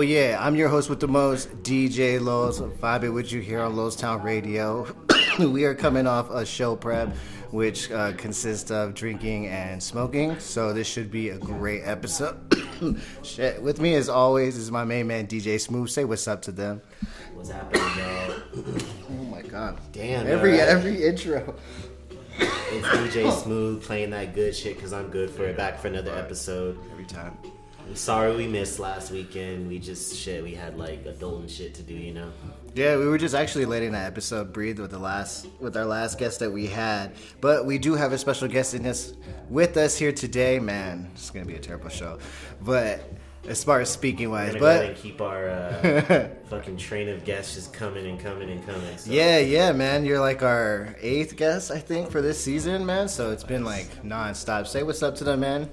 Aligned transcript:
Oh 0.00 0.02
yeah, 0.02 0.38
I'm 0.40 0.56
your 0.56 0.70
host 0.70 0.88
with 0.88 0.98
the 0.98 1.08
most, 1.08 1.62
DJ 1.62 2.18
Lowe's, 2.18 2.58
vibing 2.58 3.12
with 3.12 3.30
you 3.32 3.42
here 3.42 3.60
on 3.60 3.74
Lowstown 3.74 4.24
Radio. 4.24 4.86
we 5.38 5.66
are 5.66 5.74
coming 5.74 6.06
off 6.06 6.30
a 6.30 6.46
show 6.46 6.74
prep, 6.74 7.14
which 7.50 7.90
uh, 7.90 8.14
consists 8.14 8.70
of 8.70 8.94
drinking 8.94 9.48
and 9.48 9.82
smoking. 9.82 10.40
So 10.40 10.72
this 10.72 10.86
should 10.86 11.10
be 11.10 11.28
a 11.28 11.36
great 11.36 11.82
episode. 11.84 12.38
Shit, 13.22 13.60
with 13.60 13.78
me 13.78 13.94
as 13.94 14.08
always 14.08 14.56
is 14.56 14.70
my 14.70 14.84
main 14.84 15.06
man 15.06 15.26
DJ 15.26 15.60
Smooth. 15.60 15.90
Say 15.90 16.06
what's 16.06 16.26
up 16.26 16.40
to 16.42 16.52
them. 16.52 16.80
What's 17.34 17.50
happening, 17.50 17.82
yo? 17.98 18.42
Oh 19.10 19.24
my 19.24 19.42
god, 19.42 19.78
Damn. 19.92 20.26
every 20.26 20.52
alright. 20.52 20.66
every 20.66 21.04
intro. 21.04 21.54
It's 22.38 22.88
DJ 22.88 23.30
Smooth 23.30 23.82
playing 23.82 24.08
that 24.12 24.34
good 24.34 24.56
shit 24.56 24.76
because 24.76 24.94
I'm 24.94 25.10
good 25.10 25.28
for 25.28 25.44
it. 25.44 25.58
Back 25.58 25.78
for 25.78 25.88
another 25.88 26.14
episode. 26.16 26.78
Every 26.90 27.04
time. 27.04 27.36
Sorry 27.94 28.34
we 28.36 28.46
missed 28.46 28.78
last 28.78 29.10
weekend. 29.10 29.68
We 29.68 29.78
just 29.78 30.16
shit. 30.16 30.42
We 30.42 30.54
had 30.54 30.78
like 30.78 31.04
adult 31.06 31.40
and 31.40 31.50
shit 31.50 31.74
to 31.74 31.82
do, 31.82 31.94
you 31.94 32.12
know. 32.12 32.30
Yeah, 32.74 32.96
we 32.96 33.06
were 33.06 33.18
just 33.18 33.34
actually 33.34 33.64
letting 33.64 33.92
that 33.92 34.06
episode 34.06 34.52
breathe 34.52 34.78
with 34.78 34.92
the 34.92 34.98
last 34.98 35.48
with 35.58 35.76
our 35.76 35.84
last 35.84 36.18
guest 36.18 36.38
that 36.40 36.50
we 36.50 36.66
had. 36.66 37.14
But 37.40 37.66
we 37.66 37.78
do 37.78 37.94
have 37.94 38.12
a 38.12 38.18
special 38.18 38.48
guest 38.48 38.74
in 38.74 38.82
this 38.82 39.14
with 39.48 39.76
us 39.76 39.98
here 39.98 40.12
today, 40.12 40.58
man. 40.58 41.10
It's 41.14 41.30
gonna 41.30 41.46
be 41.46 41.56
a 41.56 41.60
terrible 41.60 41.88
show. 41.88 42.18
But 42.62 43.10
as 43.48 43.64
far 43.64 43.80
as 43.80 43.90
speaking 43.90 44.30
We're 44.30 44.36
wise, 44.36 44.54
gonna 44.54 44.60
go 44.60 44.88
but 44.88 44.96
keep 44.96 45.20
our 45.20 45.48
uh, 45.48 46.28
fucking 46.50 46.76
train 46.76 47.08
of 47.08 47.24
guests 47.24 47.54
just 47.54 47.72
coming 47.72 48.06
and 48.06 48.20
coming 48.20 48.50
and 48.50 48.64
coming. 48.64 48.98
So. 48.98 49.10
yeah, 49.10 49.38
yeah, 49.38 49.72
man. 49.72 50.04
You're 50.04 50.20
like 50.20 50.42
our 50.42 50.94
eighth 51.00 51.36
guest, 51.36 51.70
I 51.70 51.78
think, 51.78 52.10
for 52.10 52.20
this 52.22 52.42
season, 52.42 52.84
man. 52.84 53.08
So 53.08 53.32
it's 53.32 53.44
been 53.44 53.64
like 53.64 54.04
non-stop. 54.04 54.66
Say 54.66 54.82
what's 54.82 55.02
up 55.02 55.16
to 55.16 55.24
them, 55.24 55.40
man. 55.40 55.70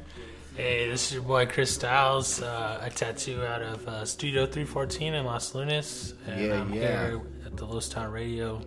Hey, 0.57 0.89
this 0.89 1.05
is 1.05 1.13
your 1.13 1.21
boy 1.21 1.45
Chris 1.45 1.71
Styles. 1.71 2.41
Uh, 2.41 2.81
I 2.81 2.89
tattoo 2.89 3.45
out 3.45 3.61
of 3.61 3.87
uh, 3.87 4.05
Studio 4.05 4.47
314 4.47 5.13
in 5.13 5.23
Los 5.23 5.53
Lunas. 5.53 6.15
And 6.25 6.45
Yeah, 6.45 6.59
I'm 6.59 6.73
yeah. 6.73 6.81
here 6.81 7.21
at 7.45 7.55
the 7.55 7.65
Los 7.65 7.87
Town 7.87 8.11
Radio 8.11 8.65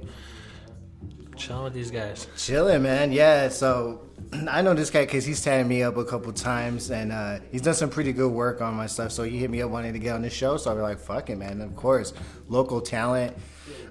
chilling 1.37 1.65
with 1.65 1.75
these 1.75 1.91
guys. 1.91 2.29
Chilling, 2.37 2.85
man. 2.85 3.11
Yeah. 3.11 3.49
So 3.49 4.03
I 4.49 4.63
know 4.63 4.73
this 4.73 4.89
guy 4.91 5.05
because 5.05 5.25
he's 5.25 5.43
tatted 5.43 5.67
me 5.67 5.83
up 5.83 5.97
a 5.97 6.05
couple 6.05 6.33
times, 6.33 6.93
and 6.93 7.11
uh, 7.11 7.41
he's 7.51 7.63
done 7.63 7.75
some 7.75 7.91
pretty 7.91 8.13
good 8.13 8.31
work 8.31 8.61
on 8.61 8.75
my 8.75 8.87
stuff. 8.87 9.11
So 9.11 9.25
he 9.25 9.39
hit 9.39 9.51
me 9.51 9.61
up 9.61 9.71
wanting 9.73 9.93
to 9.95 9.99
get 9.99 10.15
on 10.15 10.23
this 10.23 10.33
show. 10.33 10.59
So 10.59 10.71
I 10.71 10.75
was 10.75 10.83
like, 10.85 11.01
"Fuck 11.01 11.29
it, 11.29 11.39
man." 11.39 11.61
Of 11.61 11.75
course, 11.75 12.13
local 12.47 12.81
talent. 12.81 13.37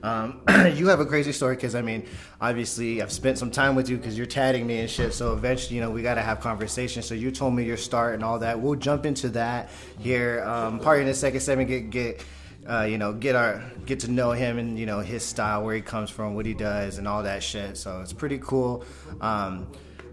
Um, 0.04 0.42
you 0.76 0.88
have 0.88 1.00
a 1.00 1.06
crazy 1.06 1.32
story 1.32 1.56
because 1.56 1.76
I 1.76 1.82
mean, 1.82 2.06
obviously, 2.40 3.02
I've 3.02 3.12
spent 3.12 3.38
some 3.38 3.52
time 3.52 3.76
with 3.76 3.90
you 3.90 3.98
because 3.98 4.18
you're 4.18 4.28
tatting 4.28 4.66
me 4.66 4.80
and 4.80 4.90
shit. 4.90 5.14
So 5.14 5.34
eventually, 5.34 5.76
you 5.76 5.82
know, 5.82 5.92
we 5.92 6.02
got 6.02 6.16
to 6.16 6.22
have 6.22 6.40
conversations. 6.40 7.06
So 7.06 7.16
you 7.16 7.32
told 7.32 7.54
me 7.54 7.64
your 7.64 7.78
start 7.78 8.16
and 8.16 8.24
all 8.24 8.40
that. 8.40 8.60
We'll 8.60 8.76
jump 8.76 9.06
into 9.06 9.30
that 9.30 9.70
here. 10.00 10.44
Um, 10.44 10.80
in 10.80 11.06
the 11.06 11.14
second 11.14 11.42
segment, 11.42 11.70
get 11.70 11.90
get 11.90 12.26
uh, 12.70 12.84
you 12.84 12.98
know, 12.98 13.14
get 13.14 13.36
our 13.36 13.64
get 13.86 14.02
to 14.02 14.12
know 14.12 14.32
him 14.32 14.58
and 14.58 14.78
you 14.78 14.86
know 14.86 15.00
his 15.00 15.24
style, 15.24 15.64
where 15.64 15.76
he 15.76 15.82
comes 15.82 16.10
from, 16.10 16.36
what 16.36 16.46
he 16.46 16.54
does, 16.54 16.98
and 16.98 17.08
all 17.08 17.24
that 17.24 17.42
shit. 17.42 17.78
So 17.78 18.02
it's 18.02 18.14
pretty 18.14 18.38
cool. 18.40 18.84
Um, 19.22 19.68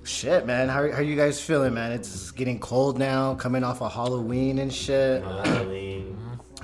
shit, 0.04 0.46
man, 0.46 0.68
how, 0.68 0.90
how 0.90 1.00
you 1.00 1.16
guys 1.16 1.40
feeling, 1.40 1.74
man? 1.74 1.92
It's 1.92 2.30
getting 2.30 2.58
cold 2.58 2.98
now, 2.98 3.34
coming 3.34 3.64
off 3.64 3.82
of 3.82 3.92
Halloween 3.92 4.58
and 4.58 4.72
shit. 4.72 5.22
Halloween. 5.22 5.95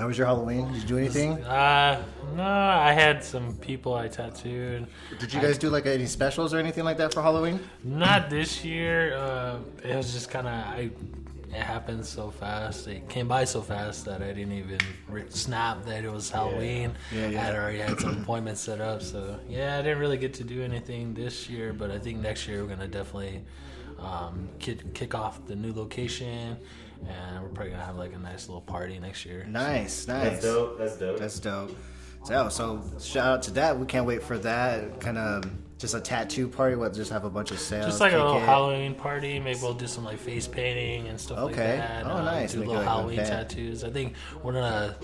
How 0.02 0.08
was 0.08 0.18
your 0.18 0.26
Halloween? 0.26 0.66
Did 0.72 0.82
you 0.82 0.88
do 0.88 0.98
anything? 0.98 1.44
Uh, 1.44 2.02
no, 2.34 2.42
I 2.42 2.90
had 2.90 3.22
some 3.22 3.54
people 3.58 3.94
I 3.94 4.08
tattooed. 4.08 4.88
Did 5.20 5.32
you 5.32 5.40
guys 5.40 5.58
do 5.58 5.70
like 5.70 5.86
any 5.86 6.06
specials 6.06 6.52
or 6.52 6.58
anything 6.58 6.82
like 6.82 6.96
that 6.96 7.14
for 7.14 7.22
Halloween? 7.22 7.60
Not 7.84 8.28
this 8.28 8.64
year. 8.64 9.14
Uh, 9.14 9.58
it 9.84 9.94
was 9.94 10.12
just 10.12 10.28
kind 10.28 10.48
of 10.48 10.54
I. 10.54 10.90
It 11.50 11.62
happened 11.62 12.04
so 12.04 12.32
fast. 12.32 12.88
It 12.88 13.08
came 13.08 13.28
by 13.28 13.44
so 13.44 13.62
fast 13.62 14.04
that 14.06 14.22
I 14.22 14.32
didn't 14.32 14.54
even 14.54 14.80
re- 15.08 15.22
snap 15.28 15.84
that 15.84 16.04
it 16.04 16.10
was 16.10 16.28
Halloween. 16.28 16.94
Yeah, 17.12 17.28
yeah. 17.28 17.40
I 17.40 17.44
had 17.44 17.54
already 17.54 17.78
had 17.78 18.00
some 18.00 18.22
appointments 18.22 18.60
set 18.60 18.80
up, 18.80 19.02
so 19.02 19.38
yeah, 19.48 19.78
I 19.78 19.82
didn't 19.82 20.00
really 20.00 20.18
get 20.18 20.34
to 20.34 20.42
do 20.42 20.64
anything 20.64 21.14
this 21.14 21.48
year. 21.48 21.72
But 21.72 21.92
I 21.92 22.00
think 22.00 22.18
next 22.18 22.48
year 22.48 22.64
we're 22.64 22.70
gonna 22.70 22.88
definitely 22.88 23.40
um, 24.00 24.48
kick 24.58 24.94
kick 24.94 25.14
off 25.14 25.46
the 25.46 25.54
new 25.54 25.72
location, 25.72 26.56
and 27.08 27.42
we're 27.42 27.48
probably 27.50 27.72
gonna 27.72 27.84
have 27.84 27.96
like 27.96 28.12
a 28.14 28.18
nice 28.18 28.48
little 28.48 28.60
party 28.62 28.98
next 28.98 29.24
year. 29.24 29.44
Nice, 29.48 30.06
nice. 30.06 30.30
That's 30.30 30.44
dope. 30.44 30.78
That's 30.78 30.96
dope. 30.96 31.18
That's 31.18 31.40
dope. 31.40 31.76
So, 32.24 32.48
so 32.50 32.82
shout 33.00 33.26
out 33.26 33.42
to 33.44 33.50
that. 33.52 33.78
We 33.78 33.86
can't 33.86 34.06
wait 34.06 34.22
for 34.22 34.38
that. 34.38 35.00
Kind 35.00 35.18
of 35.18 35.44
just 35.78 35.94
a 35.96 36.00
tattoo 36.00 36.46
party. 36.48 36.76
What? 36.76 36.94
Just 36.94 37.10
have 37.10 37.24
a 37.24 37.30
bunch 37.30 37.50
of 37.50 37.58
sales. 37.58 37.86
Just 37.86 38.00
like 38.00 38.12
a 38.12 38.16
little 38.16 38.36
it. 38.36 38.42
Halloween 38.42 38.94
party. 38.94 39.40
Maybe 39.40 39.58
we'll 39.60 39.74
do 39.74 39.88
some 39.88 40.04
like 40.04 40.18
face 40.18 40.46
painting 40.46 41.08
and 41.08 41.18
stuff 41.20 41.38
like 41.38 41.54
Okay. 41.54 41.76
that. 41.78 42.06
Oh, 42.06 42.22
nice. 42.22 42.52
Do 42.52 42.60
Make 42.60 42.68
little 42.68 42.82
like 42.84 42.88
Halloween 42.92 43.18
event. 43.18 43.48
tattoos. 43.50 43.82
I 43.82 43.90
think 43.90 44.14
we're 44.44 44.52
gonna 44.52 44.94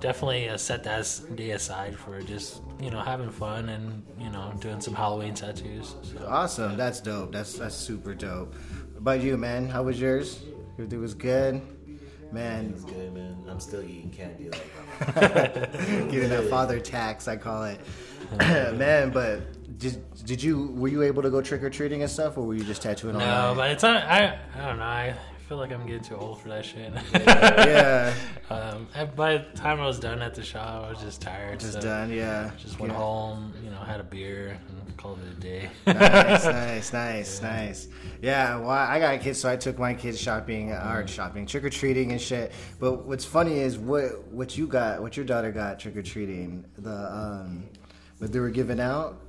definitely 0.00 0.48
uh, 0.48 0.56
set 0.56 0.82
that 0.82 1.08
day 1.36 1.52
aside 1.52 1.96
for 1.96 2.20
just 2.22 2.60
you 2.82 2.90
know 2.90 2.98
having 3.00 3.30
fun 3.30 3.68
and 3.68 4.02
you 4.18 4.28
know 4.30 4.52
doing 4.58 4.80
some 4.80 4.94
Halloween 4.94 5.34
tattoos. 5.34 5.94
So. 6.02 6.26
Awesome. 6.26 6.76
That's 6.76 7.00
dope. 7.00 7.30
That's 7.30 7.52
that's 7.56 7.76
super 7.76 8.14
dope. 8.14 8.52
What 8.94 8.98
about 8.98 9.20
you, 9.22 9.36
man? 9.36 9.68
How 9.68 9.84
was 9.84 10.00
yours? 10.00 10.40
Everything 10.74 11.00
was 11.00 11.14
good. 11.14 11.60
Man, 12.32 12.72
It's 12.74 12.84
good, 12.84 13.14
man. 13.14 13.36
I'm 13.48 13.60
still 13.60 13.82
eating 13.82 14.10
candy. 14.10 14.50
Like, 14.50 15.14
that. 15.14 15.72
getting 16.10 16.30
that 16.30 16.48
father 16.50 16.80
tax, 16.80 17.28
I 17.28 17.36
call 17.36 17.64
it. 17.64 17.80
man, 18.38 19.10
but 19.10 19.78
did 19.78 20.02
did 20.24 20.42
you 20.42 20.68
were 20.74 20.88
you 20.88 21.02
able 21.02 21.22
to 21.22 21.30
go 21.30 21.40
trick 21.40 21.62
or 21.62 21.70
treating 21.70 22.02
and 22.02 22.10
stuff, 22.10 22.36
or 22.36 22.44
were 22.44 22.54
you 22.54 22.64
just 22.64 22.82
tattooing 22.82 23.14
all 23.14 23.20
No, 23.20 23.26
night? 23.26 23.56
by 23.56 23.68
the 23.74 23.76
time 23.80 23.96
I 24.08 24.36
I 24.60 24.66
don't 24.66 24.78
know. 24.78 24.84
I 24.84 25.14
feel 25.48 25.58
like 25.58 25.70
I'm 25.70 25.86
getting 25.86 26.02
too 26.02 26.16
old 26.16 26.40
for 26.40 26.48
that 26.48 26.64
shit. 26.64 26.92
yeah, 27.12 28.14
um, 28.50 28.88
and 28.94 29.14
by 29.14 29.36
the 29.38 29.44
time 29.54 29.78
I 29.80 29.86
was 29.86 30.00
done 30.00 30.20
at 30.22 30.34
the 30.34 30.42
shop, 30.42 30.84
I 30.86 30.90
was 30.90 31.00
just 31.00 31.20
tired. 31.20 31.60
just 31.60 31.74
so 31.74 31.80
done. 31.82 32.10
Yeah, 32.10 32.50
Just 32.58 32.80
went 32.80 32.92
Yeah. 32.92 32.98
home, 32.98 33.52
you 33.62 33.70
know, 33.70 33.76
had 33.76 34.00
a 34.00 34.04
beer 34.04 34.58
and 34.68 34.83
called 35.04 35.18
it 35.20 35.36
a 35.36 35.40
day. 35.40 35.70
nice, 35.86 36.44
nice, 36.46 36.92
nice, 37.02 37.42
nice. 37.42 37.88
Yeah, 38.22 38.56
well, 38.58 38.70
I 38.70 38.98
got 38.98 39.20
kids, 39.20 39.38
so 39.38 39.50
I 39.50 39.56
took 39.56 39.78
my 39.78 39.92
kids 39.92 40.18
shopping, 40.18 40.72
uh, 40.72 40.76
Mm-hmm. 40.80 40.96
or 40.96 41.06
shopping, 41.06 41.46
trick 41.46 41.64
or 41.64 41.70
treating 41.70 42.12
and 42.12 42.20
shit. 42.20 42.52
But 42.80 43.04
what's 43.04 43.24
funny 43.24 43.58
is 43.58 43.76
what 43.76 44.26
what 44.28 44.56
you 44.56 44.66
got, 44.66 45.02
what 45.02 45.14
your 45.16 45.26
daughter 45.26 45.52
got 45.52 45.78
trick 45.78 45.96
or 45.96 46.02
treating, 46.02 46.64
the 46.78 46.96
um, 47.14 47.64
what 48.18 48.32
they 48.32 48.40
were 48.40 48.50
giving 48.50 48.80
out. 48.80 49.20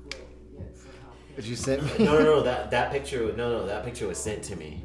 Did 1.35 1.45
you 1.45 1.57
send 1.57 1.83
me? 1.83 2.05
no, 2.05 2.19
no, 2.19 2.23
no. 2.23 2.41
That 2.41 2.71
that 2.75 2.91
picture. 2.93 3.33
No, 3.35 3.49
no. 3.57 3.67
That 3.67 3.83
picture 3.83 4.07
was 4.07 4.17
sent 4.17 4.43
to 4.43 4.55
me. 4.55 4.81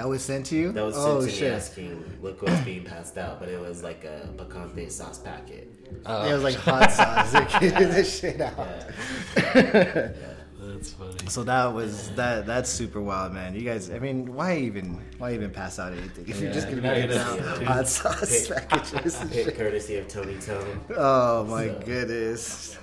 That 0.00 0.08
was 0.08 0.22
sent 0.22 0.46
to 0.46 0.56
you. 0.56 0.72
That 0.72 0.82
was 0.86 0.94
sent 0.94 1.06
oh 1.08 1.20
to 1.20 1.26
me 1.26 1.30
shit! 1.32 1.52
asking, 1.52 2.18
"Look 2.22 2.40
what's 2.40 2.58
being 2.62 2.84
passed 2.84 3.18
out," 3.18 3.38
but 3.38 3.50
it 3.50 3.60
was 3.60 3.82
like 3.82 4.02
a 4.04 4.30
picante 4.34 4.90
sauce 4.90 5.18
packet. 5.18 5.70
Oh, 6.06 6.26
it 6.26 6.32
was 6.32 6.42
like 6.42 6.54
hot 6.54 6.90
sauce. 6.98 7.30
They're 7.32 7.60
giving 7.60 7.90
this 7.90 8.18
shit 8.18 8.40
out. 8.40 8.56
that's 9.34 10.92
funny. 10.92 11.16
So 11.28 11.44
that 11.44 11.66
was 11.74 12.10
that. 12.12 12.46
That's 12.46 12.70
super 12.70 13.02
wild, 13.02 13.34
man. 13.34 13.54
You 13.54 13.60
guys, 13.60 13.90
I 13.90 13.98
mean, 13.98 14.34
why 14.34 14.56
even 14.56 15.02
why 15.18 15.34
even 15.34 15.50
pass 15.50 15.78
out 15.78 15.92
anything 15.92 16.26
if 16.26 16.40
you're 16.40 16.50
just 16.50 16.70
gonna 16.70 16.80
be 16.80 16.88
Yeah, 16.88 17.02
giving 17.02 17.18
out 17.18 17.62
hot 17.64 17.86
sauce 17.88 18.48
Pick- 18.48 18.56
packages? 18.70 19.20
and 19.20 19.30
Pick 19.30 19.54
courtesy 19.54 19.98
of 19.98 20.08
Tony 20.08 20.38
Tone. 20.38 20.80
Oh 20.96 21.44
my 21.44 21.66
So- 21.66 21.80
goodness, 21.84 22.78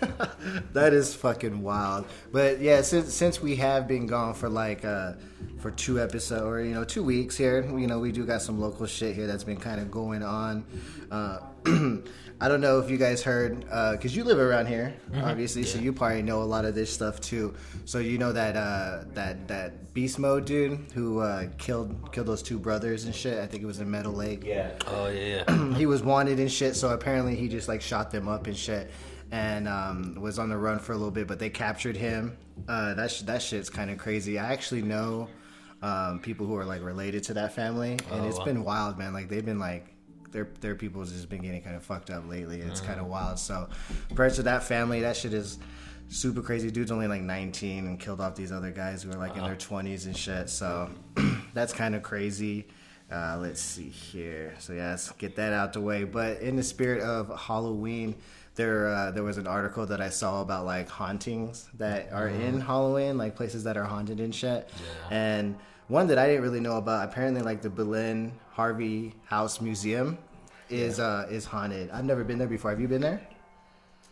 that 0.74 0.94
is 0.94 1.16
fucking 1.16 1.64
wild. 1.64 2.06
But 2.32 2.62
yeah, 2.62 2.82
since 2.84 3.12
since 3.12 3.42
we 3.42 3.56
have 3.56 3.88
been 3.88 4.06
gone 4.06 4.36
for 4.36 4.50
like 4.50 4.86
uh 4.86 5.14
for 5.60 5.72
two 5.72 6.00
episodes 6.00 6.44
or 6.44 6.62
you 6.62 6.74
know 6.74 6.84
two 6.84 7.04
weeks 7.04 7.36
here, 7.38 7.64
you 7.78 7.88
know 7.88 8.00
we 8.00 8.12
do 8.12 8.26
got 8.26 8.42
some 8.42 8.60
local 8.60 8.86
shit 8.86 9.16
here 9.16 9.28
that's 9.28 9.44
been 9.44 9.58
kind 9.58 9.80
of 9.82 9.92
going 9.92 10.24
on. 10.24 10.66
Uh, 11.12 11.40
I 12.40 12.48
don't 12.50 12.62
know 12.62 12.80
if 12.80 12.92
you 12.92 12.98
guys 12.98 13.24
heard 13.24 13.62
because 13.62 14.16
you 14.16 14.24
live 14.24 14.38
around 14.38 14.68
here, 14.68 14.94
obviously, 15.16 15.64
so 15.64 15.80
you 15.80 15.92
probably 15.92 16.22
know 16.22 16.44
a 16.44 16.46
lot 16.46 16.66
of 16.66 16.76
this 16.76 16.94
stuff 16.94 17.20
too. 17.20 17.56
So 17.86 17.98
you 17.98 18.20
know 18.20 18.32
that 18.32 18.56
uh, 18.56 19.06
that 19.14 19.48
that 19.48 19.94
beast 19.96 20.20
mode 20.20 20.46
dude 20.46 20.80
who 20.94 21.20
uh, 21.20 21.48
killed 21.58 22.12
killed 22.12 22.28
those 22.28 22.44
two 22.44 22.60
brothers 22.60 23.06
and 23.06 23.16
shit. 23.16 23.40
I 23.40 23.48
think 23.48 23.64
it 23.64 23.66
was 23.66 23.80
in 23.80 23.90
Meadow 23.90 24.12
Lake 24.12 24.44
Yeah. 24.46 24.72
Oh 24.86 25.08
yeah, 25.08 25.44
yeah. 25.48 25.74
he 25.78 25.88
was 25.88 26.04
wanted 26.04 26.40
and 26.40 26.52
shit. 26.52 26.76
So 26.76 26.90
apparently 26.90 27.36
he 27.36 27.48
just 27.48 27.68
like 27.68 27.82
shot 27.82 28.12
them 28.12 28.28
up 28.28 28.46
and 28.46 28.56
shit, 28.56 28.92
and 29.32 29.68
um, 29.68 30.16
was 30.20 30.40
on 30.40 30.50
the 30.50 30.58
run 30.58 30.80
for 30.80 30.94
a 30.94 30.96
little 30.96 31.12
bit. 31.12 31.28
But 31.28 31.40
they 31.40 31.50
captured 31.50 31.96
him. 31.98 32.38
Uh, 32.68 32.94
that 32.96 33.12
sh- 33.12 33.22
that 33.22 33.42
shit's 33.42 33.70
kind 33.70 33.90
of 33.92 33.98
crazy. 33.98 34.40
I 34.40 34.52
actually 34.54 34.82
know 34.82 35.28
um, 35.82 36.20
people 36.20 36.46
who 36.48 36.56
are 36.56 36.66
like 36.66 36.82
related 36.84 37.24
to 37.26 37.34
that 37.36 37.54
family, 37.54 37.92
and 38.12 38.22
Oh, 38.22 38.28
it's 38.28 38.40
wow. 38.40 38.46
been 38.46 38.64
wild, 38.64 38.98
man. 38.98 39.14
Like 39.14 39.30
they've 39.30 39.46
been 39.46 39.60
like. 39.60 39.94
Their, 40.30 40.50
their 40.60 40.76
people's 40.76 41.14
just 41.14 41.30
been 41.30 41.42
getting 41.42 41.62
kind 41.62 41.78
of 41.78 41.84
fucked 41.84 42.10
up 42.10 42.28
lately. 42.30 42.60
It's 42.60 42.82
kind 42.82 43.00
Mm. 43.00 43.04
of 43.04 43.08
wild. 43.08 43.40
So, 43.40 43.70
prayers 44.14 44.36
to 44.36 44.44
that 44.44 44.62
family. 44.62 45.00
That 45.00 45.16
shit 45.16 45.34
is 45.34 45.58
super 46.10 46.42
crazy. 46.42 46.70
Dude's 46.70 46.92
only 46.92 47.08
like 47.08 47.22
19 47.22 47.88
and 47.88 47.98
killed 47.98 48.20
off 48.20 48.36
these 48.36 48.52
other 48.52 48.70
guys 48.70 49.04
who 49.04 49.12
are 49.12 49.16
like 49.18 49.38
in 49.38 49.44
their 49.44 49.56
20s 49.56 50.06
and 50.06 50.16
shit. 50.16 50.50
So, 50.50 50.90
that's 51.54 51.72
kind 51.72 51.96
of 51.96 52.04
crazy. 52.04 52.68
Uh, 53.10 53.38
let's 53.42 53.62
see 53.62 53.88
here. 53.88 54.54
So 54.60 54.74
yeah, 54.74 54.90
let's 54.92 55.10
get 55.14 55.38
that 55.38 55.54
out 55.54 55.72
the 55.72 55.82
way. 55.82 56.04
But 56.04 56.42
in 56.42 56.58
the 56.58 56.64
spirit 56.64 57.02
of 57.02 57.32
Halloween, 57.40 58.14
there 58.58 58.88
uh, 58.90 59.12
there 59.12 59.24
was 59.24 59.38
an 59.38 59.48
article 59.48 59.86
that 59.86 60.02
I 60.02 60.10
saw 60.10 60.42
about 60.42 60.66
like 60.66 60.90
hauntings 60.90 61.70
that 61.78 62.12
are 62.12 62.28
in 62.28 62.60
Halloween, 62.60 63.18
like 63.18 63.36
places 63.38 63.64
that 63.64 63.78
are 63.78 63.86
haunted 63.86 64.20
and 64.20 64.36
shit. 64.36 64.70
And 65.10 65.56
one 65.88 66.08
that 66.08 66.18
I 66.18 66.28
didn't 66.28 66.42
really 66.44 66.60
know 66.60 66.76
about, 66.78 67.08
apparently 67.08 67.42
like 67.42 67.62
the 67.62 67.70
Belen 67.70 68.34
Harvey 68.52 69.14
House 69.26 69.62
Museum 69.62 70.18
is 70.70 71.00
uh 71.00 71.28
is 71.32 71.46
haunted. 71.46 71.90
I've 71.92 72.04
never 72.06 72.24
been 72.26 72.38
there 72.38 72.48
before. 72.50 72.72
Have 72.72 72.82
you 72.82 72.90
been 72.90 73.02
there? 73.02 73.22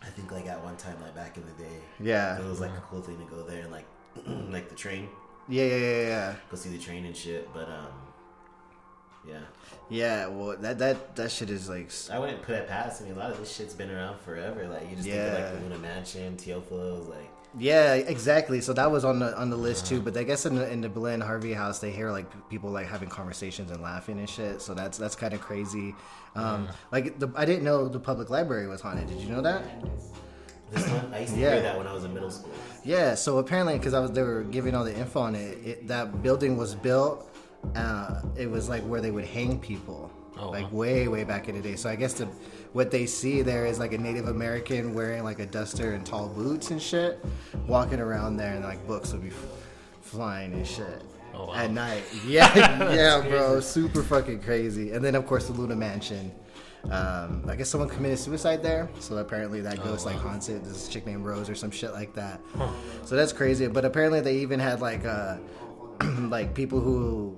I 0.02 0.08
think 0.08 0.32
like 0.32 0.46
at 0.48 0.64
one 0.64 0.78
time, 0.78 0.96
like 1.02 1.16
back 1.16 1.36
in 1.36 1.44
the 1.46 1.64
day, 1.64 1.78
Yeah. 2.00 2.40
it 2.40 2.46
was 2.46 2.62
like 2.62 2.72
a 2.72 2.82
cool 2.90 3.02
thing 3.02 3.18
to 3.18 3.26
go 3.26 3.42
there 3.44 3.64
and 3.64 3.72
like 3.72 3.86
like 4.52 4.70
the 4.70 4.76
train, 4.76 5.10
Yeah, 5.50 5.66
yeah, 5.66 5.76
yeah, 5.78 6.02
yeah. 6.08 6.36
go 6.52 6.56
see 6.56 6.70
the 6.70 6.78
train 6.78 7.06
and 7.06 7.18
shit. 7.18 7.52
But 7.54 7.68
um, 7.68 7.88
yeah, 9.28 9.40
Yeah, 9.90 10.28
well, 10.28 10.56
that 10.60 10.78
that 10.80 11.16
that 11.16 11.32
shit 11.32 11.50
is 11.50 11.70
like, 11.70 11.90
I 12.12 12.20
wouldn't 12.20 12.42
put 12.42 12.56
it 12.56 12.68
past. 12.68 13.02
I 13.02 13.06
mean, 13.06 13.16
a 13.16 13.20
lot 13.20 13.32
of 13.32 13.40
this 13.40 13.56
shit's 13.56 13.74
been 13.74 13.92
around 13.92 14.20
forever. 14.20 14.68
Like 14.68 14.90
you 14.90 14.96
just 14.96 15.08
think 15.08 15.22
of 15.22 15.34
like 15.34 15.54
the 15.54 15.60
Luna 15.62 15.80
Mansion, 15.80 16.38
Teofilo's, 16.38 17.08
like 17.08 17.30
yeah, 17.58 17.94
exactly. 17.94 18.60
So 18.60 18.74
that 18.74 18.92
was 18.92 19.06
on 19.06 19.20
the 19.20 19.38
on 19.38 19.50
the 19.50 19.56
list 19.56 19.86
too. 19.88 20.02
But 20.02 20.18
I 20.18 20.24
guess 20.24 20.46
in 20.46 20.56
the 20.56 20.70
in 20.70 20.82
the 20.82 20.90
Belen 20.90 21.22
Harvey 21.22 21.54
house, 21.54 21.80
they 21.80 21.92
hear 21.92 22.12
like 22.12 22.26
people 22.50 22.70
like 22.70 22.88
having 22.88 23.08
conversations 23.10 23.72
and 23.72 23.82
laughing 23.82 24.20
and 24.20 24.30
shit. 24.30 24.62
So 24.62 24.74
that's 24.74 24.98
that's 24.98 25.16
kind 25.16 25.34
of 25.34 25.40
crazy. 25.40 25.96
Um, 26.36 26.68
like 26.92 27.18
the, 27.18 27.30
I 27.36 27.46
didn't 27.46 27.64
know 27.64 27.88
the 27.88 28.00
public 28.00 28.30
library 28.30 28.68
was 28.68 28.82
haunted. 28.82 29.08
Did 29.08 29.20
you 29.20 29.30
know 29.30 29.42
that? 29.42 29.64
this 30.72 30.86
one. 30.90 31.14
I 31.14 31.20
used 31.22 31.34
to 31.36 31.40
Yeah. 31.40 31.54
hear 31.54 31.62
that 31.62 31.78
when 31.78 31.88
I 31.88 31.94
was 31.94 32.04
in 32.04 32.14
middle 32.14 32.32
school. 32.32 32.52
Yeah, 32.84 33.16
so 33.16 33.38
apparently, 33.38 33.78
because 33.78 33.94
I 33.94 34.00
was 34.00 34.12
they 34.12 34.22
were 34.24 34.44
giving 34.44 34.76
all 34.76 34.84
the 34.84 34.94
info 34.98 35.22
on 35.22 35.36
it, 35.36 35.58
it 35.66 35.88
that 35.88 36.22
building 36.22 36.58
was 36.58 36.76
built. 36.76 37.32
Uh, 37.76 38.22
it 38.36 38.50
was 38.50 38.70
like 38.70 38.84
where 38.84 39.02
they 39.02 39.12
would 39.12 39.26
hang 39.26 39.60
people, 39.60 40.12
Oh, 40.38 40.50
like 40.50 40.64
wow. 40.72 40.80
way 40.80 41.08
way 41.08 41.24
back 41.24 41.48
in 41.50 41.56
the 41.56 41.62
day. 41.62 41.76
So 41.76 41.90
I 41.90 41.96
guess 41.96 42.14
the 42.14 42.26
what 42.74 42.92
they 42.92 43.06
see 43.06 43.42
there 43.42 43.66
is 43.66 43.80
like 43.80 43.94
a 43.94 43.98
Native 43.98 44.28
American 44.28 44.94
wearing 44.94 45.24
like 45.24 45.40
a 45.40 45.46
duster 45.46 45.94
and 45.94 46.06
tall 46.06 46.28
boots 46.28 46.72
and 46.72 46.82
shit, 46.82 47.24
walking 47.68 48.00
around 48.00 48.38
there, 48.38 48.54
and 48.54 48.64
like 48.64 48.86
books 48.88 49.12
would 49.14 49.22
be 49.24 49.30
f- 49.30 49.46
flying 50.02 50.54
and 50.54 50.68
shit. 50.68 51.02
Oh, 51.34 51.48
wow. 51.48 51.54
At 51.56 51.72
night, 51.72 52.04
yeah, 52.26 52.54
yeah, 52.94 53.28
bro, 53.28 53.60
super 53.60 54.04
fucking 54.04 54.42
crazy. 54.42 54.92
And 54.92 55.04
then 55.04 55.16
of 55.16 55.26
course 55.26 55.48
the 55.48 55.54
Luna 55.54 55.76
Mansion. 55.76 56.32
Um, 56.92 57.44
I 57.50 57.56
guess 57.56 57.68
someone 57.70 57.90
committed 57.90 58.20
suicide 58.20 58.62
there, 58.62 58.88
so 59.00 59.18
apparently 59.18 59.60
that 59.62 59.84
ghost 59.84 60.06
like 60.06 60.18
haunts 60.18 60.50
it. 60.50 60.64
This 60.64 60.88
chick 60.88 61.06
named 61.08 61.26
Rose 61.26 61.50
or 61.50 61.56
some 61.56 61.72
shit 61.72 61.94
like 61.94 62.14
that. 62.14 62.40
So 63.06 63.16
that's 63.16 63.34
crazy. 63.34 63.66
But 63.68 63.86
apparently 63.86 64.22
they 64.22 64.38
even 64.38 64.60
had 64.60 64.82
like 64.82 65.04
uh, 65.04 65.38
like 66.30 66.54
people 66.54 66.80
who 66.80 67.36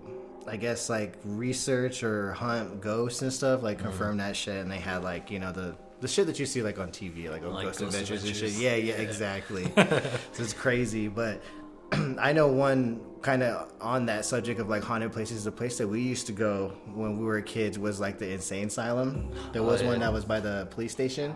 I 0.48 0.56
guess 0.58 0.90
like 0.90 1.16
research 1.24 2.04
or 2.04 2.34
hunt 2.34 2.82
ghosts 2.82 3.22
and 3.22 3.32
stuff 3.34 3.64
like 3.64 3.80
confirm 3.80 4.18
that 4.18 4.36
shit, 4.36 4.58
and 4.58 4.72
they 4.72 4.80
had 4.80 5.04
like 5.04 5.30
you 5.32 5.40
know 5.40 5.52
the 5.52 5.76
the 6.00 6.08
shit 6.08 6.28
that 6.28 6.40
you 6.40 6.46
see 6.46 6.62
like 6.62 6.80
on 6.80 6.90
TV, 6.90 7.30
like 7.30 7.42
Like 7.44 7.66
Ghost, 7.66 7.80
Ghost 7.80 7.82
Adventures, 7.82 8.24
and 8.24 8.36
shit. 8.36 8.52
Yeah, 8.52 8.76
yeah, 8.76 8.94
exactly. 8.96 9.64
so 9.76 10.44
it's 10.44 10.54
crazy, 10.54 11.08
but 11.08 11.42
I 11.92 12.34
know 12.34 12.48
one 12.48 13.02
kind 13.22 13.42
of 13.42 13.74
on 13.82 14.06
that 14.06 14.24
subject 14.26 14.60
of 14.60 14.70
like 14.70 14.84
haunted 14.84 15.12
places. 15.12 15.44
The 15.44 15.52
place 15.52 15.78
that 15.80 15.88
we 15.88 16.02
used 16.02 16.28
to 16.28 16.34
go 16.34 16.74
when 16.94 17.18
we 17.18 17.26
were 17.26 17.42
kids 17.42 17.80
was 17.80 18.00
like 18.00 18.20
the 18.20 18.32
insane 18.32 18.68
asylum. 18.68 19.32
There 19.54 19.64
was 19.64 19.82
Oh, 19.82 19.86
yeah. 19.86 19.90
one 19.92 20.00
that 20.02 20.14
was 20.14 20.24
by 20.24 20.40
the 20.40 20.68
police 20.70 20.92
station, 20.92 21.34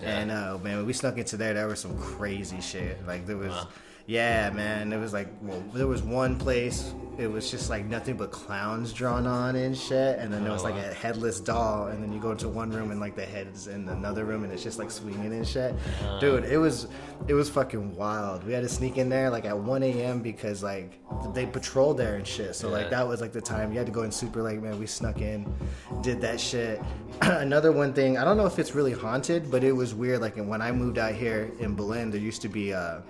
Yeah. 0.00 0.08
and 0.20 0.30
uh, 0.30 0.58
man, 0.62 0.78
when 0.78 0.86
we 0.86 0.92
snuck 0.94 1.18
into 1.18 1.36
there, 1.36 1.52
there 1.54 1.66
was 1.68 1.80
some 1.80 1.98
crazy 1.98 2.60
shit. 2.60 3.06
Like 3.06 3.26
there 3.26 3.36
was. 3.36 3.48
Wow. 3.50 3.68
Yeah, 4.06 4.50
man. 4.50 4.92
it 4.92 4.98
was 4.98 5.12
like, 5.12 5.28
well, 5.42 5.62
there 5.72 5.86
was 5.86 6.02
one 6.02 6.36
place. 6.38 6.92
It 7.18 7.26
was 7.30 7.50
just 7.50 7.68
like 7.70 7.84
nothing 7.84 8.16
but 8.16 8.30
clowns 8.32 8.92
drawn 8.92 9.26
on 9.26 9.54
and 9.54 9.76
shit. 9.76 10.18
And 10.18 10.32
then 10.32 10.42
there 10.42 10.52
was 10.52 10.62
Oh, 10.62 10.64
like 10.64 10.74
wow. 10.74 10.90
a 10.90 10.94
headless 10.94 11.40
doll. 11.40 11.86
And 11.88 12.02
then 12.02 12.10
you 12.12 12.18
go 12.18 12.30
into 12.32 12.48
one 12.48 12.70
room 12.70 12.90
and 12.90 12.98
like 13.00 13.14
the 13.16 13.24
head's 13.24 13.66
in 13.68 13.88
another 13.90 14.24
room 14.24 14.44
and 14.44 14.52
it's 14.52 14.62
just 14.62 14.78
like 14.78 14.90
swinging 14.90 15.32
and 15.32 15.46
shit. 15.46 15.74
Dude, 16.20 16.44
it 16.46 16.56
was, 16.56 16.88
it 17.28 17.34
was 17.34 17.50
fucking 17.50 17.94
wild. 17.96 18.44
We 18.44 18.52
had 18.54 18.62
to 18.62 18.68
sneak 18.68 18.96
in 18.96 19.08
there 19.10 19.28
like 19.30 19.44
at 19.44 19.56
1 19.56 19.82
a.m. 19.82 20.20
because 20.20 20.62
like 20.62 20.98
they 21.34 21.44
patrolled 21.46 21.98
there 21.98 22.16
and 22.16 22.26
shit. 22.26 22.56
So 22.56 22.70
like 22.70 22.88
that 22.90 23.06
was 23.06 23.20
like 23.20 23.32
the 23.32 23.42
time 23.42 23.70
you 23.72 23.78
had 23.78 23.86
to 23.86 23.92
go 23.92 24.02
in 24.02 24.10
super 24.10 24.42
late, 24.42 24.62
man. 24.62 24.78
We 24.80 24.86
snuck 24.86 25.20
in, 25.20 25.52
did 26.00 26.20
that 26.22 26.40
shit. 26.40 26.80
Another 27.20 27.72
one 27.72 27.92
thing, 27.92 28.16
I 28.18 28.24
don't 28.24 28.38
know 28.38 28.46
if 28.46 28.58
it's 28.58 28.74
really 28.74 28.92
haunted, 28.92 29.50
but 29.50 29.62
it 29.62 29.72
was 29.72 29.94
weird. 29.94 30.22
Like 30.22 30.36
when 30.36 30.62
I 30.62 30.72
moved 30.72 30.96
out 30.98 31.14
here 31.14 31.52
in 31.60 31.74
Belen, 31.76 32.10
there 32.10 32.20
used 32.20 32.40
to 32.42 32.48
be 32.48 32.72
uh, 32.72 33.00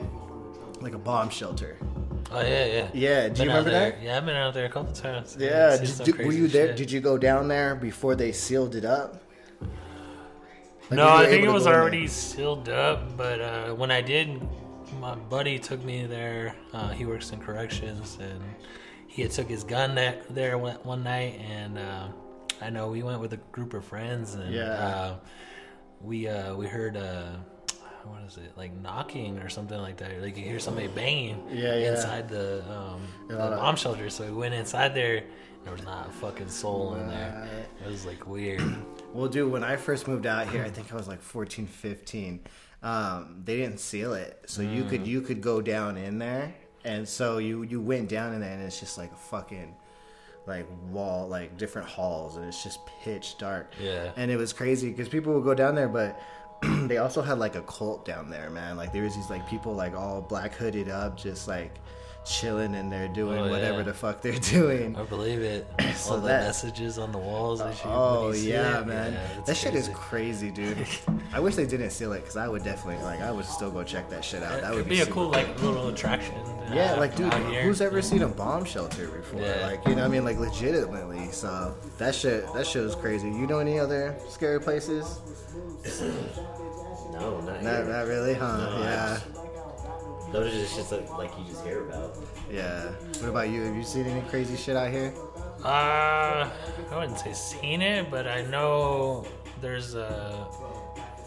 like 0.83 0.95
a 0.95 0.99
bomb 0.99 1.31
shelter. 1.31 1.77
Oh 2.31 2.41
yeah, 2.41 2.65
yeah. 2.67 2.89
Yeah, 2.95 3.29
do 3.29 3.43
you 3.43 3.49
Been 3.49 3.49
out 3.51 3.65
remember 3.65 3.71
there. 3.71 3.91
that? 3.93 4.03
Yeah, 4.03 4.17
I've 4.17 4.25
been 4.27 4.37
out 4.37 4.55
there 4.55 4.65
a 4.67 4.69
couple 4.71 4.93
times. 4.93 5.37
Yeah, 5.39 5.77
did- 5.77 6.05
did- 6.05 6.19
were 6.27 6.33
you 6.33 6.49
there? 6.49 6.69
shit. 6.69 6.77
Did 6.77 6.91
you 6.91 7.01
go 7.01 7.19
down 7.19 7.49
there 7.49 7.75
before 7.75 8.15
they 8.15 8.33
sealed 8.33 8.75
it 8.75 8.85
up? 8.85 9.23
Like, 9.61 10.97
no, 10.99 11.09
I 11.09 11.27
think 11.27 11.45
it 11.45 11.49
was 11.51 11.65
go 11.65 11.71
in 11.71 11.73
there? 11.75 11.83
already 11.83 12.07
sealed 12.07 12.69
up. 12.69 13.17
But 13.17 13.41
uh, 13.41 13.75
when 13.75 13.91
I 13.91 14.01
did, 14.03 14.41
my 15.01 15.15
buddy 15.15 15.59
took 15.59 15.83
me 15.85 16.07
there. 16.07 16.55
Uh, 16.73 16.91
he 16.91 17.07
works 17.07 17.31
in 17.33 17.41
corrections, 17.41 18.19
and 18.21 18.41
he 19.09 19.23
had 19.23 19.31
took 19.31 19.49
his 19.49 19.65
gun 19.65 19.95
there, 19.95 20.21
there 20.31 20.59
one, 20.59 20.77
one 20.83 21.03
night. 21.03 21.41
And 21.51 21.79
uh, 21.79 22.09
I 22.61 22.71
know 22.71 22.89
we 22.89 23.03
went 23.03 23.21
with 23.21 23.33
a 23.33 23.39
group 23.53 23.75
of 23.75 23.85
friends, 23.85 24.35
and 24.35 24.53
Yeah. 24.55 24.63
uh, 24.71 25.15
we 26.01 26.29
uh, 26.29 26.55
we 26.55 26.67
heard. 26.67 26.97
What 28.05 28.23
is 28.27 28.37
it 28.37 28.53
like 28.57 28.73
knocking 28.81 29.39
or 29.39 29.49
something 29.49 29.79
like 29.79 29.97
that? 29.99 30.21
Like 30.23 30.37
you 30.37 30.45
hear 30.45 30.59
somebody 30.59 30.89
banging 30.89 31.43
Yeah, 31.51 31.77
yeah. 31.77 31.91
inside 31.93 32.29
the, 32.29 32.63
um, 32.71 33.01
the 33.29 33.37
bomb 33.37 33.77
shelter. 33.77 34.09
So 34.11 34.25
we 34.25 34.33
went 34.33 34.55
inside 34.55 34.95
there. 34.95 35.19
and 35.19 35.27
There 35.65 35.73
was 35.73 35.83
not 35.85 36.09
a 36.09 36.13
fucking 36.13 36.49
soul 36.49 36.95
in 36.95 37.09
there. 37.09 37.49
It 37.85 37.89
was 37.91 38.05
like 38.07 38.27
weird. 38.27 38.63
Well, 39.13 39.29
dude, 39.29 39.53
when 39.53 39.63
I 39.63 39.77
first 39.77 40.09
moved 40.09 40.25
out 40.25 40.49
here, 40.49 40.65
I 40.65 40.71
think 40.71 40.91
I 40.91 40.97
was 40.97 41.07
like 41.07 41.21
14, 41.21 41.67
15. 41.67 42.41
Um, 42.83 43.43
they 43.45 43.59
didn't 43.59 43.79
seal 43.79 44.15
it, 44.15 44.43
so 44.47 44.63
you 44.63 44.85
Mm. 44.85 44.89
could 44.89 45.07
you 45.07 45.21
could 45.21 45.43
go 45.43 45.61
down 45.61 45.99
in 45.99 46.19
there, 46.19 46.55
and 46.83 47.07
so 47.07 47.37
you 47.37 47.63
you 47.63 47.79
went 47.79 48.09
down 48.09 48.33
in 48.33 48.41
there, 48.41 48.53
and 48.55 48.63
it's 48.63 48.81
just 48.81 48.97
like 48.97 49.13
a 49.13 49.17
fucking 49.17 49.75
like 50.47 50.67
wall, 50.91 51.29
like 51.29 51.59
different 51.59 51.87
halls, 51.89 52.37
and 52.37 52.47
it's 52.47 52.63
just 52.65 52.79
pitch 53.05 53.37
dark. 53.37 53.75
Yeah. 53.79 54.13
and 54.17 54.31
it 54.31 54.39
was 54.39 54.55
crazy 54.55 54.89
because 54.89 55.11
people 55.11 55.35
would 55.35 55.45
go 55.45 55.53
down 55.55 55.75
there, 55.75 55.89
but. 55.91 56.19
they 56.89 56.99
also 56.99 57.23
had 57.23 57.39
like 57.39 57.55
a 57.57 57.63
cult 57.63 58.05
down 58.05 58.31
there, 58.31 58.51
man. 58.51 58.77
Like 58.77 58.93
there 58.93 59.03
was 59.03 59.15
these 59.15 59.31
like 59.31 59.47
people 59.49 59.75
like 59.75 59.95
all 59.95 60.21
black 60.23 60.55
hooded 60.55 60.89
up, 60.89 61.17
just 61.17 61.49
like 61.49 61.75
chilling 62.25 62.77
and 62.77 62.91
they're 62.93 63.09
doing 63.09 63.37
Oh, 63.37 63.51
whatever 63.51 63.79
yeah. 63.79 63.83
the 63.83 63.95
fuck 63.95 64.23
they're 64.23 64.33
doing. 64.39 64.95
I 64.97 65.03
believe 65.03 65.41
it. 65.41 65.67
So 65.97 66.13
All 66.15 66.21
the 66.21 66.29
that- 66.29 66.47
messages 66.47 66.99
on 66.99 67.13
the 67.13 67.19
walls. 67.19 67.61
Oh, 67.61 67.67
when 67.67 67.77
Oh 67.85 68.33
yeah, 68.33 68.81
it, 68.81 68.87
man. 68.87 69.13
yeah, 69.13 69.43
that 69.45 69.57
shit 69.57 69.75
is 69.75 69.89
crazy. 69.93 70.51
crazy, 70.51 70.51
dude. 70.51 70.87
I 71.35 71.39
wish 71.41 71.55
they 71.55 71.67
didn't 71.67 71.91
seal 71.91 72.13
it 72.13 72.21
because 72.21 72.37
I 72.37 72.49
would 72.49 72.65
definitely 72.65 73.03
like 73.05 73.21
I 73.21 73.31
would 73.31 73.45
still 73.45 73.71
go 73.71 73.85
check 73.85 74.09
that 74.11 74.25
shit 74.25 74.43
out. 74.43 74.61
That 74.63 74.75
would 74.75 74.89
be 74.89 75.01
a 75.01 75.07
cool 75.07 75.29
like 75.29 75.63
little 75.63 75.89
attraction. 75.89 76.35
Yeah, 76.73 76.95
like 76.95 77.15
dude, 77.15 77.33
who's 77.33 77.81
ever 77.81 78.01
seen 78.03 78.23
a 78.23 78.29
bomb 78.29 78.65
shelter 78.65 79.07
before? 79.09 79.41
Like 79.63 79.87
you 79.87 79.95
know, 79.95 80.03
what 80.03 80.05
I 80.07 80.09
mean, 80.09 80.25
like 80.25 80.39
legitimately. 80.39 81.31
So 81.31 81.75
that 81.99 82.15
shit, 82.15 82.51
that 82.55 82.67
shit 82.67 82.83
was 82.83 82.95
crazy. 82.95 83.29
You 83.29 83.47
know 83.47 83.59
any 83.59 83.79
other 83.79 84.17
scary 84.29 84.61
places? 84.61 85.19
No, 87.23 87.41
not, 87.41 87.63
Not, 87.63 87.87
not 87.87 88.07
really, 88.07 88.35
huh? 88.35 88.57
No, 88.57 88.79
yeah, 88.83 89.19
just- 89.19 90.33
Those 90.33 90.55
are 90.55 90.59
just 90.59 90.77
shits 90.77 90.91
like, 90.93 91.19
like 91.19 91.39
you 91.39 91.45
just 91.45 91.65
hear 91.65 91.87
about. 91.89 92.17
yeah. 92.51 92.91
What 93.21 93.29
about 93.31 93.49
you? 93.51 93.63
Have 93.63 93.77
you 93.77 93.85
seen 93.85 94.07
any 94.07 94.23
crazy 94.29 94.57
shit 94.57 94.77
out 94.77 94.91
here? 94.91 95.13
Uh, 95.65 96.49
I 96.91 96.97
wouldn't 96.97 97.19
say 97.21 97.33
seen 97.33 97.83
it, 97.83 98.11
but 98.11 98.27
I 98.27 98.43
know 98.43 99.25
there's 99.61 99.95
a 99.95 100.47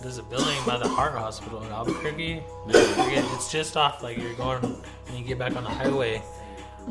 there's 0.02 0.18
a 0.18 0.24
building 0.24 0.58
by 0.68 0.78
the 0.78 0.88
heart 0.90 1.14
hospital 1.14 1.64
in 1.64 1.72
Albuquerque. 1.72 2.44
It's 2.68 3.50
just 3.52 3.78
off 3.78 4.04
like 4.04 4.18
you're 4.18 4.34
going 4.34 4.62
when 4.62 5.18
you 5.18 5.24
get 5.24 5.40
back 5.40 5.56
on 5.56 5.64
the 5.64 5.70
highway. 5.70 6.22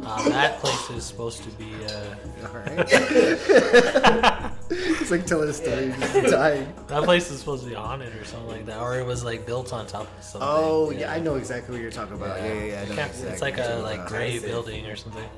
Uh, 0.03 0.29
that 0.31 0.59
place 0.59 0.91
is 0.97 1.05
supposed 1.05 1.43
to 1.45 1.51
be. 1.51 1.71
Uh, 1.85 2.15
All 2.49 2.55
right. 2.55 2.89
it's 4.71 5.11
like 5.11 5.27
telling 5.27 5.49
a 5.49 5.53
story, 5.53 5.93
just 5.99 6.31
dying. 6.31 6.73
that 6.89 7.05
place 7.05 7.31
is 7.31 7.39
supposed 7.39 7.65
to 7.65 7.69
be 7.69 7.75
haunted 7.75 8.15
or 8.15 8.25
something 8.25 8.49
like 8.49 8.67
that, 8.67 8.81
or 8.81 8.99
it 8.99 9.05
was 9.05 9.23
like 9.23 9.45
built 9.45 9.73
on 9.73 9.87
top 9.87 10.09
of 10.17 10.25
something. 10.25 10.49
Oh 10.51 10.91
yeah, 10.91 11.13
I 11.13 11.21
know 11.21 11.35
exactly 11.35 11.75
what 11.75 11.83
you're 11.83 11.91
talking 11.91 12.15
about. 12.15 12.41
Yeah, 12.41 12.53
yeah, 12.53 12.65
yeah. 12.65 12.81
I 12.81 12.85
know 12.87 13.03
exactly 13.03 13.29
it's 13.29 13.43
like 13.43 13.59
a 13.59 13.81
like 13.83 14.07
gray 14.07 14.39
building 14.39 14.87
or 14.87 14.97
something. 14.97 15.29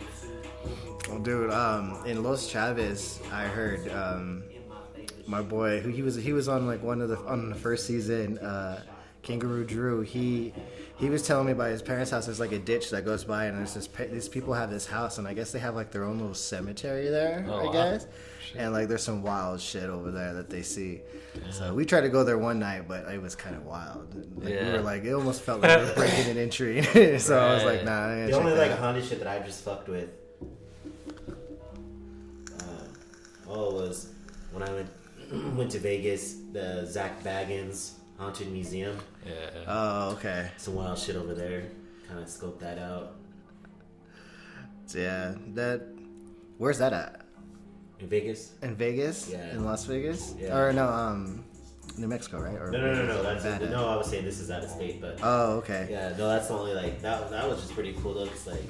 Well, 1.08 1.18
dude, 1.18 1.50
um, 1.50 2.02
in 2.06 2.22
Los 2.22 2.48
Chavez, 2.48 3.20
I 3.32 3.44
heard 3.44 3.88
um, 3.88 4.44
my 5.26 5.42
boy 5.42 5.80
who 5.80 5.90
he 5.90 6.02
was 6.02 6.14
he 6.14 6.32
was 6.32 6.48
on 6.48 6.66
like 6.66 6.82
one 6.82 7.00
of 7.00 7.08
the 7.08 7.18
on 7.18 7.50
the 7.50 7.56
first 7.56 7.86
season, 7.86 8.38
uh, 8.38 8.82
Kangaroo 9.22 9.64
Drew. 9.64 10.02
He 10.02 10.52
he 10.98 11.10
was 11.10 11.26
telling 11.26 11.46
me 11.46 11.52
about 11.52 11.70
his 11.70 11.82
parents' 11.82 12.10
house. 12.10 12.26
There's 12.26 12.40
like 12.40 12.52
a 12.52 12.58
ditch 12.58 12.90
that 12.90 13.04
goes 13.04 13.24
by, 13.24 13.46
and 13.46 13.58
there's 13.58 13.74
this 13.74 13.88
these 14.10 14.28
people 14.28 14.54
have 14.54 14.70
this 14.70 14.86
house, 14.86 15.18
and 15.18 15.26
I 15.26 15.34
guess 15.34 15.52
they 15.52 15.58
have 15.58 15.74
like 15.74 15.90
their 15.90 16.04
own 16.04 16.18
little 16.18 16.34
cemetery 16.34 17.08
there. 17.08 17.44
Oh, 17.48 17.58
I 17.58 17.64
wow. 17.64 17.72
guess. 17.72 18.06
And 18.58 18.72
like, 18.72 18.88
there's 18.88 19.02
some 19.02 19.22
wild 19.22 19.60
shit 19.60 19.84
over 19.90 20.10
there 20.10 20.34
that 20.34 20.48
they 20.50 20.62
see. 20.62 21.00
So 21.50 21.74
we 21.74 21.84
tried 21.84 22.02
to 22.02 22.08
go 22.08 22.24
there 22.24 22.38
one 22.38 22.58
night, 22.58 22.88
but 22.88 23.06
it 23.12 23.20
was 23.20 23.34
kind 23.34 23.54
of 23.56 23.64
wild. 23.66 24.14
Like, 24.42 24.48
We 24.54 24.70
were 24.72 24.80
like, 24.80 25.04
it 25.04 25.12
almost 25.12 25.42
felt 25.42 25.60
like 25.60 25.78
we 25.78 25.84
were 25.84 25.94
breaking 25.94 26.30
an 26.30 26.38
entry. 26.38 26.82
so 27.18 27.38
I 27.38 27.54
was 27.54 27.64
like, 27.64 27.76
Right. 27.78 27.84
nah. 27.84 28.06
I 28.24 28.26
The 28.26 28.32
only 28.32 28.52
check 28.52 28.58
like 28.58 28.68
that 28.68 28.70
out. 28.72 28.78
haunted 28.78 29.04
shit 29.04 29.18
that 29.18 29.28
I 29.28 29.38
just 29.44 29.62
fucked 29.64 29.88
with. 29.88 30.08
Uh, 32.58 32.62
oh, 33.48 33.68
it 33.70 33.88
was 33.88 34.12
when 34.52 34.62
I 34.62 34.72
went 34.72 34.88
went 35.56 35.70
to 35.72 35.78
Vegas, 35.78 36.36
the 36.52 36.86
Zak 36.86 37.22
Bagans 37.22 37.92
Haunted 38.18 38.50
Museum. 38.52 38.96
Yeah. 39.26 39.32
Oh, 39.66 40.10
okay. 40.12 40.50
Some 40.56 40.74
wild 40.76 40.98
shit 40.98 41.16
over 41.16 41.34
there. 41.34 41.64
Kind 42.08 42.20
of 42.20 42.26
scoped 42.26 42.60
that 42.60 42.78
out. 42.78 43.16
Yeah, 44.94 45.34
that. 45.54 45.82
Where's 46.58 46.78
that 46.78 46.92
at? 46.92 47.25
In 48.00 48.08
Vegas. 48.08 48.52
in 48.62 48.74
Vegas, 48.74 49.28
Yeah. 49.30 49.52
in 49.52 49.64
Las 49.64 49.84
Vegas, 49.84 50.34
Yeah. 50.38 50.56
or 50.56 50.72
no, 50.72 50.86
um, 50.88 51.44
New 51.98 52.08
Mexico, 52.08 52.40
right? 52.40 52.54
Or 52.56 52.70
No, 52.70 52.78
no, 52.80 52.94
no, 52.94 53.06
no. 53.06 53.22
That's 53.22 53.44
Nevada? 53.44 53.70
no. 53.70 53.88
I 53.88 53.96
was 53.96 54.06
saying 54.08 54.24
this 54.24 54.38
is 54.40 54.50
out 54.50 54.62
of 54.62 54.70
state, 54.70 55.00
but 55.00 55.18
Oh, 55.22 55.52
okay. 55.58 55.88
yeah, 55.90 56.10
no. 56.18 56.28
That's 56.28 56.50
only 56.50 56.74
like 56.74 57.00
that. 57.02 57.30
That 57.30 57.48
was 57.48 57.60
just 57.60 57.72
pretty 57.72 57.94
cool 58.02 58.14
though. 58.14 58.26
Cause 58.26 58.46
like 58.48 58.62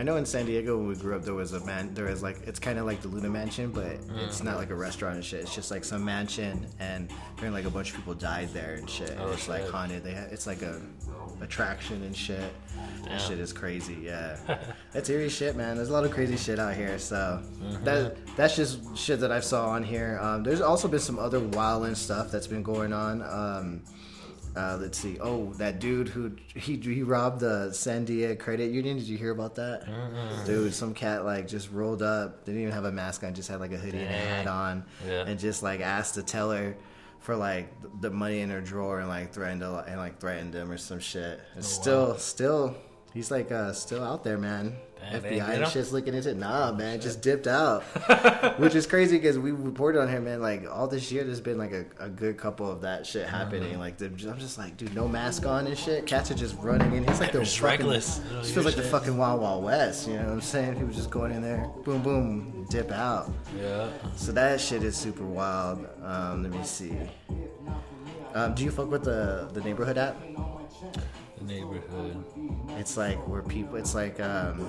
I 0.00 0.02
know 0.02 0.16
in 0.16 0.24
San 0.24 0.46
Diego 0.46 0.78
when 0.78 0.88
we 0.88 0.94
grew 0.94 1.14
up, 1.14 1.24
there 1.24 1.34
was 1.34 1.52
a 1.52 1.60
man. 1.66 1.92
There 1.92 2.06
was 2.06 2.22
like 2.22 2.38
it's 2.46 2.58
kind 2.58 2.78
of 2.78 2.86
like 2.86 3.02
the 3.02 3.08
Luna 3.08 3.28
Mansion, 3.28 3.70
but 3.70 3.98
it's 4.16 4.42
not 4.42 4.56
like 4.56 4.70
a 4.70 4.74
restaurant 4.74 5.16
and 5.16 5.24
shit. 5.24 5.40
It's 5.42 5.54
just 5.54 5.70
like 5.70 5.84
some 5.84 6.02
mansion, 6.02 6.66
and 6.78 7.10
apparently 7.36 7.60
like 7.62 7.70
a 7.70 7.74
bunch 7.74 7.90
of 7.90 7.96
people 7.96 8.14
died 8.14 8.48
there 8.54 8.76
and 8.76 8.88
shit. 8.88 9.14
Oh, 9.20 9.30
it's 9.32 9.46
like 9.46 9.68
haunted. 9.68 10.02
They 10.02 10.14
ha- 10.14 10.28
it's 10.30 10.46
like 10.46 10.62
a 10.62 10.80
attraction 11.42 12.02
and 12.02 12.16
shit. 12.16 12.50
That 13.04 13.20
shit 13.20 13.38
is 13.38 13.52
crazy. 13.52 13.98
Yeah, 14.02 14.38
that's 14.92 15.10
eerie 15.10 15.28
shit, 15.28 15.54
man. 15.54 15.76
There's 15.76 15.90
a 15.90 15.92
lot 15.92 16.04
of 16.04 16.12
crazy 16.12 16.38
shit 16.38 16.58
out 16.58 16.74
here. 16.74 16.98
So 16.98 17.42
Mm-hmm. 17.60 17.84
that 17.84 18.16
that's 18.36 18.56
just 18.56 18.96
shit 18.96 19.20
that 19.20 19.30
I 19.30 19.40
saw 19.40 19.68
on 19.68 19.82
here. 19.82 20.18
Um, 20.22 20.42
there's 20.42 20.62
also 20.62 20.88
been 20.88 21.00
some 21.00 21.18
other 21.18 21.40
wild 21.40 21.84
and 21.84 21.96
stuff 21.96 22.30
that's 22.30 22.46
been 22.46 22.62
going 22.62 22.94
on. 22.94 23.20
Um, 23.22 23.82
uh, 24.56 24.78
let's 24.80 24.98
see. 24.98 25.18
Oh, 25.20 25.52
that 25.54 25.78
dude 25.78 26.08
who 26.08 26.32
he 26.54 26.76
he 26.76 27.02
robbed 27.02 27.40
the 27.40 27.68
Sandia 27.72 28.38
Credit 28.38 28.70
Union. 28.70 28.96
Did 28.98 29.06
you 29.08 29.16
hear 29.16 29.30
about 29.30 29.54
that? 29.56 29.86
Dude, 30.46 30.74
some 30.74 30.94
cat 30.94 31.24
like 31.24 31.46
just 31.48 31.70
rolled 31.70 32.02
up. 32.02 32.44
Didn't 32.44 32.60
even 32.62 32.72
have 32.72 32.84
a 32.84 32.92
mask 32.92 33.22
on. 33.24 33.34
Just 33.34 33.48
had 33.48 33.60
like 33.60 33.72
a 33.72 33.76
hoodie 33.78 33.98
and 33.98 34.08
a 34.14 34.18
hat 34.18 34.46
on, 34.46 34.84
Yeah. 35.06 35.24
and 35.26 35.38
just 35.38 35.62
like 35.62 35.80
asked 35.80 36.14
the 36.16 36.22
teller 36.22 36.76
for 37.20 37.36
like 37.36 37.68
the 38.00 38.10
money 38.10 38.40
in 38.40 38.50
her 38.50 38.60
drawer 38.60 38.98
and 39.00 39.08
like 39.08 39.32
threatened 39.32 39.60
to, 39.60 39.84
and 39.86 39.98
like 39.98 40.18
threatened 40.20 40.54
him 40.54 40.70
or 40.70 40.78
some 40.78 40.98
shit. 41.00 41.40
And 41.54 41.64
still, 41.64 42.16
still, 42.18 42.74
he's 43.12 43.30
like 43.30 43.50
uh 43.50 43.72
still 43.72 44.04
out 44.04 44.24
there, 44.24 44.38
man. 44.38 44.76
Damn, 45.00 45.22
FBI 45.22 45.48
and 45.48 45.62
him? 45.62 45.70
shit's 45.70 45.92
looking 45.92 46.14
into 46.14 46.30
it. 46.30 46.36
Nah, 46.36 46.72
man, 46.72 47.00
just 47.00 47.22
dipped 47.22 47.46
out, 47.46 47.82
which 48.58 48.74
is 48.74 48.86
crazy 48.86 49.16
because 49.16 49.38
we 49.38 49.50
reported 49.50 50.00
on 50.00 50.08
him, 50.08 50.24
man. 50.24 50.42
Like 50.42 50.66
all 50.70 50.86
this 50.86 51.10
year, 51.10 51.24
there's 51.24 51.40
been 51.40 51.56
like 51.56 51.72
a, 51.72 51.86
a 51.98 52.08
good 52.08 52.36
couple 52.36 52.70
of 52.70 52.82
that 52.82 53.06
shit 53.06 53.26
happening. 53.26 53.72
Mm-hmm. 53.72 53.80
Like 53.80 53.96
the, 53.96 54.06
I'm 54.06 54.38
just 54.38 54.58
like, 54.58 54.76
dude, 54.76 54.94
no 54.94 55.08
mask 55.08 55.46
on 55.46 55.66
and 55.66 55.76
shit. 55.76 56.06
Cats 56.06 56.30
are 56.30 56.34
just 56.34 56.54
running 56.58 56.94
in. 56.94 57.06
He's 57.06 57.18
like 57.18 57.32
the 57.32 57.40
Just 57.40 57.58
fucking, 57.58 57.86
reckless. 57.86 58.20
Just 58.40 58.52
feels 58.52 58.66
like 58.66 58.76
the 58.76 58.82
fucking 58.82 59.16
Wild 59.16 59.40
Wild 59.40 59.64
West. 59.64 60.06
You 60.06 60.14
know 60.16 60.24
what 60.24 60.32
I'm 60.32 60.40
saying? 60.42 60.76
He 60.76 60.84
was 60.84 60.96
just 60.96 61.10
going 61.10 61.32
in 61.32 61.40
there, 61.40 61.66
boom, 61.84 62.02
boom, 62.02 62.66
dip 62.68 62.90
out. 62.90 63.30
Yeah. 63.58 63.88
So 64.16 64.32
that 64.32 64.60
shit 64.60 64.82
is 64.82 64.96
super 64.96 65.24
wild. 65.24 65.86
Um, 66.02 66.42
let 66.42 66.52
me 66.52 66.62
see. 66.62 66.92
Um, 68.34 68.54
do 68.54 68.64
you 68.64 68.70
fuck 68.70 68.90
with 68.90 69.04
the 69.04 69.48
the 69.54 69.62
neighborhood 69.62 69.96
app? 69.98 70.16
The 71.40 71.46
neighborhood. 71.46 72.24
It's 72.78 72.96
like 72.96 73.16
where 73.26 73.42
people. 73.42 73.76
It's 73.76 73.94
like 73.94 74.20
um, 74.20 74.66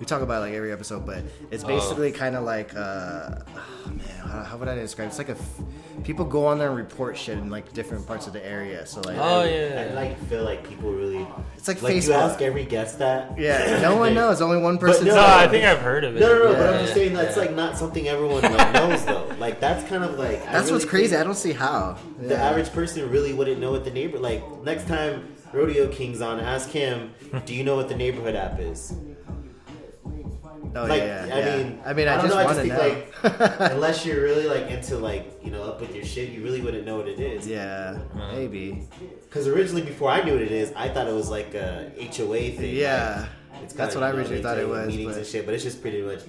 we 0.00 0.04
talk 0.06 0.20
about 0.22 0.38
it 0.38 0.46
like 0.46 0.54
every 0.54 0.72
episode, 0.72 1.06
but 1.06 1.18
Oh. 1.18 1.46
it's 1.52 1.62
basically 1.64 2.10
kind 2.10 2.34
of 2.34 2.42
like 2.44 2.74
uh, 2.74 3.36
oh, 3.46 3.88
man, 3.88 3.98
how, 4.26 4.42
how 4.42 4.56
would 4.56 4.66
I 4.68 4.74
describe? 4.74 5.06
it? 5.06 5.08
It's 5.10 5.18
like 5.18 5.28
a 5.28 5.32
f- 5.32 5.60
people 6.02 6.24
go 6.24 6.46
on 6.46 6.58
there 6.58 6.68
and 6.68 6.76
report 6.76 7.16
shit 7.16 7.38
in 7.38 7.50
like 7.50 7.72
different 7.72 8.04
parts 8.06 8.26
of 8.26 8.32
the 8.32 8.44
area. 8.44 8.84
So 8.84 9.00
like, 9.02 9.16
Oh 9.16 9.42
I 9.42 9.48
yeah. 9.48 9.92
like 9.94 10.18
feel 10.28 10.42
like 10.42 10.68
people 10.68 10.90
really. 10.92 11.24
It's 11.56 11.68
like 11.68 11.80
like 11.82 11.94
you 11.94 12.00
Facebook. 12.00 12.14
ask 12.32 12.42
every 12.42 12.64
guest 12.64 12.98
that. 12.98 13.38
yeah, 13.38 13.78
no 13.80 13.96
one 14.04 14.12
knows. 14.14 14.42
Only 14.42 14.60
one 14.60 14.78
person. 14.78 15.06
no, 15.06 15.14
No, 15.14 15.20
knows. 15.20 15.30
I 15.30 15.46
think 15.46 15.64
I've 15.64 15.78
heard 15.78 16.02
of 16.02 16.16
it. 16.16 16.20
No, 16.20 16.28
no, 16.36 16.44
no. 16.50 16.52
But 16.54 16.74
I'm 16.74 16.80
just 16.80 16.94
saying 16.94 17.12
that's 17.14 17.36
Yeah. 17.36 17.42
like 17.42 17.54
not 17.54 17.78
something 17.78 18.08
everyone 18.08 18.42
like 18.42 18.72
knows 18.74 19.04
though. 19.04 19.32
Like 19.38 19.60
that's 19.60 19.88
kind 19.88 20.02
of 20.02 20.18
like. 20.18 20.42
That's 20.46 20.62
really 20.64 20.72
what's 20.72 20.84
crazy. 20.84 21.14
I 21.16 21.22
don't 21.22 21.36
see 21.36 21.52
how. 21.52 21.96
The 22.20 22.36
average 22.36 22.72
person 22.72 23.08
really 23.08 23.32
wouldn't 23.32 23.60
know 23.60 23.70
what 23.70 23.84
the 23.84 23.92
neighbor 23.92 24.18
like. 24.18 24.42
Next 24.64 24.88
time 24.88 25.28
Rodeo 25.52 25.88
King's 25.88 26.20
on, 26.20 26.40
ask 26.40 26.70
him. 26.70 27.14
Do 27.44 27.54
you 27.54 27.64
know 27.64 27.76
what 27.76 27.88
the 27.88 27.96
neighborhood 27.96 28.34
app 28.34 28.58
is? 28.58 28.94
Oh 30.74 30.84
like, 30.86 31.02
yeah, 31.02 31.28
I 31.30 31.38
yeah. 31.38 31.56
mean, 31.56 31.80
I 31.84 31.92
mean, 31.92 32.08
I, 32.08 32.16
don't 32.16 32.24
just 32.24 32.34
know. 32.34 32.40
I 32.40 32.44
just 32.44 32.60
to 32.60 32.62
think 32.62 33.22
know. 33.22 33.46
like, 33.58 33.72
unless 33.72 34.06
you're 34.06 34.22
really 34.22 34.46
like 34.46 34.70
into 34.70 34.96
like 34.96 35.38
you 35.44 35.50
know 35.50 35.62
up 35.64 35.80
with 35.80 35.94
your 35.94 36.04
shit, 36.04 36.30
you 36.30 36.42
really 36.42 36.62
wouldn't 36.62 36.86
know 36.86 36.96
what 36.96 37.08
it 37.08 37.20
is. 37.20 37.46
yeah, 37.46 37.98
maybe. 38.32 38.88
Because 39.22 39.46
originally, 39.46 39.82
before 39.82 40.10
I 40.10 40.22
knew 40.22 40.32
what 40.32 40.42
it 40.42 40.52
is, 40.52 40.72
I 40.74 40.88
thought 40.88 41.08
it 41.08 41.14
was 41.14 41.28
like 41.28 41.54
a 41.54 41.92
HOA 41.98 42.52
thing. 42.52 42.74
Yeah. 42.74 43.20
like, 43.20 43.28
it's 43.62 43.72
That's 43.74 43.94
what 43.94 44.04
I 44.04 44.10
originally 44.10 44.42
thought 44.42 44.58
it 44.58 44.68
was, 44.68 44.88
Meetings 44.88 45.12
but- 45.12 45.16
and 45.18 45.26
shit, 45.26 45.44
but 45.46 45.54
it's 45.54 45.64
just 45.64 45.80
pretty 45.80 46.02
much 46.02 46.20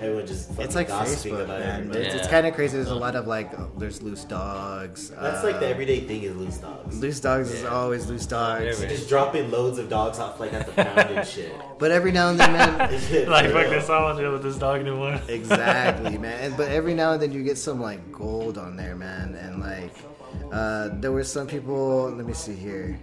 everyone 0.00 0.26
just 0.26 0.48
fucking 0.50 0.64
It's 0.64 0.74
like 0.74 0.88
gossiping 0.88 1.32
Facebook, 1.34 1.44
about 1.44 1.60
man. 1.60 1.76
everybody. 1.80 2.00
It's, 2.00 2.14
Yeah. 2.14 2.20
it's 2.20 2.28
kind 2.28 2.46
of 2.46 2.54
crazy. 2.54 2.76
There's 2.76 2.90
a 2.90 2.94
lot 2.94 3.14
of 3.16 3.26
like, 3.26 3.58
oh, 3.58 3.70
there's 3.78 4.02
loose 4.02 4.24
dogs. 4.24 5.10
That's 5.10 5.42
uh, 5.42 5.46
like 5.46 5.60
the 5.60 5.66
everyday 5.68 6.00
thing 6.00 6.22
is 6.22 6.36
loose 6.36 6.58
dogs. 6.58 7.00
Loose 7.00 7.20
dogs 7.20 7.50
is 7.52 7.64
always 7.64 8.06
loose 8.06 8.26
dogs. 8.26 8.64
Every- 8.64 8.88
Just 8.88 9.08
dropping 9.08 9.50
loads 9.50 9.78
of 9.78 9.88
dogs 9.88 10.18
off 10.18 10.38
like 10.40 10.52
at 10.52 10.66
the 10.66 10.72
pound 10.72 10.98
and 11.10 11.26
shit. 11.34 11.52
But 11.78 11.90
every 11.90 12.12
now 12.12 12.30
and 12.30 12.38
then, 12.40 12.52
man. 12.52 12.78
like 13.28 13.50
fuck 13.52 13.68
this, 13.70 13.88
I 13.90 14.02
want 14.02 14.18
to 14.18 14.22
deal 14.24 14.32
with 14.32 14.42
this 14.42 14.56
dog 14.56 14.80
anymore. 14.80 15.20
exactly, 15.28 16.18
man. 16.24 16.38
And- 16.40 16.56
But 16.56 16.68
every 16.70 16.94
now 16.94 17.12
and 17.12 17.22
then 17.22 17.32
you 17.32 17.42
get 17.42 17.58
some 17.58 17.80
like 17.80 18.12
gold 18.12 18.58
on 18.58 18.76
there, 18.76 18.96
man. 18.96 19.34
And 19.34 19.60
like, 19.60 19.92
uh, 20.52 20.88
there 21.00 21.12
were 21.12 21.24
some 21.24 21.46
people. 21.46 22.10
Let 22.10 22.26
me 22.26 22.32
see 22.34 22.54
here. 22.54 22.98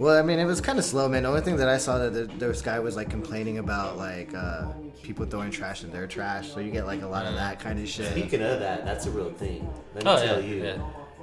Well, 0.00 0.18
I 0.18 0.22
mean, 0.22 0.38
it 0.38 0.46
was 0.46 0.62
kind 0.62 0.78
of 0.78 0.84
slow, 0.86 1.10
man. 1.10 1.24
The 1.24 1.28
only 1.28 1.42
thing 1.42 1.56
that 1.56 1.68
I 1.68 1.76
saw 1.76 1.98
that 1.98 2.14
the, 2.14 2.24
this 2.24 2.62
guy 2.62 2.78
was 2.80 2.96
like 2.96 3.10
complaining 3.10 3.58
about 3.58 3.98
like 3.98 4.32
uh, 4.34 4.68
people 5.02 5.26
throwing 5.26 5.50
trash 5.50 5.84
in 5.84 5.90
their 5.92 6.06
trash. 6.06 6.50
So 6.54 6.60
you 6.60 6.70
get 6.70 6.86
like 6.86 7.02
a 7.02 7.06
lot 7.06 7.26
of 7.26 7.34
that 7.34 7.60
kind 7.60 7.78
of 7.78 7.86
shit. 7.86 8.10
Speaking 8.10 8.40
of 8.40 8.60
that, 8.60 8.86
that's 8.86 9.04
a 9.04 9.10
real 9.10 9.30
thing. 9.30 9.68
Let 9.94 10.04
me 10.04 10.10
Oh 10.10 10.16
yeah. 10.16 10.24
tell 10.24 10.40
you. 10.40 10.64
yeah. 10.64 10.82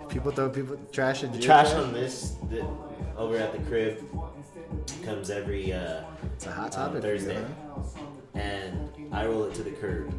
People 0.09 0.31
throw 0.31 0.47
people 0.47 0.77
trash 0.91 1.23
in 1.23 1.31
The 1.31 1.39
trash 1.39 1.73
on 1.73 1.91
this 1.91 2.35
the, 2.51 2.63
over 3.17 3.35
at 3.37 3.51
the 3.51 3.57
crib 3.67 3.97
comes 5.03 5.31
every 5.31 5.73
uh, 5.73 6.03
It's 6.35 6.45
a 6.45 6.51
hot 6.51 6.71
topic. 6.71 7.01
for 7.01 7.07
you, 7.07 7.17
Thursday, 7.19 7.43
huh? 7.95 8.01
and 8.39 8.91
I 9.11 9.25
roll 9.25 9.45
it 9.45 9.55
to 9.55 9.63
the 9.63 9.71
curb. 9.71 10.13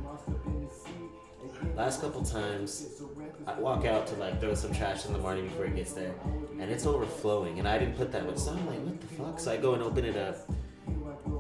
Last 1.77 2.01
couple 2.01 2.25
times, 2.25 2.98
I 3.49 3.59
walk 3.59 3.87
out 3.87 4.07
to 4.09 4.15
like 4.17 4.41
throw 4.41 4.55
some 4.55 4.75
trash 4.75 5.07
in 5.07 5.13
the 5.15 5.19
morning 5.19 5.45
before 5.49 5.65
it 5.65 5.75
gets 5.75 5.93
there, 5.93 6.13
and 6.61 6.71
it's 6.71 6.85
overflowing, 6.85 7.59
and 7.59 7.67
I 7.67 7.79
didn't 7.79 7.97
put 7.97 8.13
that 8.13 8.27
much. 8.27 8.37
So 8.37 8.53
I'm 8.53 8.67
like, 8.67 8.81
what 8.81 9.01
the 9.01 9.07
fuck? 9.07 9.41
So 9.41 9.51
I 9.53 9.57
go 9.57 9.73
and 9.73 9.83
open 9.83 10.05
it 10.05 10.17
up, 10.17 10.37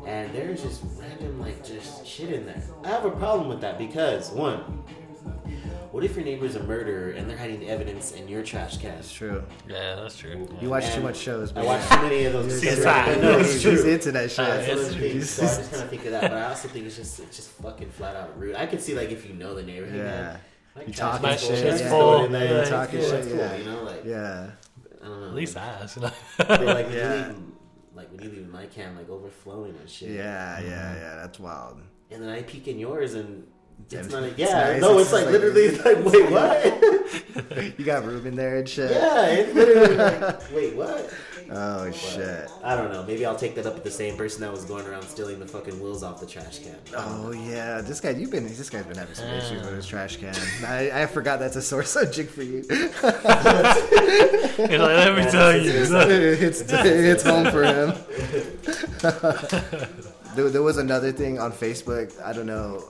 and 0.06 0.32
there's 0.34 0.62
just 0.62 0.82
random 0.96 1.38
like 1.38 1.64
just 1.64 2.06
shit 2.06 2.30
in 2.30 2.46
there. 2.46 2.62
I 2.84 2.88
have 2.88 3.04
a 3.04 3.10
problem 3.10 3.48
with 3.48 3.60
that 3.60 3.76
because 3.76 4.30
one, 4.30 4.60
what 5.90 6.02
if 6.02 6.16
your 6.16 6.24
neighbor's 6.24 6.54
a 6.54 6.62
murderer 6.62 7.10
and 7.10 7.28
they're 7.28 7.36
hiding 7.36 7.60
the 7.60 7.68
evidence 7.68 8.12
in 8.12 8.26
your 8.26 8.42
trash 8.42 8.78
can? 8.78 8.94
That's 8.94 9.12
true. 9.12 9.44
Yeah, 9.68 9.96
that's 9.96 10.16
true. 10.16 10.48
You 10.62 10.70
watch 10.70 10.90
too 10.94 11.02
much 11.02 11.16
shows. 11.16 11.50
I 11.50 11.54
but 11.56 11.66
watch 11.66 11.82
yeah. 11.90 11.96
too 11.96 12.02
many 12.04 12.24
of 12.24 12.32
those. 12.32 12.62
CSI. 12.62 12.86
I 12.86 13.14
know 13.16 13.38
it's 13.38 13.62
He's 13.62 13.84
into 13.84 14.12
that 14.12 14.30
shit. 14.30 14.40
Uh, 14.40 14.56
That's 14.56 14.68
it's 14.68 14.88
the 14.88 14.94
true. 14.94 15.22
So 15.22 15.42
I 15.42 15.46
just 15.46 15.70
kind 15.72 15.82
of 15.82 15.90
think 15.90 16.04
of 16.06 16.12
that, 16.12 16.22
but 16.22 16.32
I 16.32 16.44
also 16.44 16.68
think 16.68 16.86
it's 16.86 16.96
just 16.96 17.20
it's 17.20 17.36
just 17.36 17.50
fucking 17.50 17.90
flat 17.90 18.16
out 18.16 18.38
rude. 18.38 18.54
I 18.54 18.64
could 18.64 18.80
see 18.80 18.94
like 18.94 19.10
if 19.10 19.26
you 19.26 19.34
know 19.34 19.54
the 19.54 19.62
neighborhood, 19.62 19.96
Yeah. 19.96 20.04
man, 20.04 20.32
like, 20.32 20.40
You 20.86 20.92
trash 20.92 21.20
talking 21.20 21.30
is 21.30 21.40
shit, 21.40 21.48
full, 21.48 21.66
it's 21.68 21.78
just 21.80 21.84
full, 21.90 21.98
throw 22.00 22.22
it 22.22 22.26
in 22.26 22.32
there, 22.32 22.62
yeah, 22.62 22.64
talking 22.68 23.00
cool, 23.00 23.10
shit, 23.10 23.24
cool, 23.24 23.36
yeah. 23.36 23.56
you 23.56 23.64
know, 23.64 23.82
like 23.82 24.04
yeah. 24.04 24.50
I 25.02 25.04
don't 25.06 25.20
know. 25.20 25.28
At 25.28 25.34
least 25.34 25.56
I 25.56 25.64
ask. 25.64 25.98
But 26.38 26.48
like 26.48 26.86
when 26.86 26.92
Yeah. 26.96 27.26
you 27.28 27.32
leave, 27.32 27.42
like 27.94 28.10
when 28.12 28.22
you 28.22 28.30
leave 28.30 28.48
my 28.48 28.66
can 28.66 28.96
like 28.96 29.08
overflowing 29.08 29.74
and 29.76 29.88
shit. 29.88 30.10
Yeah, 30.10 30.60
yeah, 30.60 30.60
mm-hmm. 30.60 30.70
yeah. 31.02 31.14
That's 31.16 31.38
wild. 31.40 31.80
And 32.10 32.22
then 32.22 32.28
I 32.30 32.42
peek 32.42 32.68
in 32.68 32.78
yours 32.78 33.14
and. 33.14 33.46
It's 33.84 33.94
Empty. 33.94 34.12
not. 34.12 34.22
A, 34.24 34.26
It's 34.26 34.38
yeah, 34.38 34.72
nice. 34.72 34.80
no, 34.80 34.92
It's 34.98 35.02
it's, 35.02 35.12
like, 35.12 35.24
like- 35.26 35.32
literally 35.32 35.62
it's 35.62 35.84
like, 35.84 36.04
wait, 36.04 36.30
what? 36.32 37.78
You 37.78 37.84
got 37.84 38.04
room 38.04 38.26
in 38.26 38.34
there 38.34 38.58
and 38.58 38.68
shit. 38.68 38.90
yeah, 38.90 39.26
it's 39.26 39.54
literally 39.54 39.96
like, 39.96 40.52
wait, 40.52 40.74
what? 40.74 41.14
Oh 41.50 41.86
But 41.86 41.94
shit. 41.94 42.50
I 42.62 42.76
don't 42.76 42.92
know. 42.92 43.02
Maybe 43.04 43.24
I'll 43.24 43.36
take 43.36 43.54
that 43.54 43.66
up 43.66 43.74
with 43.74 43.84
the 43.84 43.90
same 43.90 44.16
person 44.16 44.42
that 44.42 44.52
was 44.52 44.64
going 44.64 44.86
around 44.86 45.04
stealing 45.04 45.38
the 45.38 45.46
fucking 45.46 45.80
wheels 45.80 46.02
off 46.02 46.20
the 46.20 46.26
trash 46.26 46.58
can. 46.58 46.76
Oh 46.94 47.32
yeah, 47.32 47.80
this 47.80 48.00
guy. 48.00 48.10
You've 48.10 48.30
been. 48.30 48.46
This 48.46 48.68
guy's 48.68 48.84
been 48.84 48.98
having 48.98 49.14
some 49.14 49.28
issues 49.28 49.62
with 49.62 49.74
his 49.74 49.86
trash 49.86 50.16
can. 50.16 50.34
I, 50.66 51.02
I 51.02 51.06
forgot 51.06 51.38
that's 51.38 51.56
a 51.56 51.62
sore 51.62 51.82
subject 51.84 52.30
for 52.30 52.42
you. 52.42 52.64
You're 52.68 52.88
like, 54.78 54.96
let 54.96 55.16
me 55.16 55.24
tell 55.30 55.56
you. 55.56 55.70
it's 55.70 56.62
it's 56.66 57.22
home 57.22 57.50
for 57.50 57.64
him. 57.64 57.94
there, 60.36 60.50
there 60.50 60.62
was 60.62 60.76
another 60.76 61.12
thing 61.12 61.38
on 61.38 61.52
Facebook. 61.52 62.12
I 62.22 62.32
don't 62.32 62.46
know. 62.46 62.82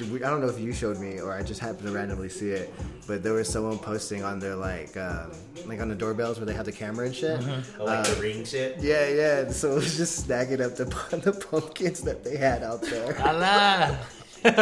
I 0.00 0.30
don't 0.30 0.40
know 0.40 0.48
if 0.48 0.58
you 0.58 0.72
showed 0.72 0.98
me 0.98 1.18
or 1.20 1.32
I 1.32 1.42
just 1.42 1.60
happened 1.60 1.86
to 1.86 1.92
randomly 1.92 2.28
see 2.28 2.50
it, 2.50 2.72
but 3.06 3.22
there 3.22 3.32
was 3.34 3.48
someone 3.48 3.78
posting 3.78 4.22
on 4.24 4.38
their 4.38 4.56
like, 4.56 4.96
um, 4.96 5.30
like 5.66 5.80
on 5.80 5.88
the 5.88 5.94
doorbells 5.94 6.38
where 6.38 6.46
they 6.46 6.54
have 6.54 6.64
the 6.66 6.72
camera 6.72 7.06
and 7.06 7.14
shit. 7.14 7.40
Oh, 7.78 7.84
like 7.84 8.06
the 8.06 8.20
ring 8.20 8.44
shit. 8.44 8.78
Yeah, 8.80 9.08
yeah. 9.08 9.48
So 9.50 9.72
it 9.72 9.74
was 9.76 9.96
just 9.96 10.26
snagging 10.28 10.60
up 10.60 10.76
the 10.76 10.84
the 11.16 11.32
pumpkins 11.32 12.00
that 12.02 12.24
they 12.24 12.36
had 12.36 12.62
out 12.62 12.82
there 12.82 13.20
Allah. 13.26 13.98
in 14.44 14.54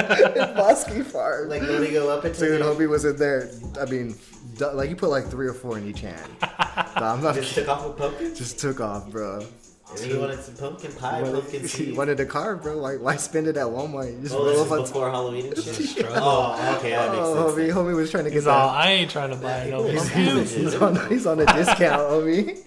Bosque 0.57 0.91
Farm. 1.05 1.49
Like 1.49 1.63
when 1.63 1.81
they 1.81 1.91
go 1.93 2.11
up 2.11 2.25
into 2.25 2.39
Dude, 2.41 2.61
the, 2.61 2.65
Hobie 2.65 2.89
was 2.89 3.05
in 3.05 3.17
there. 3.17 3.51
I 3.81 3.87
mean, 3.87 4.15
like 4.75 4.91
you 4.91 4.97
put 4.97 5.11
like 5.11 5.27
three 5.29 5.47
or 5.47 5.55
four 5.55 5.79
in 5.79 5.89
each 5.89 6.01
hand. 6.01 6.31
But 6.95 7.05
I'm 7.05 7.23
not. 7.23 7.35
just 7.35 7.55
took 7.55 7.69
off 7.69 7.87
a 7.87 7.91
pumpkin. 7.91 8.35
Just 8.35 8.59
took 8.59 8.81
off, 8.81 9.11
bro. 9.11 9.45
And 9.91 9.99
then 9.99 10.11
you 10.11 10.21
wanted 10.21 10.41
some 10.41 10.55
pumpkin 10.55 10.93
pie, 10.93 11.21
pumpkin 11.23 11.33
Wanted, 11.35 11.69
seed. 11.71 11.97
wanted 11.97 12.21
a 12.21 12.27
car, 12.27 12.57
bro. 12.57 12.79
Why, 12.81 12.97
why 12.97 13.17
spend 13.17 13.47
it 13.49 13.57
at 13.57 13.67
Walmart? 13.67 14.13
You 14.15 14.23
just 14.23 14.35
Oh, 14.35 14.39
roll 14.39 14.47
this 14.47 14.61
up 14.61 14.67
is 14.67 14.73
on. 14.73 14.81
before 14.83 15.11
Halloween 15.11 15.47
and 15.47 15.57
shit. 15.59 16.07
Oh, 16.11 16.77
okay, 16.79 16.91
that 16.91 17.11
makes 17.11 17.23
Oh, 17.25 17.55
sense. 17.57 17.59
homie, 17.59 17.73
homie 17.75 17.97
was 17.97 18.11
trying 18.11 18.25
to 18.25 18.31
get 18.31 18.37
He's 18.37 18.47
all. 18.47 18.69
I 18.71 18.91
ain't 18.91 19.11
trying 19.11 19.31
to 19.31 19.37
buy 19.37 19.69
no 19.71 19.85
He's- 19.85 20.53
He's 20.55 20.75
on, 20.77 21.09
he's 21.09 21.27
on 21.27 21.41
a 21.41 21.47
discount, 21.47 22.03
homie. 22.11 22.59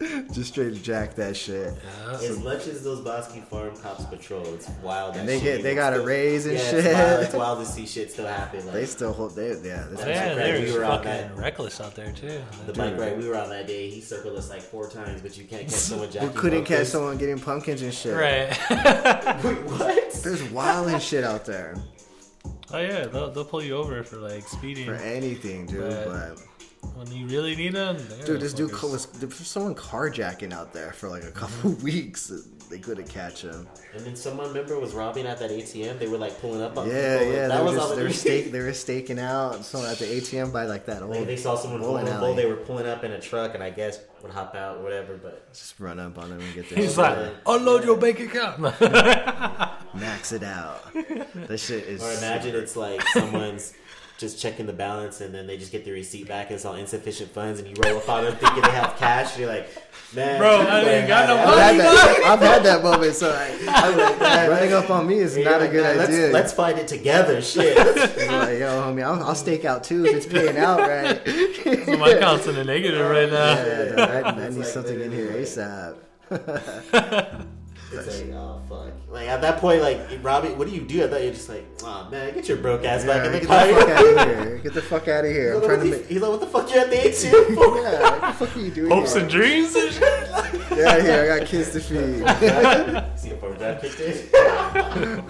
Just 0.32 0.52
straight 0.52 0.80
jack 0.82 1.14
that 1.16 1.36
shit. 1.36 1.72
Yeah. 2.06 2.12
As 2.28 2.38
much 2.42 2.66
as 2.66 2.84
those 2.84 3.00
Bosque 3.00 3.36
Farm 3.48 3.76
cops 3.76 4.04
patrol, 4.04 4.44
it's 4.54 4.68
wild. 4.82 5.14
that 5.14 5.20
And 5.20 5.28
they 5.28 5.40
shit 5.40 5.56
get- 5.58 5.62
they 5.62 5.74
got 5.74 5.94
a 5.94 6.00
raise 6.00 6.46
and 6.46 6.54
yeah, 6.56 6.70
shit. 6.70 6.84
It's 6.84 6.94
wild, 6.94 7.20
it's 7.22 7.34
wild 7.34 7.58
to 7.60 7.66
see 7.66 7.86
shit 7.86 8.12
still 8.12 8.26
happen. 8.26 8.64
Like 8.64 8.74
They 8.74 8.86
still 8.86 9.12
hold. 9.12 9.34
They 9.34 9.48
yeah. 9.48 9.86
This 9.90 10.00
That's 10.00 10.06
Yeah, 10.06 10.34
crazy. 10.34 10.64
they're 10.64 10.72
We 10.72 10.78
were 10.78 10.84
on 10.84 10.98
fucking 11.04 11.10
that. 11.10 11.36
reckless 11.36 11.80
out 11.80 11.94
there 11.94 12.12
too. 12.12 12.40
the 12.66 12.72
bike 12.72 12.96
ride 12.98 13.18
we 13.18 13.26
were 13.28 13.36
on 13.36 13.50
that 13.50 13.66
day, 13.66 13.90
he 13.90 14.00
circled 14.00 14.36
us 14.36 14.50
like 14.50 14.62
four 14.62 14.88
times, 14.88 15.20
but 15.20 15.36
you 15.36 15.44
can't 15.44 15.62
catch 15.62 15.70
someone 15.72 16.08
we 16.20 16.28
couldn't 16.28 16.64
catch 16.64 16.86
someone 16.86 17.18
getting 17.18 17.38
pumpkins 17.38 17.82
and 17.82 17.92
shit. 17.92 18.14
Right. 18.14 18.48
Wait, 19.44 19.58
what? 19.64 20.12
There's 20.22 20.42
wild 20.50 20.88
and 20.88 21.02
shit 21.02 21.24
out 21.24 21.44
there 21.44 21.74
oh 22.72 22.78
yeah, 22.78 23.06
they'll, 23.06 23.30
they'll 23.30 23.44
pull 23.44 23.62
you 23.62 23.74
over 23.76 24.02
for 24.02 24.16
like 24.16 24.46
speeding. 24.46 24.84
for 24.86 24.94
anything, 24.94 25.66
dude. 25.66 25.80
Right. 25.82 26.04
But 26.06 26.36
When 26.36 26.36
you 26.36 26.47
really 27.28 27.54
need 27.56 27.74
them, 27.74 27.96
dude, 28.24 28.40
this 28.40 28.52
dude 28.54 28.72
was 28.82 29.06
there 29.06 29.28
was 29.28 29.36
someone 29.36 29.74
carjacking 29.74 30.52
out 30.52 30.72
there 30.72 30.92
for 30.92 31.08
like 31.08 31.24
a 31.24 31.30
couple 31.30 31.70
mm-hmm. 31.70 31.84
weeks. 31.84 32.32
They 32.70 32.78
couldn't 32.78 33.08
catch 33.08 33.40
him. 33.42 33.66
And 33.94 34.04
then 34.04 34.14
someone 34.14 34.52
member 34.52 34.78
was 34.78 34.92
robbing 34.92 35.26
at 35.26 35.38
that 35.38 35.50
ATM. 35.50 35.98
They 35.98 36.06
were 36.06 36.18
like 36.18 36.38
pulling 36.38 36.60
up 36.60 36.76
on 36.76 36.86
Yeah, 36.86 37.18
people. 37.18 37.32
yeah. 37.32 37.48
That 37.48 37.58
They 37.58 37.64
was 37.64 37.72
all 37.72 37.78
just 37.78 37.88
the 37.88 37.94
they 37.96 38.02
were 38.02 38.08
news. 38.08 38.20
stake 38.20 38.52
they 38.52 38.60
were 38.60 38.72
staking 38.74 39.18
out 39.18 39.64
someone 39.64 39.90
at 39.90 39.98
the 39.98 40.04
ATM 40.04 40.52
by 40.52 40.66
like 40.66 40.84
that 40.84 41.00
old. 41.02 41.12
Like 41.12 41.26
they 41.26 41.36
saw 41.36 41.54
someone 41.56 41.80
bowling 41.80 42.04
vulnerable, 42.04 42.26
alley. 42.34 42.42
they 42.42 42.46
were 42.46 42.56
pulling 42.56 42.86
up 42.86 43.04
in 43.04 43.12
a 43.12 43.20
truck, 43.20 43.54
and 43.54 43.62
I 43.62 43.70
guess 43.70 44.00
would 44.22 44.32
hop 44.32 44.54
out, 44.54 44.76
or 44.78 44.82
whatever. 44.82 45.16
But 45.16 45.50
just 45.54 45.80
run 45.80 45.98
up 45.98 46.18
on 46.18 46.30
him 46.30 46.40
and 46.40 46.54
get 46.54 46.68
their 46.70 46.78
He's 46.78 46.90
shit, 46.90 46.98
like, 46.98 47.32
unload 47.46 47.84
your 47.84 47.96
bank 47.96 48.20
account. 48.20 48.60
max 49.94 50.32
it 50.32 50.42
out. 50.42 50.92
This 51.48 51.66
shit 51.66 51.84
is. 51.84 52.02
or 52.02 52.12
imagine 52.18 52.54
it's 52.54 52.76
like 52.76 53.00
someone's 53.14 53.72
just 54.18 54.40
checking 54.40 54.66
the 54.66 54.72
balance, 54.72 55.20
and 55.20 55.32
then 55.32 55.46
they 55.46 55.56
just 55.56 55.70
get 55.70 55.84
the 55.84 55.92
receipt 55.92 56.26
back, 56.26 56.46
and 56.48 56.56
it's 56.56 56.64
all 56.64 56.74
insufficient 56.74 57.30
funds, 57.30 57.60
and 57.60 57.68
you 57.68 57.74
roll 57.82 57.98
up 57.98 58.08
on 58.08 58.24
them 58.24 58.36
thinking 58.36 58.62
they 58.62 58.70
have 58.70 58.96
cash. 58.96 59.30
And 59.32 59.40
you're 59.40 59.48
like, 59.48 59.68
man, 60.12 60.38
Bro, 60.40 60.60
I 60.62 60.64
better 60.64 60.90
ain't 60.90 61.08
got 61.08 61.28
have 61.28 61.38
no 61.38 61.56
that. 61.56 61.58
I've 61.58 61.76
had 61.76 61.80
that. 61.80 62.24
I've 62.26 62.40
had 62.40 62.62
that 62.64 62.82
moment. 62.82 63.14
So 63.14 63.30
I, 63.30 63.56
I'm 63.68 63.96
like, 63.96 64.20
man, 64.20 64.50
running 64.50 64.72
up 64.72 64.90
on 64.90 65.06
me 65.06 65.18
is 65.20 65.36
You're 65.36 65.44
not 65.44 65.60
a 65.60 65.64
like, 65.64 65.70
good 65.70 65.82
"Man, 65.84 65.98
let's, 65.98 66.10
idea. 66.10 66.28
Let's 66.32 66.52
find 66.52 66.78
it 66.78 66.88
together. 66.88 67.40
Shit. 67.48 67.78
I'm 67.78 68.38
like, 68.40 68.58
yo, 68.58 68.82
homie, 68.82 69.04
I'll, 69.04 69.22
I'll 69.22 69.34
stake 69.36 69.64
out 69.64 69.84
too 69.84 70.04
if 70.04 70.16
it's 70.16 70.26
paying 70.26 70.58
out 70.58 70.80
right. 70.80 71.22
So 71.86 71.96
my 71.96 72.10
account's 72.10 72.46
in 72.48 72.56
the 72.56 72.64
negative 72.64 73.08
right 73.08 73.30
now. 73.30 73.54
Yeah, 73.54 73.94
no, 73.96 74.02
I, 74.02 74.22
I 74.22 74.48
need 74.48 74.58
like 74.58 74.66
something 74.66 75.00
in 75.00 75.12
here 75.12 75.30
ASAP. 75.30 75.96
It's 77.90 78.20
like, 78.20 78.30
oh 78.32 78.60
fuck. 78.68 78.92
Like 79.08 79.28
at 79.28 79.40
that 79.40 79.58
point, 79.60 79.80
like 79.80 79.98
Robbie, 80.22 80.50
what 80.50 80.68
do 80.68 80.74
you 80.74 80.82
do? 80.82 81.04
I 81.04 81.08
thought 81.08 81.22
you're 81.22 81.32
just 81.32 81.48
like, 81.48 81.64
oh 81.82 82.06
man, 82.10 82.34
get 82.34 82.46
your 82.48 82.58
broke 82.58 82.84
ass 82.84 83.02
back 83.04 83.24
in 83.26 83.32
the 83.32 83.38
get 83.40 83.48
car. 83.48 83.66
the 83.66 83.72
fuck 83.74 83.88
out 83.88 84.04
of 84.04 84.28
here. 84.28 84.58
Get 84.62 84.74
the 84.74 84.82
fuck 84.82 85.08
out 85.08 85.24
of 85.24 85.30
here. 85.30 85.54
I'm 85.54 85.60
He's 85.60 85.66
trying 85.66 85.80
to 85.80 85.84
like, 85.90 86.00
make. 86.00 86.08
He's 86.10 86.20
like, 86.20 86.30
what 86.30 86.40
the 86.40 86.46
fuck 86.46 86.70
you 86.74 86.80
at 86.80 86.90
the 86.90 86.96
ATM 86.96 87.54
for? 87.54 87.80
Yeah, 87.80 88.00
what 88.00 88.20
the 88.38 88.46
fuck 88.46 88.56
are 88.56 88.60
you 88.60 88.70
doing? 88.70 88.90
Hopes 88.90 89.12
here? 89.14 89.22
and 89.22 89.30
dreams 89.30 89.74
and 89.74 89.90
shit. 89.92 90.00
Get 90.00 90.86
out 90.86 90.98
of 90.98 91.04
here. 91.06 91.22
I 91.32 91.38
got 91.38 91.48
kids 91.48 91.70
to 91.72 91.80
feed. 91.80 93.18
See 93.18 93.30
if 93.30 93.42
overdraft 93.42 93.80
kicked 93.82 94.00
in. 94.00 95.24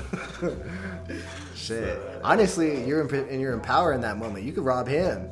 Shit. 1.54 2.00
Honestly, 2.24 2.84
you're 2.84 3.06
in, 3.06 3.14
and 3.28 3.40
you're 3.40 3.52
in 3.52 3.60
power 3.60 3.92
in 3.92 4.00
that 4.00 4.16
moment. 4.16 4.44
You 4.44 4.52
could 4.52 4.64
rob 4.64 4.88
him. 4.88 5.28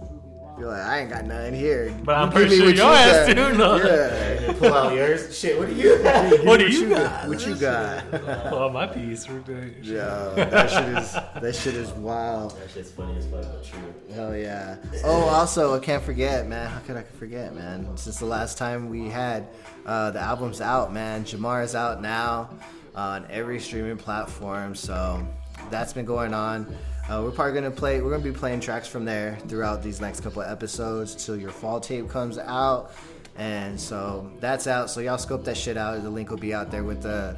You're 0.58 0.68
like, 0.68 0.80
I 0.82 1.00
ain't 1.00 1.10
got 1.10 1.26
nothing 1.26 1.54
here. 1.54 1.94
But 2.02 2.14
I'm 2.16 2.28
You 2.28 2.32
pretty 2.32 2.48
give 2.50 2.58
sure 2.58 2.66
your 2.68 2.76
you 2.76 2.82
ass 2.98 3.26
got. 3.26 3.36
do 3.36 3.58
know. 3.58 3.76
Yeah. 3.76 4.52
Pull 4.54 4.72
out 4.72 4.94
yours. 4.94 5.38
Shit, 5.38 5.58
what 5.58 5.68
do 5.68 5.74
you 5.74 5.96
have? 6.02 6.30
Give 6.30 6.44
What 6.46 6.60
do 6.60 6.68
you 6.70 6.88
got? 6.88 7.28
What 7.28 7.46
you 7.46 7.54
got? 7.56 8.04
Oh, 8.52 8.70
my 8.70 8.86
piece. 8.86 9.28
We're 9.28 9.40
doing- 9.40 9.74
Yeah, 9.82 10.32
that 10.34 10.70
shit 10.70 10.88
is 10.96 11.12
that 11.12 11.54
shit 11.54 11.74
is 11.74 11.90
wild. 11.92 12.52
That 12.58 12.70
shit's 12.70 12.90
funny 12.90 13.18
as 13.18 13.26
fuck, 13.26 13.42
but 13.42 13.64
true. 13.64 13.94
Hell 14.14 14.34
yeah. 14.34 14.76
Oh, 15.04 15.28
also, 15.28 15.74
I 15.76 15.78
can't 15.80 16.02
forget, 16.02 16.46
man. 16.46 16.70
How 16.70 16.78
could 16.80 16.96
I 16.96 17.02
forget, 17.02 17.54
man? 17.54 17.94
Since 17.96 18.18
the 18.18 18.26
last 18.26 18.56
time 18.56 18.88
we 18.88 19.08
had 19.10 19.48
uh, 19.84 20.10
the 20.12 20.20
album's 20.20 20.60
out, 20.62 20.90
man. 20.92 21.24
Jamar 21.24 21.62
is 21.64 21.74
out 21.74 22.00
now 22.00 22.48
on 22.94 23.26
every 23.30 23.60
streaming 23.60 23.98
platform. 23.98 24.74
So 24.74 25.26
that's 25.70 25.92
been 25.92 26.06
going 26.06 26.32
on. 26.32 26.74
Uh, 27.08 27.22
we're 27.22 27.30
probably 27.30 27.54
gonna 27.54 27.70
play. 27.70 28.00
We're 28.00 28.10
gonna 28.10 28.22
be 28.24 28.32
playing 28.32 28.58
tracks 28.60 28.88
from 28.88 29.04
there 29.04 29.38
throughout 29.46 29.80
these 29.80 30.00
next 30.00 30.22
couple 30.22 30.42
of 30.42 30.50
episodes 30.50 31.14
till 31.14 31.36
your 31.36 31.52
fall 31.52 31.78
tape 31.78 32.08
comes 32.08 32.36
out. 32.36 32.92
And 33.36 33.80
so 33.80 34.28
that's 34.40 34.66
out. 34.66 34.90
So 34.90 35.00
y'all 35.00 35.18
scope 35.18 35.44
that 35.44 35.56
shit 35.56 35.76
out. 35.76 36.02
The 36.02 36.10
link 36.10 36.30
will 36.30 36.36
be 36.36 36.52
out 36.52 36.72
there 36.72 36.82
with 36.82 37.02
the 37.02 37.36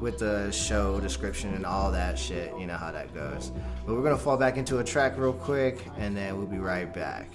with 0.00 0.18
the 0.18 0.50
show 0.50 0.98
description 0.98 1.54
and 1.54 1.64
all 1.64 1.92
that 1.92 2.18
shit. 2.18 2.52
You 2.58 2.66
know 2.66 2.76
how 2.76 2.90
that 2.90 3.14
goes. 3.14 3.52
But 3.86 3.94
we're 3.94 4.02
gonna 4.02 4.18
fall 4.18 4.36
back 4.36 4.56
into 4.56 4.78
a 4.78 4.84
track 4.84 5.16
real 5.16 5.32
quick, 5.32 5.78
and 5.96 6.16
then 6.16 6.36
we'll 6.36 6.48
be 6.48 6.58
right 6.58 6.92
back. 6.92 7.30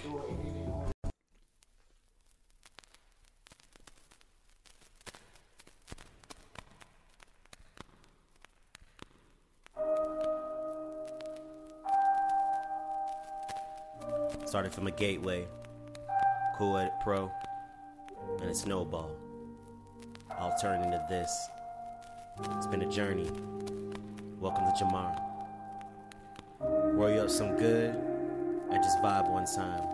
Started 14.50 14.72
from 14.72 14.88
a 14.88 14.90
gateway, 14.90 15.46
cool 16.58 16.76
at 16.76 17.00
pro, 17.04 17.30
and 18.40 18.50
a 18.50 18.52
snowball. 18.52 19.12
All 20.40 20.52
turned 20.60 20.84
into 20.84 21.00
this. 21.08 21.48
It's 22.56 22.66
been 22.66 22.82
a 22.82 22.90
journey. 22.90 23.30
Welcome 24.40 24.64
to 24.64 24.72
Jamar. 24.72 25.16
Roll 26.58 27.14
you 27.14 27.20
up 27.20 27.30
some 27.30 27.56
good 27.56 27.94
and 27.94 28.82
just 28.82 28.98
vibe 28.98 29.30
one 29.30 29.46
time. 29.46 29.84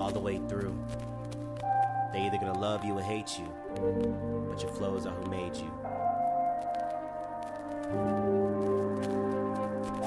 All 0.00 0.10
the 0.10 0.18
way 0.18 0.38
through. 0.48 0.74
They 2.14 2.22
either 2.22 2.38
gonna 2.38 2.58
love 2.58 2.86
you 2.86 2.94
or 2.94 3.02
hate 3.02 3.38
you, 3.38 3.52
but 4.48 4.62
your 4.62 4.72
flows 4.72 5.04
are 5.04 5.14
who 5.14 5.30
made 5.30 5.56
you. 5.56 5.70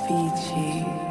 Fiji. 0.08 1.03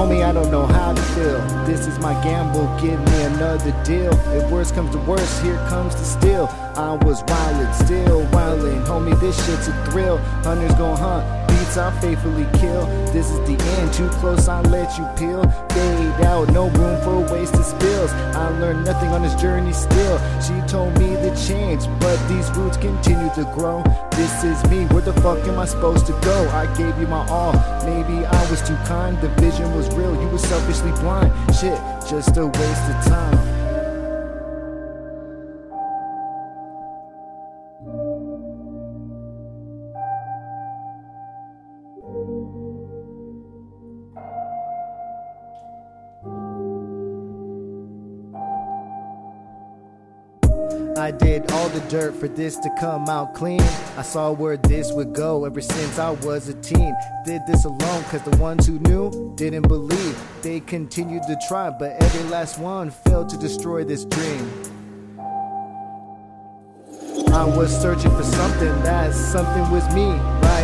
Homie, 0.00 0.24
I 0.24 0.32
don't 0.32 0.50
know 0.50 0.64
how 0.64 0.94
to 0.94 1.02
feel. 1.12 1.38
This 1.66 1.86
is 1.86 1.98
my 1.98 2.14
gamble, 2.24 2.64
give 2.80 2.98
me 2.98 3.22
another 3.24 3.70
deal. 3.84 4.14
If 4.32 4.50
worse 4.50 4.72
comes 4.72 4.92
to 4.92 4.98
worse, 5.00 5.42
here 5.42 5.58
comes 5.68 5.94
the 5.94 6.04
steel. 6.04 6.48
I 6.74 6.92
was 7.04 7.22
wildin', 7.24 7.74
still 7.84 8.24
wildin'. 8.28 8.82
Homie, 8.86 9.20
this 9.20 9.36
shit's 9.44 9.68
a 9.68 9.84
thrill. 9.84 10.16
Hunters 10.42 10.72
gon' 10.76 10.96
hunt, 10.96 11.26
beats 11.50 11.76
I 11.76 11.90
faithfully 12.00 12.46
kill. 12.58 12.86
This 13.12 13.30
is 13.30 13.38
the 13.48 13.56
end, 13.78 13.92
too 13.92 14.08
close, 14.20 14.48
I 14.48 14.60
let 14.62 14.96
you 14.98 15.04
peel. 15.16 15.42
Fade 15.70 16.24
out, 16.24 16.52
no 16.52 16.68
room 16.70 16.96
for 17.02 17.32
wasted 17.32 17.64
spills. 17.64 18.10
I 18.12 18.48
learned 18.60 18.84
nothing 18.84 19.10
on 19.10 19.22
this 19.22 19.34
journey 19.34 19.72
still. 19.72 20.18
She 20.40 20.54
told 20.66 20.98
me 20.98 21.08
to 21.16 21.30
change, 21.46 21.86
but 22.00 22.16
these 22.28 22.50
roots 22.52 22.76
continue 22.76 23.30
to 23.34 23.44
grow. 23.54 23.82
This 24.12 24.44
is 24.44 24.58
me, 24.70 24.86
where 24.86 25.02
the 25.02 25.14
fuck 25.20 25.38
am 25.48 25.58
I 25.58 25.66
supposed 25.66 26.06
to 26.06 26.12
go? 26.22 26.48
I 26.50 26.66
gave 26.76 26.98
you 26.98 27.06
my 27.06 27.26
all, 27.28 27.52
maybe 27.84 28.24
I 28.26 28.50
was 28.50 28.60
too 28.66 28.76
kind. 28.86 29.20
The 29.20 29.28
vision 29.40 29.74
was 29.74 29.88
real, 29.94 30.14
you 30.20 30.28
were 30.28 30.38
selfishly 30.38 30.92
blind. 31.02 31.32
Shit, 31.54 31.78
just 32.08 32.36
a 32.36 32.46
waste 32.46 32.90
of 32.90 33.04
time. 33.06 33.59
Dirt 51.90 52.14
for 52.14 52.28
this 52.28 52.56
to 52.56 52.70
come 52.78 53.08
out 53.08 53.34
clean. 53.34 53.60
I 53.96 54.02
saw 54.02 54.30
where 54.30 54.56
this 54.56 54.92
would 54.92 55.12
go 55.12 55.44
ever 55.44 55.60
since 55.60 55.98
I 55.98 56.10
was 56.10 56.48
a 56.48 56.54
teen. 56.54 56.94
Did 57.26 57.42
this 57.48 57.64
alone 57.64 58.04
cause 58.04 58.22
the 58.22 58.36
ones 58.36 58.66
who 58.66 58.78
knew 58.78 59.34
didn't 59.34 59.66
believe. 59.66 60.16
They 60.42 60.60
continued 60.60 61.24
to 61.24 61.36
try, 61.48 61.68
but 61.68 62.00
every 62.00 62.30
last 62.30 62.60
one 62.60 62.90
failed 62.90 63.28
to 63.30 63.36
destroy 63.36 63.82
this 63.82 64.04
dream. 64.04 64.48
I 67.32 67.44
was 67.44 67.76
searching 67.80 68.10
for 68.12 68.22
something, 68.22 68.82
that 68.82 69.12
something 69.12 69.68
was 69.70 69.84
me, 69.92 70.10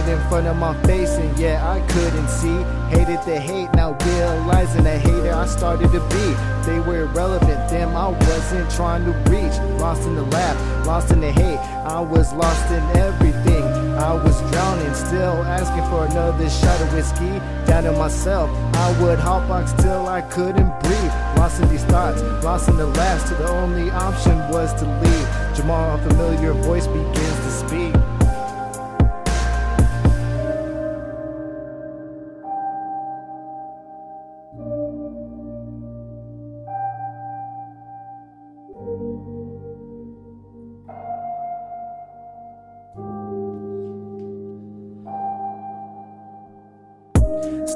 right 0.07 0.19
in 0.19 0.29
front 0.29 0.47
of 0.47 0.57
my 0.57 0.75
face, 0.85 1.17
and 1.17 1.39
yeah, 1.39 1.69
I 1.69 1.81
couldn't 1.93 2.29
see. 2.29 2.63
Hated 2.91 3.21
the 3.25 3.39
hate, 3.39 3.73
now 3.75 3.97
realizing 4.05 4.85
the 4.85 4.99
hater 4.99 5.33
I 5.33 5.47
started 5.47 5.91
to 5.93 6.01
be. 6.09 6.27
They 6.67 6.81
were 6.81 7.03
irrelevant, 7.03 7.69
them 7.71 7.97
I 7.97 8.09
wasn't 8.09 8.71
trying 8.71 9.05
to 9.05 9.13
reach. 9.31 9.57
Lost 9.81 10.03
in 10.03 10.15
the 10.15 10.23
laugh, 10.23 10.87
lost 10.87 11.11
in 11.11 11.21
the 11.21 11.33
hate, 11.33 11.59
I 11.85 12.01
was 12.01 12.33
lost 12.33 12.71
in 12.71 12.83
everything. 12.97 13.65
I 13.97 14.13
was 14.13 14.39
drowning, 14.53 14.95
still 14.95 15.43
asking 15.45 15.85
for 15.91 16.05
another 16.07 16.51
shot 16.51 16.81
of 16.81 16.93
whiskey. 16.93 17.41
Down 17.67 17.87
in 17.87 17.97
myself, 17.99 18.51
I 18.75 19.03
would 19.03 19.19
hotbox 19.19 19.77
till 19.83 20.07
I 20.07 20.21
couldn't 20.23 20.71
breathe. 20.81 21.15
Lost 21.37 21.61
in 21.63 21.69
these 21.69 21.85
thoughts, 21.85 22.23
lost 22.45 22.69
in 22.69 22.77
the 22.77 22.87
last, 22.87 23.29
the 23.31 23.49
only 23.49 23.91
option 23.91 24.37
was 24.51 24.73
to 24.75 24.85
leave. 25.03 25.57
Jamal, 25.57 25.97
a 25.97 25.99
familiar 25.99 26.53
voice 26.53 26.87
begins 26.87 27.39
to 27.47 27.51
speak. 27.51 27.96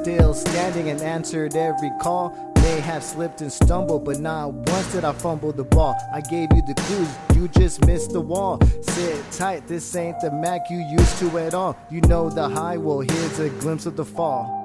Still 0.01 0.33
standing 0.33 0.89
and 0.89 0.99
answered 1.01 1.55
every 1.55 1.91
call. 2.01 2.35
May 2.55 2.79
have 2.79 3.03
slipped 3.03 3.41
and 3.41 3.51
stumbled, 3.51 4.03
but 4.03 4.19
not 4.19 4.51
once 4.51 4.91
did 4.91 5.03
I 5.03 5.11
fumble 5.11 5.51
the 5.51 5.63
ball. 5.63 5.95
I 6.11 6.21
gave 6.21 6.51
you 6.53 6.63
the 6.65 6.73
clues, 6.73 7.09
you 7.35 7.47
just 7.47 7.85
missed 7.85 8.11
the 8.11 8.19
wall. 8.19 8.59
Sit 8.81 9.31
tight, 9.31 9.67
this 9.67 9.95
ain't 9.95 10.19
the 10.19 10.31
Mac 10.31 10.71
you 10.71 10.79
used 10.79 11.19
to 11.19 11.37
at 11.37 11.53
all. 11.53 11.77
You 11.91 12.01
know 12.01 12.31
the 12.31 12.49
high, 12.49 12.77
well, 12.77 13.01
here's 13.01 13.39
a 13.39 13.49
glimpse 13.49 13.85
of 13.85 13.95
the 13.95 14.05
fall. 14.05 14.60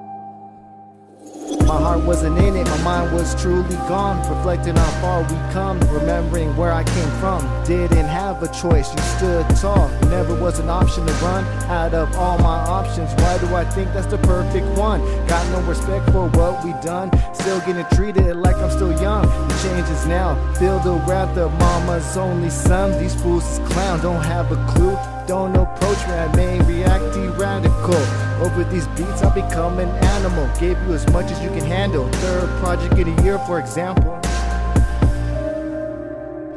My 1.67 1.77
heart 1.77 1.99
wasn't 2.05 2.37
in 2.37 2.55
it, 2.55 2.65
my 2.65 2.81
mind 2.81 3.13
was 3.13 3.35
truly 3.41 3.75
gone. 3.89 4.17
Reflecting 4.33 4.77
how 4.77 5.01
far 5.01 5.21
we 5.23 5.35
come, 5.51 5.77
remembering 5.91 6.55
where 6.55 6.71
I 6.71 6.85
came 6.85 7.09
from. 7.19 7.41
Didn't 7.65 8.05
have 8.05 8.41
a 8.41 8.47
choice, 8.47 8.89
you 8.95 9.01
stood 9.17 9.45
tall. 9.57 9.89
Never 10.09 10.33
was 10.33 10.59
an 10.59 10.69
option 10.69 11.05
to 11.05 11.11
run 11.15 11.43
out 11.69 11.93
of 11.93 12.15
all 12.15 12.37
my 12.37 12.57
options. 12.57 13.13
Why 13.15 13.37
do 13.39 13.53
I 13.53 13.65
think 13.65 13.91
that's 13.91 14.07
the 14.07 14.17
perfect 14.19 14.65
one? 14.77 15.01
Got 15.27 15.45
no 15.51 15.59
respect 15.67 16.09
for 16.11 16.29
what 16.29 16.63
we 16.63 16.71
done. 16.81 17.11
Still 17.33 17.59
getting 17.59 17.85
treated 17.97 18.33
like 18.37 18.55
I'm 18.55 18.71
still 18.71 18.93
young. 19.01 19.23
The 19.49 19.59
change 19.61 19.89
is 19.89 20.05
now. 20.07 20.35
Feel 20.53 20.79
the 20.79 20.93
wrath 21.05 21.37
of 21.37 21.51
mama's 21.59 22.15
only 22.15 22.49
son. 22.49 22.97
These 22.97 23.21
fools 23.21 23.43
is 23.43 23.59
clown, 23.73 23.99
don't 23.99 24.23
have 24.23 24.53
a 24.53 24.71
clue. 24.71 24.97
Don't 25.27 25.55
approach 25.55 26.07
me, 26.07 26.13
I 26.13 26.35
may 26.35 26.59
react 26.61 27.07
radical. 27.37 27.95
Over 28.43 28.63
these 28.65 28.87
beats, 28.87 29.21
I 29.21 29.33
become 29.33 29.79
an 29.79 29.89
animal. 29.89 30.47
Gave 30.59 30.77
you 30.83 30.93
as 30.93 31.07
much 31.11 31.31
as 31.31 31.41
you 31.41 31.49
can 31.49 31.63
handle. 31.63 32.09
Third 32.13 32.49
project 32.61 32.97
in 32.97 33.07
a 33.07 33.23
year, 33.23 33.39
for 33.39 33.59
example. 33.59 34.13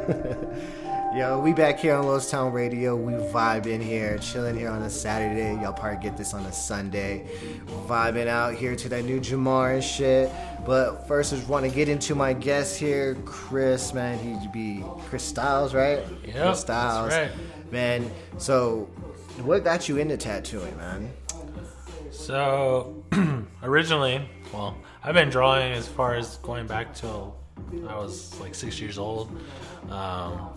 Yo, 1.15 1.39
we 1.39 1.51
back 1.51 1.77
here 1.77 1.93
on 1.93 2.05
Lowe's 2.05 2.31
Town 2.31 2.53
Radio. 2.53 2.95
We 2.95 3.13
vibing 3.13 3.81
here, 3.81 4.17
chilling 4.19 4.57
here 4.57 4.69
on 4.69 4.81
a 4.83 4.89
Saturday. 4.89 5.61
Y'all 5.61 5.73
probably 5.73 6.01
get 6.01 6.17
this 6.17 6.33
on 6.33 6.45
a 6.45 6.53
Sunday. 6.53 7.27
Vibing 7.87 8.27
out 8.27 8.55
here 8.55 8.75
to 8.77 8.89
that 8.89 9.03
new 9.03 9.19
Jamar 9.19 9.73
and 9.73 9.83
shit. 9.83 10.31
But 10.65 11.07
first, 11.07 11.33
I 11.33 11.35
just 11.35 11.49
want 11.49 11.65
to 11.65 11.71
get 11.71 11.89
into 11.89 12.15
my 12.15 12.31
guest 12.33 12.79
here, 12.79 13.15
Chris. 13.25 13.93
Man, 13.93 14.17
he'd 14.19 14.51
be 14.51 14.85
Chris 15.09 15.23
Styles, 15.23 15.73
right? 15.73 15.99
Yeah, 16.25 16.45
Chris 16.45 16.61
Styles. 16.61 17.09
that's 17.09 17.35
Man, 17.71 18.11
so 18.37 18.89
what 19.43 19.63
got 19.63 19.87
you 19.87 19.97
into 19.97 20.17
tattooing, 20.17 20.75
man? 20.75 21.09
So 22.11 23.05
originally, 23.63 24.27
well, 24.53 24.75
I've 25.03 25.15
been 25.15 25.29
drawing 25.29 25.71
as 25.71 25.87
far 25.87 26.15
as 26.15 26.35
going 26.37 26.67
back 26.67 26.93
till 26.93 27.37
I 27.87 27.95
was 27.95 28.37
like 28.41 28.55
six 28.55 28.81
years 28.81 28.97
old. 28.97 29.31
Um, 29.89 30.49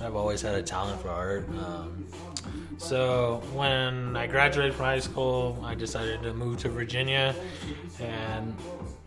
I've 0.00 0.14
always 0.14 0.40
had 0.40 0.54
a 0.54 0.62
talent 0.62 1.00
for 1.02 1.08
art. 1.08 1.48
Um, 1.48 2.06
so 2.76 3.42
when 3.52 4.16
I 4.16 4.28
graduated 4.28 4.74
from 4.74 4.84
high 4.84 5.00
school, 5.00 5.58
I 5.64 5.74
decided 5.74 6.22
to 6.22 6.32
move 6.32 6.58
to 6.60 6.68
Virginia, 6.68 7.34
and 7.98 8.56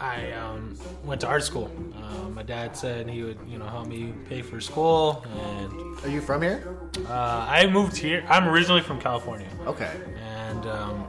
I 0.02 0.32
um, 0.32 0.76
went 1.06 1.22
to 1.22 1.28
art 1.28 1.44
school. 1.44 1.70
Uh, 1.96 2.28
my 2.30 2.42
dad 2.42 2.76
said 2.76 3.08
he 3.08 3.22
would, 3.22 3.38
you 3.48 3.60
know, 3.60 3.68
help 3.68 3.86
me 3.88 4.14
pay 4.28 4.42
for 4.42 4.60
school, 4.60 5.24
and 5.46 6.04
Are 6.04 6.10
you 6.10 6.22
from 6.22 6.42
here? 6.42 6.76
uh, 7.08 7.46
I 7.48 7.68
moved 7.68 7.96
here. 7.96 8.26
I'm 8.28 8.48
originally 8.48 8.82
from 8.82 9.00
California 9.00 9.48
Okay. 9.68 9.92
and 10.18 10.66
um, 10.66 11.08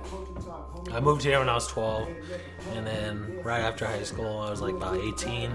I 0.93 1.01
moved 1.01 1.23
here 1.23 1.39
when 1.39 1.49
I 1.49 1.55
was 1.55 1.67
12, 1.69 2.07
and 2.75 2.87
then 2.87 3.39
right 3.43 3.61
after 3.61 3.87
high 3.87 4.03
school, 4.03 4.39
I 4.41 4.51
was 4.51 4.61
like 4.61 4.75
about 4.75 4.97
18. 4.99 5.51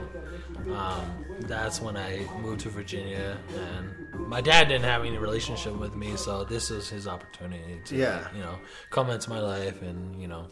Um, 0.75 1.25
that's 1.41 1.79
when 1.79 1.95
I 1.95 2.25
moved 2.41 2.61
to 2.61 2.69
Virginia, 2.69 3.37
and 3.55 4.27
my 4.27 4.41
dad 4.41 4.67
didn't 4.67 4.85
have 4.85 5.05
any 5.05 5.19
relationship 5.19 5.75
with 5.77 5.95
me, 5.95 6.15
so 6.17 6.43
this 6.43 6.71
was 6.71 6.89
his 6.89 7.07
opportunity 7.07 7.79
to, 7.85 7.95
Yeah. 7.95 8.27
you 8.33 8.41
know, 8.41 8.55
come 8.89 9.11
into 9.11 9.29
my 9.29 9.39
life 9.39 9.79
and 9.83 10.19
you 10.19 10.27
know, 10.27 10.47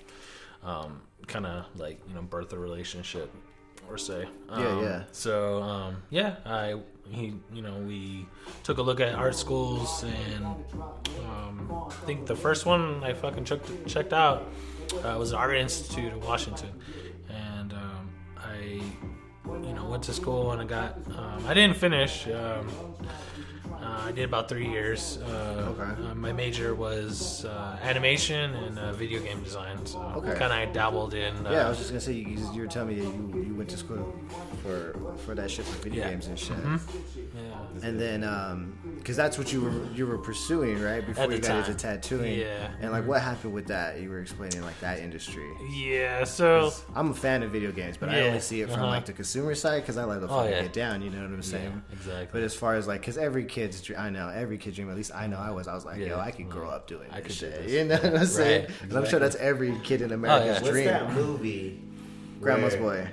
um, 0.63 1.01
kind 1.27 1.45
of 1.45 1.65
like 1.77 1.99
you 2.07 2.15
know, 2.15 2.21
birth 2.21 2.53
a 2.53 2.57
relationship 2.57 3.33
or 3.89 3.97
say. 3.97 4.27
Um, 4.49 4.63
Yeah, 4.63 4.81
yeah. 4.81 5.03
So 5.11 5.61
um, 5.61 5.97
yeah, 6.09 6.35
I 6.45 6.75
he 7.09 7.33
you 7.53 7.61
know 7.61 7.77
we 7.87 8.25
took 8.63 8.77
a 8.77 8.81
look 8.81 8.99
at 8.99 9.13
art 9.15 9.35
schools 9.35 10.03
and 10.03 10.45
um, 11.25 11.85
I 11.87 12.05
think 12.05 12.25
the 12.25 12.35
first 12.35 12.65
one 12.65 13.03
I 13.03 13.13
fucking 13.13 13.45
checked 13.45 13.69
checked 13.87 14.13
out 14.13 14.51
uh, 15.03 15.15
was 15.17 15.31
the 15.31 15.37
Art 15.37 15.55
Institute 15.55 16.13
of 16.13 16.25
Washington, 16.25 16.69
and 17.29 17.73
um, 17.73 18.09
I 18.37 18.81
you 19.67 19.73
know 19.73 19.85
went 19.89 20.03
to 20.03 20.13
school 20.13 20.51
and 20.51 20.61
I 20.61 20.65
got 20.65 20.97
um, 21.17 21.45
I 21.47 21.53
didn't 21.53 21.77
finish. 21.77 22.27
Um, 23.95 24.01
uh, 24.01 24.07
I 24.07 24.11
did 24.11 24.25
about 24.25 24.49
three 24.49 24.67
years. 24.67 25.17
Uh, 25.17 25.73
Okay. 25.75 26.09
uh, 26.11 26.15
my 26.15 26.31
major 26.31 26.75
was 26.75 27.45
uh, 27.45 27.77
animation 27.81 28.53
and 28.55 28.77
uh, 28.79 28.91
video 28.93 29.19
game 29.21 29.41
design. 29.43 29.85
So 29.85 29.99
Okay. 30.17 30.35
kind 30.37 30.67
of 30.67 30.73
dabbled 30.73 31.13
in. 31.13 31.33
Uh, 31.45 31.51
Yeah, 31.51 31.65
I 31.65 31.69
was 31.69 31.77
just 31.77 31.89
gonna 31.89 32.01
say 32.01 32.13
you, 32.13 32.37
you 32.53 32.61
were 32.61 32.67
telling 32.67 32.89
me 32.89 32.95
that 33.01 33.05
you, 33.13 33.43
you 33.47 33.55
went 33.55 33.69
to 33.69 33.77
school 33.77 34.13
for 34.63 34.95
for 35.25 35.35
that 35.35 35.49
shit 35.49 35.65
for 35.65 35.77
video 35.83 36.03
Yeah. 36.03 36.09
games 36.11 36.27
and 36.27 36.37
shit. 36.39 36.57
yeah. 36.57 37.83
And 37.87 37.99
then, 37.99 38.23
um, 38.23 38.73
cause 39.03 39.15
that's 39.15 39.37
what 39.37 39.51
you 39.53 39.61
were 39.61 39.73
you 39.93 40.07
were 40.07 40.17
pursuing, 40.17 40.81
right? 40.81 41.05
Before 41.05 41.31
you 41.31 41.39
got 41.39 41.67
into 41.67 41.73
tattooing. 41.73 42.39
Yeah. 42.39 42.69
And 42.81 42.91
like, 42.91 43.07
what 43.07 43.21
happened 43.21 43.53
with 43.53 43.67
that? 43.67 43.99
You 44.01 44.09
were 44.09 44.19
explaining 44.19 44.61
like 44.61 44.79
that 44.81 44.99
industry. 44.99 45.47
Yeah, 45.71 46.23
so 46.23 46.71
I'm 46.95 47.11
a 47.11 47.13
fan 47.13 47.43
of 47.43 47.51
video 47.51 47.71
games, 47.71 47.97
but 47.97 48.09
I 48.09 48.21
only 48.21 48.39
see 48.39 48.61
it 48.61 48.69
from 48.69 48.81
uh-huh. 48.81 48.87
like 48.87 49.05
the 49.05 49.13
consumer 49.13 49.55
side 49.55 49.81
because 49.81 49.97
I 49.97 50.03
like 50.03 50.19
to 50.19 50.25
Oh, 50.25 50.37
fucking 50.39 50.51
yeah. 50.51 50.61
get 50.63 50.73
down. 50.73 51.01
You 51.01 51.09
know 51.09 51.21
what 51.21 51.31
I'm 51.31 51.41
saying? 51.41 51.81
exactly. 51.91 52.27
But 52.31 52.43
as 52.43 52.55
far 52.55 52.75
as 52.75 52.87
like, 52.87 53.01
because 53.01 53.17
every 53.17 53.45
kid's, 53.45 53.81
dream, 53.85 53.99
I 53.99 54.09
know 54.09 54.29
every 54.29 54.57
kid's 54.57 54.75
dream. 54.75 54.89
At 54.89 54.95
least 54.95 55.11
I 55.15 55.27
know 55.27 55.37
I 55.37 55.51
was. 55.51 55.67
I 55.67 55.73
was 55.73 55.85
like, 55.85 55.99
yo, 55.99 56.19
I 56.19 56.31
could 56.31 56.49
grow 56.49 56.69
up 56.69 56.87
doing 56.87 57.07
I 57.11 57.21
this 57.21 57.39
could 57.39 57.51
do 57.51 57.55
shit. 57.55 57.63
this. 57.63 57.71
You 57.75 57.83
know 57.85 57.95
what 57.95 58.21
I'm 58.21 58.25
saying? 58.25 58.61
Right, 58.65 58.81
And 58.83 58.93
I'm 58.97 59.05
sure 59.05 59.19
that's 59.19 59.35
every 59.37 59.77
kid 59.83 60.01
in 60.01 60.11
America's 60.11 60.45
yeah. 60.47 60.53
What's 60.61 60.69
dream. 60.71 60.85
that 60.85 61.13
movie? 61.13 61.81
Grandma's 62.41 62.75
boy. 62.75 63.07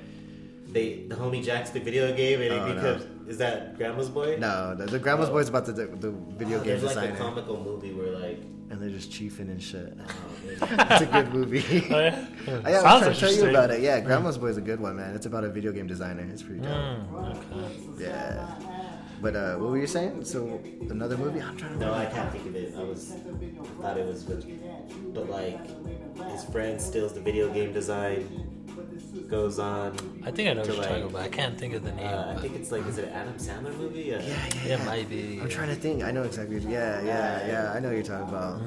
They 0.68 1.04
the 1.06 1.14
homie 1.14 1.44
Jack's 1.44 1.70
the 1.70 1.80
video 1.80 2.14
game 2.16 2.40
and 2.40 2.52
Oh, 2.52 2.66
it 2.66 2.76
no. 2.76 3.00
is 3.30 3.38
that 3.38 3.76
Grandma's 3.76 4.08
boy? 4.08 4.36
No, 4.38 4.74
the, 4.74 4.86
the 4.86 4.98
Grandma's 4.98 5.28
Oh. 5.28 5.32
boy 5.32 5.38
is 5.40 5.48
about 5.50 5.66
the 5.66 5.72
the, 5.72 5.86
the 5.86 6.10
video 6.10 6.60
Oh, 6.60 6.64
game 6.64 6.80
There's 6.80 6.96
like 6.96 7.10
a 7.10 7.16
comical 7.16 7.62
movie 7.62 7.92
where 7.92 8.10
like 8.18 8.38
and 8.70 8.80
they're 8.80 8.88
just 8.88 9.10
chiefing 9.12 9.50
and 9.50 9.62
shit. 9.62 9.92
oh, 10.00 10.06
it's 10.62 11.02
a 11.02 11.06
good 11.06 11.30
movie. 11.34 11.60
Oh, 11.90 11.98
yeah? 11.98 12.26
Yeah, 12.46 12.52
I 12.54 12.70
was 12.70 12.80
Sounds 12.80 13.02
trying 13.02 13.12
to 13.14 13.20
tell 13.20 13.32
you 13.32 13.50
about 13.50 13.70
it. 13.70 13.80
Yeah, 13.82 14.00
Grandma's 14.00 14.38
Boy 14.38 14.46
is 14.46 14.56
a 14.56 14.62
good 14.62 14.80
one, 14.80 14.96
man. 14.96 15.14
It's 15.14 15.26
about 15.26 15.44
a 15.44 15.50
video 15.50 15.72
game 15.72 15.86
designer. 15.86 16.26
It's 16.32 16.42
pretty 16.42 16.60
dope. 16.62 16.70
Mm, 16.72 17.94
okay. 17.94 18.04
Yeah. 18.04 18.56
But 19.22 19.36
uh, 19.36 19.54
what 19.54 19.70
were 19.70 19.78
you 19.78 19.86
saying? 19.86 20.24
So 20.24 20.60
another 20.90 21.16
movie? 21.16 21.40
I'm 21.40 21.56
trying 21.56 21.78
to. 21.78 21.86
no, 21.86 21.94
I 21.94 22.06
can't 22.06 22.32
think 22.32 22.44
of 22.46 22.56
it. 22.56 22.74
I 22.76 22.82
was 22.82 23.14
thought 23.80 23.96
it 23.96 24.04
was 24.04 24.24
with 24.24 24.44
but 25.14 25.30
like 25.30 25.60
his 26.32 26.44
friend 26.44 26.80
steals 26.80 27.12
the 27.12 27.20
video 27.20 27.48
game 27.52 27.72
design, 27.72 28.26
goes 29.28 29.60
on. 29.60 29.92
I 30.24 30.32
think 30.32 30.50
I 30.50 30.54
know 30.54 30.60
what 30.62 30.68
you're 30.68 30.76
like, 30.76 30.88
talking 30.88 31.04
about. 31.04 31.22
I 31.22 31.28
can't 31.28 31.56
think 31.56 31.74
of 31.74 31.84
the 31.84 31.92
name. 31.92 32.06
Uh, 32.06 32.34
I 32.36 32.40
think 32.40 32.56
it's 32.56 32.72
like 32.72 32.84
is 32.86 32.98
it 32.98 33.04
an 33.04 33.12
Adam 33.12 33.34
Sandler 33.34 33.76
movie? 33.76 34.12
Uh, 34.12 34.20
Yeah, 34.22 34.48
yeah, 34.66 34.74
it 34.74 34.84
might 34.84 35.08
be. 35.08 35.38
I'm 35.40 35.48
trying 35.48 35.68
to 35.68 35.76
think. 35.76 36.02
I 36.02 36.10
know 36.10 36.24
exactly. 36.24 36.58
Yeah, 36.58 37.00
yeah, 37.02 37.46
yeah. 37.46 37.72
I 37.72 37.78
know 37.78 37.88
what 37.88 37.94
you're 37.94 38.02
talking 38.04 38.28
about. 38.28 38.60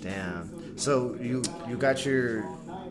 Damn. 0.00 0.78
So 0.78 1.16
you 1.20 1.42
you 1.68 1.76
got 1.76 2.06
your 2.06 2.44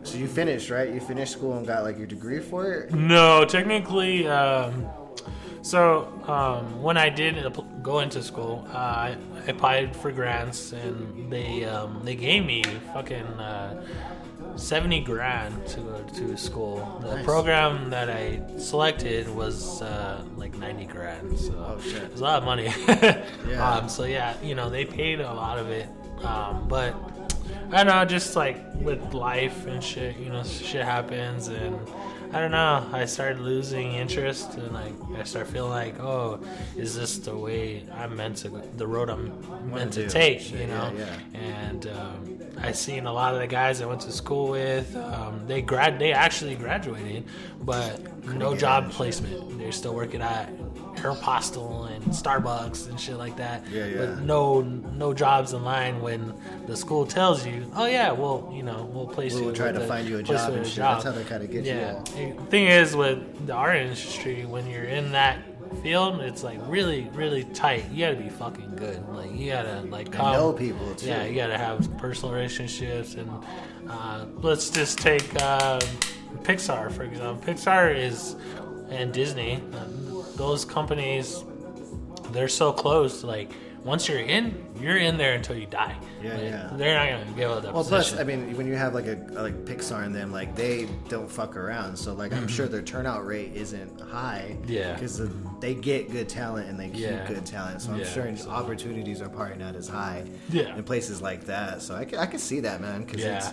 so 0.04 0.18
you 0.18 0.28
finished 0.28 0.70
right? 0.70 0.94
You 0.94 1.00
finished 1.00 1.32
school 1.32 1.58
and 1.58 1.66
got 1.66 1.84
like 1.84 1.98
your 1.98 2.08
degree 2.08 2.42
for 2.42 2.70
it. 2.74 2.94
No, 2.94 3.46
technically. 3.46 4.28
Um, 4.28 4.86
so 5.72 5.82
um, 6.28 6.82
when 6.82 6.98
I 6.98 7.10
did 7.10 7.34
go 7.84 8.00
into 8.00 8.22
school, 8.24 8.66
uh, 8.72 8.78
I 8.78 9.18
applied 9.48 9.96
for 9.96 10.12
grants, 10.12 10.72
and 10.74 11.32
they 11.32 11.66
um, 11.66 12.02
they 12.04 12.16
gave 12.16 12.46
me 12.46 12.64
fucking 12.94 13.30
uh, 13.52 13.84
seventy 14.56 15.02
grand 15.02 15.54
to 15.74 15.80
go 15.82 15.98
to 16.20 16.38
school. 16.38 16.78
The 17.02 17.16
Nice. 17.16 17.26
program 17.26 17.90
that 17.90 18.10
I 18.10 18.42
selected 18.58 19.28
was 19.42 19.82
uh, 19.82 20.24
like 20.38 20.54
ninety 20.58 20.86
grand. 20.86 21.38
So 21.40 21.52
Oh, 21.58 21.82
shit. 21.82 22.04
it 22.04 22.12
was 22.12 22.22
a 22.22 22.24
lot 22.24 22.38
of 22.42 22.46
money. 22.46 22.70
Yeah. 23.48 23.70
Um, 23.70 23.90
so 23.90 24.04
yeah, 24.06 24.36
you 24.44 24.56
know 24.56 24.70
they 24.70 24.86
paid 24.86 25.20
a 25.22 25.34
lot 25.34 25.58
of 25.60 25.70
it, 25.70 25.88
um, 26.24 26.68
but 26.68 26.94
I 27.72 27.84
don't 27.84 27.88
know, 27.96 28.06
just 28.06 28.36
like 28.36 28.58
with 28.76 29.14
life 29.14 29.66
and 29.68 29.84
shit, 29.84 30.18
you 30.18 30.30
know, 30.30 30.44
shit 30.44 30.84
happens, 30.86 31.48
and 31.48 31.76
I 32.34 32.40
don't 32.42 32.52
know. 32.52 32.90
I 32.92 33.06
started 33.06 33.40
losing 33.40 33.94
interest, 33.94 34.56
and 34.56 34.72
like 34.74 34.94
I 35.16 35.24
start 35.24 35.48
feeling 35.48 35.72
like, 35.72 36.00
oh, 36.00 36.40
is 36.76 36.96
this 36.96 37.18
the 37.20 37.36
way 37.36 37.86
I'm 37.94 38.16
meant 38.16 38.38
to, 38.38 38.50
the 38.76 38.86
road 38.86 39.10
I'm 39.10 39.72
meant 39.72 39.94
to 39.94 40.10
take, 40.10 40.52
you 40.52 40.68
know? 40.68 40.92
yeah, 40.98 41.20
And 41.34 41.88
um, 41.88 42.40
I 42.60 42.72
seen 42.74 43.06
a 43.06 43.14
lot 43.14 43.34
of 43.34 43.40
the 43.40 43.48
guys 43.48 43.82
I 43.82 43.86
went 43.86 44.02
to 44.02 44.12
school 44.12 44.50
with. 44.50 44.96
Um, 44.96 45.48
they 45.48 45.62
grad, 45.62 46.00
they 46.00 46.12
actually 46.12 46.56
graduated, 46.56 47.26
but 47.62 48.26
no 48.26 48.56
job 48.56 48.92
placement. 48.92 49.58
They're 49.58 49.72
still 49.72 49.96
working 49.96 50.22
at 50.22 50.50
Aeropostale 50.96 51.92
and 51.96 52.04
Starbucks 52.06 52.90
and 52.90 53.00
shit 53.00 53.18
like 53.18 53.38
that. 53.38 53.68
Yeah, 53.70 53.86
yeah. 53.86 53.98
But 53.98 54.20
no, 54.20 54.62
no 54.62 55.14
jobs 55.14 55.54
in 55.54 55.64
line 55.64 56.02
when 56.02 56.34
the 56.66 56.76
school 56.76 57.06
tells 57.06 57.46
you, 57.46 57.70
oh 57.76 57.86
yeah, 57.86 58.12
well, 58.12 58.52
you 58.54 58.64
know, 58.64 58.90
we'll 58.94 59.08
place 59.08 59.34
We'll 59.36 59.46
you. 59.46 59.52
try 59.54 59.72
to 59.72 59.80
the- 59.80 59.86
find 59.88 60.08
you 60.08 60.18
a 60.18 60.24
job 60.24 60.54
and 60.54 60.66
shit. 60.66 60.78
That's 60.78 61.04
how 61.04 61.12
they 61.12 61.24
kinda 61.24 61.48
get 61.48 61.66
you, 61.66 61.72
yeah. 61.72 62.02
The 62.36 62.46
thing 62.50 62.68
is 62.68 62.96
with 62.96 63.46
the 63.48 63.54
art 63.54 63.78
industry, 63.78 64.46
when 64.46 64.68
you're 64.68 64.84
in 64.86 65.12
that 65.12 65.38
field, 65.84 66.22
it's 66.22 66.44
like 66.44 66.60
really, 66.68 67.10
really 67.14 67.44
tight. 67.44 67.86
You 67.92 68.06
gotta 68.06 68.16
be 68.22 68.30
fucking 68.30 68.76
good. 68.78 69.08
Like 69.10 69.36
you 69.36 69.52
gotta 69.52 69.82
like 69.82 70.12
come, 70.12 70.34
know 70.34 70.54
people, 70.54 70.96
too. 70.96 71.08
Yeah, 71.08 71.26
you 71.26 71.36
gotta 71.36 71.58
have 71.58 71.86
personal 71.98 72.34
relationships. 72.34 73.16
And 73.16 73.30
uh, 73.90 74.26
let's 74.38 74.70
just 74.70 74.98
take 74.98 75.24
uh, 75.42 75.80
Pixar 76.44 76.92
for 76.92 77.04
example. 77.04 77.44
Pixar 77.46 77.96
is 77.96 78.36
and 78.90 79.12
Disney. 79.14 79.62
Uh, 79.74 79.86
those 80.38 80.64
companies, 80.66 81.44
they're 82.32 82.48
so 82.48 82.72
close. 82.72 83.24
Like 83.24 83.52
once 83.84 84.08
you're 84.10 84.20
in, 84.20 84.66
you're 84.80 84.98
in 84.98 85.18
there 85.18 85.34
until 85.34 85.56
you 85.56 85.66
die. 85.66 85.96
Yeah, 86.22 86.34
Like, 86.34 86.42
yeah. 86.42 86.70
They're 86.74 86.96
not 87.16 87.26
gonna 87.26 87.38
give 87.38 87.52
up 87.52 87.64
that 87.64 87.74
Well, 87.74 87.84
position. 87.84 88.18
plus, 88.18 88.20
I 88.20 88.24
mean, 88.24 88.58
when 88.58 88.68
you 88.68 88.76
have 88.76 88.94
like 88.94 89.06
a 89.08 89.18
like 89.32 89.54
Pixar 89.66 90.04
and 90.06 90.14
them, 90.16 90.32
like 90.32 90.56
they 90.56 90.88
don't 91.10 91.30
fuck 91.30 91.56
around. 91.56 91.96
So 91.96 92.14
like, 92.14 92.34
I'm 92.34 92.48
sure 92.48 92.68
their 92.68 92.82
turnout 92.82 93.26
rate 93.26 93.52
isn't 93.56 94.00
high. 94.02 94.56
Mm-hmm. 94.62 94.72
Yeah. 94.72 94.94
because 94.94 95.22
they 95.60 95.74
get 95.74 96.12
good 96.12 96.28
talent 96.28 96.70
and 96.70 96.80
they 96.80 96.90
keep 96.90 97.02
Yeah. 97.02 97.26
good 97.28 97.46
talent. 97.46 97.82
So 97.82 97.92
I'm 97.92 98.00
Yeah, 98.00 98.06
sure 98.06 98.36
so- 98.36 98.50
opportunities 98.50 99.22
are 99.22 99.30
probably 99.30 99.58
not 99.58 99.76
as 99.76 99.88
high. 99.88 100.24
Yeah. 100.50 100.76
in 100.76 100.84
places 100.84 101.22
like 101.22 101.46
that. 101.46 101.82
So 101.82 101.96
I 101.96 102.06
can, 102.06 102.20
I 102.20 102.26
can 102.26 102.40
see 102.40 102.60
that, 102.62 102.82
man. 102.82 103.04
Because 103.06 103.22
Yeah. 103.24 103.38
it's, 103.38 103.50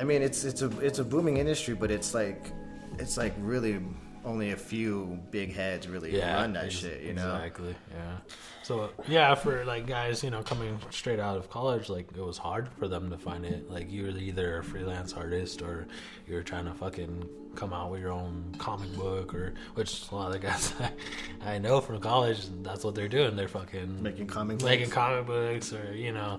I 0.00 0.04
mean, 0.04 0.22
it's 0.22 0.44
it's 0.44 0.62
a 0.62 0.70
it's 0.80 0.98
a 1.00 1.04
booming 1.04 1.36
industry, 1.38 1.74
but 1.74 1.90
it's 1.90 2.14
like 2.14 2.52
it's 2.98 3.16
like 3.16 3.34
really 3.40 3.80
only 4.28 4.50
a 4.52 4.56
few 4.56 5.18
big 5.30 5.54
heads 5.54 5.88
really 5.88 6.18
run 6.20 6.52
that 6.52 6.70
shit. 6.72 7.02
You 7.02 7.14
know. 7.14 7.34
exactly. 7.34 7.74
Yeah. 7.90 8.16
So 8.62 8.90
yeah, 9.08 9.34
for 9.34 9.64
like 9.64 9.86
guys, 9.86 10.22
you 10.22 10.30
know, 10.30 10.42
coming 10.42 10.78
straight 10.90 11.18
out 11.18 11.36
of 11.38 11.48
college, 11.50 11.88
like 11.88 12.08
it 12.14 12.20
was 12.24 12.36
hard 12.38 12.68
for 12.78 12.86
them 12.86 13.10
to 13.10 13.16
find 13.18 13.44
it. 13.46 13.70
Like 13.70 13.90
you 13.90 14.04
were 14.04 14.10
either 14.10 14.58
a 14.58 14.64
freelance 14.64 15.14
artist 15.14 15.62
or 15.62 15.86
you 16.26 16.34
were 16.34 16.42
trying 16.42 16.66
to 16.66 16.74
fucking 16.74 17.28
come 17.54 17.72
out 17.72 17.90
with 17.90 18.00
your 18.00 18.12
own 18.12 18.54
comic 18.58 18.94
book, 18.94 19.34
or 19.34 19.54
which 19.74 20.08
a 20.12 20.14
lot 20.14 20.26
of 20.26 20.32
the 20.34 20.38
guys 20.38 20.72
I, 21.42 21.54
I 21.54 21.58
know 21.58 21.80
from 21.80 21.98
college, 21.98 22.46
that's 22.62 22.84
what 22.84 22.94
they're 22.94 23.08
doing. 23.08 23.34
They're 23.36 23.48
fucking 23.48 24.02
Making 24.02 24.26
comic 24.26 24.62
making 24.62 24.86
books? 24.86 24.94
comic 24.94 25.26
books, 25.26 25.72
or 25.72 25.92
you 25.94 26.12
know, 26.12 26.38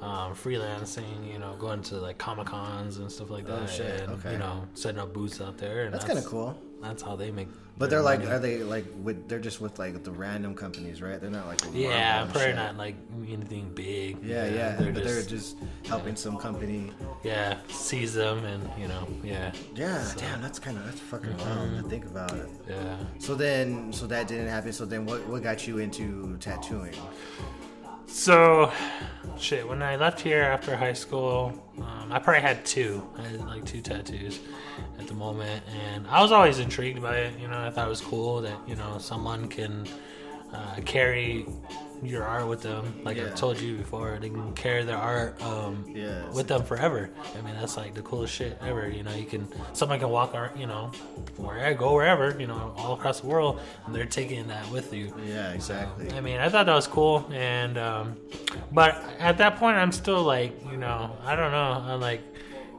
um, 0.00 0.34
freelancing. 0.34 1.32
You 1.32 1.38
know, 1.38 1.54
going 1.58 1.82
to 1.82 1.94
like 1.98 2.18
comic 2.18 2.46
cons 2.48 2.98
and 2.98 3.10
stuff 3.10 3.30
like 3.30 3.46
that. 3.46 3.60
Oh, 3.62 3.66
shit, 3.66 4.00
And, 4.00 4.12
okay. 4.14 4.32
You 4.32 4.38
know, 4.38 4.66
setting 4.74 5.00
up 5.00 5.12
booths 5.14 5.40
out 5.40 5.56
there. 5.58 5.84
And 5.84 5.94
That's 5.94 6.04
kinda 6.04 6.22
cool. 6.22 6.58
That's 6.80 7.02
how 7.02 7.16
they 7.16 7.30
make. 7.30 7.48
But 7.76 7.90
they're 7.90 8.02
like, 8.02 8.20
money. 8.20 8.30
are 8.32 8.38
they 8.40 8.58
like 8.64 8.84
with? 9.02 9.28
They're 9.28 9.38
just 9.38 9.60
with 9.60 9.78
like 9.78 10.02
the 10.02 10.10
random 10.10 10.54
companies, 10.54 11.00
right? 11.00 11.20
They're 11.20 11.30
not 11.30 11.46
like 11.46 11.60
Yeah, 11.72 12.22
probably 12.24 12.40
shit. 12.42 12.56
not 12.56 12.76
like 12.76 12.96
anything 13.28 13.70
big. 13.74 14.18
Yeah, 14.22 14.46
yeah, 14.46 14.74
They're 14.76 14.92
but 14.92 15.02
just, 15.04 15.28
they're 15.28 15.38
just 15.38 15.56
helping 15.86 16.16
some 16.16 16.36
company. 16.38 16.92
yeah, 17.22 17.58
seize 17.68 18.14
them 18.14 18.44
and 18.44 18.68
you 18.80 18.88
know, 18.88 19.06
yeah, 19.22 19.52
Yeah, 19.76 20.04
damn, 20.16 20.42
that's 20.42 20.58
kind 20.58 20.76
of 20.76 20.84
that's 20.86 20.98
fucking 21.00 21.30
Mm-hmm. 21.30 21.48
wild 21.72 21.82
to 21.84 21.88
think 21.88 22.04
about 22.06 22.32
it. 22.32 22.48
yeah. 22.68 22.96
So 23.20 23.34
then, 23.36 23.92
so 23.92 24.06
that 24.08 24.26
didn't 24.26 24.48
happen. 24.48 24.72
So 24.72 24.84
then, 24.84 25.06
what 25.06 25.24
what 25.28 25.42
got 25.44 25.66
you 25.66 25.78
into 25.78 26.36
tattooing? 26.38 26.94
So, 28.08 28.72
shit. 29.38 29.68
When 29.68 29.82
I 29.82 29.96
left 29.96 30.20
here 30.20 30.40
after 30.40 30.74
high 30.74 30.94
school, 30.94 31.52
um, 31.76 32.10
I 32.10 32.18
probably 32.18 32.40
had 32.40 32.64
two. 32.64 33.06
I 33.18 33.22
had 33.22 33.46
like 33.46 33.64
two 33.66 33.82
tattoos 33.82 34.40
at 34.98 35.06
the 35.06 35.14
moment, 35.14 35.62
and 35.92 36.06
I 36.08 36.22
was 36.22 36.32
always 36.32 36.58
intrigued 36.58 37.02
by 37.02 37.18
it. 37.18 37.38
You 37.38 37.48
know, 37.48 37.58
I 37.58 37.70
thought 37.70 37.86
it 37.86 37.90
was 37.90 38.00
cool 38.00 38.40
that 38.40 38.58
you 38.66 38.76
know 38.76 38.96
someone 38.98 39.46
can 39.48 39.86
uh, 40.52 40.76
carry 40.86 41.46
your 42.02 42.24
art 42.24 42.46
with 42.46 42.62
them. 42.62 43.00
Like 43.04 43.16
Yeah. 43.16 43.26
I 43.26 43.30
told 43.30 43.60
you 43.60 43.76
before, 43.76 44.18
they 44.20 44.28
can 44.28 44.52
carry 44.54 44.84
their 44.84 44.96
art 44.96 45.42
um, 45.42 45.84
with 46.34 46.48
them 46.48 46.62
forever. 46.62 47.10
I 47.36 47.40
mean, 47.42 47.54
that's 47.54 47.76
like 47.76 47.94
the 47.94 48.02
coolest 48.02 48.34
shit 48.34 48.58
ever. 48.62 48.88
You 48.88 49.02
know, 49.02 49.14
you 49.14 49.24
can 49.24 49.48
someone 49.72 49.98
can 49.98 50.08
walk, 50.10 50.34
you 50.56 50.66
know, 50.66 50.90
where 51.36 51.74
go 51.74 51.94
wherever, 51.94 52.38
you 52.38 52.46
know, 52.46 52.74
all 52.76 52.94
across 52.94 53.20
the 53.20 53.26
world, 53.26 53.60
and 53.86 53.94
they're 53.94 54.06
taking 54.06 54.46
that 54.48 54.68
with 54.70 54.92
you. 54.92 55.12
Yeah, 55.26 55.52
exactly. 55.52 56.10
I 56.12 56.20
mean, 56.20 56.38
I 56.38 56.48
thought 56.48 56.66
that 56.66 56.74
was 56.74 56.86
cool, 56.86 57.28
and 57.32 57.78
um, 57.78 58.16
but 58.72 59.02
at 59.18 59.38
that 59.38 59.56
point, 59.56 59.76
I'm 59.76 59.92
still 59.92 60.22
like, 60.22 60.52
you 60.70 60.76
know, 60.76 61.16
I 61.24 61.36
don't 61.36 61.52
know. 61.52 61.92
I'm 61.92 62.00
like, 62.00 62.22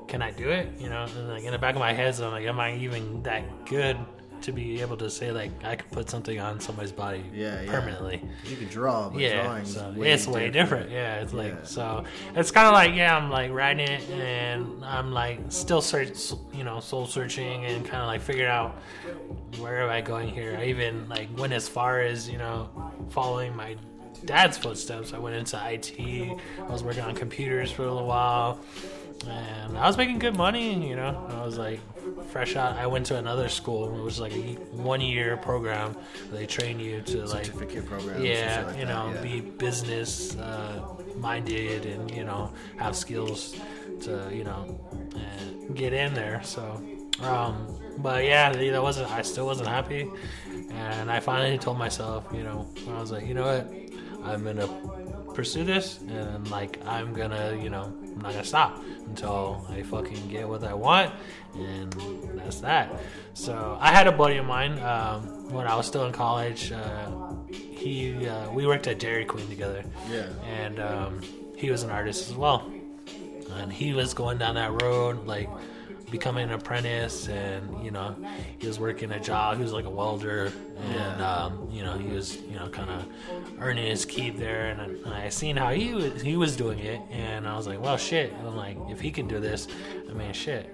can 0.07 0.21
I 0.21 0.31
do 0.31 0.49
it? 0.49 0.69
You 0.79 0.89
know, 0.89 1.03
and 1.03 1.29
like 1.29 1.43
in 1.43 1.51
the 1.51 1.59
back 1.59 1.75
of 1.75 1.79
my 1.79 1.93
head, 1.93 2.15
so 2.15 2.25
I'm 2.25 2.31
like, 2.31 2.45
am 2.45 2.59
I 2.59 2.75
even 2.75 3.23
that 3.23 3.65
good 3.65 3.97
to 4.43 4.51
be 4.51 4.81
able 4.81 4.97
to 4.97 5.09
say 5.09 5.31
like 5.31 5.51
I 5.63 5.75
could 5.75 5.91
put 5.91 6.09
something 6.09 6.39
on 6.39 6.59
somebody's 6.59 6.91
body 6.91 7.23
Yeah, 7.33 7.61
yeah. 7.61 7.71
permanently? 7.71 8.21
You 8.45 8.55
can 8.57 8.67
draw, 8.67 9.09
but 9.09 9.19
Yeah, 9.21 9.43
drawing 9.43 9.65
so 9.65 9.91
way 9.95 10.11
it's 10.11 10.27
way 10.27 10.49
different. 10.49 10.89
Yeah, 10.91 11.21
it's 11.21 11.33
like 11.33 11.53
Yeah. 11.53 11.63
so. 11.63 12.03
It's 12.35 12.51
kind 12.51 12.67
of 12.67 12.73
like 12.73 12.95
yeah, 12.95 13.15
I'm 13.17 13.29
like 13.29 13.51
writing 13.51 13.87
it, 13.87 14.09
and 14.11 14.83
I'm 14.85 15.11
like 15.11 15.39
still 15.49 15.81
search, 15.81 16.31
you 16.53 16.63
know, 16.63 16.79
soul 16.79 17.05
searching, 17.05 17.65
and 17.65 17.85
kind 17.85 18.01
of 18.01 18.07
like 18.07 18.21
figuring 18.21 18.49
out 18.49 18.75
where 19.59 19.81
am 19.83 19.89
I 19.89 20.01
going 20.01 20.29
here. 20.29 20.55
I 20.59 20.65
even 20.65 21.07
like 21.09 21.27
went 21.37 21.53
as 21.53 21.67
far 21.67 22.01
as 22.01 22.29
you 22.29 22.37
know, 22.37 22.69
following 23.09 23.55
my 23.55 23.75
dad's 24.25 24.57
footsteps. 24.57 25.13
I 25.13 25.17
went 25.19 25.35
into 25.35 25.57
IT. 25.65 25.99
I 26.59 26.63
was 26.71 26.83
working 26.83 27.03
on 27.03 27.15
computers 27.15 27.71
for 27.71 27.83
a 27.83 27.91
little 27.91 28.07
while, 28.07 28.59
and 29.27 29.77
I 29.77 29.87
was 29.87 29.97
making 29.97 30.19
good 30.19 30.35
money. 30.35 30.87
You 30.87 30.95
know, 30.95 31.27
I 31.29 31.45
was 31.45 31.57
like 31.57 31.79
fresh 32.25 32.55
out. 32.55 32.77
I 32.77 32.87
went 32.87 33.05
to 33.07 33.17
another 33.17 33.49
school. 33.49 33.95
It 33.97 34.01
was 34.01 34.19
like 34.19 34.33
a 34.33 34.53
one 34.73 35.01
year 35.01 35.37
program. 35.37 35.95
They 36.31 36.45
train 36.45 36.79
you 36.79 37.01
to 37.01 37.25
like 37.25 37.45
certificate 37.45 37.85
programs. 37.85 38.17
and 38.17 38.25
yeah, 38.25 38.63
like 38.65 38.77
you 38.77 38.85
that, 38.85 38.91
know, 38.93 39.11
yeah. 39.13 39.21
be 39.21 39.41
business 39.41 40.37
uh, 40.37 40.81
minded 41.17 41.85
and 41.85 42.09
you 42.11 42.23
know 42.23 42.51
have 42.77 42.95
skills 42.95 43.55
to 44.01 44.29
you 44.33 44.43
know 44.43 44.79
uh, 45.15 45.73
get 45.73 45.93
in 45.93 46.13
there. 46.13 46.41
So, 46.43 46.81
um, 47.21 47.67
but 47.97 48.23
yeah, 48.23 48.51
that 48.51 48.83
wasn't. 48.83 49.11
I 49.11 49.21
still 49.21 49.45
wasn't 49.45 49.69
happy, 49.69 50.09
and 50.71 51.11
I 51.11 51.19
finally 51.19 51.57
told 51.57 51.77
myself, 51.77 52.25
you 52.33 52.43
know, 52.43 52.67
I 52.89 52.99
was 52.99 53.11
like, 53.11 53.25
you 53.25 53.33
know 53.33 53.45
what, 53.45 53.71
I'm 54.23 54.43
gonna 54.43 54.67
pursue 55.33 55.63
this, 55.63 55.99
and 56.07 56.49
like 56.49 56.79
I'm 56.85 57.13
gonna, 57.13 57.59
you 57.61 57.69
know, 57.69 57.93
I'm 58.19 58.23
not 58.23 58.33
gonna 58.33 58.43
stop 58.43 58.83
until 59.05 59.65
I 59.69 59.81
fucking 59.81 60.27
get 60.27 60.45
what 60.45 60.61
I 60.65 60.73
want, 60.73 61.13
and 61.55 61.93
that's 62.35 62.59
that. 62.59 62.91
So 63.33 63.77
I 63.79 63.93
had 63.93 64.07
a 64.07 64.11
buddy 64.11 64.35
of 64.35 64.45
mine 64.45 64.77
um, 64.79 65.53
when 65.53 65.65
I 65.65 65.75
was 65.77 65.87
still 65.87 66.05
in 66.05 66.11
college. 66.11 66.73
Uh, 66.73 67.09
he 67.49 68.27
uh, 68.27 68.51
we 68.51 68.67
worked 68.67 68.87
at 68.87 68.99
Dairy 68.99 69.23
Queen 69.23 69.47
together. 69.47 69.85
Yeah. 70.11 70.27
And 70.45 70.81
um, 70.81 71.21
he 71.55 71.71
was 71.71 71.83
an 71.83 71.91
artist 71.91 72.29
as 72.29 72.35
well. 72.35 72.69
And 73.53 73.71
he 73.71 73.93
was 73.93 74.13
going 74.13 74.37
down 74.37 74.55
that 74.55 74.81
road, 74.81 75.25
like 75.25 75.49
becoming 76.11 76.45
an 76.45 76.51
apprentice, 76.53 77.27
and 77.27 77.83
you 77.83 77.91
know, 77.91 78.15
he 78.59 78.67
was 78.67 78.79
working 78.79 79.11
a 79.11 79.19
job. 79.19 79.57
He 79.57 79.63
was 79.63 79.73
like 79.73 79.85
a 79.85 79.89
welder, 79.89 80.51
and 80.77 81.21
um, 81.21 81.69
you 81.71 81.83
know, 81.83 81.97
he 81.97 82.09
was 82.09 82.37
you 82.37 82.55
know 82.55 82.67
kind 82.69 82.89
of 82.89 83.05
earning 83.59 83.85
his 83.87 84.05
keep 84.05 84.37
there. 84.37 84.67
And, 84.67 84.81
I- 84.81 84.85
and 84.85 85.13
I 85.13 85.29
seen 85.29 85.55
how 85.55 85.69
he 85.71 85.93
was 85.93 86.21
he 86.21 86.35
was 86.35 86.55
doing 86.55 86.79
it, 86.79 87.01
and 87.11 87.47
I 87.47 87.55
was 87.55 87.67
like, 87.67 87.81
well, 87.81 87.97
shit. 87.97 88.33
I'm 88.45 88.55
like, 88.55 88.77
if 88.89 88.99
he 88.99 89.11
can 89.11 89.27
do 89.27 89.39
this, 89.39 89.67
I 90.09 90.13
mean, 90.13 90.33
shit. 90.33 90.73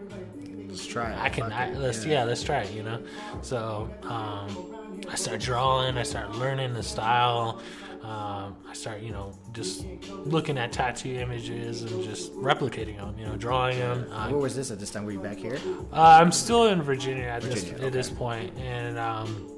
Let's 0.68 0.86
try 0.86 1.12
it. 1.14 1.20
I 1.20 1.30
can. 1.30 1.52
I, 1.52 1.72
let's 1.74 2.06
yeah. 2.06 2.24
let's 2.26 2.44
try 2.44 2.62
it. 2.62 2.74
You 2.74 2.84
know. 2.84 3.02
So 3.42 3.90
um, 4.04 5.02
I 5.10 5.16
start 5.16 5.40
drawing. 5.40 5.98
I 5.98 6.04
start 6.04 6.36
learning 6.36 6.74
the 6.74 6.84
style. 6.84 7.62
Um, 8.06 8.56
I 8.70 8.74
start, 8.74 9.02
you 9.02 9.12
know, 9.12 9.34
just 9.52 9.84
looking 10.26 10.60
at 10.60 10.72
tattoo 10.72 11.10
images 11.10 11.82
and 11.82 12.04
just 12.04 12.32
replicating 12.36 12.98
them. 12.98 13.16
You 13.18 13.26
know, 13.26 13.36
drawing 13.36 13.80
them. 13.80 14.06
Uh, 14.12 14.30
Where 14.30 14.38
was 14.42 14.56
this 14.56 14.70
at 14.70 14.80
this 14.80 14.92
time? 14.92 15.06
Were 15.06 15.12
you 15.12 15.20
back 15.20 15.38
here? 15.38 15.58
uh, 15.92 16.20
I'm 16.22 16.32
still 16.32 16.68
in 16.68 16.84
Virginia 16.84 17.24
at 17.24 17.42
this 17.42 17.64
Virginia, 17.64 17.88
at 17.88 17.94
this 17.94 18.12
point, 18.12 18.56
and 18.60 19.00
um, 19.00 19.50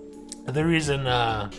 the 0.45 0.63
reason 0.65 1.05
uh, 1.07 1.51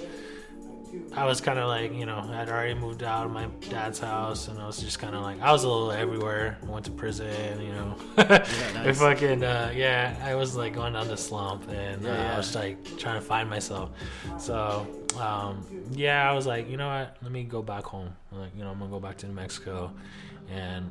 I 1.15 1.25
was 1.25 1.41
kind 1.41 1.59
of 1.59 1.69
like, 1.69 1.93
you 1.95 2.07
know, 2.07 2.19
I'd 2.33 2.49
already 2.49 2.75
moved 2.75 3.03
out 3.03 3.27
of 3.27 3.33
my 3.33 3.47
dad's 3.69 3.99
house, 3.99 4.49
and 4.49 4.59
I 4.59 4.67
was 4.67 4.79
just 4.81 4.99
kind 4.99 5.15
of 5.15 5.23
like, 5.23 5.41
I 5.41 5.53
was 5.53 5.65
a 5.65 5.69
little 5.69 5.93
everywhere. 5.93 6.59
I 6.63 6.71
went 6.71 6.85
to 6.87 6.91
prison, 6.93 7.61
you 7.61 7.73
know. 7.73 7.97
I 8.19 8.47
nice. 8.75 8.99
fucking 8.99 9.43
uh, 9.43 9.73
yeah, 9.75 10.17
I 10.25 10.35
was 10.35 10.57
like 10.57 10.75
going 10.75 10.93
down 10.93 11.09
the 11.09 11.17
slump, 11.17 11.69
and 11.69 12.05
uh, 12.05 12.09
Yeah, 12.09 12.15
yeah. 12.15 12.35
I 12.35 12.37
was 12.37 12.55
like 12.55 12.99
trying 12.99 13.21
to 13.21 13.27
find 13.27 13.49
myself. 13.49 13.91
So 14.39 14.87
um, 15.19 15.65
yeah, 15.93 16.29
I 16.31 16.35
was 16.35 16.47
like, 16.47 16.69
you 16.69 16.77
know 16.77 16.89
what? 16.89 17.17
Let 17.23 17.33
me 17.33 17.45
go 17.45 17.63
back 17.63 17.85
home. 17.85 18.15
Like, 18.33 18.55
you 18.57 18.63
know, 18.63 18.71
I'm 18.71 18.79
gonna 18.79 18.91
go 18.91 19.01
back 19.01 19.17
to 19.19 19.27
New 19.27 19.35
Mexico, 19.35 19.93
and 20.51 20.91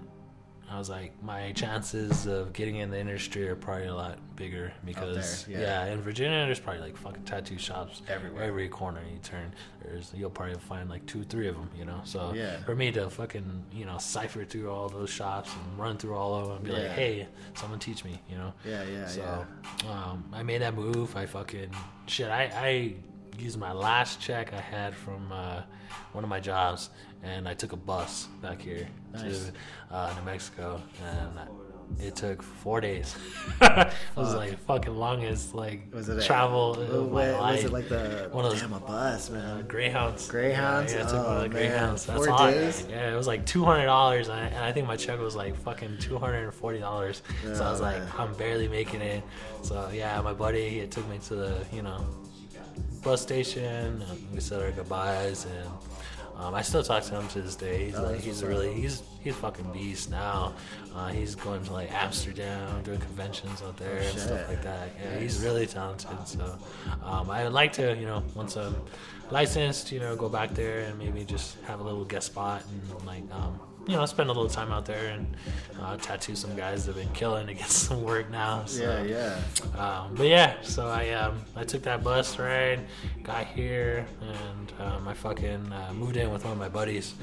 I 0.69 0.77
was 0.77 0.89
like, 0.89 1.13
my 1.23 1.53
chances 1.53 2.25
of 2.25 2.51
getting 2.51 2.75
in 2.77 2.89
the 2.91 2.99
industry 2.99 3.47
are 3.47 3.55
probably 3.55 3.87
a 3.87 3.95
lot 3.95 4.17
bigger 4.35 4.73
because 4.83 5.45
there, 5.45 5.61
yeah. 5.61 5.85
yeah. 5.85 5.93
in 5.93 6.01
Virginia 6.01 6.45
there's 6.45 6.59
probably 6.59 6.81
like 6.81 6.97
fucking 6.97 7.23
tattoo 7.23 7.57
shops 7.57 8.01
Everywhere. 8.09 8.43
Every 8.43 8.67
corner 8.67 9.01
you 9.09 9.17
turn, 9.23 9.53
there's 9.81 10.11
you'll 10.13 10.29
probably 10.29 10.55
find 10.59 10.89
like 10.89 11.05
two, 11.05 11.23
three 11.23 11.47
of 11.47 11.55
them. 11.55 11.69
You 11.77 11.85
know, 11.85 12.01
so 12.03 12.33
Yeah. 12.35 12.57
for 12.63 12.75
me 12.75 12.91
to 12.91 13.09
fucking 13.09 13.63
you 13.71 13.85
know 13.85 13.97
cipher 13.97 14.43
through 14.43 14.69
all 14.69 14.89
those 14.89 15.09
shops 15.09 15.49
and 15.53 15.79
run 15.79 15.97
through 15.97 16.15
all 16.15 16.35
of 16.35 16.47
them 16.47 16.55
and 16.57 16.65
be 16.65 16.71
Yeah. 16.71 16.77
like, 16.79 16.91
hey, 16.91 17.27
someone 17.55 17.79
teach 17.79 18.03
me. 18.03 18.19
You 18.29 18.37
know. 18.37 18.53
Yeah, 18.65 18.83
yeah, 18.83 19.07
So 19.07 19.45
yeah. 19.85 19.89
um, 19.91 20.25
I 20.33 20.43
made 20.43 20.61
that 20.61 20.73
move. 20.75 21.15
I 21.15 21.25
fucking 21.27 21.69
shit. 22.07 22.29
I, 22.29 22.43
I 22.55 22.95
used 23.41 23.57
my 23.57 23.71
last 23.71 24.19
check 24.19 24.51
I 24.53 24.59
had 24.59 24.95
from 24.95 25.31
uh, 25.31 25.61
one 26.11 26.23
of 26.23 26.29
my 26.29 26.39
jobs, 26.39 26.89
and 27.23 27.47
I 27.47 27.53
took 27.53 27.71
a 27.73 27.77
bus 27.77 28.27
back 28.41 28.61
here 28.61 28.87
Nice. 29.13 29.51
to 29.89 29.95
uh, 29.95 30.13
New 30.17 30.25
Mexico, 30.25 30.81
and 31.03 31.39
it 32.01 32.17
took 32.17 32.43
four 32.43 32.81
days. 32.81 33.15
it 33.61 33.87
was 34.17 34.35
like 34.35 34.59
fucking 34.65 34.93
longest 34.93 35.55
like 35.55 35.87
Was 35.93 36.09
it 36.09 36.17
a- 36.17 36.21
travel 36.21 36.71
What- 36.75 36.79
of 36.89 37.11
my 37.11 37.31
what- 37.31 37.41
life. 37.41 37.55
was 37.55 37.63
it 37.65 37.71
like 37.71 37.87
the 37.89 38.27
One 38.31 38.43
of 38.45 38.51
those- 38.51 38.59
damn 38.61 38.73
a 38.73 38.79
bus, 38.81 39.29
man? 39.29 39.65
Greyhounds. 39.67 40.27
Greyhounds? 40.27 40.91
Yeah, 40.91 40.99
yeah, 40.99 41.05
I 41.05 41.09
took 41.11 41.25
one 41.25 41.25
Oh, 41.25 41.37
of 41.37 41.43
the 41.43 41.49
Greyhounds. 41.49 42.07
man. 42.07 42.17
That's 42.17 42.27
Four 42.27 42.39
I- 42.41 42.51
days? 42.51 42.85
yeah, 42.89 43.13
it 43.13 43.15
was 43.15 43.25
like 43.27 43.45
two 43.45 43.63
hundred 43.63 43.85
dollars, 43.85 44.27
and, 44.27 44.37
I- 44.55 44.71
think 44.73 44.85
my 44.85 44.97
check 44.97 45.17
was 45.19 45.35
like 45.35 45.55
fucking 45.61 45.97
two 45.99 46.17
hundred 46.17 46.43
and 46.43 46.53
forty 46.53 46.79
dollars. 46.79 47.21
so 47.41 47.63
I 47.63 47.71
was 47.71 47.79
Oh, 47.79 47.83
like, 47.83 47.99
man. 47.99 48.11
I'm 48.17 48.33
barely 48.33 48.67
making 48.67 48.99
it. 49.01 49.23
So 49.63 49.89
yeah, 49.93 50.19
my 50.21 50.33
buddy 50.33 50.79
it 50.79 50.91
took 50.91 51.07
me 51.09 51.19
to 51.27 51.35
the 51.35 51.65
you 51.71 51.81
know 51.83 52.05
bus 53.01 53.21
station. 53.21 54.01
And 54.03 54.33
we 54.33 54.41
said 54.41 54.61
our 54.61 54.71
goodbyes, 54.71 55.45
and 55.45 55.69
um, 56.37 56.53
I 56.53 56.61
still 56.61 56.83
talk 56.83 57.03
to 57.03 57.15
him 57.19 57.27
to 57.29 57.41
this 57.41 57.55
day. 57.55 57.85
He's 57.87 57.95
Oh, 57.95 58.03
like, 58.03 58.17
he's 58.19 58.27
what's 58.27 58.41
a 58.41 58.45
up. 58.45 58.49
really 58.49 58.73
he's 58.73 59.01
he's 59.23 59.35
fucking 59.35 59.71
beast 59.73 60.09
now. 60.11 60.53
Uh, 60.95 61.07
he's 61.07 61.35
going 61.35 61.63
to 61.65 61.73
like 61.73 61.91
Amsterdam, 61.91 62.81
doing 62.83 62.99
conventions 62.99 63.61
out 63.61 63.75
there 63.77 63.97
and 63.97 64.17
stuff 64.19 64.47
like 64.47 64.61
that. 64.63 64.89
Yeah, 65.03 65.19
he's 65.19 65.39
really 65.43 65.65
talented. 65.67 66.09
So 66.25 66.57
um, 67.03 67.29
I 67.29 67.43
would 67.43 67.53
like 67.53 67.73
to, 67.73 67.95
you 67.95 68.05
know, 68.05 68.23
once 68.35 68.55
I'm 68.55 68.75
licensed, 69.31 69.91
you 69.91 69.99
know, 69.99 70.15
go 70.15 70.29
back 70.29 70.53
there 70.53 70.79
and 70.81 70.97
maybe 70.97 71.23
just 71.25 71.57
have 71.65 71.79
a 71.79 71.83
little 71.83 72.05
guest 72.05 72.27
spot 72.27 72.63
and 72.69 73.05
like, 73.05 73.23
um, 73.31 73.59
you 73.87 73.95
know, 73.95 74.05
spend 74.05 74.29
a 74.29 74.33
little 74.33 74.49
time 74.49 74.71
out 74.71 74.85
there 74.85 75.07
and 75.11 75.25
uh, 75.81 75.95
tattoo 75.97 76.35
some 76.35 76.55
guys 76.55 76.85
that 76.85 76.95
have 76.95 77.03
been 77.03 77.13
killing 77.13 77.47
to 77.47 77.53
get 77.53 77.67
some 77.69 78.03
work 78.03 78.29
now. 78.29 78.65
So, 78.65 78.83
Yeah, 79.07 79.35
yeah. 79.75 79.81
um, 79.81 80.13
but 80.15 80.27
yeah, 80.27 80.55
so 80.61 80.87
I 80.87 81.09
um, 81.11 81.39
I 81.55 81.63
took 81.63 81.83
that 81.83 82.03
bus 82.03 82.37
ride, 82.37 82.85
got 83.23 83.47
here, 83.47 84.05
and 84.21 84.73
um, 84.79 85.07
I 85.07 85.13
fucking 85.13 85.71
uh, 85.71 85.93
moved 85.93 86.17
in 86.17 86.31
with 86.31 86.43
one 86.43 86.53
of 86.53 86.59
my 86.59 86.69
buddies. 86.69 87.15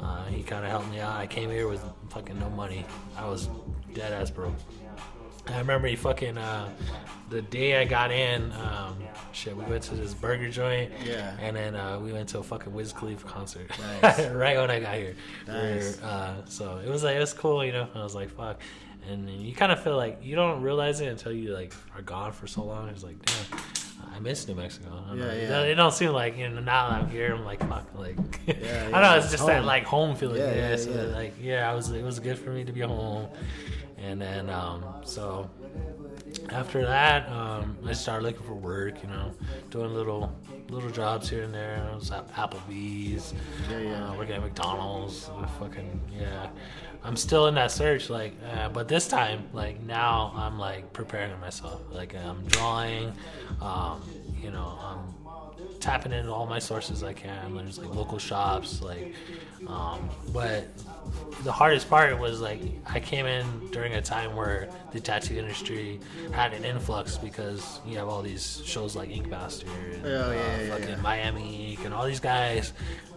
Uh, 0.00 0.24
he 0.26 0.42
kind 0.42 0.64
of 0.64 0.70
helped 0.70 0.88
me 0.90 1.00
out. 1.00 1.16
I 1.16 1.26
came 1.26 1.50
here 1.50 1.68
with 1.68 1.82
fucking 2.10 2.38
no 2.38 2.48
money. 2.50 2.84
I 3.16 3.26
was 3.28 3.48
dead 3.94 4.12
ass 4.12 4.30
broke. 4.30 4.54
I 5.48 5.58
remember 5.58 5.88
he 5.88 5.96
fucking 5.96 6.38
uh, 6.38 6.68
the 7.30 7.42
day 7.42 7.80
I 7.80 7.84
got 7.84 8.10
in. 8.10 8.52
Um, 8.52 8.98
shit, 9.32 9.56
we 9.56 9.64
went 9.64 9.82
to 9.84 9.94
this 9.94 10.14
burger 10.14 10.50
joint. 10.50 10.92
Yeah. 11.04 11.36
And 11.40 11.56
then 11.56 11.74
uh, 11.74 11.98
we 11.98 12.12
went 12.12 12.28
to 12.30 12.38
a 12.38 12.42
fucking 12.42 12.72
Wiz 12.72 12.92
Khalifa 12.92 13.26
concert. 13.26 13.70
Nice. 14.02 14.26
right 14.30 14.56
when 14.56 14.70
I 14.70 14.80
got 14.80 14.94
here. 14.96 15.14
Nice. 15.46 16.00
Uh, 16.02 16.44
so 16.46 16.80
it 16.84 16.88
was 16.88 17.04
like 17.04 17.16
it 17.16 17.20
was 17.20 17.32
cool, 17.32 17.64
you 17.64 17.72
know. 17.72 17.88
I 17.94 18.02
was 18.02 18.14
like, 18.14 18.30
fuck. 18.30 18.60
And 19.08 19.30
you 19.30 19.54
kind 19.54 19.70
of 19.70 19.82
feel 19.82 19.96
like 19.96 20.18
you 20.22 20.34
don't 20.34 20.62
realize 20.62 21.00
it 21.00 21.06
until 21.06 21.32
you 21.32 21.54
like 21.54 21.72
are 21.94 22.02
gone 22.02 22.32
for 22.32 22.46
so 22.46 22.64
long. 22.64 22.88
It's 22.88 23.04
like, 23.04 23.24
damn. 23.24 23.60
I 24.14 24.18
miss 24.20 24.46
New 24.48 24.54
Mexico. 24.54 25.02
Yeah, 25.08 25.14
know. 25.14 25.32
Yeah. 25.32 25.48
don't- 25.48 25.66
It 25.68 25.74
don't 25.74 25.92
seem 25.92 26.10
like 26.12 26.36
you 26.38 26.48
know 26.48 26.60
now 26.60 26.88
that 26.90 27.02
I'm 27.02 27.08
here. 27.10 27.34
I'm 27.34 27.44
like 27.44 27.60
fuck, 27.68 27.86
like 27.94 28.16
I 28.48 28.52
yeah, 28.52 28.82
don't 28.90 29.02
know. 29.02 29.16
It's 29.16 29.30
just 29.30 29.46
that 29.46 29.64
like 29.64 29.84
home 29.84 30.16
feeling. 30.16 30.38
Yeah, 30.38 30.54
Yeah, 30.54 30.68
yeah, 30.70 30.76
so 30.76 30.90
yeah. 30.90 31.02
like 31.16 31.34
yeah, 31.40 31.70
I 31.70 31.74
was 31.74 31.90
it 31.90 32.02
was 32.04 32.18
good 32.20 32.38
for 32.38 32.50
me 32.50 32.64
to 32.64 32.72
be 32.72 32.80
home, 32.80 33.28
and 33.98 34.20
then 34.20 34.48
um, 34.50 34.84
so 35.04 35.50
after 36.50 36.84
that, 36.84 37.28
um, 37.30 37.76
I 37.86 37.92
started 37.92 38.24
looking 38.24 38.42
for 38.46 38.54
work. 38.54 39.02
You 39.02 39.08
know, 39.08 39.32
doing 39.70 39.92
little 39.94 40.32
little 40.68 40.90
jobs 40.90 41.28
here 41.30 41.42
and 41.42 41.54
there. 41.54 41.88
I 41.90 41.94
was 41.94 42.10
at 42.10 42.28
Applebee's, 42.34 43.34
Yeah, 43.70 43.78
yeah. 43.78 44.08
Uh, 44.10 44.16
working 44.16 44.34
at 44.34 44.42
McDonald's. 44.42 45.28
uh, 45.30 45.46
fucking 45.58 46.00
yeah. 46.18 46.48
I'm 47.04 47.16
still 47.16 47.46
in 47.46 47.54
that 47.54 47.70
search, 47.70 48.10
like, 48.10 48.34
uh, 48.52 48.68
but 48.68 48.88
this 48.88 49.06
time, 49.06 49.44
like 49.52 49.80
now, 49.82 50.32
I'm 50.34 50.58
like 50.58 50.92
preparing 50.92 51.38
myself. 51.40 51.80
Like 51.92 52.16
I'm 52.16 52.44
drawing, 52.46 53.12
um, 53.62 54.02
you 54.42 54.50
know, 54.50 54.76
I'm 54.82 55.14
tapping 55.80 56.12
into 56.12 56.32
all 56.32 56.46
my 56.46 56.58
sources 56.58 57.02
I 57.02 57.12
can. 57.12 57.54
There's 57.56 57.78
like 57.78 57.94
local 57.94 58.18
shops, 58.18 58.82
like, 58.82 59.14
um, 59.66 60.08
but 60.32 60.64
the 61.44 61.52
hardest 61.52 61.88
part 61.88 62.18
was 62.18 62.40
like 62.40 62.60
I 62.88 62.98
came 63.00 63.26
in 63.26 63.44
during 63.70 63.94
a 63.94 64.02
time 64.02 64.34
where 64.36 64.68
the 64.92 65.00
tattoo 65.00 65.36
industry 65.36 66.00
had 66.32 66.52
an 66.52 66.64
influx 66.64 67.16
because 67.16 67.80
you 67.86 67.96
have 67.98 68.08
all 68.08 68.22
these 68.22 68.62
shows 68.64 68.96
like 68.96 69.10
Ink 69.10 69.28
Master 69.28 69.66
and 69.94 70.04
Oh, 70.04 70.08
yeah, 70.08 70.18
uh, 70.18 70.32
yeah, 70.62 70.68
fucking 70.70 70.88
yeah. 70.88 70.96
Miami 70.96 71.70
Ink 71.70 71.84
and 71.84 71.94
all 71.94 72.06
these 72.06 72.20
guys 72.20 72.72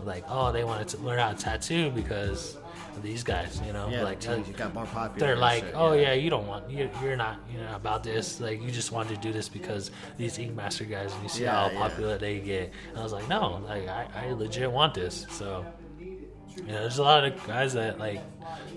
like 0.06 0.24
oh 0.30 0.52
they 0.52 0.64
wanted 0.64 0.88
to 0.90 0.98
learn 1.00 1.20
how 1.20 1.32
to 1.32 1.38
tattoo 1.38 1.90
because 1.92 2.58
of 3.00 3.04
these 3.04 3.24
guys 3.24 3.62
you 3.66 3.74
know 3.74 3.88
Yeah, 3.90 4.04
like 4.04 4.24
you 4.24 4.54
got 4.64 4.74
more 4.74 4.86
popular. 4.86 5.20
they're 5.20 5.36
like, 5.50 5.64
shit, 5.66 5.74
oh 5.76 5.94
yeah, 5.94 6.14
you 6.14 6.30
don't 6.30 6.48
want, 6.48 6.70
you're, 6.70 6.90
you're 7.02 7.16
not, 7.26 7.36
you 7.52 7.58
know, 7.60 7.74
about 7.76 8.04
this. 8.04 8.40
Like 8.40 8.62
you 8.62 8.70
just 8.72 8.92
wanted 8.92 9.16
to 9.16 9.22
do 9.28 9.32
this 9.34 9.48
because 9.50 9.92
these 10.18 10.38
Ink 10.38 10.56
Master 10.56 10.86
guys, 10.86 11.14
and 11.14 11.24
you 11.24 11.30
see 11.30 11.44
Yeah, 11.44 11.56
how 11.56 11.72
yeah. 11.72 11.80
popular 11.80 12.18
they 12.18 12.40
get. 12.40 12.72
And 12.90 12.98
I 13.00 13.04
was 13.04 13.14
like, 13.14 13.28
no, 13.28 13.62
like 13.68 13.88
I, 13.88 14.08
I 14.16 14.32
legit 14.34 14.72
want 14.72 14.94
this. 14.94 15.26
So, 15.32 15.66
you 16.00 16.28
know, 16.74 16.80
there's 16.84 17.00
a 17.00 17.04
lot 17.04 17.24
of 17.26 17.32
guys 17.48 17.74
that 17.74 17.98
like 18.00 18.22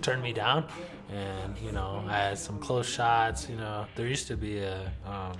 turned 0.03 0.23
me 0.23 0.33
down, 0.33 0.67
and 1.11 1.57
you 1.59 1.73
know, 1.73 2.05
I 2.09 2.17
had 2.29 2.39
some 2.39 2.59
close 2.59 2.89
shots. 2.89 3.49
You 3.49 3.57
know, 3.57 3.87
there 3.97 4.07
used 4.07 4.29
to 4.29 4.37
be 4.37 4.59
a 4.59 4.91
um, 5.07 5.37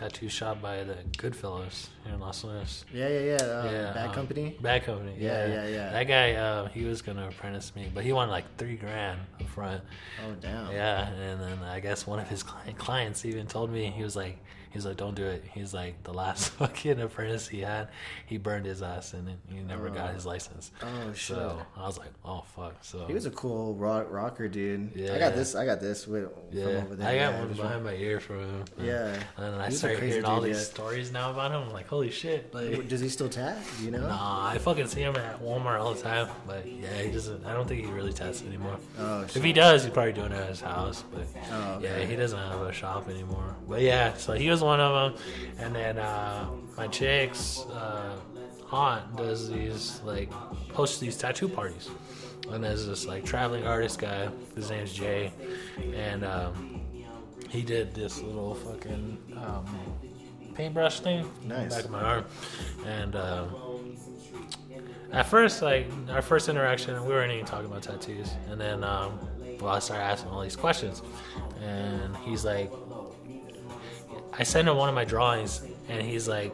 tattoo 0.00 0.30
shop 0.30 0.62
by 0.62 0.82
the 0.82 0.96
Goodfellas 1.18 1.88
here 2.04 2.14
in 2.14 2.20
Los 2.20 2.42
Lunas. 2.42 2.86
Yeah, 2.92 3.08
yeah, 3.08 3.20
yeah. 3.20 3.34
Uh, 3.34 3.70
Yeah, 3.70 3.92
Bad 3.92 4.08
um, 4.08 4.14
company. 4.14 4.56
Bad 4.60 4.84
company. 4.84 5.14
Yeah, 5.18 5.46
Yeah, 5.46 5.54
yeah, 5.54 5.68
yeah. 5.68 5.90
That 5.92 6.04
guy, 6.04 6.32
uh, 6.32 6.68
he 6.68 6.84
was 6.84 7.02
gonna 7.02 7.28
apprentice 7.28 7.76
me, 7.76 7.90
but 7.94 8.02
he 8.02 8.12
wanted 8.12 8.30
like 8.32 8.44
three 8.56 8.76
grand 8.76 9.20
up 9.38 9.46
front. 9.48 9.82
Oh 10.26 10.32
damn. 10.40 10.72
Yeah, 10.72 11.06
and 11.08 11.40
then 11.40 11.58
I 11.64 11.80
guess 11.80 12.06
one 12.06 12.18
of 12.18 12.28
his 12.28 12.42
cli- 12.42 12.72
clients 12.74 13.26
even 13.26 13.46
told 13.46 13.70
me 13.70 13.90
he 13.90 14.02
was 14.02 14.16
like, 14.16 14.38
he 14.70 14.78
was 14.78 14.86
like, 14.86 14.96
don't 14.96 15.14
do 15.14 15.24
it. 15.24 15.44
He's 15.52 15.74
like, 15.74 16.02
the 16.04 16.12
last 16.12 16.50
fucking 16.58 17.00
apprentice 17.00 17.48
he 17.48 17.60
had, 17.60 17.88
he 18.26 18.38
burned 18.38 18.66
his 18.66 18.82
ass 18.82 19.14
and 19.14 19.28
he 19.48 19.60
never 19.60 19.90
got 19.90 20.10
oh. 20.10 20.14
his 20.14 20.26
license. 20.26 20.70
Oh, 20.82 21.12
shit. 21.12 21.36
So 21.36 21.60
I 21.76 21.86
was 21.86 21.98
like, 21.98 22.12
oh 22.24 22.44
fuck. 22.54 22.76
So 22.82 23.06
He 23.06 23.14
was 23.14 23.26
a 23.26 23.30
cool 23.30 23.74
rock, 23.74 24.06
rocker, 24.10 24.48
dude. 24.48 24.92
Yeah. 24.94 25.14
I 25.14 25.18
got 25.18 25.34
this. 25.34 25.54
I 25.54 25.64
got 25.64 25.80
this 25.80 26.06
with 26.06 26.28
yeah, 26.52 26.64
from 26.64 26.76
over 26.76 26.94
there. 26.96 27.08
I 27.08 27.14
got 27.14 27.32
yeah, 27.32 27.38
one 27.40 27.52
behind 27.52 27.84
my 27.84 27.94
ear 27.94 28.20
from 28.20 28.40
him. 28.40 28.64
Yeah. 28.80 29.06
and 29.36 29.54
then 29.54 29.54
I 29.54 29.68
He's 29.68 29.78
started 29.78 30.02
hearing 30.02 30.24
all 30.24 30.40
these 30.40 30.56
yeah. 30.56 30.62
stories 30.62 31.12
now 31.12 31.30
about 31.30 31.50
him. 31.50 31.62
I'm 31.62 31.72
like, 31.72 31.88
holy 31.88 32.10
shit! 32.10 32.54
Like, 32.54 32.88
Does 32.88 33.00
he 33.00 33.08
still? 33.08 33.28
Do 33.30 33.54
you 33.82 33.90
know? 33.90 34.06
Nah, 34.06 34.48
I 34.48 34.58
fucking 34.58 34.86
see 34.88 35.00
him 35.00 35.16
at 35.16 35.40
Walmart 35.40 35.80
all 35.80 35.94
the 35.94 36.02
time, 36.02 36.28
but 36.46 36.66
yeah, 36.66 37.02
he 37.02 37.10
doesn't. 37.10 37.44
I 37.46 37.52
don't 37.52 37.66
think 37.66 37.84
he 37.84 37.90
really 37.90 38.12
tests 38.12 38.44
anymore. 38.44 38.76
Oh, 38.98 39.22
if 39.22 39.42
he 39.42 39.52
does, 39.52 39.84
he's 39.84 39.92
probably 39.92 40.12
doing 40.12 40.32
it 40.32 40.36
at 40.36 40.48
his 40.48 40.60
house. 40.60 41.04
But 41.12 41.26
Oh, 41.52 41.74
okay. 41.74 42.00
yeah, 42.02 42.06
he 42.06 42.16
doesn't 42.16 42.38
have 42.38 42.60
a 42.60 42.72
shop 42.72 43.08
anymore. 43.08 43.56
But 43.68 43.82
yeah, 43.82 44.14
so 44.14 44.34
he 44.34 44.50
was 44.50 44.59
one 44.60 44.80
of 44.80 45.14
them, 45.14 45.22
and 45.58 45.74
then 45.74 45.98
uh, 45.98 46.46
my 46.76 46.86
chick's 46.88 47.60
uh, 47.72 48.16
aunt 48.72 49.16
does 49.16 49.50
these 49.50 50.00
like 50.04 50.32
hosts 50.72 50.98
these 50.98 51.16
tattoo 51.16 51.48
parties, 51.48 51.88
and 52.50 52.62
there's 52.62 52.86
this 52.86 53.06
like 53.06 53.24
traveling 53.24 53.66
artist 53.66 53.98
guy. 53.98 54.28
His 54.54 54.70
name's 54.70 54.92
Jay, 54.92 55.32
and 55.94 56.24
um, 56.24 56.80
he 57.48 57.62
did 57.62 57.94
this 57.94 58.20
little 58.22 58.54
fucking 58.54 59.18
um, 59.36 59.64
paintbrush 60.54 61.00
thing 61.00 61.30
Nice. 61.44 61.74
back 61.74 61.84
of 61.84 61.90
my 61.90 62.02
arm, 62.02 62.24
and. 62.86 63.16
Um, 63.16 63.56
at 65.12 65.26
first, 65.26 65.60
like 65.60 65.88
our 66.08 66.22
first 66.22 66.48
interaction, 66.48 67.02
we 67.02 67.08
weren't 67.08 67.32
even 67.32 67.44
talking 67.44 67.66
about 67.66 67.82
tattoos, 67.82 68.30
and 68.48 68.60
then 68.60 68.84
um, 68.84 69.18
well, 69.60 69.74
I 69.74 69.78
started 69.80 70.04
asking 70.04 70.30
all 70.30 70.40
these 70.40 70.54
questions, 70.54 71.02
and 71.60 72.16
he's 72.18 72.44
like, 72.44 72.70
I 74.40 74.42
sent 74.42 74.66
him 74.68 74.76
one 74.76 74.88
of 74.88 74.94
my 74.94 75.04
drawings, 75.04 75.62
and 75.90 76.00
he's 76.00 76.26
like, 76.26 76.50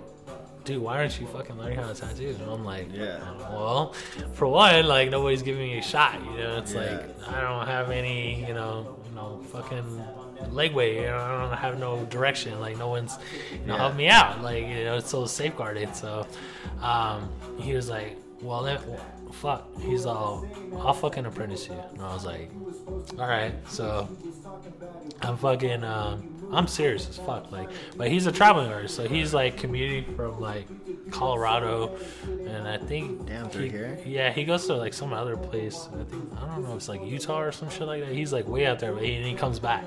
dude, 0.64 0.82
why 0.82 0.98
aren't 0.98 1.20
you 1.20 1.26
fucking 1.28 1.56
learning 1.56 1.78
how 1.78 1.86
to 1.92 1.94
tattoo? 1.94 2.34
And 2.40 2.50
I'm 2.50 2.64
like, 2.64 2.88
Yeah. 2.92 3.20
well, 3.50 3.94
for 4.34 4.48
one, 4.48 4.86
like 4.88 5.08
nobody's 5.10 5.42
giving 5.42 5.62
me 5.68 5.78
a 5.78 5.82
shot, 5.82 6.20
you 6.24 6.36
know. 6.38 6.58
It's 6.58 6.74
Yeah. 6.74 6.80
like 6.80 7.28
I 7.28 7.40
don't 7.40 7.66
have 7.68 7.90
any, 7.92 8.44
you 8.44 8.52
know, 8.54 8.98
you 9.08 9.14
know, 9.14 9.40
fucking 9.52 10.02
legway. 10.50 10.96
You 10.96 11.02
know, 11.02 11.18
I 11.18 11.40
don't 11.48 11.56
have 11.56 11.78
no 11.78 12.04
direction. 12.06 12.58
Like 12.60 12.76
no 12.76 12.88
one's, 12.88 13.16
you 13.52 13.58
know, 13.66 13.74
Yeah. 13.74 13.78
helping 13.78 13.96
me 13.98 14.08
out. 14.08 14.42
Like 14.42 14.66
you 14.66 14.82
know, 14.84 14.96
it's 14.96 15.08
so 15.10 15.24
safeguarded. 15.26 15.94
So, 15.94 16.26
um, 16.82 17.28
he 17.58 17.72
was 17.74 17.88
like, 17.88 18.16
well, 18.42 18.64
then, 18.64 18.80
fuck. 19.34 19.68
He's 19.80 20.04
all, 20.06 20.44
I'll 20.80 20.92
fucking 20.94 21.24
apprentice 21.26 21.68
you. 21.68 21.76
And 21.92 22.02
I 22.02 22.12
was 22.12 22.26
like, 22.26 22.50
all 23.20 23.28
right. 23.28 23.52
So 23.68 24.08
I'm 25.22 25.36
fucking 25.36 25.84
um 25.84 26.32
I'm 26.52 26.66
serious 26.66 27.08
as 27.08 27.18
fuck. 27.18 27.50
Like 27.50 27.70
but 27.96 28.08
he's 28.10 28.26
a 28.26 28.32
traveling 28.32 28.72
artist, 28.72 28.94
so 28.96 29.08
he's 29.08 29.34
like 29.34 29.56
commuting 29.56 30.14
from 30.14 30.40
like 30.40 30.66
Colorado 31.10 31.96
and 32.24 32.66
I 32.66 32.78
think 32.78 33.26
Down 33.26 33.48
through 33.50 33.64
he- 33.64 33.70
here? 33.70 33.98
Yeah, 34.04 34.32
he 34.32 34.44
goes 34.44 34.66
to 34.66 34.74
like 34.74 34.92
some 34.94 35.12
other 35.12 35.36
place. 35.36 35.88
I 35.98 36.04
think 36.04 36.24
I 36.36 36.46
don't 36.46 36.62
know 36.62 36.74
it's 36.76 36.88
like 36.88 37.04
Utah 37.04 37.40
or 37.40 37.52
some 37.52 37.70
shit 37.70 37.86
like 37.86 38.02
that. 38.04 38.12
He's 38.12 38.32
like 38.32 38.48
way 38.48 38.66
out 38.66 38.78
there, 38.78 38.92
but 38.92 39.02
he, 39.04 39.14
and 39.14 39.24
he 39.26 39.34
comes 39.34 39.58
back. 39.58 39.84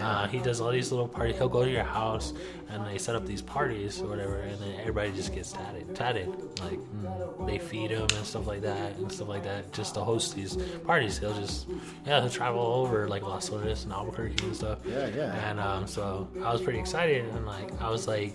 Uh, 0.00 0.26
he 0.28 0.38
does 0.38 0.60
all 0.60 0.70
these 0.70 0.90
little 0.90 1.08
parties. 1.08 1.36
He'll 1.36 1.48
go 1.48 1.64
to 1.64 1.70
your 1.70 1.84
house 1.84 2.32
and 2.70 2.84
they 2.86 2.98
set 2.98 3.14
up 3.14 3.26
these 3.26 3.42
parties 3.42 4.00
or 4.00 4.08
whatever, 4.08 4.38
and 4.40 4.58
then 4.60 4.74
everybody 4.80 5.12
just 5.12 5.34
gets 5.34 5.52
tatted. 5.52 5.94
Tatted, 5.94 6.28
like 6.60 6.78
mm, 6.78 7.46
they 7.46 7.58
feed 7.58 7.90
him 7.90 8.02
and 8.02 8.24
stuff 8.26 8.46
like 8.46 8.62
that 8.62 8.96
and 8.96 9.10
stuff 9.12 9.28
like 9.28 9.44
that, 9.44 9.72
just 9.72 9.94
to 9.94 10.00
host 10.00 10.34
these 10.34 10.56
parties. 10.84 11.18
He'll 11.18 11.34
just 11.34 11.66
yeah, 12.06 12.20
he'll 12.20 12.30
travel 12.30 12.62
over 12.62 13.06
like 13.08 13.22
Los 13.22 13.50
Lunas 13.50 13.84
and 13.84 13.92
Albuquerque 13.92 14.44
and 14.46 14.56
stuff. 14.56 14.78
Yeah, 14.86 15.06
yeah. 15.08 15.50
And 15.50 15.60
um, 15.60 15.86
so 15.86 16.28
I 16.42 16.52
was 16.52 16.62
pretty 16.62 16.78
excited 16.78 17.24
and 17.26 17.46
like 17.46 17.70
I 17.80 17.90
was 17.90 18.08
like 18.08 18.34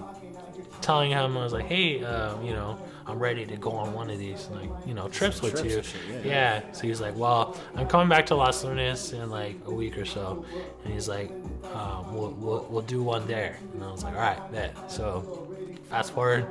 telling 0.81 1.11
him 1.11 1.37
I 1.37 1.43
was 1.43 1.53
like, 1.53 1.65
hey, 1.65 2.03
um, 2.03 2.43
you 2.43 2.53
know, 2.53 2.77
I'm 3.05 3.17
ready 3.17 3.45
to 3.45 3.57
go 3.57 3.71
on 3.71 3.93
one 3.93 4.09
of 4.11 4.19
these 4.19 4.47
like 4.51 4.69
you 4.85 4.93
know 4.93 5.09
trips 5.09 5.41
with 5.41 5.53
trips 5.53 5.65
you. 5.75 5.81
shit, 5.81 6.25
yeah. 6.25 6.61
yeah. 6.61 6.71
So 6.73 6.81
he's 6.83 7.01
like, 7.01 7.15
well, 7.17 7.57
I'm 7.75 7.87
coming 7.87 8.07
back 8.07 8.27
to 8.27 8.35
Los 8.35 8.63
Lunas 8.63 9.13
in 9.13 9.29
like 9.31 9.55
a 9.65 9.71
week 9.71 9.97
or 9.97 10.05
so, 10.05 10.45
and 10.83 10.93
he's 10.93 11.07
like, 11.09 11.31
um, 11.73 12.13
we'll, 12.15 12.31
we'll 12.31 12.67
we'll 12.69 12.81
do 12.83 13.01
one 13.01 13.25
there. 13.25 13.57
And 13.73 13.83
I 13.83 13.91
was 13.91 14.03
like, 14.03 14.13
all 14.13 14.21
right, 14.21 14.51
bet. 14.51 14.91
So 14.91 15.47
fast 15.89 16.11
forward. 16.13 16.45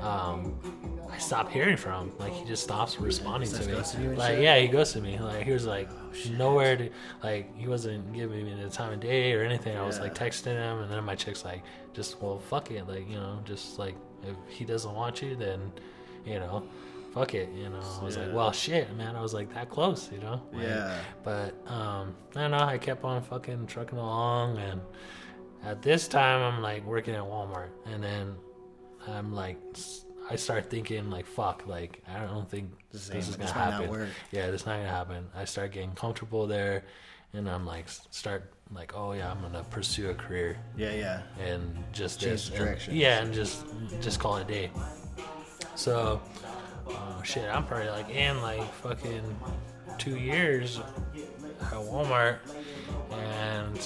Um, 0.00 0.58
I 1.16 1.18
stopped 1.18 1.50
hearing 1.50 1.78
from 1.78 2.08
him. 2.10 2.18
Like 2.18 2.34
he 2.34 2.44
just 2.44 2.62
stops 2.62 3.00
responding 3.00 3.50
to 3.50 3.66
me. 3.66 4.08
Like 4.16 4.38
yeah, 4.38 4.58
he 4.58 4.68
goes 4.68 4.92
to 4.92 5.00
me. 5.00 5.18
Like 5.18 5.44
he 5.44 5.50
was 5.50 5.64
like 5.64 5.88
nowhere 6.30 6.76
to 6.76 6.90
like 7.22 7.56
he 7.56 7.66
wasn't 7.68 8.12
giving 8.12 8.44
me 8.44 8.54
the 8.62 8.68
time 8.68 8.92
of 8.92 9.00
day 9.00 9.32
or 9.32 9.42
anything. 9.42 9.78
I 9.78 9.86
was 9.86 9.98
like 9.98 10.14
texting 10.14 10.56
him, 10.56 10.80
and 10.80 10.92
then 10.92 11.02
my 11.04 11.14
chick's 11.14 11.42
like, 11.42 11.62
just 11.94 12.20
well, 12.20 12.38
fuck 12.38 12.70
it. 12.70 12.86
Like 12.86 13.08
you 13.08 13.16
know, 13.16 13.40
just 13.46 13.78
like 13.78 13.96
if 14.24 14.36
he 14.48 14.66
doesn't 14.66 14.94
want 14.94 15.22
you, 15.22 15.36
then 15.36 15.72
you 16.26 16.38
know, 16.38 16.68
fuck 17.14 17.32
it. 17.32 17.48
You 17.54 17.70
know, 17.70 17.80
I 17.80 18.04
was 18.04 18.18
like, 18.18 18.34
well, 18.34 18.52
shit, 18.52 18.94
man. 18.94 19.16
I 19.16 19.22
was 19.22 19.32
like 19.32 19.52
that 19.54 19.70
close. 19.70 20.10
You 20.12 20.18
know. 20.18 20.42
Like, 20.52 20.64
Yeah. 20.64 20.98
But 21.24 21.54
um, 21.66 22.14
I 22.34 22.42
don't 22.42 22.50
know. 22.50 22.58
I 22.58 22.76
kept 22.76 23.04
on 23.04 23.22
fucking 23.22 23.68
trucking 23.68 23.98
along, 23.98 24.58
and 24.58 24.82
at 25.64 25.80
this 25.80 26.08
time, 26.08 26.42
I'm 26.42 26.60
like 26.62 26.84
working 26.84 27.14
at 27.14 27.22
Walmart, 27.22 27.70
and 27.86 28.04
then 28.04 28.34
I'm 29.08 29.32
like, 29.34 29.56
I 30.28 30.36
start 30.36 30.70
thinking 30.70 31.08
like, 31.10 31.26
fuck, 31.26 31.66
like 31.66 32.02
I 32.08 32.24
don't 32.24 32.48
think 32.50 32.70
this, 32.92 33.08
ain't- 33.10 33.18
is 33.18 33.30
gonna 33.36 33.42
this 33.44 33.50
happen. 33.52 34.08
Yeah, 34.32 34.50
this 34.50 34.66
not 34.66 34.76
gonna 34.78 34.88
happen. 34.88 35.28
I 35.36 35.44
start 35.44 35.72
getting 35.72 35.92
comfortable 35.92 36.46
there, 36.46 36.84
and 37.32 37.48
I'm 37.48 37.64
like, 37.66 37.88
start 37.88 38.50
like, 38.72 38.92
oh 38.96 39.12
yeah, 39.12 39.30
I'm 39.30 39.40
gonna 39.40 39.62
pursue 39.70 40.10
a 40.10 40.14
career 40.14 40.58
Yeah, 40.76 40.92
yeah. 40.92 41.22
and 41.40 41.76
just 41.92 42.20
Change 42.20 42.48
this, 42.50 42.58
direction. 42.58 42.96
yeah, 42.96 43.22
and 43.22 43.32
just 43.32 43.64
just 44.00 44.18
call 44.18 44.36
it 44.38 44.42
a 44.42 44.52
day. 44.52 44.70
So, 45.76 46.20
uh, 46.90 47.22
shit, 47.22 47.48
I'm 47.48 47.64
probably 47.64 47.90
like 47.90 48.10
in 48.10 48.42
like 48.42 48.64
fucking 48.74 49.22
two 49.98 50.16
years 50.18 50.80
at 51.60 51.72
Walmart, 51.72 52.38
and 53.12 53.78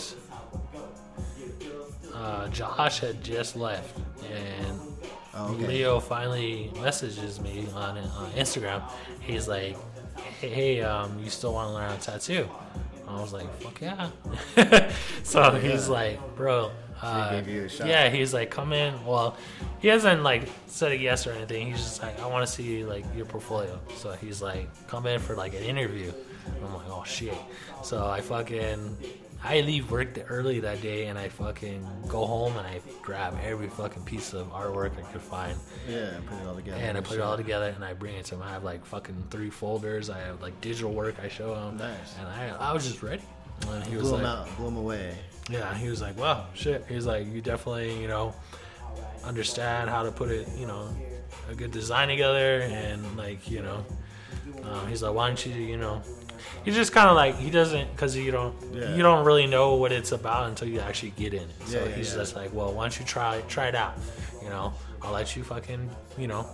uh, 2.14 2.48
Josh 2.48 3.00
had 3.00 3.22
just 3.22 3.56
left, 3.56 3.96
and 4.32 4.80
Oh, 5.34 5.54
okay. 5.54 5.66
Leo 5.66 6.00
finally 6.00 6.70
messages 6.82 7.40
me 7.40 7.66
on 7.74 7.98
on 7.98 8.30
Instagram. 8.32 8.82
He's 9.20 9.48
like, 9.48 9.76
"Hey, 10.40 10.48
hey 10.48 10.82
um, 10.82 11.18
you 11.22 11.30
still 11.30 11.52
want 11.52 11.68
to 11.68 11.74
learn 11.74 11.88
how 11.90 11.96
to 11.96 12.02
tattoo?" 12.02 12.48
I 13.06 13.20
was 13.20 13.32
like, 13.32 13.52
"Fuck 13.60 13.80
yeah!" 13.80 14.10
so 15.22 15.50
he's 15.52 15.86
yeah. 15.86 15.94
like, 15.94 16.36
"Bro." 16.36 16.70
Uh, 17.02 17.30
gave 17.30 17.48
you 17.48 17.64
a 17.64 17.68
shot. 17.68 17.86
yeah, 17.86 18.10
he's 18.10 18.34
like, 18.34 18.50
come 18.50 18.74
in. 18.74 19.04
Well, 19.06 19.36
he 19.78 19.88
hasn't 19.88 20.22
like 20.22 20.42
said 20.66 20.92
a 20.92 20.96
yes 20.96 21.26
or 21.26 21.32
anything. 21.32 21.66
He's 21.66 21.78
just 21.78 22.02
like, 22.02 22.20
I 22.20 22.26
want 22.26 22.46
to 22.46 22.52
see 22.52 22.84
like 22.84 23.04
your 23.16 23.24
portfolio. 23.24 23.80
So 23.96 24.12
he's 24.12 24.42
like, 24.42 24.68
come 24.86 25.06
in 25.06 25.18
for 25.18 25.34
like 25.34 25.54
an 25.54 25.62
interview. 25.62 26.12
And 26.46 26.64
I'm 26.64 26.74
like, 26.74 26.88
oh 26.90 27.04
shit. 27.06 27.34
So 27.82 28.06
I 28.06 28.20
fucking, 28.20 28.96
I 29.42 29.60
leave 29.62 29.90
work 29.90 30.08
early 30.28 30.60
that 30.60 30.82
day 30.82 31.06
and 31.06 31.18
I 31.18 31.30
fucking 31.30 31.86
go 32.08 32.26
home 32.26 32.56
and 32.58 32.66
I 32.66 32.80
grab 33.00 33.34
every 33.42 33.68
fucking 33.68 34.02
piece 34.04 34.34
of 34.34 34.48
artwork 34.52 34.92
I 34.98 35.02
could 35.12 35.22
find 35.22 35.56
Yeah, 35.88 36.10
put 36.26 36.38
it 36.42 36.46
all 36.46 36.54
together. 36.54 36.78
and 36.82 36.98
I 36.98 37.00
put 37.00 37.16
it 37.16 37.22
all 37.22 37.36
together 37.38 37.72
and 37.74 37.82
I 37.84 37.94
bring 37.94 38.16
it 38.16 38.26
to 38.26 38.34
him. 38.34 38.42
I 38.42 38.50
have 38.50 38.64
like 38.64 38.84
fucking 38.84 39.24
three 39.30 39.48
folders. 39.50 40.10
I 40.10 40.18
have 40.18 40.42
like 40.42 40.60
digital 40.60 40.92
work 40.92 41.14
I 41.22 41.28
show 41.28 41.54
him. 41.54 41.78
Nice. 41.78 42.16
And 42.18 42.28
I, 42.28 42.48
I 42.70 42.72
was 42.74 42.86
just 42.86 43.02
ready. 43.02 43.22
And 43.68 43.84
he 43.86 43.96
was 43.96 44.04
Blew 44.04 44.12
like, 44.12 44.20
him 44.20 44.26
out, 44.26 44.56
blew 44.56 44.68
him 44.68 44.76
away. 44.76 45.16
yeah, 45.50 45.74
he 45.74 45.88
was 45.90 46.00
like, 46.00 46.18
"Wow, 46.18 46.46
shit." 46.54 46.82
He 46.88 46.94
was 46.94 47.04
like, 47.06 47.26
"You 47.26 47.42
definitely, 47.42 48.00
you 48.00 48.08
know, 48.08 48.34
understand 49.24 49.90
how 49.90 50.02
to 50.02 50.10
put 50.10 50.30
it, 50.30 50.48
you 50.56 50.66
know, 50.66 50.88
a 51.50 51.54
good 51.54 51.70
design 51.70 52.08
together, 52.08 52.62
and 52.62 53.16
like, 53.16 53.50
you 53.50 53.62
know." 53.62 53.84
Um, 54.64 54.86
he's 54.88 55.02
like, 55.02 55.14
"Why 55.14 55.26
don't 55.26 55.44
you, 55.46 55.52
you 55.54 55.76
know?" 55.76 56.02
He's 56.64 56.74
just 56.74 56.92
kind 56.92 57.08
of 57.08 57.16
like 57.16 57.36
he 57.36 57.50
doesn't 57.50 57.90
because 57.92 58.16
you 58.16 58.30
don't 58.30 58.54
Yeah. 58.72 58.94
you 58.94 59.02
don't 59.02 59.24
really 59.24 59.46
know 59.46 59.74
what 59.74 59.92
it's 59.92 60.12
about 60.12 60.48
until 60.48 60.68
you 60.68 60.80
actually 60.80 61.10
get 61.10 61.34
in 61.34 61.42
it. 61.42 61.50
So 61.66 61.82
Yeah, 61.84 61.90
he's 61.94 62.10
yeah. 62.12 62.18
just 62.20 62.36
like, 62.36 62.52
"Well, 62.52 62.72
why 62.72 62.84
don't 62.84 62.98
you 62.98 63.04
try 63.06 63.40
try 63.48 63.68
it 63.68 63.74
out? 63.74 63.94
You 64.42 64.48
know, 64.48 64.72
I'll 65.02 65.12
let 65.12 65.34
you 65.36 65.44
fucking, 65.44 65.90
you 66.18 66.26
know, 66.26 66.46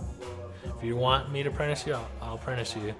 if 0.77 0.83
you 0.83 0.95
want 0.95 1.31
me 1.31 1.43
to 1.43 1.49
apprentice 1.49 1.85
you, 1.87 1.93
I'll, 1.93 2.07
I'll 2.21 2.35
apprentice 2.35 2.75
you." 2.75 2.93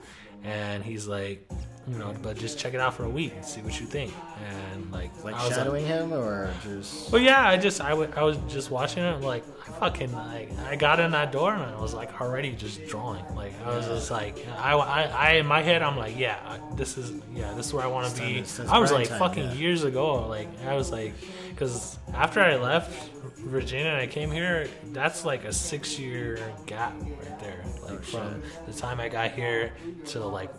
And 0.44 0.84
he's 0.84 1.08
like, 1.08 1.48
you 1.90 1.98
know, 1.98 2.14
but 2.22 2.38
just 2.38 2.60
check 2.60 2.74
it 2.74 2.80
out 2.80 2.94
for 2.94 3.06
a 3.06 3.10
week 3.10 3.34
and 3.36 3.46
see 3.46 3.62
what 3.62 3.80
you 3.80 3.86
think. 3.86 4.14
And 4.46 4.92
like, 4.92 5.12
Like 5.24 5.36
I 5.36 5.48
was 5.48 5.56
shadowing 5.56 5.86
him 5.86 6.12
or 6.12 6.54
just. 6.64 7.12
well, 7.12 7.22
yeah, 7.22 7.48
I 7.48 7.58
just 7.58 7.80
I 7.80 7.94
was 7.94 8.38
just 8.50 8.70
watching 8.72 9.04
it. 9.04 9.22
Like, 9.22 9.46
I 9.68 9.72
fucking 9.72 10.12
like 10.12 10.58
I 10.60 10.76
got 10.76 11.00
in 11.00 11.12
that 11.12 11.32
door 11.32 11.54
and 11.54 11.64
I 11.64 11.80
was 11.80 11.94
like 11.94 12.20
already 12.20 12.52
just 12.52 12.86
drawing. 12.88 13.24
Like 13.36 13.54
I 13.66 13.76
was 13.76 13.86
just 13.88 14.12
like 14.12 14.46
I, 14.58 14.74
I, 14.74 15.04
I 15.04 15.32
in 15.34 15.46
my 15.46 15.62
head 15.62 15.82
I'm 15.82 15.98
like, 15.98 16.18
yeah, 16.18 16.58
this 16.76 16.98
is 16.98 17.14
yeah, 17.34 17.54
this 17.54 17.68
is 17.68 17.74
where 17.74 17.84
I 17.84 17.88
want 17.88 18.14
to 18.14 18.22
be. 18.22 18.44
I 18.68 18.80
was 18.80 18.92
like 18.92 19.08
time, 19.08 19.20
fucking 19.20 19.46
yeah. 19.46 19.54
years 19.54 19.84
ago. 19.84 20.28
Like 20.28 20.50
I 20.66 20.76
was 20.76 20.92
like, 20.92 21.14
because 21.50 21.98
after 22.14 22.42
I 22.42 22.58
left 22.58 23.12
Virginia 23.38 23.88
and 23.88 23.98
I 23.98 24.08
came 24.08 24.30
here, 24.30 24.68
that's 24.92 25.24
like 25.24 25.46
a 25.46 25.54
six 25.54 25.98
year 25.98 26.54
gap 26.66 26.94
right 27.02 27.40
there. 27.40 27.64
Like 27.84 27.94
oh, 27.94 27.98
from 27.98 28.42
the 28.66 28.74
time 28.74 29.00
I 29.00 29.08
got 29.08 29.32
here 29.32 29.72
to 30.08 30.26
like 30.26 30.52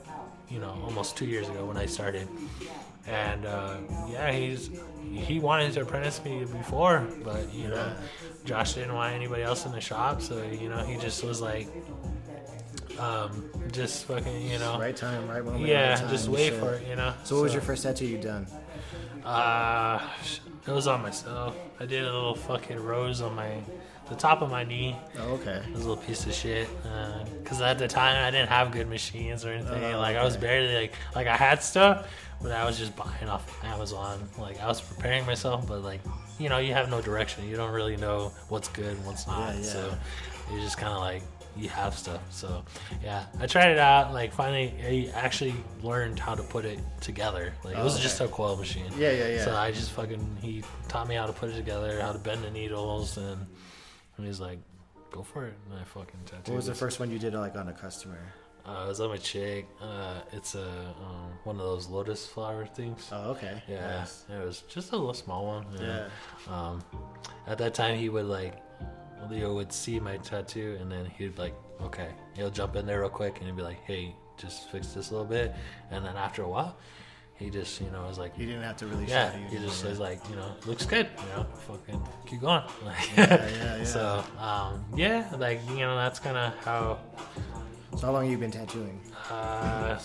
you 0.51 0.59
know 0.59 0.74
almost 0.84 1.16
two 1.16 1.26
years 1.26 1.49
ago 1.49 1.64
when 1.66 1.76
I 1.76 1.86
started. 1.86 2.28
And 3.07 3.46
uh, 3.46 3.78
yeah, 4.11 4.30
he's 4.32 4.70
he 5.12 5.40
wanted 5.40 5.72
to 5.72 5.80
apprentice 5.82 6.22
me 6.24 6.44
before, 6.44 7.07
but 7.24 7.53
you 7.55 7.68
know, 7.68 7.92
Josh 8.44 8.74
didn't 8.74 8.94
want 8.94 9.14
anybody 9.14 9.42
else 9.42 9.64
in 9.64 9.72
the 9.72 9.80
shop, 9.80 10.20
so 10.20 10.42
you 10.42 10.68
know, 10.68 10.84
he 10.84 10.99
just 10.99 11.24
was 11.24 11.40
like, 11.40 11.68
um, 12.99 13.49
just 13.72 14.05
fucking, 14.05 14.42
you 14.42 14.59
know, 14.59 14.78
Right 14.78 14.94
time, 14.94 15.26
right 15.28 15.42
moment. 15.44 15.64
yeah, 15.66 15.90
right 15.90 15.99
time, 15.99 16.11
just 16.11 16.28
wait 16.28 16.51
shit. 16.51 16.61
for 16.61 16.74
it, 16.74 16.86
you 16.86 16.96
know. 16.96 17.14
So, 17.24 17.36
what 17.36 17.44
was 17.44 17.53
your 17.55 17.62
first 17.62 17.82
tattoo 17.84 18.07
you 18.07 18.18
done? 18.18 18.46
Uh, 19.24 20.01
it 20.66 20.70
was 20.70 20.86
on 20.86 21.01
myself. 21.03 21.57
I 21.80 21.86
did 21.86 22.03
a 22.03 22.12
little 22.12 22.34
fucking 22.34 22.78
rose 22.78 23.20
on 23.22 23.34
my, 23.34 23.62
the 24.09 24.14
top 24.16 24.42
of 24.42 24.50
my 24.50 24.64
knee. 24.64 24.96
Oh, 25.18 25.34
okay. 25.34 25.62
It 25.66 25.72
was 25.72 25.84
a 25.84 25.88
little 25.88 26.02
piece 26.02 26.26
of 26.26 26.32
shit. 26.34 26.68
Uh, 26.84 27.24
because 27.42 27.61
at 27.61 27.78
the 27.78 27.88
time 27.88 28.16
I 28.24 28.30
didn't 28.30 28.48
have 28.48 28.70
good 28.72 28.88
machines 28.88 29.44
or 29.44 29.50
anything. 29.52 29.82
Oh, 29.94 29.98
like 30.00 30.16
I 30.16 30.24
was 30.24 30.36
barely 30.36 30.74
like 30.74 30.92
like 31.14 31.26
I 31.26 31.36
had 31.36 31.62
stuff, 31.62 32.09
but 32.42 32.52
I 32.52 32.64
was 32.64 32.78
just 32.78 32.94
buying 32.96 33.28
off 33.28 33.62
Amazon. 33.64 34.28
Like 34.38 34.61
I 34.61 34.66
was 34.66 34.80
preparing 34.80 35.24
myself, 35.26 35.66
but 35.66 35.82
like 35.82 36.00
you 36.38 36.48
know 36.48 36.59
you 36.59 36.72
have 36.74 36.90
no 36.90 37.00
direction. 37.00 37.48
You 37.48 37.56
don't 37.56 37.72
really 37.72 37.96
know 37.96 38.32
what's 38.48 38.68
good 38.68 38.96
and 38.96 39.06
what's 39.06 39.26
not. 39.26 39.54
Yeah, 39.54 39.61
yeah. 39.61 39.66
So 39.66 39.94
you're 40.50 40.61
just 40.61 40.78
kind 40.78 40.92
of 40.92 41.00
like 41.00 41.22
you 41.56 41.68
have 41.70 41.96
stuff. 41.98 42.20
So 42.30 42.62
yeah, 43.02 43.24
I 43.40 43.46
tried 43.46 43.70
it 43.70 43.78
out. 43.78 44.12
Like 44.12 44.32
finally, 44.32 44.72
I 44.84 45.11
actually 45.18 45.54
learned 45.82 46.18
how 46.18 46.34
to 46.36 46.42
put 46.42 46.64
it 46.64 46.78
together. 47.00 47.52
Like 47.64 47.76
it 47.76 47.82
was 47.82 47.94
Oh, 47.94 47.96
okay. 47.96 48.02
just 48.04 48.20
a 48.20 48.28
coil 48.28 48.56
machine. 48.56 48.84
Yeah, 48.96 49.11
yeah, 49.11 49.28
yeah. 49.28 49.44
So 49.44 49.56
I 49.56 49.72
just 49.72 49.90
fucking 49.92 50.38
he 50.40 50.62
taught 50.86 51.09
me 51.09 51.16
how 51.16 51.26
to 51.26 51.32
put 51.32 51.50
it 51.50 51.56
together, 51.56 52.00
how 52.00 52.12
to 52.12 52.18
bend 52.18 52.44
the 52.44 52.50
needles, 52.50 53.16
and, 53.16 53.44
and 54.18 54.26
he's 54.26 54.40
like, 54.40 54.58
"Go 55.10 55.22
for 55.22 55.46
it." 55.46 55.54
And 55.70 55.80
I 55.80 55.84
fucking 55.84 56.20
tattooed. 56.26 56.48
What 56.48 56.56
was 56.56 56.66
the 56.66 56.74
first 56.74 57.00
one 57.00 57.10
you 57.10 57.18
did 57.18 57.32
like 57.34 57.56
on 57.56 57.68
a 57.68 57.72
customer? 57.72 58.18
Uh, 58.66 58.84
it 58.84 58.88
was 58.88 59.00
on 59.00 59.08
my 59.08 59.16
chick. 59.16 59.66
Uh, 59.80 60.20
it's 60.32 60.54
a 60.54 60.68
um, 60.68 61.30
one 61.44 61.56
of 61.56 61.62
those 61.62 61.88
lotus 61.88 62.26
flower 62.26 62.66
things. 62.66 63.08
Oh, 63.10 63.30
okay. 63.30 63.62
yeah, 63.66 64.00
Nice. 64.00 64.26
it 64.28 64.44
was 64.44 64.62
just 64.68 64.92
a 64.92 64.96
little 64.96 65.14
small 65.14 65.46
one. 65.46 65.64
Yeah. 65.80 66.08
Um, 66.50 66.82
at 67.46 67.56
that 67.58 67.72
time, 67.72 67.96
he 67.96 68.10
would 68.10 68.26
like 68.26 68.54
Leo 69.30 69.54
would 69.54 69.72
see 69.72 69.98
my 69.98 70.18
tattoo, 70.18 70.76
and 70.80 70.90
then 70.92 71.06
he'd 71.06 71.38
like, 71.38 71.54
okay, 71.80 72.10
he'll 72.36 72.50
jump 72.50 72.76
in 72.76 72.84
there 72.86 73.00
real 73.00 73.08
quick, 73.08 73.38
and 73.38 73.46
he'd 73.46 73.56
be 73.56 73.62
like, 73.62 73.82
hey, 73.84 74.14
just 74.36 74.68
fix 74.70 74.88
this 74.88 75.10
a 75.10 75.12
little 75.12 75.26
bit, 75.26 75.54
and 75.90 76.04
then 76.04 76.16
after 76.16 76.42
a 76.42 76.48
while, 76.48 76.76
he 77.39 77.51
just 77.51 77.80
you 77.80 77.91
know 77.91 78.03
was 78.07 78.18
like, 78.18 78.36
You 78.36 78.47
didn't 78.47 78.62
have 78.64 78.76
to 78.78 78.86
really 78.86 79.07
yeah, 79.07 79.30
he 79.49 79.57
just 79.59 79.82
yeah. 79.82 79.91
says 79.91 79.99
like, 79.99 80.20
you 80.28 80.36
know, 80.36 80.53
looks 80.66 80.84
good, 80.84 81.09
you 81.22 81.28
know, 81.36 81.47
fucking 81.66 82.03
keep 82.26 82.41
going. 82.41 82.62
Like, 82.84 83.16
yeah, 83.16 83.49
yeah. 83.78 83.84
So, 83.84 84.24
um, 84.39 84.84
yeah, 84.97 85.32
like 85.39 85.61
you 85.70 85.78
know, 85.80 85.97
that's 85.97 86.18
kind 86.18 86.36
of 86.36 86.55
how. 86.64 86.99
So 87.97 88.07
how 88.07 88.12
long 88.12 88.22
have 88.24 88.30
you 88.32 88.39
been 88.39 88.51
tattooing? 88.51 89.01
Uh, 89.30 89.99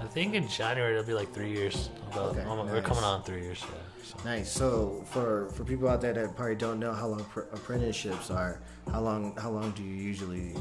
I 0.00 0.04
think 0.06 0.34
in 0.34 0.48
January 0.48 0.92
it'll 0.92 1.06
be 1.06 1.14
like 1.14 1.32
three 1.32 1.50
years. 1.52 1.90
About, 2.12 2.30
Okay, 2.36 2.44
almost- 2.44 2.72
We're 2.72 2.82
coming 2.82 3.04
on 3.04 3.22
three 3.22 3.42
years. 3.42 3.60
Yeah. 3.62 3.78
So. 4.04 4.16
Nice. 4.24 4.50
So 4.50 5.04
for 5.10 5.48
for 5.50 5.64
people 5.64 5.88
out 5.88 6.00
there 6.00 6.12
that 6.12 6.34
probably 6.36 6.56
don't 6.56 6.78
know 6.80 6.92
how 6.92 7.06
long 7.08 7.24
pr- 7.24 7.48
apprenticeships 7.52 8.30
are, 8.30 8.60
how 8.90 9.00
long 9.00 9.34
how 9.36 9.50
long 9.50 9.70
do 9.72 9.82
you 9.82 9.94
usually? 9.94 10.54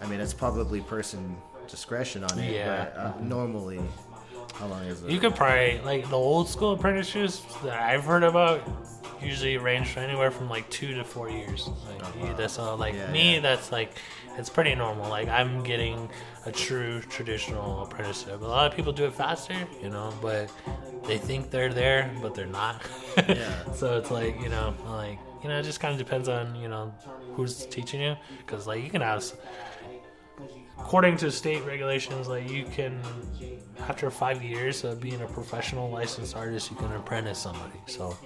I 0.00 0.06
mean, 0.06 0.20
it's 0.20 0.34
probably 0.34 0.80
person 0.82 1.36
discretion 1.68 2.24
on 2.24 2.38
it. 2.38 2.52
Yeah. 2.52 2.84
But, 2.84 2.96
uh, 2.98 3.12
normally, 3.20 3.80
how 4.54 4.66
long 4.66 4.82
is 4.84 5.02
it? 5.02 5.10
You 5.10 5.18
could 5.18 5.34
probably 5.34 5.80
like 5.84 6.08
the 6.08 6.16
old 6.16 6.48
school 6.48 6.72
apprenticeships 6.72 7.42
that 7.62 7.80
I've 7.80 8.04
heard 8.04 8.22
about. 8.22 8.62
Usually 9.22 9.56
range 9.56 9.88
from 9.88 10.02
anywhere 10.02 10.30
from 10.30 10.50
like 10.50 10.68
two 10.68 10.94
to 10.94 11.04
four 11.04 11.30
years. 11.30 11.68
Like 11.88 12.02
oh, 12.02 12.26
wow. 12.26 12.34
that's 12.34 12.58
all. 12.58 12.76
Like 12.76 12.94
Yeah, 12.94 13.10
me, 13.10 13.34
yeah. 13.34 13.40
that's 13.40 13.72
like 13.72 13.92
it's 14.36 14.50
pretty 14.50 14.74
normal. 14.74 15.08
Like 15.08 15.28
I'm 15.28 15.62
getting 15.62 16.10
a 16.44 16.52
true 16.52 17.00
traditional 17.00 17.82
apprenticeship. 17.84 18.42
A 18.42 18.44
lot 18.44 18.70
of 18.70 18.76
people 18.76 18.92
do 18.92 19.06
it 19.06 19.14
faster, 19.14 19.54
you 19.82 19.88
know, 19.88 20.12
but 20.20 20.50
they 21.06 21.16
think 21.16 21.50
they're 21.50 21.72
there, 21.72 22.10
but 22.20 22.34
they're 22.34 22.46
not. 22.46 22.82
Yeah. 23.28 23.72
so 23.72 23.96
it's 23.96 24.10
like 24.10 24.40
you 24.42 24.48
know, 24.48 24.74
like 24.86 25.18
you 25.42 25.48
know, 25.48 25.58
it 25.58 25.62
just 25.62 25.80
kind 25.80 25.92
of 25.92 25.98
depends 25.98 26.28
on 26.28 26.54
you 26.56 26.68
know 26.68 26.92
who's 27.34 27.64
teaching 27.66 28.00
you, 28.02 28.16
because 28.38 28.66
like 28.66 28.82
you 28.84 28.90
can 28.90 29.00
have. 29.00 29.24
According 30.78 31.16
to 31.18 31.30
state 31.30 31.64
regulations, 31.64 32.28
like 32.28 32.48
you 32.50 32.64
can, 32.64 33.00
after 33.88 34.10
five 34.10 34.42
years 34.42 34.84
of 34.84 35.00
being 35.00 35.20
a 35.22 35.26
professional 35.26 35.90
licensed 35.90 36.36
artist, 36.36 36.70
you 36.70 36.76
can 36.76 36.92
apprentice 36.92 37.38
somebody. 37.38 37.78
So 37.86 38.16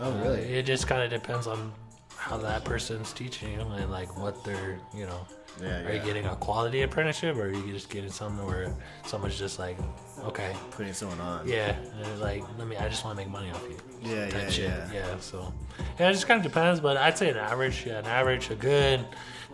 Oh, 0.00 0.10
uh, 0.12 0.22
really? 0.22 0.40
it 0.42 0.64
just 0.66 0.86
kind 0.86 1.02
of 1.02 1.10
depends 1.10 1.46
on 1.46 1.72
how 2.16 2.36
that 2.38 2.64
person's 2.64 3.12
teaching 3.12 3.52
you 3.52 3.60
and 3.60 3.90
like 3.90 4.16
what 4.18 4.42
they're, 4.44 4.78
you 4.94 5.06
know. 5.06 5.26
Yeah, 5.62 5.82
Are 5.82 5.92
you 5.92 6.00
getting 6.00 6.26
a 6.26 6.34
quality 6.34 6.82
apprenticeship, 6.82 7.36
or 7.36 7.42
are 7.44 7.52
you 7.52 7.72
just 7.72 7.88
getting 7.88 8.10
something 8.10 8.44
where 8.44 8.74
someone's 9.06 9.38
just 9.38 9.60
like, 9.60 9.78
okay, 10.24 10.52
Putting 10.72 10.92
someone 10.92 11.20
on. 11.20 11.46
yeah, 11.46 11.76
and 11.76 12.06
it's 12.06 12.20
like, 12.20 12.42
let 12.58 12.66
me, 12.66 12.76
I 12.76 12.88
just 12.88 13.04
want 13.04 13.16
to 13.16 13.24
make 13.24 13.30
money 13.32 13.50
off 13.50 13.62
you. 13.70 13.76
Yeah, 14.02 14.26
yeah, 14.32 14.50
shit. 14.50 14.64
yeah. 14.64 14.88
Yeah, 14.92 15.18
so 15.20 15.54
yeah, 16.00 16.08
it 16.08 16.12
just 16.14 16.26
kind 16.26 16.44
of 16.44 16.52
depends, 16.52 16.80
but 16.80 16.96
I'd 16.96 17.16
say 17.16 17.30
an 17.30 17.36
average, 17.36 17.84
yeah, 17.86 18.00
an 18.00 18.06
average, 18.06 18.50
a 18.50 18.56
good, 18.56 19.04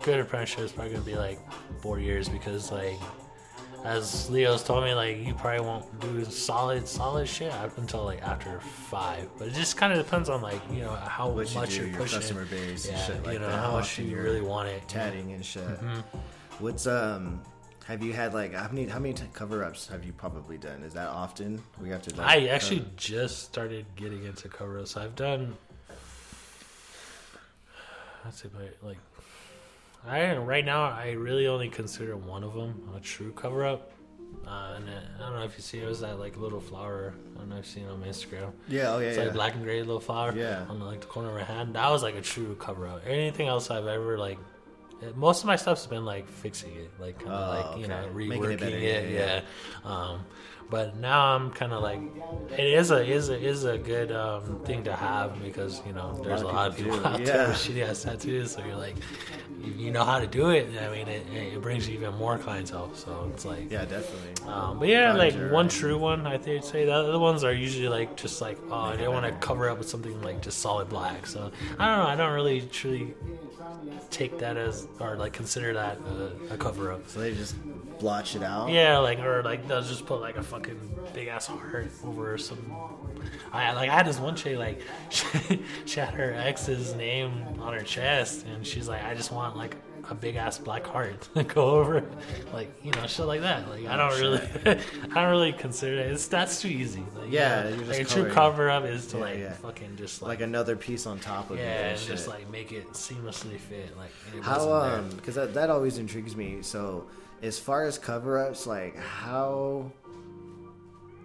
good 0.03 0.19
apprenticeship 0.19 0.65
is 0.65 0.71
probably 0.71 0.93
gonna 0.93 1.05
be 1.05 1.15
like 1.15 1.39
four 1.81 1.99
years 1.99 2.27
because 2.29 2.71
like, 2.71 2.97
as 3.83 4.29
Leo's 4.29 4.63
told 4.63 4.83
me, 4.83 4.93
like 4.93 5.17
you 5.25 5.33
probably 5.33 5.65
won't 5.65 5.99
do 5.99 6.23
solid, 6.25 6.87
solid 6.87 7.27
shit 7.27 7.51
up 7.53 7.77
until 7.77 8.03
like 8.03 8.21
after 8.21 8.59
five. 8.59 9.27
But 9.37 9.47
it 9.47 9.53
just 9.53 9.77
kind 9.77 9.91
of 9.91 10.03
depends 10.03 10.29
on 10.29 10.41
like 10.41 10.61
you 10.71 10.81
know 10.81 10.95
how 10.95 11.29
What 11.29 11.49
you 11.53 11.59
much 11.59 11.75
do, 11.75 11.83
are 11.83 11.87
your 11.87 11.97
pushing, 11.97 12.19
customer 12.19 12.45
base 12.45 12.85
and 12.87 12.97
yeah, 12.97 13.05
shit 13.05 13.23
like 13.23 13.33
you 13.33 13.39
know 13.39 13.47
that, 13.49 13.59
how 13.59 13.71
much 13.71 13.97
you 13.97 14.17
really 14.17 14.41
want 14.41 14.69
it. 14.69 14.87
Tatting 14.87 15.31
and 15.33 15.43
shit. 15.45 15.63
Mm-hmm. 15.63 15.99
What's 16.59 16.85
um? 16.87 17.41
Have 17.87 18.03
you 18.03 18.13
had 18.13 18.33
like 18.33 18.53
how 18.53 18.69
many 18.69 18.85
how 18.85 18.99
many 18.99 19.13
t- 19.15 19.23
cover 19.33 19.63
ups 19.63 19.87
have 19.87 20.05
you 20.05 20.13
probably 20.13 20.57
done? 20.57 20.83
Is 20.83 20.93
that 20.93 21.07
often? 21.07 21.61
We 21.81 21.89
have 21.89 22.03
to. 22.03 22.15
Like, 22.15 22.27
I 22.27 22.47
actually 22.47 22.85
just 22.95 23.43
started 23.43 23.85
getting 23.95 24.23
into 24.25 24.47
cover 24.47 24.79
ups. 24.79 24.95
I've 24.95 25.15
done, 25.15 25.55
I'd 28.23 28.33
say, 28.33 28.47
like, 28.83 28.97
I 30.07 30.35
right 30.37 30.65
now 30.65 30.83
I 30.83 31.11
really 31.11 31.47
only 31.47 31.69
consider 31.69 32.17
one 32.17 32.43
of 32.43 32.53
them 32.53 32.89
a 32.95 32.99
true 32.99 33.31
cover 33.31 33.65
up. 33.65 33.91
Uh, 34.47 34.73
and 34.77 34.87
it, 34.89 35.03
I 35.19 35.21
don't 35.23 35.33
know 35.33 35.43
if 35.43 35.55
you 35.57 35.61
see 35.61 35.79
it 35.79 35.85
was 35.87 35.99
that 36.01 36.17
like 36.17 36.37
little 36.37 36.59
flower. 36.59 37.13
I 37.35 37.39
don't 37.39 37.49
know 37.49 37.57
if 37.57 37.65
you've 37.65 37.73
seen 37.73 37.83
it 37.85 37.89
on 37.91 37.99
my 37.99 38.07
Instagram. 38.07 38.51
Yeah. 38.67 38.93
Oh 38.93 38.99
yeah. 38.99 39.09
It's 39.09 39.17
yeah. 39.17 39.25
like 39.25 39.33
black 39.33 39.53
and 39.55 39.63
gray 39.63 39.79
little 39.79 39.99
flower. 39.99 40.33
Yeah. 40.35 40.65
On 40.69 40.79
like 40.79 41.01
the 41.01 41.07
corner 41.07 41.29
of 41.29 41.35
my 41.35 41.43
hand. 41.43 41.75
That 41.75 41.89
was 41.91 42.01
like 42.01 42.15
a 42.15 42.21
true 42.21 42.55
cover 42.55 42.87
up. 42.87 43.01
Anything 43.05 43.47
else 43.47 43.69
I've 43.69 43.87
ever 43.87 44.17
like. 44.17 44.39
it- 45.01 45.15
Most 45.15 45.41
of 45.41 45.47
my 45.47 45.55
stuff's 45.57 45.85
been 45.85 46.05
like 46.05 46.27
fixing 46.27 46.73
it, 46.75 46.89
like 46.99 47.19
kind 47.19 47.31
of 47.31 47.65
Oh, 47.65 47.69
like 47.71 47.77
you 47.79 47.85
okay. 47.93 48.07
know 48.07 48.13
Making 48.13 48.41
reworking 48.41 48.51
it 48.53 48.59
better, 48.59 48.77
it, 48.77 48.81
yeah, 48.83 49.01
yeah. 49.19 49.41
yeah. 49.85 49.91
Um, 49.91 50.25
but 50.69 50.95
now 50.95 51.35
I'm 51.35 51.51
kind 51.51 51.73
of 51.73 51.83
like, 51.83 51.99
it 52.57 52.65
is 52.65 52.91
a 52.91 53.05
is 53.05 53.27
a 53.29 53.37
is 53.37 53.65
a 53.65 53.77
good 53.77 54.11
um, 54.13 54.61
thing 54.63 54.85
to 54.85 54.95
have 54.95 55.43
because 55.43 55.81
you 55.85 55.91
know 55.91 56.13
there's 56.23 56.43
a 56.43 56.47
lot 56.47 56.69
of 56.69 56.77
people, 56.77 56.93
people 56.97 57.11
do, 57.11 57.15
out 57.19 57.25
there 57.25 57.47
with 57.49 57.57
shitty 57.57 57.85
ass 57.85 58.03
tattoos, 58.03 58.51
so 58.53 58.63
you're 58.65 58.77
like, 58.77 58.95
you, 59.63 59.91
know 59.91 60.03
how 60.03 60.19
to 60.19 60.27
do 60.27 60.49
it. 60.49 60.67
I 60.81 60.89
mean, 60.89 61.07
it, 61.07 61.25
it 61.33 61.61
brings 61.61 61.87
you 61.87 61.95
even 61.95 62.13
more 62.15 62.37
clientele. 62.37 62.93
So 62.95 63.29
it's 63.33 63.45
like, 63.45 63.71
Yeah, 63.71 63.85
definitely. 63.85 64.47
um, 64.51 64.79
but 64.79 64.87
yeah, 64.87 65.13
like 65.13 65.33
one 65.51 65.69
true 65.69 65.97
one, 65.97 66.25
I 66.27 66.37
think 66.37 66.63
I'd 66.63 66.65
say 66.65 66.85
the 66.85 66.93
other 66.93 67.19
ones 67.19 67.43
are 67.43 67.53
usually 67.53 67.87
like 67.89 68.15
just 68.17 68.41
like 68.41 68.57
oh, 68.69 68.75
I 68.75 68.95
didn't 68.95 69.13
want 69.13 69.25
to 69.25 69.31
cover 69.47 69.69
up 69.69 69.77
with 69.77 69.89
something 69.89 70.21
like 70.21 70.41
just 70.41 70.59
solid 70.59 70.89
black. 70.89 71.25
So 71.27 71.51
I 71.79 71.85
don't 71.95 72.05
know. 72.05 72.09
I 72.11 72.15
don't 72.15 72.33
really 72.33 72.61
truly 72.61 73.13
take 74.09 74.37
that 74.39 74.57
as 74.57 74.87
or 74.99 75.15
like 75.15 75.33
consider 75.33 75.73
that 75.73 75.97
a, 76.49 76.53
a 76.53 76.57
cover 76.57 76.91
up. 76.91 77.07
So 77.09 77.19
they 77.19 77.33
just 77.33 77.55
blotch 77.99 78.35
it 78.35 78.43
out. 78.43 78.69
Yeah, 78.69 78.97
like 78.97 79.19
or 79.19 79.43
like 79.43 79.67
they'll 79.67 79.81
just 79.81 80.05
put 80.05 80.21
like 80.21 80.37
a 80.37 80.43
fucking 80.43 80.79
big 81.13 81.27
ass 81.27 81.47
heart 81.47 81.89
over 82.03 82.37
some. 82.37 82.59
I 83.53 83.73
like 83.73 83.89
I 83.89 83.93
had 83.95 84.05
this 84.07 84.19
one 84.19 84.35
chick 84.35 84.57
like 84.57 84.81
she, 85.09 85.25
she 85.85 85.99
had 85.99 86.13
her 86.13 86.33
ex's 86.33 86.93
name 86.95 87.31
on 87.59 87.73
her 87.73 87.81
chest 87.81 88.45
and 88.45 88.65
she's 88.65 88.87
like 88.87 89.03
I 89.03 89.13
just 89.13 89.31
want 89.31 89.57
like 89.57 89.75
a 90.09 90.15
big 90.15 90.35
ass 90.35 90.57
black 90.57 90.85
heart 90.87 91.29
to 91.35 91.43
go 91.43 91.71
over 91.71 91.97
it. 91.99 92.03
like 92.53 92.69
you 92.83 92.91
know 92.91 93.05
shit 93.07 93.25
like 93.25 93.41
that 93.41 93.69
like 93.69 93.85
I 93.85 93.95
don't 93.97 94.19
really 94.19 94.41
I 95.11 95.21
don't 95.21 95.29
really 95.31 95.53
consider 95.53 95.99
it 95.99 96.11
it's 96.11 96.27
that's 96.27 96.59
too 96.61 96.69
easy 96.69 97.03
like, 97.15 97.27
you 97.27 97.33
Yeah, 97.37 97.63
know, 97.63 97.69
you're 97.69 97.77
just 97.79 97.89
like 97.89 97.99
a 98.01 98.05
true 98.05 98.29
cover 98.31 98.69
up 98.69 98.83
is 98.85 99.05
to 99.07 99.17
Yeah, 99.17 99.23
like 99.23 99.39
yeah. 99.39 99.53
fucking 99.53 99.95
just 99.97 100.21
Like 100.21 100.29
like, 100.29 100.41
another 100.41 100.75
piece 100.75 101.05
on 101.05 101.19
top 101.19 101.51
of 101.51 101.57
it. 101.59 101.61
yeah 101.61 101.69
and 101.73 101.87
and 101.91 101.99
shit. 101.99 102.09
just 102.09 102.27
like 102.27 102.49
make 102.49 102.71
it 102.71 102.89
seamlessly 102.93 103.59
fit 103.59 103.95
like 103.97 104.11
How 104.43 104.71
um 104.73 105.09
because 105.11 105.35
that, 105.35 105.53
that 105.53 105.69
always 105.69 105.97
intrigues 105.99 106.35
me. 106.35 106.59
So 106.61 107.07
as 107.43 107.57
far 107.59 107.85
as 107.85 107.97
cover 107.97 108.39
ups, 108.39 108.65
like 108.67 108.95
how 108.97 109.91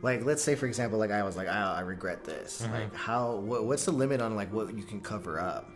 like 0.06 0.24
let's 0.24 0.42
say 0.42 0.54
for 0.54 0.66
example, 0.66 0.98
like 0.98 1.10
I 1.10 1.22
was 1.22 1.36
like 1.36 1.48
I, 1.48 1.78
I 1.78 1.80
regret 1.80 2.24
this. 2.24 2.62
Mm-hmm. 2.62 2.72
Like 2.72 2.94
how 2.94 3.36
what, 3.36 3.64
what's 3.64 3.84
the 3.84 3.92
limit 3.92 4.22
on 4.22 4.34
like 4.36 4.50
what 4.52 4.74
you 4.74 4.84
can 4.84 5.00
cover 5.00 5.38
up? 5.38 5.68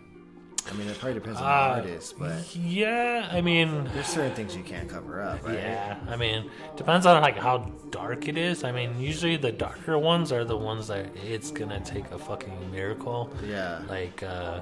I 0.71 0.73
mean, 0.75 0.89
it 0.89 0.99
probably 0.99 1.15
depends 1.15 1.41
on 1.41 1.47
Uh, 1.47 1.49
the 1.49 1.81
artist, 1.81 2.19
but 2.19 2.55
yeah 2.55 3.29
I 3.33 3.41
mean 3.41 3.89
there's 3.93 4.07
certain 4.07 4.35
things 4.35 4.55
you 4.55 4.63
can't 4.63 4.89
cover 4.89 5.21
up, 5.21 5.45
right? 5.45 5.55
Yeah, 5.55 5.99
I 6.09 6.17
mean, 6.17 6.51
depends 6.77 7.07
on 7.07 7.21
like 7.23 7.37
how 7.37 7.57
dark 7.91 8.29
it 8.29 8.39
is. 8.39 8.63
I 8.63 8.71
mean, 8.71 9.01
usually 9.01 9.37
the 9.37 9.53
darker 9.53 9.99
ones 9.99 10.33
are 10.33 10.45
the 10.45 10.57
ones 10.57 10.87
that 10.89 11.07
it's 11.17 11.51
gonna 11.51 11.81
take 11.81 12.11
a 12.13 12.19
fucking 12.19 12.71
miracle. 12.71 13.31
Yeah. 13.45 13.83
Like, 13.89 14.23
uh, 14.23 14.61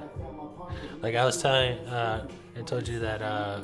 like 1.01 1.15
I 1.15 1.25
was 1.25 1.41
telling, 1.41 1.77
uh, 1.87 2.27
I 2.57 2.61
told 2.61 2.87
you 2.87 2.99
that 2.99 3.21
uh, 3.21 3.61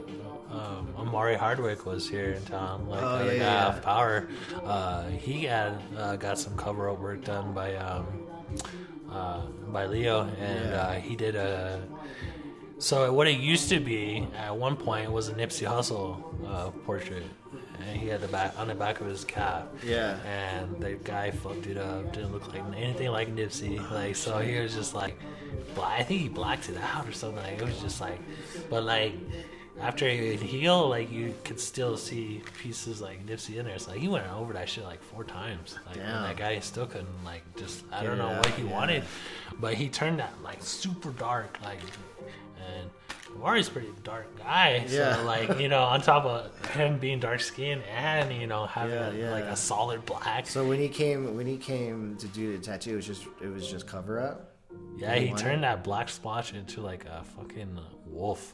um, 0.56 0.94
Omari 0.98 1.36
Hardwick 1.36 1.86
was 1.86 2.08
here 2.10 2.32
in 2.32 2.44
town. 2.46 2.88
Like, 2.88 3.04
Oh, 3.04 3.20
the 3.26 3.34
yeah, 3.34 3.40
guy 3.40 3.46
yeah, 3.46 3.68
off. 3.68 3.82
Power. 3.82 4.28
Uh, 4.64 5.04
he 5.10 5.44
had 5.44 5.82
uh, 5.98 6.16
got 6.16 6.40
some 6.40 6.56
cover 6.56 6.90
up 6.90 7.00
work 7.00 7.24
done 7.24 7.54
by 7.54 7.76
um, 7.76 8.06
uh, 9.12 9.42
by 9.68 9.86
Leo, 9.86 10.22
and 10.40 10.70
Yeah. 10.70 10.82
uh, 10.82 10.94
he 10.96 11.16
did 11.16 11.36
a. 11.36 11.82
So 12.78 13.12
what 13.14 13.28
it 13.28 13.40
used 13.40 13.70
to 13.70 13.80
be 13.80 14.28
at 14.38 14.56
one 14.56 14.76
point 14.76 15.12
was 15.12 15.30
a 15.30 15.34
Nipsey 15.34 15.66
Hussle 15.68 16.22
uh, 16.46 16.72
portrait, 16.86 17.24
and 17.80 17.98
he 17.98 18.08
had 18.08 18.20
the 18.22 18.28
back 18.28 18.58
on 18.60 18.68
the 18.68 18.76
back 18.76 19.00
of 19.00 19.08
his 19.08 19.24
cap. 19.24 19.74
Yeah. 19.84 20.18
And 20.26 20.82
the 20.82 20.94
guy 20.96 21.32
fucked 21.32 21.68
it 21.68 21.78
up. 21.78 22.12
Didn't 22.14 22.34
look 22.34 22.52
like 22.54 22.64
anything 22.76 23.10
like 23.12 23.34
Nipsey. 23.34 23.80
Like 23.92 24.16
so, 24.16 24.40
he 24.40 24.60
was 24.60 24.74
just 24.74 24.94
like. 24.94 25.18
I 25.82 26.04
think 26.04 26.22
he 26.22 26.30
blacked 26.30 26.70
it 26.70 26.78
out 26.78 27.08
or 27.08 27.12
something. 27.14 27.42
Like, 27.44 27.62
it 27.62 27.66
was 27.66 27.80
just 27.82 28.00
like, 28.02 28.20
but 28.70 28.84
like. 28.84 29.14
After 29.82 30.08
he 30.10 30.36
healed, 30.38 30.90
like 30.90 31.12
you 31.12 31.34
could 31.44 31.60
still 31.60 31.98
see 31.98 32.42
pieces 32.60 33.02
like 33.02 33.26
Nipsey 33.26 33.58
in 33.58 33.66
there. 33.66 33.78
So 33.78 33.92
like, 33.92 34.00
he 34.00 34.08
went 34.08 34.26
over 34.32 34.54
that 34.54 34.70
shit 34.70 34.86
like 34.86 35.02
four 35.04 35.24
times. 35.26 35.76
Like 35.86 35.98
that 35.98 36.38
guy 36.38 36.60
still 36.60 36.86
couldn't 36.88 37.24
like 37.26 37.42
just 37.58 37.84
I 37.92 38.02
Get 38.02 38.08
don't 38.08 38.18
know 38.18 38.28
out, 38.30 38.46
what 38.46 38.56
he 38.56 38.64
yeah. 38.64 38.72
wanted, 38.72 39.04
but 39.60 39.74
he 39.74 39.90
turned 39.90 40.20
that 40.20 40.34
like 40.44 40.62
super 40.64 41.12
dark 41.12 41.58
like 41.64 41.80
and 42.58 42.90
Mari's 43.38 43.68
a 43.68 43.72
pretty 43.72 43.90
dark 44.04 44.38
guy. 44.38 44.86
Yeah. 44.88 45.18
So 45.18 45.24
like, 45.26 45.60
you 45.60 45.68
know, 45.68 45.84
on 45.84 46.02
top 46.02 46.24
of 46.24 46.66
him 46.70 46.98
being 46.98 47.20
dark 47.20 47.42
skinned 47.42 47.84
and, 47.94 48.32
you 48.34 48.48
know, 48.48 48.66
having 48.66 48.96
Yeah, 48.96 49.10
a- 49.10 49.14
yeah. 49.14 49.32
like 49.32 49.44
a 49.44 49.58
solid 49.58 50.06
black. 50.06 50.48
So 50.48 50.66
when 50.66 50.80
he 50.80 50.88
came 50.88 51.36
when 51.36 51.46
he 51.46 51.58
came 51.58 52.16
to 52.18 52.28
do 52.28 52.56
the 52.58 52.64
tattoo, 52.64 52.94
it 52.94 52.96
was 52.96 53.06
just 53.08 53.26
it 53.42 53.48
was 53.54 53.70
just 53.70 53.86
cover 53.88 54.22
up. 54.22 54.52
yeah, 54.98 55.16
he 55.16 55.28
wanted- 55.32 55.42
turned 55.44 55.64
that 55.64 55.84
black 55.84 56.08
splotch 56.08 56.54
into 56.54 56.80
like 56.82 57.04
a 57.06 57.26
fucking 57.36 57.78
wolf 58.08 58.54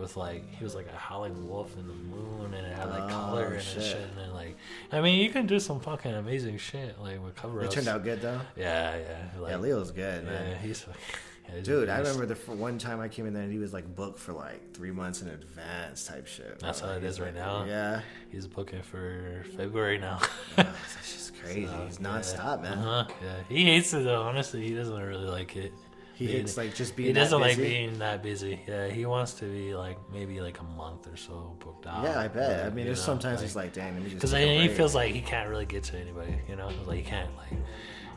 with 0.00 0.16
like 0.16 0.42
he 0.56 0.64
was 0.64 0.74
like 0.74 0.86
a 0.92 0.96
howling 0.96 1.46
wolf 1.48 1.76
in 1.76 1.86
the 1.86 1.92
moon 1.92 2.54
and 2.54 2.66
it 2.66 2.74
had 2.74 2.88
like 2.90 3.04
Oh, 3.04 3.08
color 3.08 3.44
and 3.52 3.62
shit. 3.62 3.82
shit 3.82 3.96
and 4.00 4.16
then 4.18 4.32
like 4.32 4.56
I 4.90 5.00
mean 5.00 5.20
you 5.22 5.30
can 5.30 5.46
do 5.46 5.60
some 5.60 5.78
fucking 5.78 6.12
amazing 6.14 6.56
shit 6.58 6.98
like 7.00 7.22
with 7.22 7.36
cover 7.36 7.62
It 7.62 7.70
turned 7.70 7.86
out 7.88 8.02
good 8.02 8.20
though. 8.22 8.40
Yeah, 8.56 8.96
yeah. 8.96 9.40
Like, 9.40 9.50
Yeah, 9.50 9.56
Leo's 9.58 9.90
good, 9.90 10.24
Yeah, 10.24 10.30
man. 10.30 10.56
he's 10.62 10.86
yeah, 10.88 11.54
he's 11.56 11.64
Dude, 11.66 11.88
I 11.88 11.98
remember 11.98 12.26
the 12.26 12.34
one 12.52 12.78
time 12.78 13.00
I 13.00 13.08
came 13.08 13.26
in 13.26 13.34
there 13.34 13.42
and 13.42 13.52
he 13.52 13.58
was 13.58 13.72
like 13.72 13.94
booked 13.96 14.18
for 14.20 14.32
like 14.32 14.72
three 14.72 14.92
months 14.92 15.20
in 15.20 15.28
advance 15.28 16.04
type 16.04 16.26
shit. 16.28 16.60
That's 16.60 16.80
bro. 16.80 16.90
how 16.90 16.96
it 16.96 17.02
He's 17.02 17.20
right 17.20 17.34
like- 17.34 17.42
now. 17.42 17.64
Yeah, 17.64 18.00
He's 18.30 18.46
booking 18.46 18.82
for 18.82 19.44
February 19.56 19.98
now. 19.98 20.20
that's 20.56 21.12
just 21.12 21.38
crazy. 21.42 21.68
He's 21.86 21.98
nonstop, 21.98 22.62
man. 22.62 22.78
Uh-huh. 22.78 23.12
Yeah, 23.22 23.34
he 23.48 23.64
hates 23.64 23.92
it 23.92 24.04
though. 24.04 24.22
Honestly, 24.22 24.62
he 24.66 24.74
doesn't 24.74 24.96
really 25.02 25.26
like 25.26 25.56
it. 25.56 25.72
He 26.20 26.26
hates 26.26 26.56
like 26.58 26.74
just 26.74 26.96
being. 26.96 27.06
He 27.08 27.12
doesn't 27.14 27.40
like 27.40 27.56
being 27.56 27.98
that 28.00 28.22
busy. 28.22 28.60
Yeah, 28.68 28.88
he 28.88 29.06
wants 29.06 29.32
to 29.34 29.46
be 29.46 29.74
like 29.74 29.96
maybe 30.12 30.40
like 30.42 30.60
a 30.60 30.64
month 30.64 31.06
or 31.10 31.16
so 31.16 31.56
booked 31.60 31.86
out. 31.86 32.04
Yeah, 32.04 32.20
I 32.20 32.28
bet. 32.28 32.66
I 32.66 32.70
mean, 32.70 32.84
there's 32.84 32.98
know, 32.98 33.04
sometimes 33.04 33.40
he's 33.40 33.56
like, 33.56 33.72
"Dang, 33.72 33.94
let 33.94 34.02
me 34.02 34.10
just." 34.10 34.16
because 34.16 34.32
he 34.32 34.68
feels 34.68 34.94
like 34.94 35.14
he 35.14 35.22
can't 35.22 35.48
really 35.48 35.64
get 35.64 35.82
to 35.84 35.98
anybody. 35.98 36.34
You 36.46 36.56
know, 36.56 36.68
like 36.86 36.98
he 36.98 37.02
can't 37.04 37.34
like. 37.38 37.58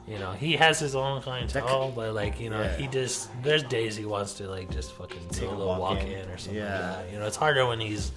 You 0.05 0.19
know, 0.19 0.33
he 0.33 0.57
has 0.57 0.79
his 0.79 0.95
own 0.97 1.21
clientele, 1.21 1.93
but 1.95 2.13
like 2.13 2.37
you 2.41 2.49
know, 2.49 2.61
Yeah. 2.61 2.75
he 2.75 2.87
just 2.87 3.29
there's 3.41 3.63
days 3.63 3.95
he 3.95 4.03
wants 4.03 4.33
to 4.33 4.49
like 4.49 4.69
just 4.69 4.91
fucking 4.91 5.29
take 5.29 5.47
a 5.47 5.51
little 5.51 5.77
walk 5.79 6.01
in. 6.01 6.09
in 6.11 6.29
or 6.29 6.37
something 6.37 6.61
Yeah. 6.61 6.97
like. 6.97 7.13
You 7.13 7.19
know, 7.19 7.25
it's 7.25 7.37
harder 7.37 7.65
when 7.65 7.79
he's 7.79 8.11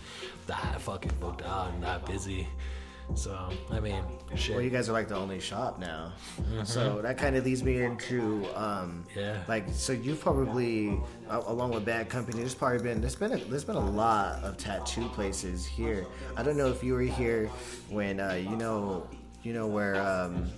that 0.49 0.80
fucking 0.80 1.12
booked 1.20 1.43
out 1.43 1.70
and 1.72 1.82
that 1.84 2.05
busy. 2.05 2.49
So 3.14 3.39
I 3.70 3.78
mean, 3.78 4.03
shit. 4.35 4.57
Well, 4.57 4.64
you 4.64 4.70
guys 4.70 4.89
are 4.89 4.93
like 4.93 5.09
the 5.09 5.16
only 5.16 5.39
shop 5.41 5.79
now, 5.79 6.12
so 6.64 7.01
that 7.03 7.16
kind 7.18 7.37
of 7.37 7.45
leads 7.45 7.62
me 7.62 7.83
into 7.83 8.47
um, 8.55 9.05
Mm-hmm. 9.11 9.18
Yeah. 9.20 9.43
like 9.49 9.64
so 9.72 9.93
you've 9.93 10.20
probably 10.20 10.99
along 11.31 11.70
with 11.72 11.85
Bad 11.85 12.09
Company. 12.09 12.39
There's 12.41 12.55
probably 12.55 12.79
been 12.83 13.01
there's 13.01 13.14
been 13.16 13.33
a, 13.33 13.37
there's 13.37 13.64
been 13.64 13.77
a 13.77 13.91
lot 13.91 14.43
of 14.43 14.57
tattoo 14.59 15.09
places 15.11 15.64
here. 15.64 16.07
I 16.37 16.43
don't 16.43 16.57
know 16.57 16.68
if 16.68 16.83
you 16.83 16.95
were 16.95 17.01
here 17.03 17.47
when 17.89 18.20
uh, 18.20 18.33
you 18.35 18.57
know 18.57 19.07
you 19.43 19.53
know 19.53 19.66
where 19.66 19.95
um, 20.05 20.51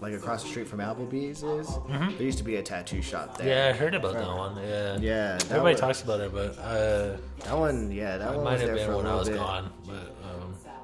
like 0.00 0.14
across 0.14 0.42
the 0.42 0.48
street 0.48 0.66
from 0.66 0.80
Applebee's 0.80 1.42
is. 1.42 1.68
There 1.88 2.22
used 2.26 2.38
to 2.38 2.44
be 2.44 2.56
a 2.56 2.62
tattoo 2.62 3.02
shop 3.02 3.36
there. 3.38 3.46
Mm-hmm. 3.46 3.48
yeah, 3.48 3.68
I 3.68 3.72
heard 3.78 3.94
about 3.94 4.14
that 4.14 4.26
one. 4.26 4.56
Yeah. 4.56 4.96
Yeah, 4.98 5.34
Everybody 5.44 5.72
was- 5.74 5.80
talks 5.80 6.02
about 6.02 6.20
it, 6.20 6.32
but 6.32 6.58
uh, 6.58 7.16
That 7.44 7.56
one, 7.58 7.92
yeah, 7.92 8.16
that 8.18 8.34
one 8.34 8.42
might 8.44 8.52
was 8.54 8.60
have 8.62 8.70
there 8.70 8.76
been 8.78 8.86
for 8.86 8.92
a 8.94 8.96
when 8.96 9.06
I 9.06 9.14
was 9.14 9.28
bit. 9.28 9.38
gone. 9.38 9.70
But 9.86 10.14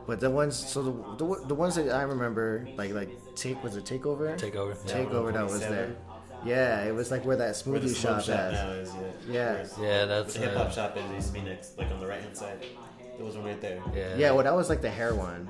But 0.08 0.20
the 0.20 0.30
ones, 0.30 0.56
so 0.56 0.82
the, 0.82 0.92
the 1.22 1.46
the 1.48 1.54
ones 1.54 1.74
that 1.74 1.90
I 1.94 2.00
remember, 2.02 2.66
like 2.78 2.92
like 2.94 3.10
take 3.36 3.62
was 3.62 3.76
it 3.76 3.84
takeover? 3.84 4.36
takeover. 4.38 4.74
Yeah. 4.86 4.94
Takeover 5.04 5.32
that 5.34 5.44
was 5.44 5.60
there. 5.60 5.94
Yeah, 6.46 6.82
it 6.84 6.94
was 6.94 7.10
like 7.10 7.26
where 7.26 7.36
that 7.36 7.54
Where 7.66 7.78
the 7.78 7.88
smoothie 7.88 7.94
smoke 7.94 8.16
shop 8.16 8.24
shop 8.24 8.38
at. 8.38 8.52
now 8.52 8.70
is, 8.70 8.90
yeah. 9.28 9.32
Yeah. 9.32 9.66
Yeah, 9.86 10.04
that's 10.06 10.32
The 10.32 10.40
hip 10.40 10.54
hop 10.54 10.68
uh, 10.68 10.70
shop 10.70 10.96
is 10.96 11.10
used 11.12 11.26
to 11.28 11.32
be 11.34 11.40
next, 11.42 11.76
like 11.76 11.90
on 11.90 12.00
the 12.00 12.06
right 12.06 12.22
hand 12.22 12.34
side. 12.34 12.64
There 13.16 13.26
was 13.26 13.36
one 13.36 13.44
right 13.44 13.60
there. 13.60 13.82
yeah. 13.94 14.16
Yeah, 14.16 14.30
well, 14.30 14.44
that 14.44 14.54
was 14.56 14.70
like 14.70 14.80
the 14.80 14.88
hair 14.90 15.14
one. 15.14 15.46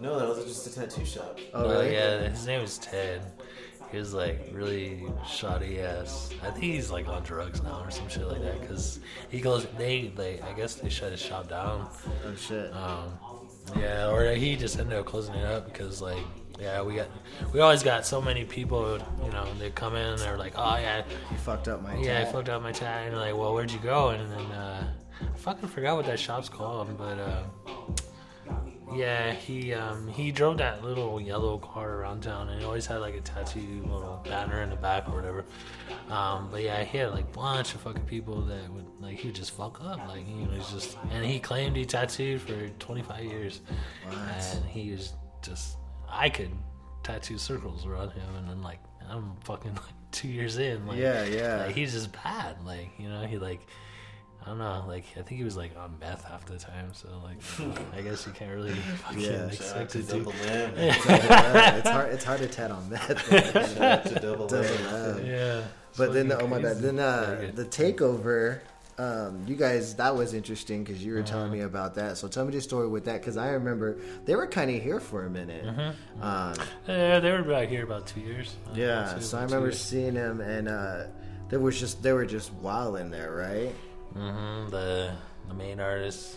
No, 0.00 0.18
that 0.20 0.28
was 0.28 0.44
just 0.44 0.66
a 0.68 0.80
tattoo 0.80 1.04
shop. 1.04 1.38
Oh, 1.52 1.62
No, 1.62 1.70
really? 1.70 1.94
yeah, 1.94 2.28
his 2.28 2.46
name 2.46 2.62
was 2.62 2.78
Ted. 2.78 3.22
He 3.90 3.96
was 3.98 4.14
like 4.14 4.50
really 4.52 5.02
shoddy 5.26 5.80
ass. 5.80 6.30
I 6.44 6.50
think 6.50 6.64
he's 6.64 6.92
like 6.92 7.08
on 7.08 7.24
drugs 7.24 7.60
now 7.62 7.82
or 7.82 7.90
some 7.90 8.08
shit 8.08 8.24
like 8.28 8.40
that. 8.42 8.68
Cause 8.68 9.00
he 9.30 9.40
goes, 9.40 9.66
they, 9.76 10.12
they, 10.14 10.40
I 10.42 10.52
guess 10.52 10.74
they 10.76 10.88
shut 10.90 11.10
his 11.10 11.20
shop 11.20 11.48
down. 11.48 11.88
Oh 12.24 12.34
shit. 12.36 12.72
Um, 12.72 13.14
yeah, 13.76 14.10
or 14.10 14.32
he 14.34 14.56
just 14.56 14.78
ended 14.78 14.98
up 14.98 15.06
closing 15.06 15.34
it 15.34 15.44
up 15.44 15.66
because 15.72 16.00
like, 16.02 16.22
yeah, 16.58 16.82
we 16.82 16.94
got, 16.96 17.08
we 17.52 17.60
always 17.60 17.82
got 17.82 18.04
so 18.04 18.20
many 18.20 18.44
people. 18.44 18.98
You 19.24 19.30
know, 19.30 19.46
they 19.58 19.70
come 19.70 19.96
in, 19.96 20.06
and 20.06 20.18
they're 20.18 20.36
like, 20.36 20.54
oh 20.56 20.76
yeah, 20.76 21.02
you 21.30 21.36
fucked 21.38 21.68
up 21.68 21.82
my. 21.82 21.96
yeah, 21.96 22.20
I 22.20 22.24
fucked 22.24 22.48
up 22.48 22.62
my 22.62 22.72
tag. 22.72 23.06
And 23.06 23.14
they're 23.14 23.32
like, 23.32 23.36
well, 23.36 23.54
where'd 23.54 23.70
you 23.70 23.78
go? 23.78 24.10
And 24.10 24.30
then 24.30 24.46
uh, 24.52 24.92
I 25.22 25.38
fucking 25.38 25.68
forgot 25.68 25.96
what 25.96 26.06
that 26.06 26.18
shop's 26.20 26.48
called, 26.48 26.96
but 26.98 27.18
uh, 27.18 27.42
yeah, 28.94 29.32
he 29.32 29.72
um, 29.74 30.08
he 30.08 30.32
drove 30.32 30.58
that 30.58 30.84
little 30.84 31.20
yellow 31.20 31.58
car 31.58 31.96
around 31.96 32.22
town, 32.22 32.48
and 32.48 32.60
he 32.60 32.66
always 32.66 32.86
had 32.86 32.98
like 32.98 33.14
a 33.14 33.20
tattoo 33.20 33.82
little 33.82 34.20
banner 34.24 34.62
in 34.62 34.70
the 34.70 34.76
back 34.76 35.08
or 35.08 35.16
whatever. 35.16 35.44
Um, 36.08 36.48
but 36.50 36.62
yeah, 36.62 36.82
he 36.84 36.98
had 36.98 37.10
like 37.12 37.24
a 37.24 37.36
bunch 37.36 37.74
of 37.74 37.80
fucking 37.82 38.04
people 38.04 38.40
that 38.42 38.70
would 38.72 38.86
like 39.00 39.16
he 39.18 39.28
would 39.28 39.34
just 39.34 39.52
fuck 39.52 39.80
up, 39.84 40.06
like 40.08 40.28
you 40.28 40.46
know, 40.46 40.50
he's 40.52 40.68
just 40.70 40.96
and 41.10 41.24
he 41.24 41.38
claimed 41.38 41.76
he 41.76 41.84
tattooed 41.84 42.40
for 42.40 42.68
25 42.68 43.24
years, 43.24 43.60
and 44.10 44.64
he 44.66 44.90
was 44.90 45.12
just 45.42 45.76
I 46.08 46.28
could 46.28 46.50
tattoo 47.02 47.38
circles 47.38 47.86
around 47.86 48.10
him, 48.10 48.34
and 48.36 48.48
then 48.48 48.62
like 48.62 48.80
I'm 49.08 49.32
fucking 49.44 49.74
like 49.74 49.94
two 50.12 50.28
years 50.28 50.58
in, 50.58 50.86
like 50.86 50.98
Yeah, 50.98 51.24
yeah. 51.24 51.66
like 51.66 51.74
he's 51.74 51.92
just 51.92 52.12
bad, 52.12 52.56
like 52.64 52.90
you 52.98 53.08
know, 53.08 53.24
he 53.26 53.38
like. 53.38 53.60
I 54.42 54.46
don't 54.48 54.58
know, 54.58 54.84
like 54.88 55.04
I 55.18 55.22
think 55.22 55.38
he 55.38 55.44
was 55.44 55.56
like 55.56 55.72
on 55.76 55.96
meth 56.00 56.24
half 56.24 56.44
the 56.46 56.56
time, 56.58 56.92
so 56.92 57.08
like 57.22 57.36
I 57.96 58.00
guess 58.00 58.26
you 58.26 58.32
can't 58.32 58.54
really 58.54 58.72
fucking 58.72 59.20
Yeah. 59.20 59.46
Expect 59.46 59.90
to 59.92 59.98
it 59.98 60.08
to. 60.08 60.18
Double 60.18 60.32
M. 60.46 60.72
Yeah, 60.78 61.76
it's 61.76 61.88
hard. 61.88 62.12
It's 62.14 62.24
hard 62.24 62.40
to 62.40 62.46
tat 62.48 62.70
on 62.70 62.88
meth. 62.88 63.28
Shout 63.28 63.78
out 63.80 64.06
to 64.06 64.14
Double 64.14 64.46
Double 64.46 64.64
M. 64.64 65.18
M. 65.18 65.26
Yeah, 65.26 65.62
But 65.96 66.12
then, 66.14 66.30
fucking 66.30 66.44
oh 66.44 66.48
my 66.48 66.58
bad. 66.60 66.78
Then 66.78 66.98
uh, 66.98 67.50
the 67.54 67.64
takeover. 67.66 68.60
Um, 68.98 69.44
you 69.46 69.56
guys, 69.56 69.94
that 69.94 70.14
was 70.14 70.34
interesting 70.34 70.84
because 70.84 71.02
you 71.02 71.12
were 71.14 71.20
Uh-huh. 71.20 71.26
telling 71.28 71.52
me 71.52 71.60
about 71.60 71.94
that. 71.94 72.18
So 72.18 72.28
tell 72.28 72.44
me 72.44 72.52
the 72.52 72.60
story 72.60 72.86
with 72.86 73.06
that 73.06 73.20
because 73.22 73.38
I 73.38 73.48
remember 73.52 73.96
they 74.26 74.36
were 74.36 74.46
kind 74.46 74.70
of 74.70 74.82
here 74.82 75.00
for 75.00 75.24
a 75.24 75.30
minute. 75.30 75.64
Mm-hmm. 75.64 76.22
Um, 76.22 76.54
Yeah, 76.86 77.18
they 77.18 77.32
were 77.32 77.42
back 77.42 77.68
here 77.70 77.82
about 77.84 78.06
two 78.06 78.20
years. 78.20 78.56
Uh, 78.66 78.72
yeah, 78.74 79.14
two- 79.14 79.22
so 79.22 79.38
I 79.38 79.44
remember 79.44 79.72
seeing 79.72 80.12
them, 80.14 80.42
and 80.42 80.68
uh, 80.68 81.04
there 81.48 81.60
was 81.60 81.80
just 81.80 82.02
they 82.02 82.12
were 82.12 82.26
just 82.26 82.52
wild 82.54 82.96
in 82.98 83.10
there, 83.10 83.32
right? 83.34 83.74
Mhm, 84.14 84.70
the 84.70 85.12
the 85.48 85.54
main 85.54 85.80
artist. 85.80 86.36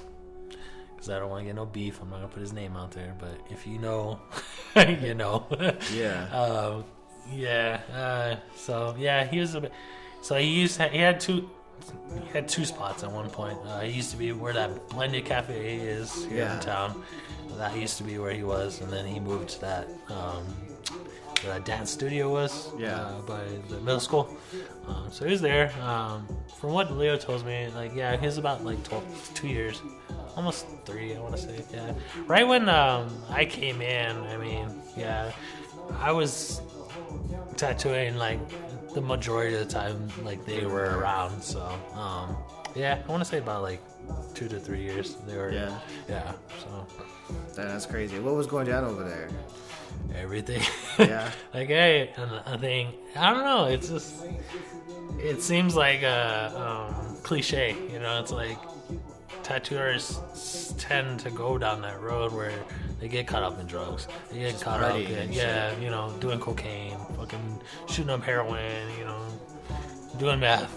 Because 0.90 1.10
I 1.10 1.20
don't 1.20 1.30
want 1.30 1.42
to 1.42 1.46
get 1.46 1.56
no 1.56 1.66
beef, 1.66 2.00
I'm 2.02 2.10
not 2.10 2.18
gonna 2.18 2.28
put 2.30 2.42
his 2.42 2.54
name 2.54 2.76
out 2.78 2.92
there. 2.92 3.14
But 3.20 3.38
if 3.50 3.68
you 3.68 3.78
know, 3.80 4.20
you 4.76 5.14
know. 5.14 5.46
Yeah. 5.94 6.28
Um, 6.34 6.84
yeah. 7.32 7.80
Uh, 7.94 8.36
so 8.56 8.96
yeah, 8.98 9.24
he 9.26 9.40
was 9.40 9.56
a 9.56 9.62
bit. 9.62 9.72
So 10.22 10.36
he 10.38 10.48
used 10.48 10.80
he 10.82 10.98
had 10.98 11.20
two. 11.20 11.50
He 12.26 12.30
had 12.32 12.48
two 12.48 12.64
spots 12.66 13.04
at 13.04 13.12
one 13.12 13.30
point. 13.30 13.58
Uh, 13.66 13.82
he 13.82 13.92
used 13.92 14.12
to 14.12 14.18
be 14.18 14.32
where 14.32 14.54
that 14.54 14.88
blended 14.90 15.26
cafe 15.26 15.76
is 15.78 16.26
here 16.26 16.38
Yeah. 16.46 16.56
in 16.56 16.60
town. 16.62 17.04
That 17.58 17.76
used 17.78 17.98
to 17.98 18.04
be 18.04 18.18
where 18.18 18.32
he 18.34 18.44
was, 18.44 18.80
and 18.82 18.90
then 18.92 19.06
he 19.06 19.20
moved 19.20 19.50
to 19.50 19.62
that 19.62 19.88
um, 20.10 20.44
where 21.44 21.54
that 21.54 21.66
dance 21.66 21.92
studio 21.92 22.32
was. 22.32 22.70
Yeah. 22.80 23.00
Uh, 23.02 23.22
by 23.22 23.44
the 23.70 23.80
middle 23.82 24.00
school. 24.00 24.36
Um, 24.88 25.08
so 25.12 25.26
he 25.26 25.32
was 25.32 25.42
there. 25.42 25.72
Um, 25.82 26.28
from 26.60 26.72
what 26.72 26.92
Leo 26.92 27.18
tells 27.18 27.44
me, 27.44 27.68
like 27.76 27.94
yeah, 27.96 28.18
he 28.18 28.26
was 28.26 28.38
about 28.38 28.64
like 28.64 28.84
12, 28.84 29.32
two 29.34 29.48
years, 29.48 29.82
almost 30.36 30.66
three. 30.86 31.16
I 31.16 31.20
want 31.20 31.36
to 31.36 31.42
say 31.42 31.64
yeah. 31.74 31.94
Right 32.26 32.48
when 32.48 32.70
um, 32.70 33.10
I 33.30 33.46
came 33.46 33.82
in, 33.82 34.16
I 34.18 34.38
mean 34.38 34.68
yeah, 34.98 35.32
I 36.00 36.12
was 36.12 36.62
tattooing 37.58 38.18
like 38.18 38.40
the 38.94 39.02
majority 39.02 39.56
of 39.56 39.68
the 39.68 39.74
time 39.74 40.10
like 40.24 40.46
they 40.46 40.66
were 40.66 40.98
around. 40.98 41.42
So 41.42 41.62
um, 41.96 42.36
yeah, 42.76 43.02
I 43.08 43.12
want 43.12 43.24
to 43.24 43.30
say 43.30 43.38
about 43.38 43.62
like 43.62 43.82
two 44.34 44.48
to 44.48 44.60
three 44.60 44.82
years 44.82 45.16
they 45.28 45.38
were. 45.38 45.52
Yeah. 45.52 45.80
Yeah. 46.10 46.32
So 46.60 46.88
That's 47.56 47.86
crazy. 47.86 48.20
What 48.20 48.36
was 48.36 48.48
going 48.48 48.68
down 48.68 48.84
over 48.84 49.04
there? 49.04 49.30
everything. 50.16 50.62
Yeah. 51.00 51.32
like 51.54 51.68
hey, 51.68 52.12
and 52.18 52.32
I 52.46 52.58
think 52.58 52.96
I 53.16 53.34
don't 53.34 53.44
know. 53.44 53.66
It's 53.66 53.90
just 53.90 54.26
it 55.20 55.42
seems 55.42 55.76
like 55.76 56.04
a 56.04 56.52
um, 56.56 57.18
cliche. 57.24 57.76
You 57.92 58.00
know, 58.00 58.20
it's 58.20 58.32
like 58.32 58.58
tattooers 59.44 60.74
tend 60.78 61.20
to 61.22 61.32
go 61.32 61.58
down 61.58 61.82
that 61.82 62.00
road 62.02 62.32
where 62.34 62.54
they 63.00 63.08
get 63.08 63.28
caught 63.28 63.44
up 63.44 63.60
in 63.60 63.66
drugs. 63.66 64.08
They 64.32 64.40
get 64.40 64.62
caught 64.62 64.82
up 64.82 64.96
in 64.96 65.32
yeah, 65.32 65.78
you 65.80 65.90
know, 65.90 66.16
doing 66.20 66.40
cocaine, 66.40 66.98
fucking 67.18 67.62
shooting 67.88 68.12
up 68.12 68.24
heroin. 68.24 68.90
You 68.98 69.06
know. 69.06 69.26
Doing 70.20 70.42
math, 70.42 70.70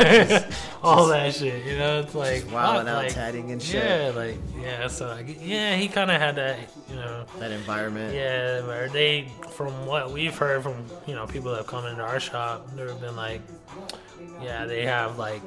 all 0.82 1.06
that 1.06 1.34
shit, 1.34 1.64
you 1.64 1.78
know. 1.78 2.00
It's 2.00 2.14
like 2.14 2.44
wilding 2.52 2.88
out, 2.88 3.04
like, 3.04 3.14
tatting 3.14 3.50
and 3.50 3.62
shit. 3.62 3.82
Yeah, 3.82 4.12
like 4.14 4.36
yeah. 4.60 4.86
So 4.88 5.08
like, 5.08 5.38
yeah, 5.40 5.76
he 5.76 5.88
kind 5.88 6.10
of 6.10 6.20
had 6.20 6.36
that, 6.36 6.58
you 6.90 6.96
know. 6.96 7.24
That 7.38 7.52
environment. 7.52 8.14
Yeah, 8.14 8.66
where 8.66 8.90
they, 8.90 9.28
from 9.52 9.86
what 9.86 10.10
we've 10.10 10.36
heard 10.36 10.62
from 10.62 10.84
you 11.06 11.14
know 11.14 11.26
people 11.26 11.50
that 11.52 11.58
have 11.58 11.66
come 11.66 11.86
into 11.86 12.02
our 12.02 12.20
shop, 12.20 12.68
they've 12.76 13.00
been 13.00 13.16
like, 13.16 13.40
yeah, 14.42 14.66
they 14.66 14.84
have 14.84 15.18
like 15.18 15.40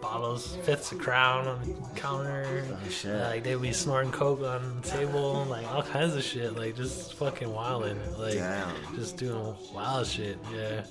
bottles, 0.00 0.56
fifths 0.62 0.92
of 0.92 0.98
Crown 0.98 1.46
on 1.46 1.60
the 1.60 2.00
counter. 2.00 2.64
Oh, 2.70 2.88
shit. 2.88 3.20
Like 3.20 3.44
they'd 3.44 3.60
be 3.60 3.72
snorting 3.72 4.12
coke 4.12 4.42
on 4.42 4.80
the 4.80 4.88
table, 4.88 5.44
like 5.48 5.66
all 5.68 5.82
kinds 5.82 6.14
of 6.14 6.22
shit, 6.22 6.56
like 6.56 6.76
just 6.76 7.14
fucking 7.14 7.52
wilding, 7.52 7.98
like 8.18 8.34
Damn. 8.34 8.74
just 8.94 9.16
doing 9.16 9.54
wild 9.74 10.06
shit. 10.06 10.38
Yeah, 10.54 10.84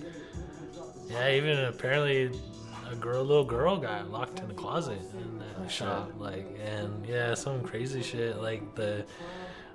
yeah. 1.10 1.30
Even 1.32 1.60
apparently, 1.66 2.32
a 2.92 2.96
girl, 2.96 3.24
little 3.24 3.44
girl, 3.46 3.78
got 3.78 4.10
locked 4.12 4.40
in 4.40 4.48
the 4.48 4.54
closet 4.54 5.00
in 5.20 5.40
that 5.40 5.70
shop. 5.72 6.12
Like, 6.18 6.48
and 6.66 7.06
yeah, 7.06 7.34
some 7.34 7.62
crazy 7.62 8.02
shit. 8.02 8.38
Like 8.42 8.76
the, 8.76 9.06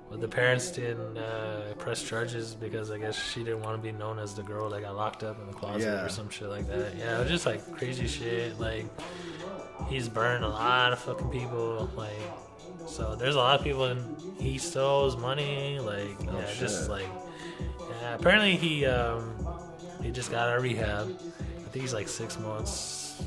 but 0.09 0.21
the 0.21 0.27
parents 0.27 0.71
didn't 0.71 1.17
uh, 1.17 1.73
press 1.79 2.03
charges 2.03 2.53
because 2.55 2.91
I 2.91 2.97
guess 2.99 3.15
she 3.31 3.43
didn't 3.43 3.61
want 3.61 3.77
to 3.77 3.81
be 3.81 3.91
known 3.97 4.19
as 4.19 4.33
the 4.35 4.43
girl 4.43 4.69
that 4.69 4.81
got 4.81 4.95
locked 4.95 5.23
up 5.23 5.39
in 5.39 5.47
the 5.47 5.53
closet 5.53 5.81
Yeah. 5.87 6.03
or 6.05 6.09
some 6.09 6.29
shit 6.29 6.49
like 6.49 6.67
that. 6.67 6.95
Yeah, 6.97 7.17
it 7.17 7.19
was 7.21 7.29
just 7.29 7.45
like 7.45 7.71
crazy 7.75 8.07
shit. 8.07 8.59
Like, 8.59 8.85
he's 9.89 10.07
burned 10.09 10.43
a 10.43 10.49
lot 10.49 10.93
of 10.93 10.99
fucking 10.99 11.29
people. 11.29 11.89
Like, 11.95 12.11
so 12.87 13.15
there's 13.15 13.35
a 13.35 13.39
lot 13.39 13.57
of 13.59 13.63
people, 13.65 13.85
and 13.85 14.17
he 14.39 14.57
still 14.57 14.83
owes 14.83 15.15
money. 15.17 15.79
Like, 15.79 16.21
yeah, 16.25 16.45
just 16.59 16.89
like, 16.89 17.07
yeah. 18.01 18.15
Apparently 18.15 18.55
he 18.55 18.85
um 18.85 19.33
he 20.03 20.11
just 20.11 20.29
got 20.31 20.49
out 20.49 20.57
of 20.57 20.63
rehab. 20.63 21.07
I 21.09 21.61
think 21.69 21.81
he's 21.81 21.93
like 21.93 22.07
six 22.07 22.37
months 22.39 23.21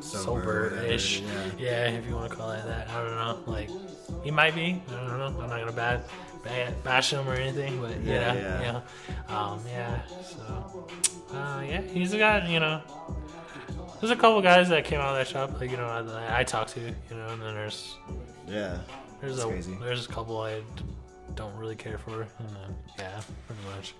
Sober, 0.00 0.82
ish. 0.84 1.20
whatever, 1.22 1.54
yeah. 1.58 1.88
if 1.88 2.06
you 2.06 2.14
want 2.14 2.30
to 2.30 2.36
call 2.36 2.50
it 2.52 2.64
that. 2.66 2.88
I 2.90 3.02
don't 3.02 3.14
know. 3.14 3.38
Like, 3.52 3.70
he 4.24 4.30
might 4.30 4.54
be. 4.54 4.82
I 4.88 4.92
don't 4.92 5.18
know. 5.18 5.26
I'm 5.42 5.48
not 5.48 5.58
gonna 5.60 5.72
bad, 5.72 6.04
bad 6.44 6.82
bash 6.84 7.12
him 7.12 7.28
or 7.28 7.34
anything, 7.34 7.80
but 7.80 8.00
Yeah, 8.02 8.34
yeah, 8.34 8.60
yeah. 8.60 8.80
yeah, 9.28 9.36
um, 9.38 9.60
yeah. 9.68 10.02
So, 10.22 10.88
uh, 11.32 11.62
yeah, 11.66 11.80
he's 11.80 12.12
a 12.12 12.18
guy. 12.18 12.46
You 12.48 12.60
know, 12.60 12.82
there's 14.00 14.10
a 14.10 14.16
couple 14.16 14.40
guys 14.42 14.68
that 14.68 14.84
came 14.84 15.00
out 15.00 15.10
of 15.10 15.16
that 15.16 15.28
shop. 15.28 15.58
Like, 15.60 15.70
you 15.70 15.76
know, 15.76 15.86
I, 15.86 16.40
I 16.40 16.44
talked 16.44 16.70
to. 16.70 16.80
You 16.80 16.92
know, 17.16 17.28
and 17.28 17.42
then 17.42 17.54
there's 17.54 17.96
Yeah. 18.46 18.78
there's 19.20 19.36
That's 19.36 19.46
a 19.46 19.50
crazy. 19.50 19.78
there's 19.80 20.06
a 20.06 20.08
couple 20.08 20.40
I 20.40 20.62
don't 21.34 21.56
really 21.56 21.76
care 21.76 21.98
for, 21.98 22.22
and 22.22 22.48
then 22.48 22.76
yeah, 22.98 23.20
pretty 23.46 23.62
much. 23.76 23.94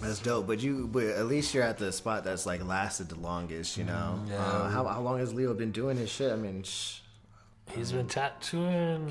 That's 0.00 0.20
dope. 0.20 0.46
But 0.46 0.62
you, 0.62 0.88
but 0.90 1.04
at 1.04 1.26
least 1.26 1.54
you're 1.54 1.64
at 1.64 1.78
the 1.78 1.92
spot 1.92 2.24
that's 2.24 2.46
like 2.46 2.64
lasted 2.64 3.08
the 3.08 3.18
longest. 3.20 3.76
You 3.76 3.84
know. 3.84 4.20
yeah. 4.28 4.36
Uh, 4.36 4.68
how 4.70 4.84
how 4.86 5.00
long 5.00 5.18
has 5.18 5.34
Leo 5.34 5.52
been 5.54 5.72
doing 5.72 5.96
his 5.96 6.10
shit? 6.10 6.32
I 6.32 6.36
mean, 6.36 6.62
sh- 6.62 6.98
He's 7.74 7.92
been 7.92 8.08
tattooing 8.08 9.06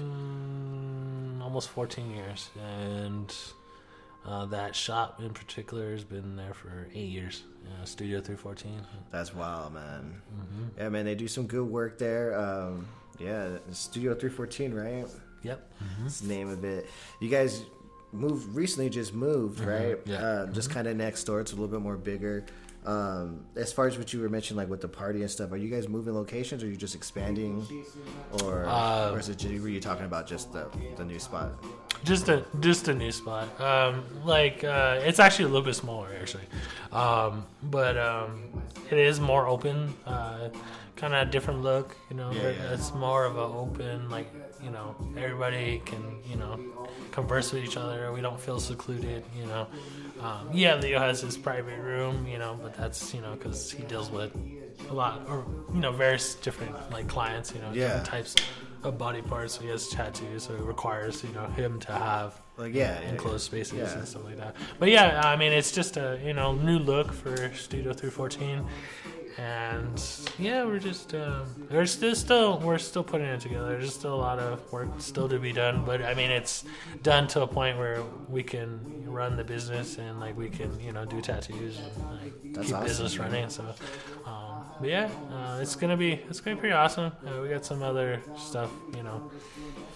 almost 1.42 1.70
14 1.70 2.12
years, 2.12 2.50
and 2.84 3.34
uh, 4.26 4.46
that 4.48 4.76
shop 4.76 5.22
in 5.22 5.30
particular 5.34 5.92
has 5.92 6.04
been 6.04 6.36
there 6.36 6.54
for 6.54 6.88
eight 6.94 7.10
years. 7.10 7.44
Uh, 7.66 7.86
Studio 7.86 8.20
314. 8.20 8.82
That's 9.12 9.34
wild, 9.34 9.74
man. 9.74 10.22
Yeah, 10.78 10.90
man, 10.90 11.06
they 11.06 11.16
do 11.16 11.28
some 11.28 11.48
good 11.48 11.68
work 11.68 11.98
there. 12.00 12.38
Um, 12.38 12.88
yeah, 13.20 13.58
Studio 13.72 14.14
314, 14.14 14.74
right? 14.74 15.06
Yep. 15.44 15.72
That's 16.02 16.20
the 16.22 16.28
name 16.28 16.50
of 16.50 16.64
it. 16.66 16.90
You 17.22 17.30
guys 17.30 17.62
moved 18.12 18.56
recently, 18.56 18.90
just 18.90 19.14
moved, 19.14 19.60
right? 19.62 19.98
yeah. 20.06 20.18
Uh, 20.24 20.46
just 20.48 20.70
kind 20.72 20.88
of 20.88 20.96
next 20.98 21.24
door. 21.26 21.40
It's 21.42 21.52
a 21.52 21.56
little 21.56 21.68
bit 21.70 21.82
more 21.82 21.98
bigger. 21.98 22.46
Um, 22.86 23.42
as 23.58 23.74
far 23.74 23.88
as 23.88 23.98
what 23.98 24.14
you 24.14 24.22
were 24.22 24.30
mentioning, 24.30 24.58
like 24.58 24.70
with 24.70 24.80
the 24.82 24.88
party 24.88 25.22
and 25.22 25.30
stuff, 25.30 25.52
are 25.52 25.58
you 25.58 25.70
guys 25.70 25.90
moving 25.90 26.14
locations? 26.16 26.64
Or 26.64 26.68
are 26.68 26.70
you 26.70 26.78
just 26.78 26.96
expanding, 26.96 27.68
or, 28.44 28.66
Uh, 28.66 29.12
or 29.12 29.20
is 29.20 29.28
it? 29.30 29.44
Were 29.62 29.68
you 29.68 29.82
talking 29.82 30.06
about 30.06 30.28
just 30.28 30.54
the 30.54 30.68
the 30.96 31.04
new 31.04 31.20
spot? 31.20 31.52
Just 32.06 32.30
a 32.30 32.46
just 32.62 32.88
a 32.88 32.94
new 32.94 33.12
spot. 33.12 33.48
Um, 33.60 34.06
like 34.26 34.64
uh, 34.64 35.02
it's 35.04 35.20
actually 35.20 35.46
a 35.46 35.48
little 35.50 35.66
bit 35.66 35.76
smaller 35.76 36.08
actually, 36.22 36.46
um, 36.94 37.46
but 37.64 37.98
um, 37.98 38.44
it 38.90 38.98
is 38.98 39.20
more 39.20 39.46
open. 39.48 39.94
Uh, 40.06 40.48
kind 40.96 41.14
of 41.14 41.28
a 41.28 41.32
different 41.32 41.62
look. 41.62 41.98
You 42.10 42.16
know, 42.16 42.32
Yeah, 42.32 42.50
yeah. 42.52 42.74
it's 42.74 42.94
more 42.94 43.26
of 43.26 43.36
an 43.36 43.44
open 43.44 44.10
like 44.10 44.32
you 44.64 44.70
know 44.72 44.96
everybody 45.18 45.82
can 45.86 46.20
you 46.30 46.36
know 46.36 46.60
converse 47.12 47.52
with 47.52 47.64
each 47.64 47.78
other. 47.78 48.12
We 48.12 48.22
don't 48.22 48.40
feel 48.40 48.60
secluded. 48.60 49.24
You 49.38 49.46
know. 49.48 49.68
Um, 50.22 50.50
yeah, 50.52 50.76
Leo 50.76 51.00
has 51.00 51.22
his 51.22 51.38
private 51.38 51.80
room, 51.80 52.28
you 52.28 52.38
know, 52.40 52.60
but 52.62 52.74
that's 52.76 53.14
you 53.14 53.22
know 53.22 53.34
because 53.34 53.72
he 53.72 53.84
deals 53.84 54.10
with 54.12 54.36
a 54.90 54.94
lot 54.94 55.22
or 55.30 55.46
you 55.74 55.80
know 55.80 55.92
various 55.92 56.36
different 56.36 56.74
like 56.92 57.08
clients, 57.08 57.54
you 57.54 57.62
know, 57.62 57.72
Yeah. 57.74 57.86
different 57.88 58.06
types 58.06 58.36
of 58.84 58.98
body 58.98 59.22
parts. 59.22 59.54
So 59.56 59.62
he 59.62 59.70
has 59.70 59.88
tattoos, 59.88 60.44
so 60.44 60.54
it 60.56 60.62
requires 60.62 61.24
you 61.24 61.30
know 61.34 61.46
him 61.48 61.80
to 61.82 61.92
have 61.94 62.42
Like, 62.58 62.74
yeah, 62.74 63.00
yeah, 63.02 63.10
enclosed 63.12 63.46
spaces 63.46 63.78
Yeah. 63.78 63.98
and 64.00 64.06
stuff 64.08 64.26
like 64.26 64.36
that. 64.38 64.56
But 64.78 64.90
yeah, 64.90 65.22
I 65.24 65.38
mean, 65.38 65.54
it's 65.54 65.72
just 65.72 65.96
a 65.96 66.20
you 66.22 66.34
know 66.34 66.52
new 66.54 66.80
look 66.80 67.14
for 67.14 67.36
Studio 67.56 67.94
314, 67.94 68.66
and 69.40 70.04
yeah, 70.38 70.66
we're 70.66 70.80
just 70.80 71.14
um, 71.16 71.46
there's 71.70 71.92
still 71.92 72.14
still 72.16 72.60
we're 72.60 72.78
still 72.78 73.04
putting 73.04 73.28
it 73.28 73.40
together. 73.40 73.78
There's 73.78 73.94
still 73.94 74.14
a 74.14 74.18
lot 74.30 74.38
of 74.40 74.72
work 74.72 74.90
still 74.98 75.30
to 75.30 75.40
be 75.40 75.54
done, 75.54 75.86
but 75.86 76.02
I 76.02 76.14
mean, 76.14 76.30
it's 76.30 76.66
done 77.04 77.28
to 77.30 77.44
a 77.44 77.48
point 77.48 77.78
where 77.78 78.04
we 78.28 78.44
can 78.44 78.80
run 79.10 79.38
the 79.38 79.44
business 79.44 79.98
and 79.98 80.20
like 80.20 80.36
we 80.38 80.50
can 80.50 80.78
you 80.82 80.92
know 80.92 81.06
do 81.06 81.22
tattoos 81.22 81.80
and 81.80 82.22
like 82.22 82.34
That's 82.54 82.68
keep 82.68 82.76
awesome, 82.76 82.88
business 82.88 83.18
man. 83.18 83.32
running. 83.32 83.50
So. 83.50 83.64
Um, 84.26 84.66
but 84.82 84.90
yeah, 84.90 85.10
uh, 85.32 85.60
it's 85.62 85.76
gonna 85.76 85.98
be 85.98 86.14
it's 86.30 86.42
gonna 86.42 86.56
be 86.56 86.60
pretty 86.62 86.76
awesome. 86.76 87.12
Uh, 87.26 87.42
we 87.42 87.50
got 87.50 87.66
some 87.66 87.82
other 87.82 88.22
stuff, 88.38 88.72
you 88.96 89.04
know, 89.04 89.30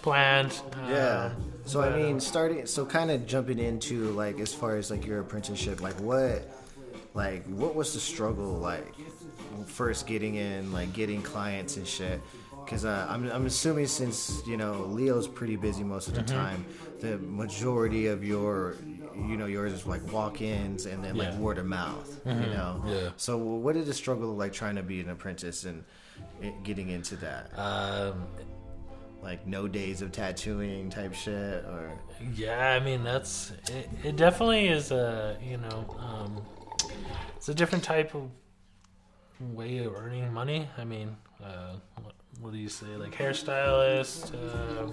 planned. 0.02 0.58
Yeah. 0.88 1.32
um, 1.36 1.52
So 1.66 1.80
I 1.80 1.88
but, 1.90 1.92
uh, 1.94 1.96
mean, 1.96 2.20
starting 2.20 2.66
so 2.66 2.84
kind 2.86 3.10
of 3.10 3.26
jumping 3.26 3.58
into 3.58 4.10
like 4.12 4.38
as 4.40 4.52
far 4.54 4.76
as 4.76 4.90
like 4.90 5.06
your 5.06 5.20
apprenticeship, 5.20 5.80
like 5.80 5.98
what, 6.00 6.50
like 7.14 7.46
what 7.46 7.74
was 7.74 7.94
the 7.94 8.00
struggle 8.00 8.52
like 8.58 8.92
first 9.66 10.06
getting 10.06 10.34
in, 10.36 10.72
like 10.72 10.92
getting 10.92 11.22
clients 11.22 11.76
and 11.76 11.86
shit. 11.86 12.20
Because 12.64 12.84
uh, 12.86 13.06
I'm 13.10 13.30
I'm 13.30 13.44
assuming 13.46 13.86
since 13.86 14.42
you 14.46 14.56
know 14.56 14.84
Leo's 14.88 15.28
pretty 15.28 15.56
busy 15.56 15.84
most 15.84 16.08
of 16.08 16.14
the 16.14 16.22
Mm-hmm. 16.22 16.34
time, 16.36 16.64
the 17.00 17.18
majority 17.18 18.06
of 18.06 18.24
your 18.24 18.76
you 19.14 19.36
know 19.36 19.46
yours 19.46 19.72
is 19.72 19.86
like 19.86 20.00
walk-ins 20.12 20.86
and 20.86 21.04
then 21.04 21.16
like 21.16 21.26
Yeah. 21.28 21.32
Mm-hmm. 21.34 21.42
word 21.42 21.58
of 21.58 21.66
mouth. 21.66 22.20
You 22.24 22.32
know. 22.32 22.82
Yeah. 22.86 23.10
So 23.16 23.36
what 23.36 23.74
did 23.74 23.84
the 23.86 23.92
struggle 23.94 24.34
like 24.34 24.52
trying 24.52 24.76
to 24.76 24.82
be 24.82 25.00
an 25.00 25.10
apprentice 25.10 25.64
and 25.64 25.84
getting 26.62 26.88
into 26.88 27.16
that? 27.16 27.50
um, 27.58 28.26
Like 29.22 29.46
no 29.46 29.68
days 29.68 30.00
of 30.02 30.10
tattooing 30.12 30.88
type 30.90 31.12
shit 31.14 31.64
or. 31.66 31.92
Yeah, 32.34 32.70
I 32.70 32.80
mean 32.82 33.04
that's 33.04 33.52
it, 33.70 33.90
it. 34.02 34.16
Definitely 34.16 34.68
is 34.68 34.90
a 34.90 35.36
you 35.42 35.58
know, 35.58 35.96
um, 35.98 36.42
it's 37.36 37.48
a 37.50 37.54
different 37.54 37.84
type 37.84 38.14
of 38.14 38.30
way 39.52 39.78
of 39.78 39.94
earning 39.96 40.32
money. 40.32 40.68
I 40.78 40.84
mean, 40.84 41.16
uh, 41.42 41.74
what, 42.02 42.14
what 42.40 42.52
do 42.52 42.58
you 42.58 42.68
say? 42.68 42.86
Like 42.96 43.12
hairstylists, 43.14 44.32
uh, 44.34 44.92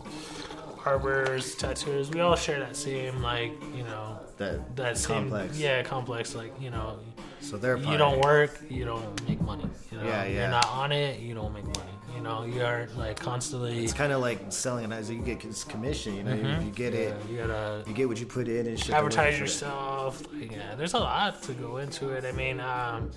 barbers, 0.83 1.55
tattooers. 1.55 2.09
We 2.09 2.19
all 2.21 2.35
share 2.35 2.59
that 2.59 2.75
same 2.75 3.21
like 3.21 3.53
you 3.75 3.83
know 3.83 4.19
that 4.37 4.75
that 4.75 4.97
same 4.97 5.29
complex. 5.29 5.57
yeah 5.59 5.83
complex. 5.83 6.35
Like 6.35 6.53
you 6.59 6.69
know, 6.69 6.99
So 7.39 7.57
they're 7.57 7.77
you 7.77 7.97
don't 7.97 8.19
work, 8.21 8.59
you 8.69 8.85
don't 8.85 9.27
make 9.27 9.41
money. 9.41 9.65
You 9.91 9.97
know? 9.97 10.03
Yeah, 10.03 10.25
yeah. 10.25 10.39
You're 10.41 10.49
not 10.49 10.67
on 10.67 10.91
it, 10.91 11.19
you 11.19 11.33
don't 11.33 11.53
make 11.53 11.65
money. 11.65 11.91
You 12.15 12.21
know, 12.21 12.43
you 12.43 12.61
are 12.63 12.87
like 12.97 13.19
constantly. 13.19 13.83
It's 13.83 13.93
kind 13.93 14.11
of 14.11 14.21
like 14.21 14.51
selling 14.51 14.91
it 14.91 14.93
as 14.93 15.09
you 15.09 15.19
get 15.19 15.41
this 15.41 15.63
commission. 15.63 16.15
You 16.15 16.23
know, 16.23 16.35
you, 16.35 16.65
you 16.65 16.71
get 16.71 16.93
it, 16.93 17.15
you 17.29 17.37
gotta 17.37 17.83
you 17.87 17.93
get 17.93 18.07
what 18.07 18.19
you 18.19 18.25
put 18.25 18.47
in 18.47 18.67
and 18.67 18.79
shit. 18.79 18.93
advertise 18.93 19.39
yourself. 19.39 20.21
Like, 20.33 20.51
yeah, 20.51 20.75
there's 20.75 20.93
a 20.93 20.99
lot 20.99 21.41
to 21.43 21.53
go 21.53 21.77
into 21.77 22.09
it. 22.09 22.25
I 22.25 22.31
mean, 22.31 22.59
um, 22.59 23.11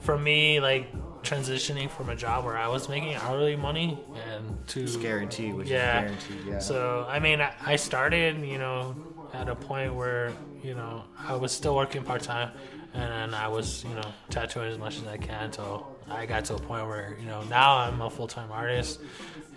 for 0.00 0.18
me, 0.18 0.60
like 0.60 0.92
transitioning 1.22 1.90
from 1.90 2.08
a 2.08 2.16
job 2.16 2.44
where 2.44 2.56
I 2.56 2.68
was 2.68 2.88
making 2.88 3.14
hourly 3.16 3.56
money 3.56 3.98
and 4.32 4.66
to 4.68 4.82
It's 4.82 4.96
guaranteed, 4.96 5.54
which 5.54 5.68
yeah. 5.68 6.04
is 6.04 6.24
guaranteed. 6.26 6.52
Yeah. 6.52 6.58
So 6.58 7.06
I 7.08 7.18
mean, 7.18 7.40
I, 7.40 7.52
I 7.64 7.76
started, 7.76 8.44
you 8.44 8.58
know, 8.58 8.96
at 9.32 9.48
a 9.48 9.54
point 9.54 9.94
where 9.94 10.32
you 10.62 10.74
know 10.74 11.04
I 11.18 11.36
was 11.36 11.52
still 11.52 11.76
working 11.76 12.02
part 12.02 12.22
time, 12.22 12.50
and 12.94 13.34
I 13.34 13.48
was, 13.48 13.84
you 13.84 13.94
know, 13.94 14.12
tattooing 14.30 14.70
as 14.70 14.78
much 14.78 14.98
as 14.98 15.06
I 15.06 15.16
can 15.16 15.52
So 15.52 15.86
I 16.08 16.26
got 16.26 16.44
to 16.46 16.54
a 16.54 16.58
point 16.58 16.86
where 16.86 17.16
you 17.20 17.26
know 17.26 17.42
now 17.44 17.78
I'm 17.78 18.00
a 18.00 18.10
full 18.10 18.26
time 18.26 18.50
artist, 18.50 19.00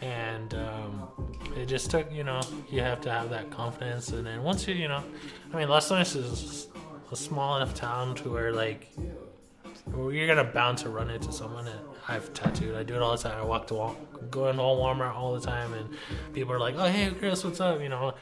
and 0.02 0.54
um, 0.54 1.10
it 1.56 1.66
just 1.66 1.90
took, 1.90 2.12
you 2.12 2.24
know, 2.24 2.42
you 2.70 2.82
have 2.82 3.02
to 3.02 3.12
have 3.12 3.30
that 3.32 3.50
confidence, 3.50 4.10
and 4.10 4.26
then 4.26 4.44
once 4.44 4.68
you, 4.68 4.76
you 4.76 4.88
know, 4.88 5.04
I 5.54 5.58
mean, 5.58 5.70
Los 5.70 5.90
Lunas 5.90 6.16
is 6.16 6.68
a 7.12 7.16
small 7.16 7.58
enough 7.58 7.74
town 7.74 8.16
to 8.16 8.32
where 8.32 8.54
like 8.54 8.90
you're 9.92 10.28
gonna 10.28 10.44
bound 10.44 10.78
to 10.80 10.90
run 10.90 11.10
into 11.10 11.32
someone 11.32 11.66
that 11.66 11.80
I've 12.08 12.34
tattooed. 12.34 12.76
I 12.76 12.84
do 12.84 12.96
it 12.96 13.02
all 13.02 13.16
the 13.16 13.24
time. 13.24 13.38
I 13.40 13.44
walk 13.46 13.68
to 13.68 13.76
Wal- 13.76 13.96
go 14.30 14.50
into 14.50 14.62
Walmart 14.62 15.16
all 15.16 15.34
the 15.34 15.46
time, 15.46 15.74
and 15.74 15.90
people 16.34 16.54
are 16.54 16.60
like, 16.60 16.76
"Oh, 16.78 16.86
hey, 16.86 17.12
Chris, 17.12 17.44
what's 17.44 17.62
up?" 17.62 17.80
You 17.82 17.90
know, 17.90 18.14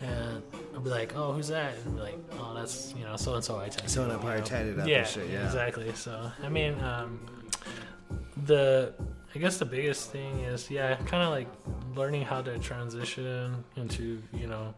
and 0.00 0.42
I'll 0.74 0.80
be 0.80 0.90
like, 0.90 1.16
"Oh, 1.16 1.32
who's 1.32 1.48
that?" 1.48 1.74
And 1.84 1.96
be 1.96 2.02
like, 2.02 2.18
"Oh, 2.38 2.54
that's 2.54 2.94
you 2.96 3.04
know, 3.04 3.16
so 3.16 3.34
and 3.34 3.42
so 3.44 3.58
I 3.58 3.68
tattooed." 3.68 3.90
So-and-so 3.90 4.14
you 4.16 4.20
probably 4.20 4.38
know? 4.40 4.44
tatted 4.46 4.78
up 4.80 4.86
yeah, 4.86 5.04
shit, 5.04 5.28
yeah. 5.30 5.44
exactly. 5.46 5.92
So 5.94 6.30
I 6.44 6.48
mean, 6.48 6.78
um, 6.82 7.18
the 8.46 8.94
I 9.34 9.38
guess 9.38 9.58
the 9.58 9.64
biggest 9.64 10.10
thing 10.12 10.40
is 10.40 10.70
yeah, 10.70 10.94
kind 11.06 11.22
of 11.24 11.30
like 11.30 11.48
learning 11.96 12.22
how 12.22 12.40
to 12.42 12.58
transition 12.58 13.64
into 13.76 14.22
you 14.32 14.46
know. 14.46 14.74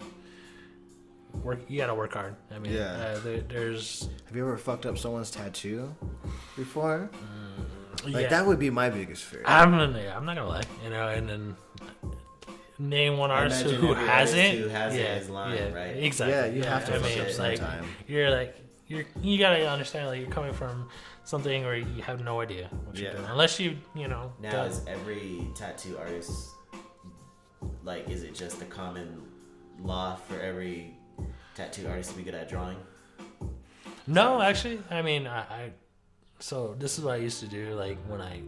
Work, 1.43 1.61
you 1.69 1.77
gotta 1.77 1.95
work 1.95 2.15
hard. 2.15 2.35
I 2.51 2.59
mean, 2.59 2.73
Yeah. 2.73 2.93
uh, 2.93 3.19
there, 3.21 3.41
there's 3.43 4.09
Have 4.27 4.35
you 4.35 4.43
ever 4.43 4.57
fucked 4.57 4.87
up 4.87 4.97
someone's 4.97 5.31
tattoo 5.31 5.95
before? 6.57 7.11
Like 8.05 8.15
yeah. 8.15 8.29
that 8.29 8.47
would 8.47 8.59
be 8.59 8.71
my 8.71 8.91
biggest 8.91 9.25
fear. 9.25 9.43
I'm 9.45 9.71
gonna, 9.71 10.01
yeah, 10.01 10.17
I'm 10.17 10.25
not 10.25 10.37
gonna 10.37 10.49
lie, 10.49 10.63
you 10.85 10.91
know, 10.91 11.09
and 11.09 11.29
then 11.29 11.57
name 12.79 13.17
one 13.17 13.31
artist 13.31 13.63
who, 13.63 13.71
who 13.71 13.95
hasn't. 13.95 14.39
it. 14.39 14.59
who 14.59 14.69
has 14.69 14.95
it 14.95 15.01
yeah, 15.01 15.17
is 15.17 15.31
lying, 15.31 15.57
yeah, 15.57 15.73
right? 15.73 15.97
Exactly. 15.97 16.35
Yeah, 16.35 16.47
you 16.47 16.63
have 16.63 16.85
to 16.87 16.95
I 16.95 16.99
mean, 16.99 17.19
up 17.19 17.27
it's 17.27 17.39
like 17.39 17.59
sometime. 17.59 17.85
you're 18.07 18.31
like 18.31 18.57
you're 18.87 19.05
you 19.23 19.39
gotta 19.39 19.69
understand 19.69 20.09
like 20.09 20.21
you're 20.21 20.31
coming 20.31 20.53
from 20.53 20.89
something 21.25 21.65
where 21.65 21.77
you 21.77 22.03
have 22.03 22.23
no 22.23 22.41
idea 22.41 22.69
what 22.85 22.97
you're 22.97 23.11
Yeah. 23.11 23.17
doing 23.17 23.31
unless 23.31 23.59
you 23.59 23.77
you 23.95 24.09
know. 24.09 24.33
Now, 24.41 24.53
done- 24.53 24.71
is 24.71 24.83
every 24.87 25.47
tattoo 25.55 25.97
artist 25.99 26.51
like? 27.83 28.09
Is 28.11 28.23
it 28.23 28.35
just 28.35 28.61
a 28.63 28.67
common 28.67 29.23
law 29.81 30.17
for 30.17 30.39
every 30.41 30.95
tattoo 31.55 31.89
artist 31.89 32.11
to 32.11 32.17
be 32.17 32.23
good 32.23 32.35
at 32.35 32.49
drawing? 32.49 32.77
No, 34.07 34.41
actually, 34.41 34.81
I 34.91 35.03
mean, 35.03 35.27
I, 35.27 35.39
I. 35.41 35.71
So 36.39 36.75
this 36.79 36.99
is 36.99 37.05
what 37.05 37.15
I 37.15 37.19
used 37.19 37.41
to 37.41 37.47
do. 37.47 37.75
Like 37.75 37.99
when 38.09 38.21
I, 38.21 38.41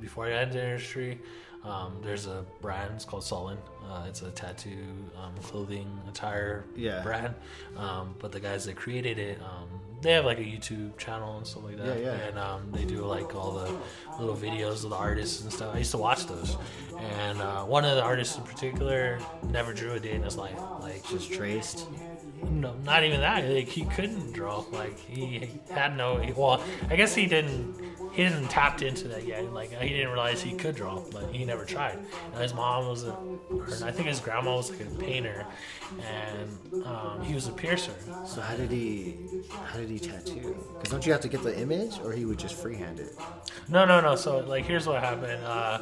before 0.00 0.26
I 0.26 0.30
got 0.30 0.42
into 0.44 0.54
the 0.58 0.64
industry, 0.64 1.18
um, 1.64 1.96
there's 2.02 2.26
a 2.26 2.44
brand. 2.60 2.90
It's 2.96 3.04
called 3.04 3.22
Sullen. 3.24 3.58
Uh, 3.88 4.04
it's 4.08 4.22
a 4.22 4.30
tattoo, 4.30 4.76
um, 5.22 5.32
clothing, 5.42 5.86
attire 6.08 6.64
Yeah. 6.74 7.02
brand. 7.02 7.34
Um, 7.76 8.14
but 8.18 8.32
the 8.32 8.40
guys 8.40 8.64
that 8.66 8.74
created 8.76 9.18
it, 9.18 9.38
um, 9.42 9.68
they 10.00 10.10
have 10.12 10.24
like 10.24 10.38
a 10.38 10.42
YouTube 10.44 10.96
channel 10.98 11.36
and 11.36 11.46
stuff 11.46 11.62
like 11.62 11.76
that. 11.78 11.98
Yeah, 12.00 12.04
yeah. 12.06 12.12
And 12.28 12.38
um, 12.38 12.68
they 12.72 12.84
do 12.84 13.04
like 13.04 13.36
all 13.36 13.52
the 13.52 13.72
little 14.18 14.34
videos 14.34 14.82
of 14.82 14.90
the 14.90 14.96
artists 14.96 15.42
and 15.42 15.52
stuff. 15.52 15.74
I 15.74 15.78
used 15.78 15.92
to 15.92 15.98
watch 15.98 16.26
those. 16.26 16.56
And 16.98 17.40
uh, 17.40 17.62
one 17.64 17.84
of 17.84 17.94
the 17.94 18.02
artists 18.02 18.36
in 18.36 18.42
particular 18.42 19.20
never 19.44 19.72
drew 19.72 19.92
a 19.92 20.00
day 20.00 20.12
in 20.14 20.22
his 20.22 20.36
life. 20.36 20.58
Like 20.80 21.06
Just 21.08 21.32
traced. 21.32 21.86
No, 22.50 22.74
not 22.84 23.04
even 23.04 23.20
that. 23.20 23.44
Like 23.48 23.68
he 23.68 23.84
couldn't 23.84 24.32
draw. 24.32 24.64
Like 24.72 24.98
he 24.98 25.50
had 25.70 25.96
no. 25.96 26.24
Well, 26.36 26.62
I 26.90 26.96
guess 26.96 27.14
he 27.14 27.26
didn't. 27.26 27.80
He 28.12 28.24
didn't 28.24 28.48
tapped 28.48 28.82
into 28.82 29.08
that 29.08 29.26
yet. 29.26 29.50
Like 29.52 29.70
he 29.80 29.88
didn't 29.88 30.10
realize 30.10 30.42
he 30.42 30.54
could 30.54 30.74
draw, 30.76 31.02
but 31.12 31.32
he 31.32 31.44
never 31.46 31.64
tried. 31.64 31.98
And 32.32 32.42
his 32.42 32.52
mom 32.52 32.86
was 32.86 33.04
a, 33.04 33.12
or 33.50 33.66
I 33.84 33.90
think 33.90 34.08
his 34.08 34.20
grandma 34.20 34.56
was 34.56 34.70
like 34.70 34.80
a 34.80 34.84
painter, 34.96 35.46
and 35.98 36.84
um, 36.84 37.22
he 37.22 37.34
was 37.34 37.48
a 37.48 37.52
piercer. 37.52 37.94
So 38.26 38.42
how 38.42 38.54
did 38.54 38.70
he? 38.70 39.16
How 39.64 39.78
did 39.78 39.88
he 39.88 39.98
tattoo? 39.98 40.54
Because 40.74 40.90
don't 40.90 41.06
you 41.06 41.12
have 41.12 41.22
to 41.22 41.28
get 41.28 41.42
the 41.42 41.58
image, 41.58 42.00
or 42.04 42.12
he 42.12 42.26
would 42.26 42.38
just 42.38 42.54
freehand 42.54 43.00
it? 43.00 43.16
No, 43.70 43.86
no, 43.86 44.00
no. 44.00 44.14
So 44.14 44.40
like, 44.40 44.66
here's 44.66 44.86
what 44.86 45.02
happened. 45.02 45.42
Uh, 45.44 45.78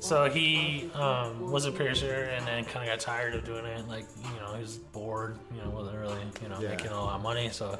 so 0.00 0.28
he 0.28 0.90
um, 0.94 1.50
was 1.50 1.66
a 1.66 1.70
piercer, 1.70 2.24
and 2.34 2.44
then 2.44 2.64
kind 2.64 2.88
of 2.88 2.92
got 2.92 3.00
tired 3.00 3.34
of 3.36 3.44
doing 3.44 3.64
it. 3.64 3.86
Like, 3.86 4.06
you 4.16 4.40
know, 4.40 4.54
he 4.54 4.62
was 4.62 4.78
bored. 4.78 5.38
You 5.54 5.62
know, 5.62 5.70
wasn't 5.70 5.97
really, 5.98 6.20
you 6.42 6.48
know, 6.48 6.60
Yeah. 6.60 6.70
making 6.70 6.88
a 6.88 7.00
lot 7.00 7.16
of 7.16 7.22
money. 7.22 7.48
So 7.50 7.78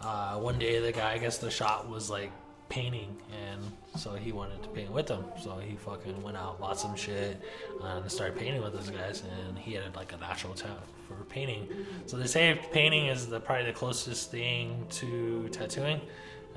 uh, 0.00 0.36
one 0.38 0.58
day, 0.58 0.80
the 0.80 0.92
guy, 0.92 1.12
I 1.12 1.18
guess 1.18 1.38
the 1.38 1.50
shop 1.50 1.88
was 1.88 2.10
like 2.10 2.30
painting, 2.68 3.16
and 3.32 3.60
so 3.96 4.14
he 4.14 4.32
wanted 4.32 4.62
to 4.62 4.68
paint 4.70 4.90
with 4.90 5.06
them. 5.06 5.24
So 5.42 5.58
he 5.58 5.76
fucking 5.76 6.22
went 6.22 6.36
out, 6.36 6.60
bought 6.60 6.78
some 6.78 6.96
shit, 6.96 7.40
and 7.82 8.10
started 8.10 8.36
painting 8.38 8.62
with 8.62 8.74
those 8.74 8.90
guys. 8.90 9.22
And 9.46 9.58
he 9.58 9.74
had 9.74 9.94
like 9.96 10.12
a 10.12 10.16
natural 10.16 10.54
talent 10.54 10.80
for 11.08 11.14
painting. 11.24 11.68
So 12.06 12.16
they 12.16 12.26
say 12.26 12.58
painting 12.72 13.06
is 13.06 13.28
the 13.28 13.40
probably 13.40 13.66
the 13.66 13.72
closest 13.72 14.30
thing 14.30 14.86
to 14.90 15.48
tattooing. 15.50 16.00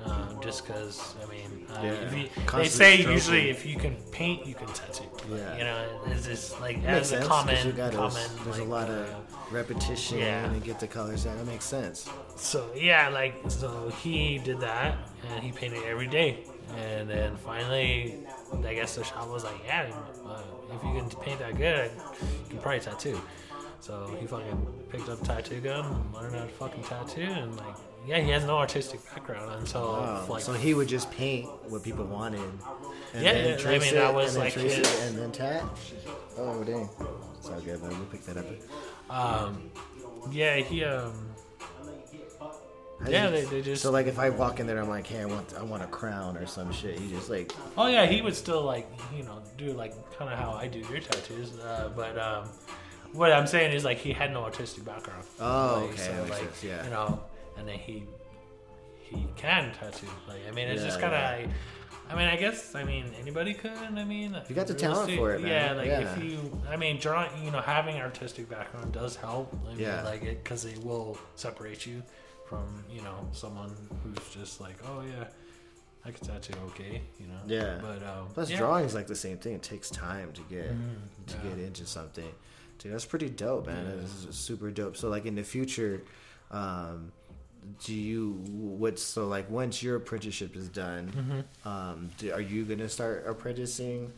Um, 0.06 0.40
just 0.42 0.66
because, 0.66 1.16
I 1.22 1.30
mean, 1.30 1.66
uh, 1.70 1.80
Yeah. 1.84 1.92
if 1.92 2.16
you, 2.16 2.30
they 2.54 2.68
say 2.68 3.02
usually 3.02 3.50
if 3.50 3.66
you 3.66 3.78
can 3.78 3.96
paint, 4.12 4.46
you 4.46 4.54
can 4.54 4.68
tattoo. 4.68 5.04
Yeah. 5.30 5.58
You 5.58 5.64
know, 5.64 6.02
it's 6.06 6.26
just 6.28 6.62
like 6.62 6.78
Makes 6.84 7.12
as 7.12 7.24
a 7.24 7.28
common, 7.28 7.76
gotta- 7.76 7.98
common. 7.98 8.22
there's 8.44 8.60
like, 8.60 8.68
a 8.68 8.72
lot 8.72 8.90
of 8.90 9.10
uh, 9.10 9.16
repetition 9.52 10.20
Yeah. 10.20 10.46
and 10.46 10.64
get 10.64 10.80
the 10.80 10.88
colors 10.88 11.26
out. 11.26 11.38
That 11.38 11.48
makes 11.48 11.66
sense. 11.66 12.08
So 12.36 12.70
yeah, 12.76 13.10
like 13.10 13.36
so 13.50 13.90
he 14.02 14.38
did 14.38 14.60
that 14.60 14.98
and 15.30 15.44
he 15.44 15.52
painted 15.52 15.84
every 15.84 16.08
day, 16.08 16.44
and 16.78 17.10
then 17.10 17.36
finally, 17.38 18.20
I 18.66 18.76
guess 18.76 18.96
the 18.96 19.04
shop 19.04 19.28
was 19.30 19.44
like, 19.44 19.60
yeah, 19.66 19.92
uh, 20.26 20.42
if 20.76 20.84
you 20.84 20.94
can 20.94 21.10
paint 21.22 21.40
that 21.40 21.58
good, 21.58 21.90
you 22.44 22.50
can 22.52 22.60
probably 22.60 22.80
tattoo. 22.82 23.20
So 23.80 24.16
he 24.20 24.28
fucking 24.28 24.68
picked 24.92 25.10
up 25.10 25.22
a 25.22 25.26
tattoo 25.26 25.60
gun 25.60 26.12
learned 26.14 26.36
how 26.36 26.44
to 26.44 26.48
fucking 26.50 26.84
tattoo, 26.84 27.22
and 27.24 27.56
like, 27.58 27.76
yeah, 28.08 28.20
he 28.20 28.30
has 28.32 28.46
no 28.46 28.58
artistic 28.58 29.00
background 29.14 29.52
until 29.60 29.82
Oh, 29.82 30.26
like 30.30 30.42
so 30.42 30.54
he 30.54 30.74
would 30.74 30.88
just 30.88 31.12
paint 31.12 31.48
what 31.70 31.84
people 31.84 32.06
wanted. 32.06 32.42
And 33.14 33.24
Yeah, 33.24 33.34
then 33.34 33.48
yeah, 33.50 33.54
I 33.56 33.58
trace 33.58 33.82
mean, 33.82 33.94
it, 33.94 33.96
that 33.98 34.14
was 34.14 34.28
and 34.28 34.36
then 34.38 34.44
like 34.46 34.54
trace 34.54 34.76
his- 34.76 34.88
it, 34.96 35.02
and 35.08 35.18
then 35.18 35.32
tat. 35.32 35.64
Oh 36.38 36.64
dang, 36.64 36.90
it's 37.38 37.50
all 37.50 37.60
good, 37.62 37.82
man. 37.82 37.90
We'll 37.92 38.06
pick 38.06 38.24
that 38.26 38.38
up. 38.38 38.46
um, 39.10 39.72
yeah, 40.32 40.58
he 40.58 40.84
um, 40.84 41.14
How 43.04 43.10
yeah, 43.10 43.28
do 43.28 43.32
they, 43.32 43.44
they 43.46 43.62
just 43.62 43.82
So 43.84 43.92
like, 43.92 44.08
if 44.08 44.20
I 44.20 44.30
walk 44.30 44.60
in 44.60 44.68
there, 44.68 44.80
I'm 44.80 44.90
like, 44.90 45.08
hey, 45.08 45.22
I 45.22 45.26
want, 45.26 45.54
I 45.56 45.64
want 45.64 45.84
a 45.84 45.88
crown 45.88 46.36
or 46.38 46.46
some 46.48 46.72
shit. 46.72 47.00
You 47.00 47.08
just 47.10 47.30
like, 47.30 47.52
Oh 47.78 47.88
yeah, 47.88 48.06
he 48.06 48.22
would 48.22 48.36
still 48.36 48.64
like 48.64 48.88
you 49.16 49.24
know 49.24 49.42
do 49.58 49.72
like 49.74 49.94
kind 50.18 50.32
of 50.32 50.38
how 50.40 50.52
I 50.52 50.68
do 50.68 50.80
your 50.80 51.00
tattoos, 51.00 51.58
uh, 51.60 51.90
but 51.96 52.18
um, 52.18 52.50
what 53.14 53.32
I'm 53.32 53.48
saying 53.48 53.74
is 53.74 53.84
like 53.86 53.98
he 54.00 54.12
had 54.14 54.32
no 54.34 54.44
artistic 54.44 54.84
background. 54.86 55.24
Oh, 55.40 55.82
Like, 55.86 55.94
okay, 55.94 56.02
so, 56.04 56.26
like, 56.30 56.40
sense, 56.44 56.64
yeah. 56.64 56.84
You 56.84 56.90
know, 56.90 57.20
and 57.58 57.68
then 57.68 57.78
he 57.80 58.04
he 59.00 59.26
can 59.36 59.72
tattoo. 59.74 60.08
Like 60.28 60.42
I 60.48 60.52
mean, 60.52 60.68
it's 60.68 60.82
Yeah, 60.82 60.88
just 60.88 61.00
kind 61.00 61.14
of. 61.14 61.22
yeah. 61.50 61.54
I 62.10 62.16
mean, 62.16 62.28
I 62.28 62.38
guess 62.38 62.74
I 62.76 62.84
mean 62.84 63.06
anybody 63.20 63.54
could. 63.54 63.72
I 63.72 64.04
mean, 64.04 64.38
You 64.48 64.56
got 64.56 64.68
the 64.68 64.74
talent 64.74 65.12
for 65.18 65.34
it, 65.34 65.42
man. 65.42 65.50
Yeah, 65.52 65.74
like 65.74 65.88
Yeah. 65.88 66.00
if 66.16 66.24
you, 66.24 66.62
I 66.70 66.78
mean, 66.78 67.00
drawing, 67.00 67.44
you 67.44 67.52
know, 67.52 67.60
having 67.62 67.98
artistic 67.98 68.50
background 68.50 68.94
does 68.94 69.16
help. 69.16 69.54
I 69.66 69.70
mean, 69.72 69.80
Yeah. 69.80 70.04
like 70.04 70.24
it 70.24 70.44
because 70.44 70.66
it 70.66 70.78
will 70.84 71.18
separate 71.36 71.86
you 71.86 72.02
from 72.48 72.84
you 72.90 73.02
know 73.02 73.28
someone 73.34 73.76
who's 74.04 74.30
just 74.34 74.62
like, 74.62 74.78
oh 74.86 75.02
yeah, 75.02 75.26
I 76.06 76.12
can 76.12 76.26
tattoo, 76.26 76.54
okay, 76.68 77.02
you 77.20 77.28
know. 77.28 77.40
Yeah. 77.46 77.80
But 77.82 78.04
um, 78.08 78.28
plus 78.34 78.50
yeah. 78.50 78.58
drawing's 78.58 78.94
like 78.96 79.08
the 79.08 79.16
same 79.16 79.38
thing. 79.38 79.56
It 79.56 79.64
takes 79.64 79.90
time 79.90 80.32
to 80.34 80.42
get 80.44 80.70
to 80.70 81.36
yeah. 81.44 81.50
get 81.56 81.60
into 81.60 81.86
something. 81.86 82.30
Dude, 82.80 82.94
that's 82.94 83.06
pretty 83.06 83.30
dope, 83.30 83.68
man. 83.68 84.00
This 84.00 84.26
is 84.26 84.36
super 84.36 84.70
dope. 84.72 84.96
So 84.96 85.10
like 85.10 85.26
in 85.26 85.36
the 85.36 85.44
future, 85.44 86.04
um, 86.52 87.12
do 87.84 87.94
you 87.94 88.34
what's 88.50 89.02
so 89.04 89.28
like 89.28 89.50
once 89.50 89.82
your 89.84 89.96
apprenticeship 89.96 90.56
is 90.56 90.70
done, 90.70 91.12
Mm-hmm. 91.16 91.68
um, 91.68 92.10
do, 92.18 92.32
are 92.32 92.42
you 92.42 92.64
gonna 92.66 92.90
start 92.90 93.26
apprenticing? 93.28 94.12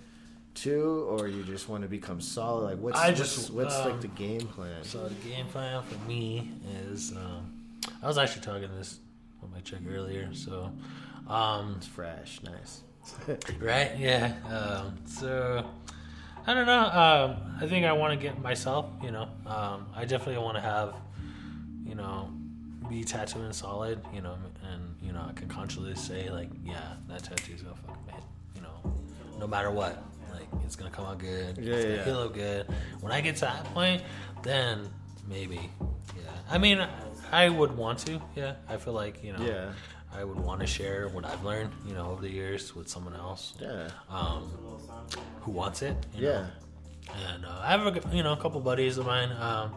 Too, 0.56 1.06
or 1.10 1.28
you 1.28 1.43
just 1.43 1.70
want 1.70 1.84
to 1.84 1.88
become 1.88 2.20
solid? 2.20 2.64
Like, 2.64 2.80
what's 2.80 3.00
I 3.00 3.08
what's, 3.10 3.20
just, 3.20 3.52
what's 3.52 3.78
like 3.80 3.93
um, 3.93 4.02
the 4.02 4.08
game 4.10 4.41
plan? 4.41 4.84
So 4.84 5.08
the 5.08 5.14
game 5.30 5.45
plan 5.45 5.82
for 5.84 5.97
me 6.08 6.52
is, 6.91 7.14
um, 7.14 7.54
I 8.04 8.08
was 8.08 8.18
actually 8.18 8.41
talking 8.41 8.68
this 8.76 9.00
with 9.41 9.52
my 9.52 9.60
chick 9.62 9.80
earlier. 9.89 10.34
So, 10.34 10.70
um, 11.30 11.76
It's 11.78 11.88
fresh, 11.88 12.41
nice. 12.43 12.82
right, 13.62 13.91
yeah. 13.97 14.34
Um, 14.50 14.97
so 15.06 15.66
I 16.45 16.54
don't 16.54 16.66
know. 16.66 16.80
Um, 16.84 17.58
I 17.62 17.68
think 17.68 17.86
I 17.86 17.93
want 17.93 18.20
to 18.20 18.28
get 18.28 18.41
myself. 18.41 18.88
You 19.02 19.12
know, 19.12 19.30
um, 19.45 19.86
I 19.95 20.04
definitely 20.04 20.43
want 20.43 20.56
to 20.58 20.62
have, 20.62 20.95
you 21.86 21.95
know, 21.95 22.32
be 22.90 23.04
tattooing 23.04 23.54
solid. 23.54 24.02
You 24.14 24.22
know, 24.22 24.36
and 24.72 24.96
you 25.02 25.12
know, 25.12 25.26
I 25.28 25.34
can 25.34 25.48
consciously 25.48 25.96
say 25.96 26.30
like, 26.30 26.50
yeah, 26.66 26.94
that 27.08 27.24
tattoo's 27.24 27.62
gonna 27.62 27.76
fucking 27.76 28.04
hit. 28.14 28.24
You 28.56 28.62
know, 28.62 28.94
no 29.40 29.48
matter 29.48 29.72
what. 29.72 30.04
Like 30.32 30.48
it's 30.66 30.76
gonna 30.76 30.92
come 30.92 31.06
out 31.06 31.18
good. 31.20 31.58
Yeah, 31.58 31.74
it's 31.76 31.86
gonna 31.86 32.04
feel 32.04 32.30
good. 32.30 32.68
When 33.02 33.12
I 33.12 33.22
get 33.22 33.36
to 33.38 33.42
that 33.42 33.64
point, 33.74 34.04
then 34.44 34.90
maybe. 35.28 35.70
Yeah. 36.16 36.32
I 36.50 36.58
mean, 36.58 36.86
I 37.32 37.50
would 37.50 37.76
want 37.76 38.00
to. 38.00 38.22
Yeah. 38.36 38.56
I 38.68 38.78
feel 38.78 38.94
like 38.94 39.24
you 39.24 39.34
know. 39.34 39.44
Yeah. 39.44 39.72
I 40.12 40.24
would 40.24 40.40
want 40.40 40.60
to 40.62 40.66
share 40.66 41.08
what 41.10 41.24
I've 41.24 41.44
learned, 41.44 41.72
you 41.88 41.94
know, 41.94 42.10
over 42.10 42.24
the 42.24 42.32
years 42.32 42.76
with 42.76 42.88
someone 42.88 43.14
else, 43.16 43.54
Yeah. 43.62 43.90
um, 44.10 44.52
who 45.42 45.52
wants 45.52 45.84
it. 45.84 45.96
Yeah. 46.16 46.30
Know? 46.32 46.48
And 47.34 47.46
uh, 47.46 47.62
I 47.62 47.68
have 47.68 47.86
a, 47.86 48.16
you 48.16 48.24
know 48.24 48.34
a 48.34 48.38
couple 48.38 48.60
buddies 48.60 48.98
of 48.98 49.06
mine 49.06 49.32
um, 49.40 49.76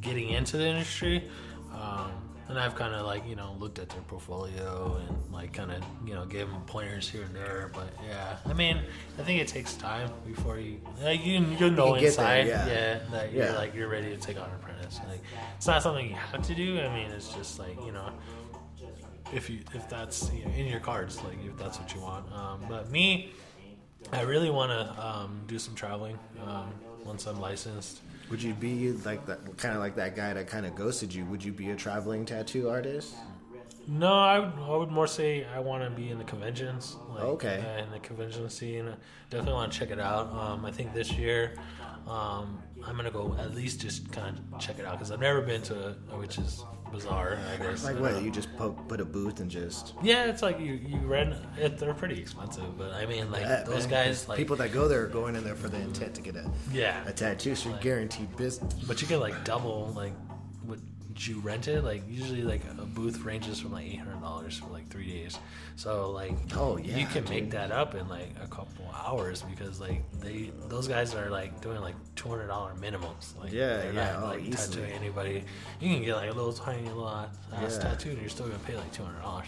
getting 0.00 0.30
into 0.30 0.56
the 0.56 0.66
industry, 0.66 1.28
um, 1.74 2.10
and 2.48 2.58
I've 2.58 2.74
kind 2.74 2.94
of 2.94 3.06
like 3.06 3.26
you 3.26 3.36
know 3.36 3.56
looked 3.58 3.78
at 3.78 3.88
their 3.88 4.02
portfolio 4.02 5.00
and 5.08 5.32
like 5.32 5.52
kind 5.52 5.70
of 5.70 5.82
you 6.06 6.14
know 6.14 6.26
gave 6.26 6.48
them 6.48 6.60
pointers 6.66 7.08
here 7.08 7.22
and 7.22 7.34
there. 7.34 7.70
But 7.72 7.88
yeah, 8.06 8.36
I 8.46 8.52
mean, 8.52 8.80
I 9.18 9.22
think 9.22 9.40
it 9.40 9.48
takes 9.48 9.74
time 9.74 10.10
before 10.26 10.58
you 10.58 10.80
like 11.02 11.24
you 11.24 11.34
you 11.34 11.40
know 11.70 11.92
can 11.92 12.00
get 12.00 12.16
there, 12.16 12.38
inside, 12.40 12.46
yeah. 12.48 12.66
yeah, 12.66 12.98
that 13.10 13.32
you're 13.32 13.44
Yeah. 13.46 13.52
like 13.56 13.74
you're 13.74 13.88
ready 13.88 14.10
to 14.10 14.16
take 14.16 14.36
on 14.38 14.48
an 14.48 14.56
apprentice. 14.56 15.00
Like 15.08 15.20
it's 15.56 15.66
not 15.66 15.82
something 15.82 16.08
you 16.08 16.16
have 16.16 16.42
to 16.42 16.54
do. 16.54 16.80
I 16.80 16.88
mean, 16.94 17.10
it's 17.10 17.32
just 17.32 17.58
like 17.58 17.76
you 17.86 17.92
know 17.92 18.10
if 19.32 19.48
you 19.48 19.60
if 19.74 19.88
that's 19.88 20.30
you 20.32 20.44
know, 20.44 20.50
in 20.52 20.66
your 20.66 20.80
cards, 20.80 21.22
like 21.24 21.38
if 21.44 21.56
that's 21.56 21.78
what 21.78 21.94
you 21.94 22.00
want. 22.00 22.30
Um, 22.32 22.64
but 22.68 22.90
me, 22.90 23.32
I 24.12 24.22
really 24.22 24.50
want 24.50 24.70
to 24.72 25.06
um, 25.06 25.40
do 25.46 25.58
some 25.58 25.74
traveling 25.74 26.18
um, 26.46 26.70
once 27.04 27.26
I'm 27.26 27.40
licensed. 27.40 28.00
Would 28.32 28.42
you 28.42 28.54
be 28.54 28.92
like 28.92 29.26
that, 29.26 29.58
kind 29.58 29.74
of 29.74 29.80
like 29.82 29.94
that 29.96 30.16
guy 30.16 30.32
that 30.32 30.46
kind 30.46 30.64
of 30.64 30.74
ghosted 30.74 31.12
you? 31.14 31.26
Would 31.26 31.44
you 31.44 31.52
be 31.52 31.68
a 31.70 31.76
traveling 31.76 32.24
tattoo 32.24 32.70
artist? 32.70 33.14
No, 33.86 34.10
I 34.10 34.38
would, 34.38 34.52
I 34.58 34.74
would 34.74 34.90
more 34.90 35.06
say 35.06 35.44
I 35.54 35.58
want 35.58 35.84
to 35.84 35.90
be 35.90 36.08
in 36.08 36.16
the 36.16 36.24
conventions. 36.24 36.96
Like, 37.10 37.24
Okay. 37.24 37.62
uh, 37.62 37.84
in 37.84 37.90
the 37.90 37.98
convention 37.98 38.48
scene, 38.48 38.88
definitely 39.28 39.52
want 39.52 39.70
to 39.70 39.78
check 39.78 39.90
it 39.90 40.00
out. 40.00 40.32
Um, 40.32 40.64
I 40.64 40.70
think 40.70 40.94
this 40.94 41.12
year, 41.12 41.56
um, 42.08 42.62
I'm 42.86 42.96
gonna 42.96 43.10
go 43.10 43.36
at 43.38 43.54
least 43.54 43.82
just 43.82 44.10
kind 44.10 44.38
of 44.38 44.58
check 44.58 44.78
it 44.78 44.86
out 44.86 44.92
because 44.92 45.12
I've 45.12 45.20
never 45.20 45.42
been 45.42 45.60
to, 45.64 45.94
which 46.12 46.38
is 46.38 46.64
bizarre. 46.92 47.38
I 47.52 47.56
guess. 47.62 47.84
Like 47.84 47.98
what? 47.98 48.22
You 48.22 48.30
just 48.30 48.54
po- 48.56 48.72
put 48.88 49.00
a 49.00 49.04
booth 49.04 49.40
and 49.40 49.50
just 49.50 49.94
Yeah, 50.02 50.26
it's 50.26 50.42
like 50.42 50.60
you 50.60 50.74
you 50.74 50.98
rent. 50.98 51.34
It, 51.58 51.78
they're 51.78 51.94
pretty 51.94 52.20
expensive, 52.20 52.76
but 52.78 52.92
I 52.92 53.06
mean, 53.06 53.30
like 53.30 53.42
Yeah, 53.42 53.62
those 53.64 53.88
man. 53.88 54.06
guys, 54.06 54.28
like 54.28 54.38
people 54.38 54.56
that 54.56 54.72
go 54.72 54.86
there 54.88 55.02
are 55.04 55.08
going 55.08 55.34
in 55.36 55.42
there 55.44 55.56
for 55.56 55.68
the 55.68 55.80
intent 55.80 56.14
to 56.16 56.20
get 56.22 56.36
a, 56.36 56.50
yeah, 56.72 57.02
a 57.06 57.12
tattoo, 57.12 57.54
so 57.54 57.64
you're 57.64 57.72
Like- 57.74 57.82
guaranteed 57.82 58.36
business. 58.36 58.74
But 58.86 59.00
you 59.02 59.08
get 59.08 59.18
like 59.20 59.44
double 59.44 59.92
like 59.96 60.12
what 61.12 61.26
you 61.28 61.38
rented. 61.40 61.84
Like 61.84 62.02
usually 62.08 62.42
like 62.42 62.62
a 62.78 62.84
booth 62.84 63.20
ranges 63.20 63.60
from 63.60 63.72
like 63.72 63.84
eight 63.86 63.98
hundred 63.98 64.20
dollars 64.20 64.58
for 64.58 64.66
like 64.72 64.88
three 64.88 65.10
days. 65.10 65.38
So 65.76 66.10
like 66.10 66.32
Oh, 66.56 66.78
yeah, 66.78 66.96
you 66.96 67.06
can 67.06 67.24
make 67.28 67.50
that 67.50 67.70
up 67.70 67.94
in 67.94 68.08
like 68.08 68.30
a 68.42 68.46
couple 68.48 68.90
hours 68.94 69.42
because 69.42 69.80
like 69.80 70.02
they 70.20 70.50
those 70.68 70.88
guys 70.88 71.14
are 71.14 71.28
like 71.30 71.60
doing 71.60 71.80
like 71.80 71.94
two 72.16 72.28
hundred 72.28 72.46
dollar 72.48 72.72
minimums. 72.80 73.38
Like 73.38 73.52
Yeah, 73.52 73.84
yeah, 73.84 73.92
not 73.92 74.22
oh, 74.22 74.26
like 74.28 74.42
easily. 74.42 74.76
tattooing 74.82 74.92
anybody. 74.92 75.44
You 75.80 75.94
can 75.94 76.02
get 76.04 76.16
like 76.16 76.30
a 76.30 76.34
little 76.34 76.52
tiny 76.52 76.86
little 76.88 77.08
ass 77.08 77.28
uh, 77.52 77.56
Yeah. 77.60 77.68
tattoo 77.90 78.10
and 78.10 78.20
you're 78.20 78.30
still 78.30 78.46
gonna 78.46 78.58
pay 78.60 78.76
like 78.76 78.92
two 78.92 79.04
hundred 79.04 79.20
dollars. 79.20 79.46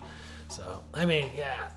So 0.49 0.83
I 0.93 1.07
mean 1.07 1.31
yeah, 1.37 1.71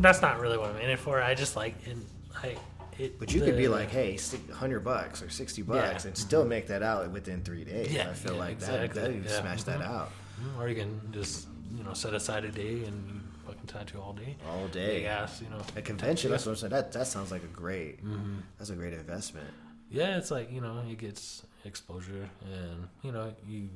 that's 0.00 0.20
not 0.22 0.40
really 0.40 0.58
what 0.58 0.70
I'm 0.70 0.76
in 0.78 0.90
it 0.90 0.98
for. 0.98 1.22
I 1.22 1.34
just 1.34 1.56
like 1.56 1.74
in 1.86 2.04
I. 2.42 2.56
It, 2.98 3.18
But 3.18 3.32
you 3.34 3.40
could 3.40 3.56
be 3.56 3.68
like, 3.68 3.90
hey, 3.90 4.18
hundred 4.52 4.80
bucks 4.80 5.22
or 5.22 5.28
sixty 5.30 5.62
bucks, 5.62 6.04
Yeah. 6.04 6.08
and 6.08 6.16
still 6.16 6.44
make 6.44 6.66
that 6.68 6.82
out 6.82 7.10
within 7.10 7.42
three 7.42 7.64
days. 7.64 7.92
Yeah, 7.92 8.10
I 8.10 8.14
feel 8.14 8.34
yeah, 8.34 8.38
like 8.38 8.52
exactly, 8.52 8.86
that, 8.88 8.94
that 9.08 9.14
you 9.14 9.22
yeah. 9.26 9.40
smash 9.40 9.62
that 9.64 9.80
Mhm. 9.80 9.86
out 9.88 10.12
Mm, 10.42 10.58
Or 10.58 10.68
you 10.68 10.74
can 10.74 11.00
just, 11.12 11.46
you 11.76 11.84
know, 11.84 11.94
set 11.94 12.12
aside 12.12 12.44
a 12.44 12.50
day 12.50 12.84
and 12.84 13.22
fucking 13.46 13.66
tattoo 13.66 14.00
all 14.00 14.12
day. 14.12 14.36
all 14.48 14.66
day. 14.68 15.06
Ass, 15.06 15.40
you 15.40 15.48
know. 15.48 15.62
A 15.76 15.82
convention. 15.82 16.30
That's 16.30 16.44
what 16.44 16.52
I'm 16.52 16.56
saying. 16.56 16.70
That 16.72 16.90
that 16.92 17.06
sounds 17.06 17.30
like 17.30 17.44
a 17.44 17.48
great. 17.48 18.04
Mm-hmm. 18.04 18.38
That's 18.58 18.70
a 18.70 18.74
great 18.74 18.94
investment. 18.94 19.46
Yeah, 19.90 20.16
it's 20.18 20.30
like, 20.32 20.50
you 20.50 20.60
know, 20.60 20.82
it 20.90 20.98
gets 20.98 21.44
exposure 21.64 22.28
and, 22.52 22.88
you 23.02 23.12
know, 23.12 23.32
you 23.46 23.68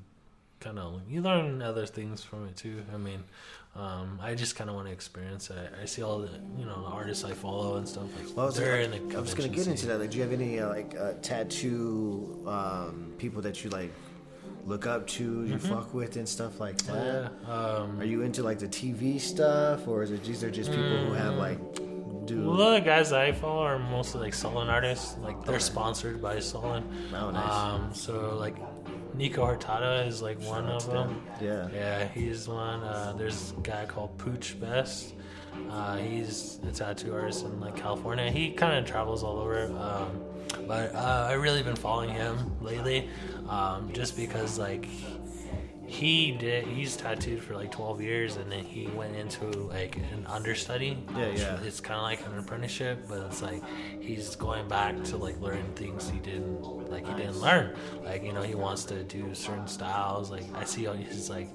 kind 0.58 0.78
of, 0.80 1.00
you 1.08 1.22
learn 1.22 1.62
other 1.62 1.86
things 1.86 2.24
from 2.24 2.46
it 2.48 2.56
too. 2.56 2.82
I 2.92 2.96
mean, 2.96 3.22
um, 3.76 4.18
I 4.22 4.34
just 4.34 4.56
kind 4.56 4.68
of 4.68 4.76
want 4.76 4.88
to 4.88 4.92
experience 4.92 5.50
it. 5.50 5.72
I 5.80 5.84
see 5.84 6.02
all 6.02 6.18
the, 6.18 6.30
you 6.58 6.64
know, 6.64 6.82
the 6.82 6.88
artists 6.88 7.24
I 7.24 7.32
follow 7.32 7.76
and 7.76 7.88
stuff. 7.88 8.04
Like, 8.16 8.36
Well, 8.36 8.44
I 8.44 8.46
was, 8.46 8.56
they're 8.56 8.82
like, 8.88 9.00
in 9.00 9.08
the 9.08 9.16
I 9.16 9.20
was 9.20 9.34
gonna 9.34 9.48
get 9.48 9.66
into 9.66 9.86
that. 9.86 10.00
Like, 10.00 10.10
do 10.10 10.16
you 10.16 10.22
have 10.22 10.32
any 10.32 10.58
uh, 10.58 10.68
like 10.68 10.96
uh, 10.98 11.12
tattoo 11.22 12.42
um, 12.46 13.12
people 13.18 13.40
that 13.42 13.62
you 13.62 13.70
like 13.70 13.92
look 14.64 14.86
up 14.86 15.06
to, 15.06 15.44
you 15.44 15.58
fuck 15.58 15.94
with, 15.94 16.16
and 16.16 16.28
stuff 16.28 16.60
like 16.60 16.78
that? 16.82 17.32
Yeah. 17.46 17.52
Um, 17.52 18.00
Are 18.00 18.04
you 18.04 18.22
into 18.22 18.42
like 18.42 18.58
the 18.58 18.68
TV 18.68 19.20
stuff, 19.20 19.86
or 19.86 20.02
is 20.02 20.10
it 20.10 20.24
these 20.24 20.42
are 20.42 20.50
just 20.50 20.70
people 20.70 21.06
who 21.06 21.12
have 21.12 21.34
like, 21.34 21.58
do 22.26 22.42
a 22.42 22.50
lot 22.50 22.74
the 22.74 22.80
guys 22.80 23.10
that 23.10 23.20
I 23.20 23.32
follow 23.32 23.62
are 23.62 23.78
mostly 23.78 24.20
like 24.20 24.34
Sullen 24.34 24.68
artists. 24.68 25.16
Like 25.18 25.44
they're 25.44 25.60
sponsored 25.60 26.20
by 26.20 26.40
Sullen. 26.40 26.84
Oh, 27.14 27.30
nice. 27.30 27.52
Um, 27.52 27.94
so 27.94 28.36
like 28.36 28.56
Nico 29.18 29.44
Hurtado 29.44 30.06
is 30.06 30.22
like 30.22 30.40
one 30.42 30.66
of 30.66 30.88
them. 30.90 31.20
yeah, 31.40 31.68
Yeah, 31.74 32.08
he's 32.08 32.46
one. 32.46 32.84
Uh, 32.84 33.12
there's 33.18 33.52
a 33.58 33.60
guy 33.60 33.84
called 33.84 34.16
Pooch 34.16 34.58
Best. 34.60 35.14
Uh, 35.68 35.96
he's 35.96 36.60
a 36.68 36.70
tattoo 36.70 37.12
artist 37.12 37.44
in 37.44 37.58
like 37.58 37.76
California. 37.76 38.30
He 38.30 38.52
kind 38.52 38.78
of 38.78 38.86
travels 38.86 39.24
all 39.24 39.38
over. 39.38 39.66
Um, 39.76 40.22
but 40.68 40.94
uh, 40.94 41.26
I 41.28 41.32
really 41.32 41.64
been 41.64 41.74
following 41.76 42.10
him 42.10 42.56
lately, 42.62 43.08
um, 43.48 43.90
just 43.92 44.16
because 44.16 44.56
like 44.56 44.86
he 45.88 46.32
did. 46.32 46.66
He's 46.66 46.96
tattooed 46.96 47.42
for 47.42 47.54
like 47.56 47.72
12 47.72 48.00
years, 48.02 48.36
and 48.36 48.52
then 48.52 48.62
he 48.64 48.86
went 48.88 49.16
into 49.16 49.46
like 49.46 49.96
an 49.96 50.26
understudy. 50.26 50.98
Yeah, 51.16 51.28
yeah. 51.28 51.60
It's 51.64 51.80
kind 51.80 51.96
of 51.96 52.02
like 52.02 52.24
an 52.26 52.38
apprenticeship, 52.38 53.06
but 53.08 53.20
it's 53.22 53.42
like 53.42 53.62
he's 54.00 54.36
going 54.36 54.68
back 54.68 55.02
to 55.04 55.16
like 55.16 55.40
learn 55.40 55.64
things 55.74 56.08
he 56.10 56.18
didn't 56.18 56.60
like 56.90 57.06
he 57.08 57.14
didn't 57.14 57.40
learn. 57.40 57.74
Like 58.04 58.22
you 58.22 58.32
know, 58.32 58.42
he 58.42 58.54
wants 58.54 58.84
to 58.84 59.02
do 59.02 59.34
certain 59.34 59.66
styles. 59.66 60.30
Like 60.30 60.44
I 60.54 60.64
see 60.64 60.86
on 60.86 60.98
his 60.98 61.30
like 61.30 61.48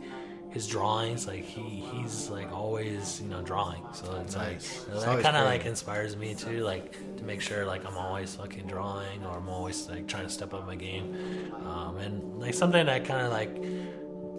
his 0.50 0.68
drawings 0.68 1.26
like 1.26 1.44
he 1.44 1.84
he's 1.92 2.30
like 2.30 2.52
always 2.52 3.20
you 3.20 3.28
know 3.28 3.42
drawing 3.42 3.82
so 3.92 4.22
it's 4.24 4.36
Nice. 4.36 4.86
like 4.88 4.96
It's 4.98 5.04
that 5.06 5.24
kind 5.24 5.36
of 5.36 5.46
like 5.46 5.66
inspires 5.66 6.16
me 6.16 6.36
too 6.36 6.60
like 6.64 6.92
to 7.18 7.24
make 7.24 7.42
sure 7.42 7.66
like 7.66 7.84
i'm 7.88 7.98
always 7.98 8.36
fucking 8.36 8.68
drawing 8.68 9.26
or 9.26 9.32
i'm 9.36 9.50
always 9.50 9.90
like 9.90 10.08
trying 10.08 10.26
to 10.26 10.30
step 10.30 10.54
up 10.54 10.68
my 10.68 10.76
game 10.76 11.52
um, 11.66 11.98
and 11.98 12.40
like 12.40 12.54
something 12.54 12.86
that 12.86 13.04
kind 13.04 13.26
of 13.26 13.32
like 13.32 13.50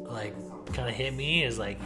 like 0.05 0.35
kind 0.73 0.89
of 0.89 0.95
hit 0.95 1.13
me 1.15 1.45
is 1.45 1.59
like 1.59 1.79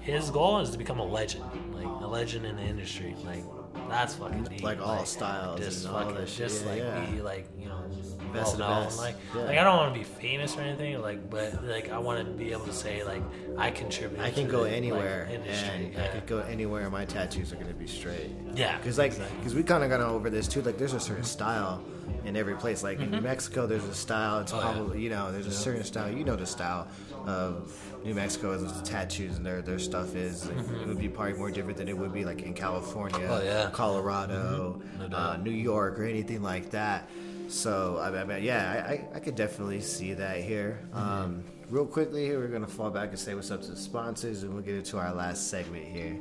his 0.00 0.30
goal 0.30 0.60
is 0.60 0.70
to 0.70 0.78
become 0.78 0.98
a 0.98 1.04
legend 1.04 1.44
like 1.72 1.86
a 2.02 2.06
legend 2.06 2.44
in 2.46 2.56
the 2.56 2.62
industry 2.62 3.14
like 3.24 3.42
that's 3.88 4.14
fucking 4.14 4.44
deep. 4.44 4.62
Like 4.62 4.80
all 4.80 5.04
styles 5.04 5.60
just 5.60 5.84
and 5.84 5.94
fucking, 5.94 6.26
just 6.26 6.64
yeah, 6.64 6.70
like 6.70 6.78
yeah. 6.78 7.06
be 7.10 7.20
like 7.20 7.48
you 7.58 7.66
know 7.68 7.82
Best 8.32 8.52
of 8.54 8.58
the 8.58 8.64
well 8.64 8.74
known. 8.76 8.84
best, 8.84 8.98
Like, 8.98 9.16
yeah. 9.34 9.42
like 9.42 9.58
I 9.58 9.62
don't 9.64 9.76
want 9.76 9.92
to 9.94 9.98
be 9.98 10.04
famous 10.04 10.56
or 10.56 10.62
anything. 10.62 11.00
Like, 11.02 11.28
but 11.30 11.62
like 11.64 11.90
I 11.90 11.98
want 11.98 12.18
to 12.26 12.32
be 12.32 12.50
able 12.52 12.64
to 12.66 12.72
say 12.72 13.04
like 13.04 13.22
I 13.58 13.70
contribute. 13.70 14.20
I 14.20 14.30
can 14.30 14.48
go 14.48 14.64
the, 14.64 14.70
anywhere, 14.70 15.28
industry. 15.30 15.92
and 15.94 15.98
I 16.02 16.08
could 16.08 16.26
go 16.26 16.38
anywhere. 16.40 16.82
and 16.82 16.92
My 16.92 17.04
tattoos 17.04 17.52
are 17.52 17.56
gonna 17.56 17.74
be 17.74 17.86
straight. 17.86 18.30
Yeah, 18.54 18.76
Because 18.78 18.96
like, 18.98 19.12
exactly. 19.12 19.36
because 19.38 19.54
we 19.54 19.62
kind 19.62 19.84
of 19.84 19.90
got 19.90 20.00
over 20.00 20.30
this 20.30 20.48
too. 20.48 20.62
Like, 20.62 20.78
there's 20.78 20.94
a 20.94 21.00
certain 21.00 21.22
style 21.24 21.84
in 22.24 22.36
every 22.36 22.54
place. 22.56 22.82
Like 22.82 22.98
in 23.00 23.10
New 23.10 23.20
Mexico, 23.20 23.66
there's 23.66 23.84
a 23.84 23.94
style. 23.94 24.40
It's 24.40 24.50
Mm-hmm. 24.52 24.66
Oh, 24.66 24.72
probably 24.72 25.00
you 25.02 25.10
know, 25.10 25.30
there's 25.30 25.46
a 25.46 25.52
certain 25.52 25.84
style. 25.84 26.10
You 26.10 26.24
know 26.24 26.36
the 26.36 26.46
style 26.46 26.88
of 27.28 27.72
New 28.04 28.14
Mexico 28.14 28.52
is 28.52 28.62
the 28.72 28.84
tattoos 28.84 29.36
and 29.36 29.44
their 29.46 29.62
their 29.62 29.78
stuff 29.78 30.14
is. 30.14 30.48
Like, 30.48 30.58
It 30.82 30.86
would 30.88 30.98
be 30.98 31.08
probably 31.08 31.34
more 31.34 31.50
different 31.50 31.78
than 31.78 31.88
it 31.88 31.96
would 31.96 32.12
be 32.12 32.24
like 32.24 32.42
in 32.42 32.54
California, 32.54 33.18
Mm-hmm. 33.18 33.32
Oh, 33.32 33.42
yeah. 33.42 33.70
Colorado, 33.72 34.80
No 34.98 35.16
uh. 35.16 35.36
New 35.38 35.50
York, 35.50 35.98
or 35.98 36.04
anything 36.04 36.42
like 36.42 36.70
that. 36.70 37.08
So 37.48 37.98
I 38.00 38.10
mean, 38.10 38.20
I 38.20 38.24
mean, 38.24 38.42
yeah, 38.42 38.84
I, 38.88 38.92
I, 38.92 39.08
I 39.16 39.20
could 39.20 39.34
definitely 39.36 39.80
see 39.80 40.14
that 40.14 40.38
here. 40.42 40.80
Mm-hmm. 40.90 40.98
Um, 40.98 41.44
real 41.68 41.86
quickly 41.86 42.24
here, 42.24 42.38
we're 42.40 42.48
gonna 42.48 42.66
fall 42.66 42.90
back 42.90 43.10
and 43.10 43.18
say 43.18 43.34
what's 43.34 43.50
up 43.50 43.62
to 43.62 43.70
the 43.70 43.76
sponsors, 43.76 44.42
and 44.42 44.52
we'll 44.54 44.62
get 44.62 44.74
into 44.74 44.98
our 44.98 45.12
last 45.12 45.48
segment 45.50 45.86
here. 45.86 46.18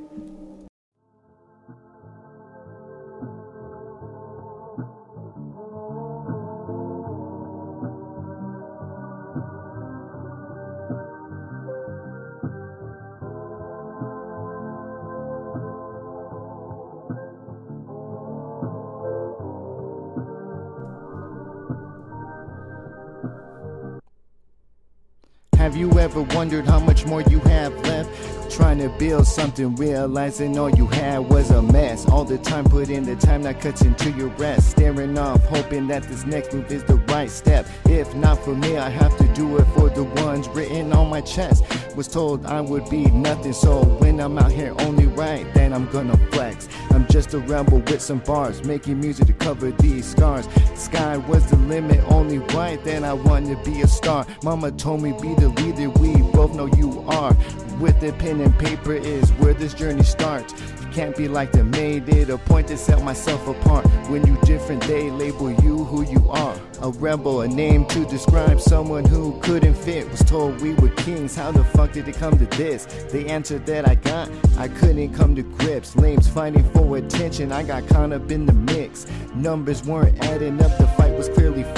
Ever 26.16 26.36
wondered 26.36 26.64
how 26.66 26.80
much 26.80 27.07
more 27.07 27.22
you 27.22 27.39
have 27.39 27.74
left? 27.86 28.07
Trying 28.51 28.78
to 28.80 28.89
build 28.99 29.26
something, 29.26 29.76
realizing 29.76 30.59
all 30.59 30.70
you 30.70 30.86
had 30.86 31.18
was 31.18 31.49
a 31.49 31.59
mess. 31.59 32.07
All 32.07 32.24
the 32.24 32.38
time 32.38 32.66
put 32.66 32.91
in 32.91 33.03
the 33.03 33.16
time 33.16 33.41
that 33.43 33.59
cuts 33.59 33.82
into 33.82 34.11
your 34.11 34.28
rest. 34.38 34.70
Staring 34.70 35.18
off, 35.18 35.43
hoping 35.45 35.88
that 35.88 36.03
this 36.03 36.24
next 36.26 36.53
move 36.53 36.72
is 36.72 36.84
the 36.84 36.97
right 37.14 37.32
step. 37.32 37.66
If 37.86 38.14
not 38.14 38.43
for 38.43 38.53
me, 38.55 38.78
I 38.78 38.89
have 38.89 39.18
to 39.18 39.28
do 39.34 39.57
it 39.57 39.66
for 39.76 39.89
the 39.89 40.03
ones 40.03 40.47
written 40.49 40.93
on 40.93 41.09
my 41.09 41.22
chest. 41.22 41.64
Was 41.95 42.07
told 42.07 42.45
I 42.45 42.61
would 42.61 42.88
be 42.91 43.05
nothing, 43.05 43.53
so 43.53 43.84
when 43.84 44.20
I'm 44.20 44.38
out 44.38 44.51
here 44.51 44.76
only 44.80 45.07
right, 45.07 45.51
then 45.55 45.74
I'm 45.74 45.89
gonna 45.89 46.18
flex. 46.32 46.70
Just 47.14 47.36
a 47.36 47.39
rebel 47.41 47.78
with 47.78 48.01
some 48.01 48.18
bars, 48.18 48.64
making 48.64 48.99
music 48.99 49.28
to 49.28 49.34
cover 49.34 49.70
these 49.70 50.03
scars. 50.03 50.47
Sky 50.74 51.16
was 51.16 51.47
the 51.47 51.57
limit, 51.57 52.03
only 52.11 52.39
right, 52.39 52.84
then 52.84 53.03
I 53.03 53.14
wanted 53.14 53.64
to 53.64 53.72
be 53.72 53.82
a 53.82 53.88
star. 53.88 54.26
Mama 54.41 54.72
told 54.72 55.03
me 55.03 55.11
be 55.22 55.36
the 55.36 55.49
leader, 55.49 55.91
we 55.91 56.24
both 56.32 56.55
know 56.55 56.66
you 56.66 57.01
are. 57.07 57.38
With 57.80 57.99
the 57.99 58.14
pen 58.14 58.41
and 58.41 58.57
paper 58.57 58.95
is 58.95 59.30
where 59.34 59.53
this 59.53 59.76
journey 59.76 60.01
starts. 60.01 60.55
You 60.82 60.88
can't 60.88 61.16
be 61.16 61.28
like 61.28 61.51
the 61.51 61.64
made 61.64 62.09
it 62.09 62.32
a 62.32 62.38
point 62.39 62.70
to 62.70 62.78
set 62.78 63.03
myself 63.03 63.47
apart. 63.47 63.86
When 64.09 64.26
you 64.26 64.36
different, 64.41 64.82
they 64.82 65.11
label 65.11 65.51
you 65.51 65.84
who 65.84 66.01
you 66.11 66.28
are. 66.32 66.59
A 66.84 66.89
rebel, 66.89 67.39
a 67.43 67.47
name 67.47 67.86
to 67.86 68.03
describe 68.07 68.59
someone 68.59 69.05
who 69.05 69.39
couldn't 69.39 69.73
fit. 69.73 70.11
Was 70.11 70.21
told 70.21 70.61
we 70.61 70.73
were 70.73 70.89
kings. 70.89 71.34
How 71.34 71.49
the 71.49 71.63
fuck 71.63 71.93
did 71.93 72.09
it 72.09 72.17
come 72.17 72.38
to 72.38 72.45
this? 72.57 72.84
The 73.09 73.29
answer 73.29 73.57
that 73.59 73.88
I 73.88 73.95
got, 73.95 74.29
I 74.57 74.67
couldn't 74.67 75.13
come 75.13 75.34
to 75.38 75.43
grips. 75.43 75.95
Lames 75.95 76.27
fighting 76.27 76.69
for 76.71 76.97
attention, 76.97 77.53
I 77.53 77.63
got 77.63 77.88
caught 77.88 78.11
up 78.11 78.29
in 78.29 78.45
the 78.45 78.51
mix. 78.51 79.07
Numbers 79.34 79.86
weren't 79.86 80.21
adding 80.25 80.61
up, 80.61 80.77
the 80.77 80.88
fight 80.88 81.03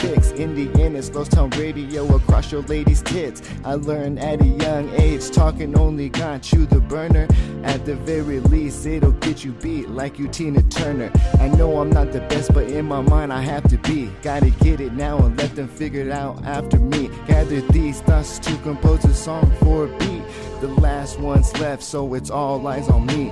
clearly. 0.06 0.42
In 0.42 0.56
the 0.56 0.82
end, 0.82 0.98
it's 0.98 1.10
Lost 1.14 1.32
Town 1.32 1.50
Radio 1.52 2.14
across 2.16 2.52
your 2.52 2.62
lady's 2.64 3.02
tits. 3.02 3.42
I 3.64 3.76
learned 3.76 4.20
at 4.20 4.42
a 4.42 4.46
young 4.46 4.90
age, 4.96 5.30
talking 5.32 5.78
only 5.78 6.10
got 6.10 6.52
you 6.52 6.66
the 6.66 6.80
burner. 6.80 7.28
At 7.64 7.86
the 7.86 7.96
very 7.96 8.40
least, 8.40 8.86
it'll 8.86 9.12
get 9.12 9.44
you 9.44 9.52
beat 9.54 9.90
like 9.90 10.20
you 10.20 10.28
Tina 10.28 10.62
Turner. 10.64 11.12
I 11.40 11.48
know 11.50 11.80
I'm 11.80 11.90
not 11.90 12.12
the 12.12 12.22
best, 12.22 12.54
but 12.54 12.66
in 12.66 12.86
my 12.86 13.02
mind 13.02 13.34
I 13.34 13.42
have 13.42 13.64
to 13.70 13.78
be. 13.78 14.10
Gotta 14.22 14.50
get 14.50 14.80
it 14.80 14.94
now 14.94 15.18
and 15.20 15.38
let 15.38 15.56
them 15.56 15.68
figure 15.68 16.02
it 16.02 16.12
out 16.12 16.44
after 16.46 16.80
me. 16.80 17.10
Gather 17.28 17.62
these 17.62 18.02
thoughts 18.02 18.40
to 18.40 18.56
compose 18.58 19.04
a 19.06 19.14
song 19.14 19.52
for 19.60 19.86
a 19.86 19.98
beat. 19.98 20.24
The 20.62 20.68
last 20.68 21.20
one's 21.20 21.58
left, 21.60 21.84
so 21.84 22.14
it's 22.14 22.30
all 22.30 22.60
lies 22.62 22.88
on 22.90 23.06
me. 23.06 23.32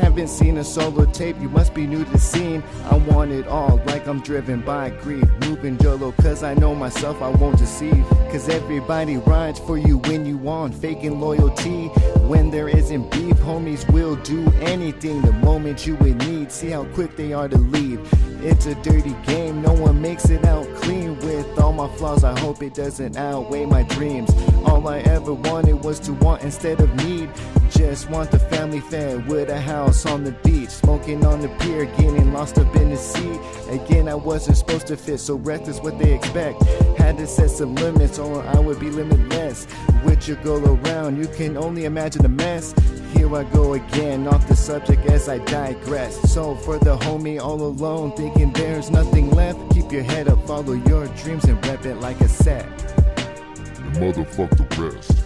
Haven't 0.00 0.28
seen 0.28 0.58
a 0.58 0.64
solo 0.64 1.04
tape, 1.06 1.36
you 1.40 1.48
must 1.48 1.74
be 1.74 1.86
new 1.86 2.04
to 2.04 2.10
the 2.10 2.18
scene. 2.18 2.62
I 2.90 2.96
want 2.96 3.30
it 3.30 3.46
all, 3.46 3.80
like 3.86 4.06
I'm 4.06 4.20
driven 4.20 4.60
by 4.60 4.90
greed. 4.90 5.28
Moving 5.40 5.78
YOLO, 5.80 6.12
cause 6.12 6.42
I 6.42 6.54
know 6.54 6.74
myself 6.74 7.20
I 7.22 7.28
won't 7.30 7.58
deceive. 7.58 8.04
Cause 8.30 8.48
everybody 8.48 9.16
rides 9.18 9.58
for 9.58 9.78
you 9.78 9.98
when 9.98 10.26
you 10.26 10.36
want. 10.38 10.74
faking 10.74 11.20
loyalty. 11.20 11.88
When 12.28 12.50
there 12.50 12.68
isn't 12.68 13.10
beef, 13.10 13.36
homies 13.36 13.90
will 13.92 14.16
do 14.16 14.50
anything 14.60 15.22
the 15.22 15.32
moment 15.32 15.86
you 15.86 15.96
in 15.98 16.18
need. 16.18 16.50
See 16.52 16.70
how 16.70 16.84
quick 16.94 17.16
they 17.16 17.32
are 17.32 17.48
to 17.48 17.58
leave. 17.58 18.00
It's 18.42 18.66
a 18.66 18.74
dirty 18.76 19.14
game, 19.24 19.62
no 19.62 19.72
one 19.72 20.00
makes 20.00 20.30
it 20.30 20.44
out 20.44 20.66
clean. 20.76 21.11
With 21.42 21.58
all 21.58 21.72
my 21.72 21.88
flaws, 21.96 22.22
I 22.22 22.38
hope 22.38 22.62
it 22.62 22.72
doesn't 22.72 23.16
outweigh 23.16 23.66
my 23.66 23.82
dreams. 23.82 24.30
All 24.64 24.86
I 24.86 24.98
ever 25.00 25.34
wanted 25.34 25.82
was 25.82 25.98
to 26.00 26.12
want 26.12 26.42
instead 26.42 26.80
of 26.80 26.94
need. 27.04 27.30
Just 27.70 28.08
want 28.08 28.30
the 28.30 28.38
family 28.38 28.78
fed 28.78 29.26
with 29.26 29.48
a 29.48 29.60
house 29.60 30.06
on 30.06 30.22
the 30.22 30.30
beach. 30.44 30.70
Smoking 30.70 31.26
on 31.26 31.40
the 31.40 31.48
pier, 31.58 31.86
getting 31.86 32.32
lost 32.32 32.58
up 32.58 32.76
in 32.76 32.90
the 32.90 32.96
sea. 32.96 33.40
Again, 33.70 34.06
I 34.08 34.14
wasn't 34.14 34.56
supposed 34.56 34.86
to 34.86 34.96
fit, 34.96 35.18
so 35.18 35.34
reckless 35.34 35.80
what 35.80 35.98
they 35.98 36.14
expect. 36.14 36.62
Had 36.96 37.18
to 37.18 37.26
set 37.26 37.50
some 37.50 37.74
limits 37.74 38.20
or 38.20 38.40
I 38.44 38.60
would 38.60 38.78
be 38.78 38.90
limitless. 38.90 39.66
With 40.04 40.28
your 40.28 40.36
go 40.44 40.62
around, 40.62 41.18
you 41.18 41.26
can 41.26 41.56
only 41.56 41.86
imagine 41.86 42.22
the 42.22 42.28
mess. 42.28 42.72
Here 43.12 43.34
I 43.34 43.44
go 43.44 43.74
again, 43.74 44.26
off 44.26 44.48
the 44.48 44.56
subject 44.56 45.06
as 45.06 45.28
I 45.28 45.38
digress. 45.38 46.18
So 46.32 46.54
for 46.54 46.78
the 46.78 46.96
homie 46.98 47.40
all 47.40 47.60
alone, 47.60 48.12
thinking 48.16 48.52
there's 48.52 48.90
nothing 48.90 49.30
left, 49.30 49.58
keep 49.72 49.92
your 49.92 50.02
head 50.02 50.28
up, 50.28 50.44
follow 50.46 50.72
your 50.72 51.06
dreams 51.08 51.44
and 51.44 51.64
rep 51.66 51.84
it 51.86 51.96
like 51.96 52.20
a 52.20 52.28
set. 52.28 52.66
and 52.66 53.96
motherfuck 53.96 54.50
the 54.56 54.82
rest. 54.82 55.18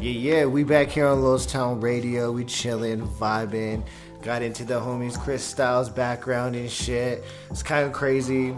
Yeah, 0.00 0.10
yeah, 0.10 0.44
we 0.44 0.64
back 0.64 0.88
here 0.88 1.06
on 1.06 1.22
Lost 1.22 1.48
Town 1.48 1.80
Radio. 1.80 2.30
We 2.30 2.44
chilling, 2.44 3.06
vibing. 3.08 3.86
Got 4.24 4.40
into 4.40 4.64
the 4.64 4.80
homies 4.80 5.20
Chris 5.20 5.44
Styles 5.44 5.90
background 5.90 6.56
and 6.56 6.70
shit. 6.70 7.22
It's 7.50 7.62
kind 7.62 7.86
of 7.86 7.92
crazy. 7.92 8.56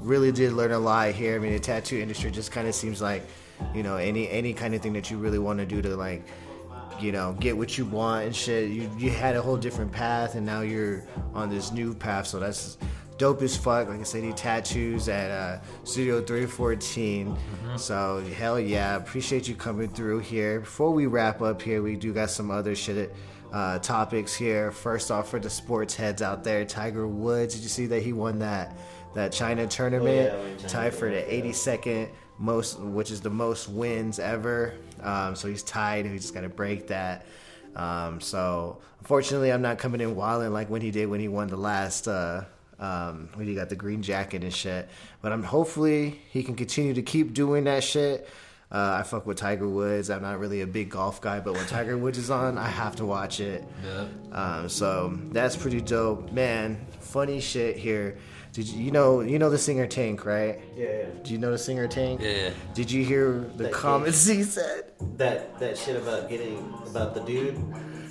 Really 0.00 0.32
did 0.32 0.54
learn 0.54 0.72
a 0.72 0.78
lot 0.78 1.12
here. 1.12 1.36
I 1.36 1.38
mean, 1.38 1.52
the 1.52 1.60
tattoo 1.60 1.98
industry 1.98 2.32
just 2.32 2.50
kind 2.50 2.66
of 2.66 2.74
seems 2.74 3.00
like, 3.00 3.22
you 3.72 3.84
know, 3.84 3.94
any 3.94 4.28
any 4.28 4.52
kind 4.52 4.74
of 4.74 4.82
thing 4.82 4.92
that 4.94 5.12
you 5.12 5.18
really 5.18 5.38
want 5.38 5.60
to 5.60 5.66
do 5.66 5.80
to 5.82 5.96
like 5.96 6.24
you 7.00 7.12
know 7.12 7.36
get 7.38 7.56
what 7.56 7.78
you 7.78 7.84
want 7.84 8.26
and 8.26 8.34
shit. 8.34 8.70
You 8.70 8.90
you 8.98 9.10
had 9.10 9.36
a 9.36 9.42
whole 9.42 9.56
different 9.56 9.92
path, 9.92 10.34
and 10.34 10.44
now 10.44 10.62
you're 10.62 11.04
on 11.32 11.48
this 11.48 11.70
new 11.70 11.94
path. 11.94 12.26
So 12.26 12.40
that's 12.40 12.76
dope 13.16 13.40
as 13.42 13.56
fuck. 13.56 13.88
Like 13.88 14.00
I 14.00 14.02
said, 14.02 14.24
he 14.24 14.32
tattoos 14.32 15.08
at 15.08 15.30
uh, 15.30 15.60
Studio 15.84 16.22
314. 16.22 17.36
So 17.76 18.20
hell 18.36 18.58
yeah, 18.58 18.96
appreciate 18.96 19.46
you 19.46 19.54
coming 19.54 19.88
through 19.88 20.20
here. 20.20 20.58
Before 20.58 20.90
we 20.90 21.06
wrap 21.06 21.40
up 21.40 21.62
here, 21.62 21.82
we 21.82 21.94
do 21.94 22.12
got 22.12 22.30
some 22.30 22.50
other 22.50 22.74
shit. 22.74 23.14
Uh, 23.54 23.78
topics 23.78 24.34
here. 24.34 24.72
First 24.72 25.12
off, 25.12 25.28
for 25.28 25.38
the 25.38 25.48
sports 25.48 25.94
heads 25.94 26.22
out 26.22 26.42
there, 26.42 26.64
Tiger 26.64 27.06
Woods. 27.06 27.54
Did 27.54 27.62
you 27.62 27.68
see 27.68 27.86
that 27.86 28.02
he 28.02 28.12
won 28.12 28.40
that 28.40 28.76
that 29.14 29.30
China 29.30 29.64
tournament? 29.68 30.32
Oh, 30.34 30.44
yeah, 30.44 30.56
China 30.56 30.68
tied 30.68 30.94
for 30.94 31.08
the 31.08 31.22
82nd 31.22 32.08
most, 32.40 32.80
which 32.80 33.12
is 33.12 33.20
the 33.20 33.30
most 33.30 33.68
wins 33.68 34.18
ever. 34.18 34.74
Um, 35.00 35.36
so 35.36 35.46
he's 35.46 35.62
tied. 35.62 36.04
He 36.04 36.16
just 36.16 36.34
got 36.34 36.40
to 36.40 36.48
break 36.48 36.88
that. 36.88 37.26
Um, 37.76 38.20
so 38.20 38.78
unfortunately, 38.98 39.52
I'm 39.52 39.62
not 39.62 39.78
coming 39.78 40.00
in 40.00 40.16
wilding 40.16 40.52
like 40.52 40.68
when 40.68 40.82
he 40.82 40.90
did 40.90 41.06
when 41.06 41.20
he 41.20 41.28
won 41.28 41.46
the 41.46 41.56
last. 41.56 42.08
Uh, 42.08 42.46
um, 42.80 43.28
when 43.34 43.46
he 43.46 43.54
got 43.54 43.68
the 43.68 43.76
green 43.76 44.02
jacket 44.02 44.42
and 44.42 44.52
shit. 44.52 44.88
But 45.22 45.30
I'm 45.30 45.44
hopefully 45.44 46.20
he 46.30 46.42
can 46.42 46.56
continue 46.56 46.94
to 46.94 47.02
keep 47.02 47.32
doing 47.32 47.64
that 47.64 47.84
shit. 47.84 48.28
Uh, 48.72 48.96
I 49.00 49.02
fuck 49.04 49.26
with 49.26 49.36
Tiger 49.36 49.68
Woods. 49.68 50.10
I'm 50.10 50.22
not 50.22 50.38
really 50.40 50.62
a 50.62 50.66
big 50.66 50.90
golf 50.90 51.20
guy, 51.20 51.38
but 51.40 51.54
when 51.54 51.64
Tiger 51.66 51.96
Woods 51.96 52.18
is 52.18 52.30
on, 52.30 52.58
I 52.58 52.66
have 52.68 52.96
to 52.96 53.04
watch 53.04 53.38
it. 53.40 53.64
Yeah. 53.84 54.06
Um, 54.32 54.68
so 54.68 55.16
that's 55.30 55.54
pretty 55.56 55.80
dope, 55.80 56.32
man. 56.32 56.84
Funny 57.00 57.40
shit 57.40 57.76
here. 57.76 58.18
Did 58.52 58.68
you, 58.68 58.84
you 58.84 58.90
know 58.92 59.20
you 59.20 59.38
know 59.40 59.50
the 59.50 59.58
singer 59.58 59.86
Tank, 59.86 60.24
right? 60.24 60.60
Yeah, 60.76 60.84
yeah. 60.84 61.04
Do 61.24 61.32
you 61.32 61.38
know 61.38 61.50
the 61.50 61.58
singer 61.58 61.88
Tank? 61.88 62.20
Yeah. 62.22 62.50
Did 62.72 62.90
you 62.90 63.04
hear 63.04 63.50
the 63.56 63.64
That 63.64 63.72
comments 63.72 64.26
he 64.26 64.44
said? 64.44 64.92
That 65.16 65.58
that 65.58 65.76
shit 65.76 65.96
about 65.96 66.28
getting 66.28 66.72
about 66.86 67.14
the 67.14 67.20
dude. 67.22 67.56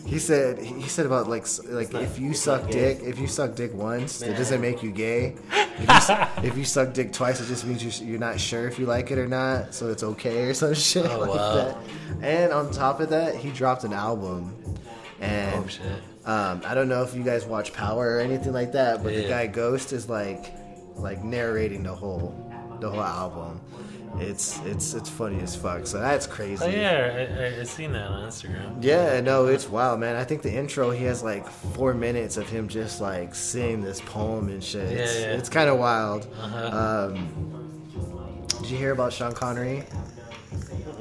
He 0.06 0.20
said 0.20 0.60
he 0.60 0.88
said 0.90 1.06
about 1.06 1.30
like 1.30 1.46
like 1.70 1.94
if 1.94 2.20
you 2.20 2.34
suck 2.34 2.70
dick, 2.70 3.00
if 3.02 3.20
you 3.20 3.28
suck 3.28 3.56
dick 3.56 3.74
once, 3.74 4.22
it 4.22 4.36
doesn't 4.36 4.62
make 4.62 4.84
you 4.84 4.92
gay. 4.92 5.36
If 5.76 5.90
you, 6.08 6.50
if 6.52 6.58
you 6.58 6.66
suck 6.66 6.94
dick 6.94 7.12
twice, 7.12 7.42
it 7.42 7.48
just 7.48 7.66
means 7.66 7.84
you're, 8.00 8.08
you're 8.08 8.20
not 8.20 8.40
sure 8.40 8.68
if 8.68 8.78
you 8.78 8.86
like 8.86 9.10
it 9.10 9.18
or 9.18 9.28
not, 9.28 9.74
so 9.74 9.90
it's 9.90 10.04
okay 10.04 10.44
or 10.44 10.54
some 10.54 10.74
shit 10.90 11.04
Oh, 11.08 11.18
like 11.22 11.30
wow. 11.32 11.56
that. 11.56 11.78
And 12.22 12.54
on 12.54 12.72
top 12.72 13.00
of 13.00 13.10
that, 13.10 13.36
he 13.38 13.50
dropped 13.50 13.84
an 13.84 13.92
album, 13.92 14.54
and 15.20 15.80
Oh. 16.26 16.32
Um, 16.32 16.62
I 16.64 16.76
don't 16.76 16.88
know 16.90 17.02
if 17.02 17.16
you 17.16 17.24
guys 17.24 17.44
watch 17.46 17.74
Power 17.74 18.18
or 18.18 18.20
anything 18.20 18.54
like 18.54 18.74
that, 18.74 19.02
but 19.04 19.14
the 19.16 19.28
guy 19.28 19.48
Ghost 19.48 19.94
is 19.94 20.08
like 20.08 20.54
like 20.96 21.24
narrating 21.24 21.82
the 21.82 21.96
whole 21.96 22.36
the 22.80 22.90
whole 22.92 23.02
album. 23.02 23.60
It's 24.20 24.60
it's 24.66 24.94
it's 24.94 25.10
funny 25.10 25.40
as 25.42 25.56
fuck. 25.56 25.88
So 25.88 26.00
that's 26.00 26.28
crazy. 26.28 26.64
Oh 26.64 26.70
yeah, 26.70 27.28
I, 27.40 27.44
I, 27.44 27.60
I 27.62 27.64
seen 27.64 27.94
that 27.94 28.08
on 28.08 28.28
Instagram. 28.30 28.78
Yeah, 28.82 29.20
no, 29.22 29.48
it's 29.48 29.68
wild, 29.68 30.00
man. 30.00 30.16
I 30.16 30.24
think 30.24 30.42
the 30.44 30.54
intro 30.54 30.92
he 30.92 31.04
has 31.06 31.24
like 31.24 31.48
four 31.48 31.94
minutes 31.94 32.38
of 32.38 32.48
him 32.48 32.68
just 32.68 33.02
like 33.02 33.34
saying 33.34 33.82
this 33.82 34.02
poem 34.02 34.50
and 34.50 34.64
shit. 34.64 34.84
It's, 34.92 35.16
Yeah, 35.16 35.22
yeah. 35.22 35.34
it's 35.38 35.50
kind 35.50 35.70
of 35.70 35.80
wild. 35.80 36.28
Uh-huh. 36.40 37.10
Um, 37.16 37.90
did 38.62 38.70
you 38.70 38.78
hear 38.78 38.92
about 38.92 39.12
Sean 39.14 39.34
Connery? 39.34 39.84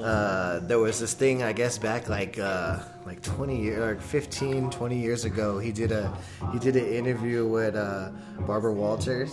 Uh, 0.00 0.58
there 0.60 0.78
was 0.80 0.98
this 0.98 1.14
thing, 1.14 1.42
I 1.42 1.52
guess, 1.52 1.78
back 1.78 2.08
like 2.08 2.38
uh, 2.38 2.80
like 3.04 3.22
20 3.22 3.60
years, 3.60 3.80
like 3.80 4.00
15, 4.00 4.70
20 4.70 4.98
years 4.98 5.24
ago. 5.24 5.58
He 5.58 5.72
did 5.72 5.92
a 5.92 6.16
he 6.52 6.58
did 6.58 6.76
an 6.76 6.86
interview 6.86 7.46
with 7.46 7.74
uh, 7.74 8.10
Barbara 8.46 8.72
Walters, 8.72 9.32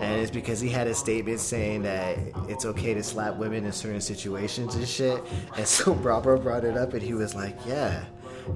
and 0.00 0.20
it's 0.20 0.30
because 0.30 0.60
he 0.60 0.68
had 0.68 0.86
a 0.86 0.94
statement 0.94 1.40
saying 1.40 1.82
that 1.82 2.18
it's 2.48 2.64
okay 2.64 2.94
to 2.94 3.02
slap 3.02 3.36
women 3.36 3.64
in 3.64 3.72
certain 3.72 4.00
situations 4.00 4.74
and 4.74 4.88
shit. 4.88 5.22
And 5.56 5.66
so 5.66 5.94
Barbara 6.06 6.38
brought 6.38 6.64
it 6.64 6.76
up, 6.76 6.94
and 6.94 7.02
he 7.02 7.14
was 7.14 7.34
like, 7.34 7.56
"Yeah." 7.66 8.04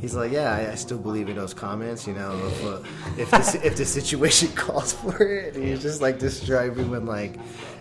He's 0.00 0.14
like, 0.14 0.30
yeah, 0.32 0.52
I, 0.52 0.72
I 0.72 0.74
still 0.74 0.98
believe 0.98 1.28
in 1.28 1.36
those 1.36 1.54
comments. 1.54 2.06
You 2.06 2.12
know, 2.14 2.36
if 2.46 2.64
uh, 2.64 2.82
if 3.16 3.30
the, 3.30 3.60
if 3.64 3.76
the 3.76 3.84
situation 3.84 4.48
calls 4.54 4.92
for 4.92 5.22
it, 5.22 5.54
and 5.56 5.64
he's 5.64 5.82
just 5.82 6.00
like 6.02 6.18
describing 6.18 6.90
when 6.90 7.06
like 7.06 7.36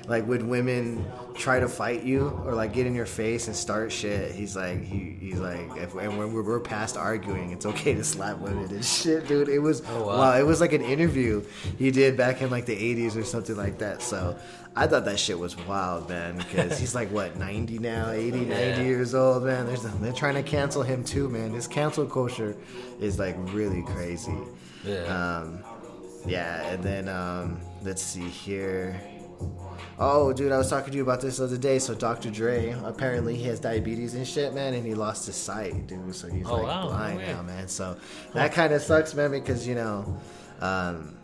like 0.07 0.25
when 0.25 0.47
women 0.47 1.05
try 1.35 1.59
to 1.59 1.67
fight 1.67 2.03
you 2.03 2.29
or 2.45 2.53
like 2.53 2.71
get 2.71 2.87
in 2.87 2.95
your 2.95 3.05
face 3.05 3.47
and 3.47 3.55
start 3.55 3.91
shit. 3.91 4.31
He's 4.31 4.55
like 4.55 4.81
he 4.83 5.17
he's 5.19 5.39
like 5.39 5.59
if, 5.75 5.93
and 5.95 6.17
when 6.17 6.33
we're, 6.33 6.43
we're 6.43 6.59
past 6.61 6.95
arguing, 6.95 7.51
it's 7.51 7.65
okay 7.65 7.93
to 7.93 8.03
slap 8.03 8.39
women 8.39 8.69
and 8.69 8.85
shit, 8.85 9.27
dude. 9.27 9.49
It 9.49 9.59
was 9.59 9.81
Oh, 9.89 10.05
wow. 10.07 10.17
wow. 10.17 10.37
It 10.37 10.43
was 10.45 10.61
like 10.61 10.71
an 10.73 10.81
interview 10.81 11.43
he 11.77 11.91
did 11.91 12.15
back 12.15 12.41
in 12.41 12.49
like 12.49 12.65
the 12.65 12.75
'80s 12.75 13.17
or 13.17 13.23
something 13.25 13.57
like 13.57 13.79
that. 13.79 14.01
So. 14.01 14.37
I 14.77 14.87
thought 14.87 15.05
that 15.05 15.19
shit 15.19 15.37
was 15.39 15.57
wild, 15.57 16.07
man, 16.09 16.37
because 16.37 16.77
he's 16.79 16.93
like, 16.95 17.09
what, 17.11 17.35
90 17.39 17.79
now, 17.79 18.11
80, 18.11 18.45
90 18.45 18.83
years 18.83 19.15
old, 19.15 19.43
man. 19.43 19.65
There's, 19.65 19.81
they're 19.83 20.13
trying 20.13 20.35
to 20.35 20.43
cancel 20.43 20.83
him 20.83 21.03
too, 21.03 21.27
man. 21.29 21.51
This 21.51 21.67
cancel 21.67 22.05
culture 22.05 22.55
is 22.99 23.17
like 23.19 23.35
really 23.53 23.83
crazy. 23.83 24.37
Yeah. 24.85 25.03
Um, 25.41 25.63
yeah, 26.25 26.67
and 26.67 26.83
then 26.83 27.09
um, 27.09 27.59
let's 27.83 28.01
see 28.01 28.27
here. 28.27 28.99
Oh, 29.99 30.31
dude, 30.33 30.51
I 30.51 30.57
was 30.57 30.69
talking 30.69 30.91
to 30.91 30.97
you 30.97 31.03
about 31.03 31.21
this 31.21 31.37
the 31.37 31.45
other 31.45 31.57
day. 31.57 31.79
So 31.79 31.95
Dr. 31.95 32.29
Dre, 32.29 32.75
apparently 32.83 33.35
he 33.35 33.43
has 33.45 33.59
diabetes 33.59 34.13
and 34.13 34.27
shit, 34.27 34.53
man, 34.53 34.73
and 34.75 34.85
he 34.85 34.93
lost 34.93 35.25
his 35.25 35.35
sight, 35.35 35.87
dude. 35.87 36.13
So 36.15 36.27
he's 36.27 36.45
Oh, 36.47 36.53
like 36.55 36.63
wow, 36.63 36.87
blind 36.87 37.17
weird. 37.17 37.29
now, 37.29 37.41
man. 37.43 37.67
So 37.67 37.97
that 38.33 38.53
kind 38.53 38.73
of 38.73 38.81
sucks, 38.81 39.13
man, 39.15 39.31
because 39.31 39.67
you 39.67 39.75
know, 39.75 40.19
um, 40.61 41.16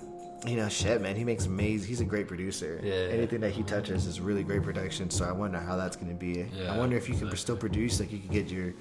you 0.45 0.57
know, 0.57 0.69
shit, 0.69 1.01
man. 1.01 1.15
He 1.15 1.23
makes 1.23 1.45
amazing. 1.45 1.87
He's 1.87 2.01
a 2.01 2.05
great 2.05 2.27
producer. 2.27 2.79
Yeah. 2.83 2.93
Anything 2.93 3.41
that 3.41 3.51
he 3.51 3.63
touches 3.63 4.05
is 4.05 4.19
really 4.19 4.43
great 4.43 4.63
production. 4.63 5.09
So 5.09 5.25
I 5.25 5.31
wonder 5.31 5.59
how 5.59 5.75
that's 5.75 5.95
gonna 5.95 6.13
be. 6.13 6.45
Yeah, 6.53 6.73
I 6.73 6.77
wonder 6.77 6.97
if 6.97 7.07
you 7.07 7.15
can 7.15 7.35
still 7.35 7.57
produce, 7.57 7.99
like 7.99 8.11
you 8.11 8.19
could 8.19 8.31
get 8.31 8.49
your 8.49 8.73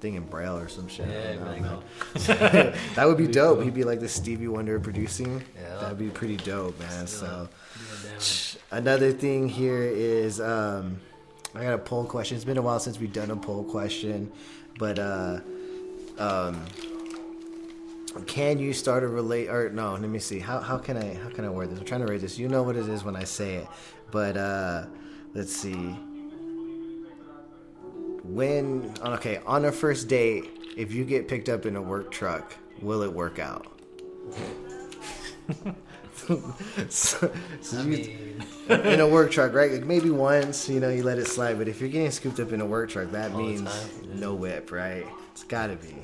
thing 0.00 0.14
in 0.14 0.24
braille 0.24 0.56
or 0.56 0.68
some 0.68 0.88
shit. 0.88 1.08
Yeah, 1.08 1.36
know, 1.36 1.44
man. 1.44 1.82
that 2.94 3.06
would 3.06 3.16
be 3.16 3.26
dope. 3.26 3.62
He'd 3.62 3.74
be 3.74 3.84
like 3.84 4.00
the 4.00 4.08
Stevie 4.08 4.48
Wonder 4.48 4.78
producing. 4.78 5.42
Yeah. 5.60 5.76
That'd 5.80 5.98
be 5.98 6.10
pretty 6.10 6.36
dope, 6.36 6.78
man. 6.78 7.06
So 7.06 7.48
Damn. 8.02 8.78
another 8.78 9.12
thing 9.12 9.48
here 9.48 9.82
is 9.82 10.40
um, 10.40 11.00
I 11.54 11.62
got 11.62 11.74
a 11.74 11.78
poll 11.78 12.04
question. 12.04 12.36
It's 12.36 12.44
been 12.44 12.58
a 12.58 12.62
while 12.62 12.80
since 12.80 12.98
we've 12.98 13.12
done 13.12 13.30
a 13.30 13.36
poll 13.36 13.64
question, 13.64 14.30
but 14.78 14.98
uh, 14.98 15.40
um, 16.18 16.64
can 18.26 18.58
you 18.58 18.72
start 18.72 19.02
a 19.02 19.08
relate 19.08 19.48
or 19.48 19.70
no? 19.70 19.92
Let 19.92 20.02
me 20.02 20.18
see. 20.18 20.38
How 20.38 20.60
how 20.60 20.78
can 20.78 20.96
I 20.96 21.14
how 21.14 21.28
can 21.30 21.44
I 21.44 21.50
word 21.50 21.70
this? 21.70 21.78
I'm 21.78 21.84
trying 21.84 22.00
to 22.00 22.06
write 22.06 22.20
this. 22.20 22.38
You 22.38 22.48
know 22.48 22.62
what 22.62 22.76
it 22.76 22.88
is 22.88 23.04
when 23.04 23.16
I 23.16 23.24
say 23.24 23.56
it, 23.56 23.66
but 24.10 24.36
uh, 24.36 24.86
let's 25.34 25.54
see. 25.54 25.96
When 28.22 28.92
okay 29.02 29.40
on 29.46 29.64
a 29.64 29.72
first 29.72 30.08
date, 30.08 30.44
if 30.76 30.92
you 30.92 31.04
get 31.04 31.28
picked 31.28 31.48
up 31.48 31.66
in 31.66 31.76
a 31.76 31.82
work 31.82 32.10
truck, 32.10 32.56
will 32.80 33.02
it 33.02 33.12
work 33.12 33.38
out? 33.38 33.66
so, 36.88 37.32
so 37.60 37.78
I 37.78 37.82
you, 37.82 37.88
mean, 37.88 38.44
in 38.68 39.00
a 39.00 39.08
work 39.08 39.30
truck, 39.30 39.54
right? 39.54 39.70
Like 39.70 39.84
maybe 39.84 40.10
once, 40.10 40.68
you 40.68 40.80
know, 40.80 40.88
you 40.88 41.02
let 41.02 41.18
it 41.18 41.26
slide. 41.28 41.58
But 41.58 41.68
if 41.68 41.80
you're 41.80 41.90
getting 41.90 42.10
scooped 42.10 42.40
up 42.40 42.52
in 42.52 42.60
a 42.60 42.66
work 42.66 42.90
truck, 42.90 43.10
that 43.12 43.32
All 43.32 43.38
means 43.38 43.62
time, 43.62 43.90
yeah. 44.02 44.20
no 44.20 44.34
whip, 44.34 44.72
right? 44.72 45.06
It's 45.32 45.44
got 45.44 45.68
to 45.68 45.76
be. 45.76 45.94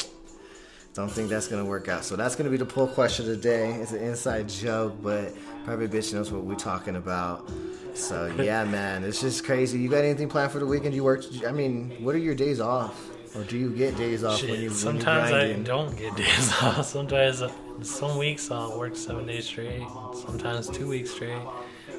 Don't 0.94 1.10
think 1.10 1.30
that's 1.30 1.48
gonna 1.48 1.64
work 1.64 1.88
out. 1.88 2.04
So 2.04 2.16
that's 2.16 2.36
gonna 2.36 2.50
be 2.50 2.58
the 2.58 2.66
poll 2.66 2.86
question 2.86 3.24
today. 3.24 3.72
It's 3.74 3.92
an 3.92 4.02
inside 4.02 4.48
joke, 4.48 4.94
but 5.02 5.32
probably 5.64 5.88
bitch 5.88 6.12
knows 6.12 6.30
what 6.30 6.44
we're 6.44 6.54
talking 6.54 6.96
about. 6.96 7.50
So 7.94 8.26
yeah, 8.38 8.64
man, 8.76 9.02
it's 9.02 9.20
just 9.20 9.44
crazy. 9.44 9.78
You 9.78 9.88
got 9.88 10.04
anything 10.04 10.28
planned 10.28 10.52
for 10.52 10.58
the 10.58 10.66
weekend? 10.66 10.94
You 10.94 11.04
work? 11.04 11.24
I 11.46 11.52
mean, 11.52 11.96
what 12.00 12.14
are 12.14 12.18
your 12.18 12.34
days 12.34 12.60
off, 12.60 13.08
or 13.34 13.42
do 13.44 13.56
you 13.56 13.70
get 13.70 13.96
days 13.96 14.22
off 14.22 14.40
shit, 14.40 14.50
when 14.50 14.60
you 14.60 14.68
when 14.68 14.76
sometimes 14.76 15.30
you 15.30 15.36
I 15.36 15.52
don't 15.62 15.96
get 15.96 16.14
days 16.16 16.52
off. 16.60 16.84
Sometimes, 16.84 17.40
uh, 17.40 17.50
some 17.80 18.18
weeks 18.18 18.50
I'll 18.50 18.78
work 18.78 18.94
seven 18.94 19.26
days 19.26 19.46
straight. 19.46 19.82
Sometimes 20.26 20.68
two 20.68 20.88
weeks 20.88 21.10
straight. 21.10 21.40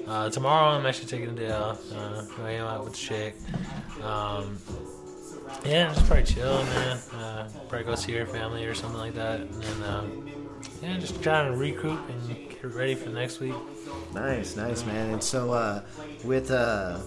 Uh, 0.06 0.30
tomorrow 0.30 0.78
I'm 0.78 0.86
actually 0.86 1.08
taking 1.08 1.30
a 1.30 1.32
day 1.32 1.52
off. 1.52 1.80
Uh, 1.92 2.26
I 2.44 2.52
am 2.52 2.68
out 2.68 2.84
with 2.84 2.94
chick. 2.94 3.36
Um, 4.04 4.58
yeah, 5.66 5.94
just 5.94 6.06
probably 6.08 6.24
chill, 6.26 6.64
man. 6.64 6.98
Uh, 7.14 7.50
probably 7.70 7.86
go 7.86 7.96
see 7.96 8.14
your 8.14 8.26
family 8.26 8.66
or 8.66 8.74
something 8.74 9.00
like 9.00 9.14
that. 9.16 9.42
And 9.42 9.64
then, 9.64 9.84
um, 9.90 10.30
yeah, 10.82 10.98
just 10.98 11.22
trying 11.22 11.52
to 11.52 11.58
recruit 11.58 12.00
and 12.10 12.50
get 12.50 12.64
ready 12.64 12.96
for 12.96 13.10
next 13.10 13.40
week. 13.40 13.56
Nice, 14.14 14.56
nice, 14.56 14.86
man. 14.86 15.12
And 15.12 15.24
so, 15.24 15.52
uh, 15.52 15.82
with 16.24 16.52
uh, 16.52 17.00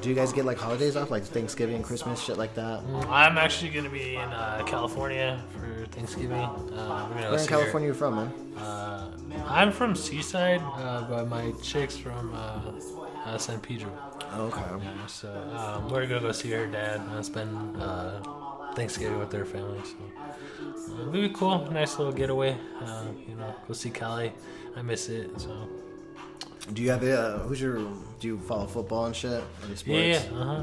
do 0.00 0.08
you 0.08 0.14
guys 0.14 0.32
get 0.32 0.44
like 0.44 0.58
holidays 0.58 0.96
off, 0.96 1.10
like 1.10 1.24
Thanksgiving, 1.24 1.82
Christmas, 1.82 2.20
shit 2.20 2.38
like 2.38 2.54
that? 2.54 2.82
I'm 3.08 3.38
actually 3.38 3.70
going 3.70 3.84
to 3.84 3.90
be 3.90 4.14
in 4.14 4.20
uh, 4.20 4.62
California 4.66 5.42
for 5.52 5.86
Thanksgiving. 5.86 6.32
Uh, 6.32 7.06
we're 7.08 7.20
gonna 7.20 7.30
Where 7.30 7.40
in. 7.40 7.46
California 7.46 7.88
you 7.88 7.94
from, 7.94 8.16
man? 8.16 8.32
Uh, 8.56 9.10
I'm 9.46 9.72
from 9.72 9.94
Seaside, 9.94 10.60
uh, 10.62 11.06
but 11.08 11.28
my 11.28 11.52
chick's 11.62 11.96
from 11.96 12.34
uh, 12.34 12.72
uh, 13.24 13.38
San 13.38 13.60
Pedro. 13.60 13.90
Okay. 14.36 14.60
Yeah, 14.82 15.06
so 15.06 15.28
um, 15.56 15.90
we're 15.90 16.06
gonna 16.06 16.20
go 16.20 16.32
see 16.32 16.50
her 16.52 16.66
dad 16.66 17.00
and 17.10 17.24
spend 17.24 17.80
uh, 17.82 18.20
Thanksgiving 18.74 19.18
with 19.18 19.30
their 19.30 19.44
family. 19.44 19.80
So 19.84 19.96
uh, 20.94 21.00
it'll 21.00 21.12
be 21.12 21.28
cool, 21.30 21.70
nice 21.70 21.98
little 21.98 22.12
getaway. 22.12 22.56
Uh, 22.82 23.04
you 23.28 23.34
know, 23.34 23.54
go 23.66 23.74
see 23.74 23.90
Cali. 23.90 24.32
I 24.76 24.82
miss 24.82 25.08
it. 25.08 25.30
So 25.40 25.68
Do 26.72 26.82
you 26.82 26.90
have 26.90 27.02
uh, 27.02 27.38
who's 27.40 27.60
your? 27.60 27.78
Do 28.20 28.26
you 28.28 28.38
follow 28.38 28.66
football 28.66 29.06
and 29.06 29.16
shit? 29.16 29.42
Any 29.66 29.74
sports? 29.76 29.98
yeah, 30.30 30.38
uh 30.38 30.44
huh. 30.44 30.62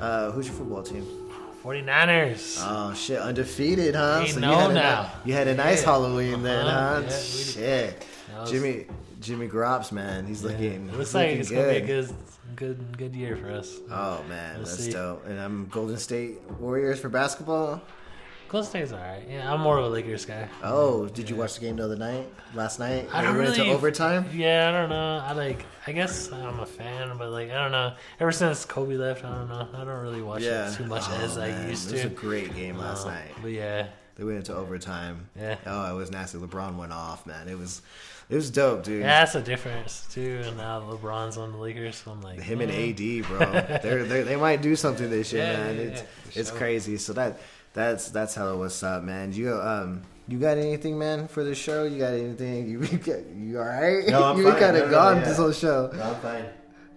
Uh, 0.00 0.30
who's 0.32 0.46
your 0.46 0.56
football 0.56 0.82
team? 0.82 1.06
49ers. 1.62 2.58
Oh 2.60 2.94
shit, 2.94 3.18
undefeated, 3.18 3.94
huh? 3.94 4.22
We 4.26 4.32
you 4.34 4.40
know 4.40 4.54
had 4.58 4.70
a, 4.70 4.74
now. 4.74 5.12
You 5.24 5.32
had 5.34 5.48
a 5.48 5.54
nice 5.54 5.80
Yeah. 5.82 5.86
Halloween 5.90 6.42
then, 6.42 6.66
Uh-huh. 6.66 6.94
huh? 6.96 7.00
Yeah, 7.08 7.18
shit. 7.18 8.06
Was- 8.38 8.50
Jimmy 8.50 8.86
Jimmy 9.20 9.48
Grops, 9.48 9.90
man, 9.92 10.26
he's 10.26 10.42
looking. 10.44 10.88
it 10.88 10.92
looks 10.92 10.96
he's 11.08 11.14
like 11.14 11.26
looking 11.28 11.40
it's 11.40 11.48
good. 11.50 11.56
gonna 11.56 11.86
be 11.86 11.92
a 11.92 12.02
good, 12.02 12.14
good, 12.56 12.96
good 12.98 13.14
year 13.14 13.36
for 13.36 13.50
us. 13.50 13.78
Oh 13.90 14.22
man, 14.28 14.56
We'll 14.56 14.64
that's 14.66 14.78
see. 14.84 14.92
dope. 14.92 15.26
And 15.26 15.38
I'm 15.40 15.66
Golden 15.66 15.96
State 15.98 16.40
Warriors 16.60 17.00
for 17.00 17.08
basketball. 17.08 17.82
Golden 18.48 18.68
State's 18.68 18.92
alright. 18.92 19.24
Yeah, 19.28 19.52
I'm 19.52 19.60
more 19.60 19.78
of 19.78 19.84
a 19.86 19.88
Lakers 19.88 20.26
guy. 20.26 20.48
Oh, 20.62 21.06
did 21.08 21.28
you 21.28 21.34
watch 21.34 21.54
the 21.54 21.60
game 21.62 21.76
the 21.76 21.84
other 21.84 21.96
night? 21.96 22.28
Last 22.54 22.78
night? 22.78 23.08
I 23.12 23.22
don't 23.22 23.36
went 23.36 23.48
really. 23.50 23.60
into 23.62 23.72
overtime. 23.72 24.26
Yeah, 24.32 24.68
I 24.68 24.72
don't 24.72 24.90
know. 24.90 25.22
I 25.24 25.32
like. 25.32 25.64
I 25.86 25.92
guess 25.92 26.30
I'm 26.30 26.60
a 26.60 26.66
fan, 26.66 27.16
but 27.18 27.30
like 27.30 27.50
I 27.50 27.54
don't 27.54 27.72
know. 27.72 27.94
Ever 28.20 28.30
since 28.32 28.64
Kobe 28.64 28.94
left, 28.96 29.24
I 29.24 29.34
don't 29.34 29.48
know. 29.48 29.68
I 29.74 29.78
don't 29.84 30.02
really 30.02 30.22
watch 30.22 30.42
Yeah, 30.42 30.70
it 30.70 30.74
too 30.76 30.84
much 30.86 31.02
Oh, 31.08 31.20
as 31.22 31.36
I 31.38 31.68
used 31.68 31.88
to. 31.90 31.96
It 31.96 32.04
was 32.04 32.12
a 32.12 32.14
great 32.14 32.54
game 32.54 32.76
last 32.78 33.06
Uh, 33.06 33.10
night. 33.10 33.30
But 33.42 33.52
yeah, 33.52 33.88
They 34.16 34.22
went 34.24 34.36
into 34.38 34.54
overtime. 34.54 35.28
Yeah. 35.36 35.56
Oh, 35.66 35.92
it 35.92 35.98
was 35.98 36.10
nasty. 36.12 36.38
LeBron 36.38 36.76
went 36.76 36.92
off, 36.92 37.26
man. 37.26 37.48
It 37.48 37.58
was, 37.58 37.82
it 38.28 38.34
was 38.36 38.50
dope, 38.50 38.84
dude. 38.84 39.00
yeah, 39.00 39.20
that's 39.20 39.34
the 39.34 39.40
difference 39.42 40.06
too. 40.10 40.42
And 40.44 40.56
now 40.56 40.80
LeBron's 40.80 41.36
on 41.36 41.52
the 41.52 41.58
Lakers, 41.58 41.96
so 41.96 42.12
I'm 42.12 42.22
like 42.22 42.40
Him 42.40 42.60
and 42.60 42.72
mm. 42.72 43.20
AD, 43.22 43.26
bro. 43.28 43.38
they're, 43.82 44.04
they're, 44.04 44.24
they 44.24 44.36
might 44.36 44.62
do 44.62 44.76
something 44.76 45.10
this 45.10 45.32
year, 45.32 45.44
Yeah, 45.44 45.56
man. 45.56 45.76
yeah, 45.76 45.82
it's 45.82 46.00
yeah, 46.00 46.40
it's 46.40 46.48
sure. 46.50 46.58
crazy. 46.58 46.96
So 46.96 47.12
that 47.14 47.38
that's 47.74 48.08
that's 48.10 48.34
how 48.34 48.56
what's 48.56 48.82
up, 48.82 49.02
man. 49.02 49.32
You 49.32 49.54
um 49.54 50.02
you 50.26 50.38
got 50.38 50.56
anything, 50.56 50.98
man, 50.98 51.28
for 51.28 51.44
the 51.44 51.54
show? 51.54 51.84
You 51.84 51.98
got 51.98 52.14
anything? 52.14 52.68
You 52.68 53.24
you 53.36 53.58
all 53.58 53.64
right? 53.66 54.06
No, 54.08 54.24
I'm 54.24 54.38
you 54.38 54.50
fine. 54.50 54.58
kind 54.58 54.76
of 54.76 54.86
no, 54.86 54.90
gone 54.90 55.16
yeah. 55.18 55.24
this 55.24 55.36
whole 55.36 55.52
show. 55.52 55.90
No, 55.92 56.02
I'm 56.02 56.20
fine. 56.20 56.44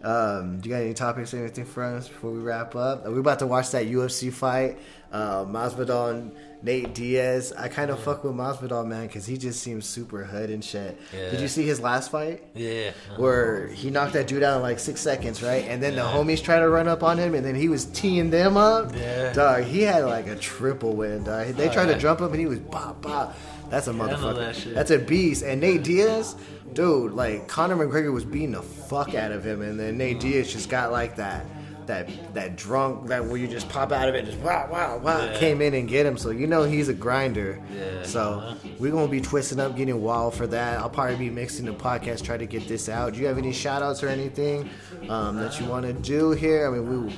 Um, 0.03 0.60
do 0.60 0.69
you 0.69 0.76
got 0.76 0.82
any 0.82 0.94
topics 0.94 1.34
or 1.34 1.38
anything 1.38 1.65
for 1.65 1.84
us 1.84 2.07
before 2.07 2.32
we 2.32 2.40
wrap 2.40 2.76
up? 2.76 3.06
We're 3.06 3.19
about 3.19 3.40
to 3.40 3.48
watch 3.48 3.72
that 3.72 3.88
UFC 3.88 4.32
fight. 4.32 4.78
Uh, 5.11 5.45
Masvidal 5.45 6.11
and 6.11 6.32
Nate 6.61 6.94
Diaz. 6.94 7.53
I 7.57 7.68
kind 7.68 7.90
of 7.90 7.99
fuck 7.99 8.24
with 8.24 8.34
Masvidal, 8.34 8.86
man, 8.86 9.07
because 9.07 9.26
he 9.26 9.38
just 9.38 9.61
seems 9.61 9.86
super 9.86 10.24
hood 10.24 10.49
and 10.49 10.64
shit. 10.64 10.99
Did 11.11 11.40
you 11.40 11.48
see 11.48 11.65
his 11.65 11.80
last 11.80 12.11
fight? 12.11 12.44
Yeah. 12.53 12.91
Where 13.15 13.68
he 13.68 13.90
knocked 13.90 14.14
that 14.14 14.28
dude 14.28 14.44
out 14.44 14.57
in 14.57 14.61
like 14.61 14.80
six 14.80 15.02
seconds, 15.02 15.41
right? 15.41 15.65
And 15.68 15.82
then 15.82 15.95
the 15.95 16.02
homies 16.02 16.44
try 16.44 16.60
to 16.60 16.69
run 16.69 16.88
up 16.88 17.03
on 17.03 17.18
him, 17.18 17.36
and 17.36 17.45
then 17.45 17.56
he 17.56 17.69
was 17.69 17.86
teeing 17.86 18.30
them 18.30 18.57
up. 18.57 18.94
Yeah. 18.95 19.34
Dog, 19.34 19.64
he 19.64 19.82
had 19.82 20.06
like 20.06 20.28
a 20.28 20.36
triple 20.36 20.94
win, 20.94 21.24
dog. 21.24 21.48
They 21.48 21.69
tried 21.69 21.88
yeah. 21.88 21.95
to 21.95 21.99
jump 21.99 22.19
him, 22.19 22.32
and 22.32 22.40
he 22.40 22.45
was 22.45 22.60
bop, 22.60 23.02
bop. 23.02 23.36
That's 23.69 23.88
a 23.88 23.94
motherfucker. 23.94 24.64
that. 24.64 24.74
That's 24.74 24.91
a 24.91 24.99
beast. 24.99 25.44
And 25.44 25.61
Nate 25.61 25.84
Diaz, 25.84 26.36
dude, 26.73 27.14
like 27.14 27.48
Conor 27.48 27.76
McGregor 27.76 28.11
was 28.14 28.26
beating 28.26 28.52
the 28.52 28.61
fuck 28.61 29.15
out 29.15 29.31
of 29.31 29.45
him, 29.45 29.61
and 29.61 29.80
then 29.80 29.98
Nate 29.98 30.19
Diaz 30.19 30.52
just 30.52 30.69
got 30.69 30.91
like 30.91 31.15
that. 31.18 31.45
That, 31.88 32.10
that 32.34 32.57
drunk 32.57 33.07
that 33.07 33.23
where 33.23 33.38
you 33.38 33.48
just 33.48 33.69
pop 33.69 33.94
out 33.94 34.10
of 34.10 34.15
it 34.15 34.26
just 34.26 34.38
wow 34.39 34.68
wow 34.69 34.98
wow 34.98 35.23
Yeah. 35.23 35.38
came 35.39 35.61
in 35.61 35.73
and 35.73 35.88
get 35.88 36.06
him 36.06 36.18
so 36.18 36.31
you 36.31 36.45
know 36.45 36.64
he's 36.64 36.89
a 36.89 36.94
grinder 36.94 37.61
Yeah. 37.73 38.03
so 38.03 38.22
Uh-huh. 38.41 38.56
we're 38.77 38.91
gonna 38.91 39.07
be 39.07 39.22
twisting 39.22 39.57
up 39.61 39.77
getting 39.77 40.02
wild 40.02 40.34
for 40.34 40.48
that 40.48 40.80
I'll 40.80 40.89
probably 40.89 41.15
be 41.15 41.30
mixing 41.30 41.65
the 41.65 41.72
podcast 41.72 42.23
try 42.26 42.35
to 42.35 42.45
get 42.45 42.68
this 42.68 42.89
out 42.89 43.14
do 43.14 43.22
you 43.22 43.27
have 43.27 43.38
any 43.38 43.53
shout 43.53 43.84
outs 43.84 44.03
or 44.03 44.10
anything 44.10 44.69
um, 45.07 45.38
that 45.38 45.61
you 45.61 45.65
want 45.65 45.85
to 45.85 45.94
do 45.94 46.31
here 46.31 46.68
I 46.68 46.72
mean 46.77 47.07
we 47.07 47.15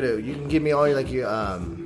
gonna 0.00 0.14
you 0.14 0.34
can 0.34 0.46
give 0.46 0.62
me 0.62 0.70
all 0.70 0.86
your 0.86 0.96
like 0.96 1.10
your 1.10 1.28
um 1.28 1.83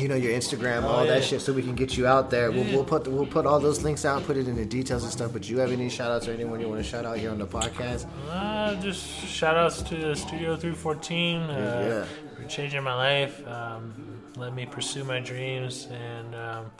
you 0.00 0.08
know 0.08 0.14
your 0.16 0.32
Instagram, 0.32 0.82
all 0.82 1.00
Oh, 1.00 1.02
yeah. 1.04 1.14
that 1.14 1.24
shit, 1.24 1.40
so 1.40 1.52
we 1.52 1.62
can 1.62 1.74
get 1.74 1.96
you 1.96 2.06
out 2.06 2.28
there. 2.30 2.50
We'll, 2.50 2.64
we'll 2.64 2.84
put 2.84 3.06
we'll 3.06 3.26
put 3.26 3.46
all 3.46 3.60
those 3.60 3.82
links 3.84 4.04
out, 4.04 4.24
put 4.24 4.36
it 4.36 4.48
in 4.48 4.56
the 4.56 4.64
details 4.64 5.02
and 5.04 5.12
stuff. 5.12 5.32
But 5.32 5.48
you 5.48 5.58
have 5.58 5.70
any 5.70 5.88
shout 5.88 6.10
outs 6.10 6.26
or 6.28 6.32
anyone 6.32 6.60
you 6.60 6.68
want 6.68 6.82
to 6.82 6.88
shout 6.88 7.04
out 7.04 7.16
here 7.18 7.30
on 7.30 7.38
the 7.38 7.46
podcast? 7.46 8.06
Uh, 8.30 8.74
just 8.80 9.04
shout 9.26 9.56
outs 9.56 9.82
to 9.82 10.14
Studio 10.16 10.56
314 10.56 11.40
uh, 11.42 12.06
for 12.36 12.44
changing 12.48 12.82
my 12.82 12.94
life. 12.94 13.46
Um, 13.46 14.20
let 14.36 14.52
me 14.54 14.66
pursue 14.66 15.04
my 15.04 15.20
dreams, 15.20 15.86
and 15.92 16.34
um, 16.34 16.70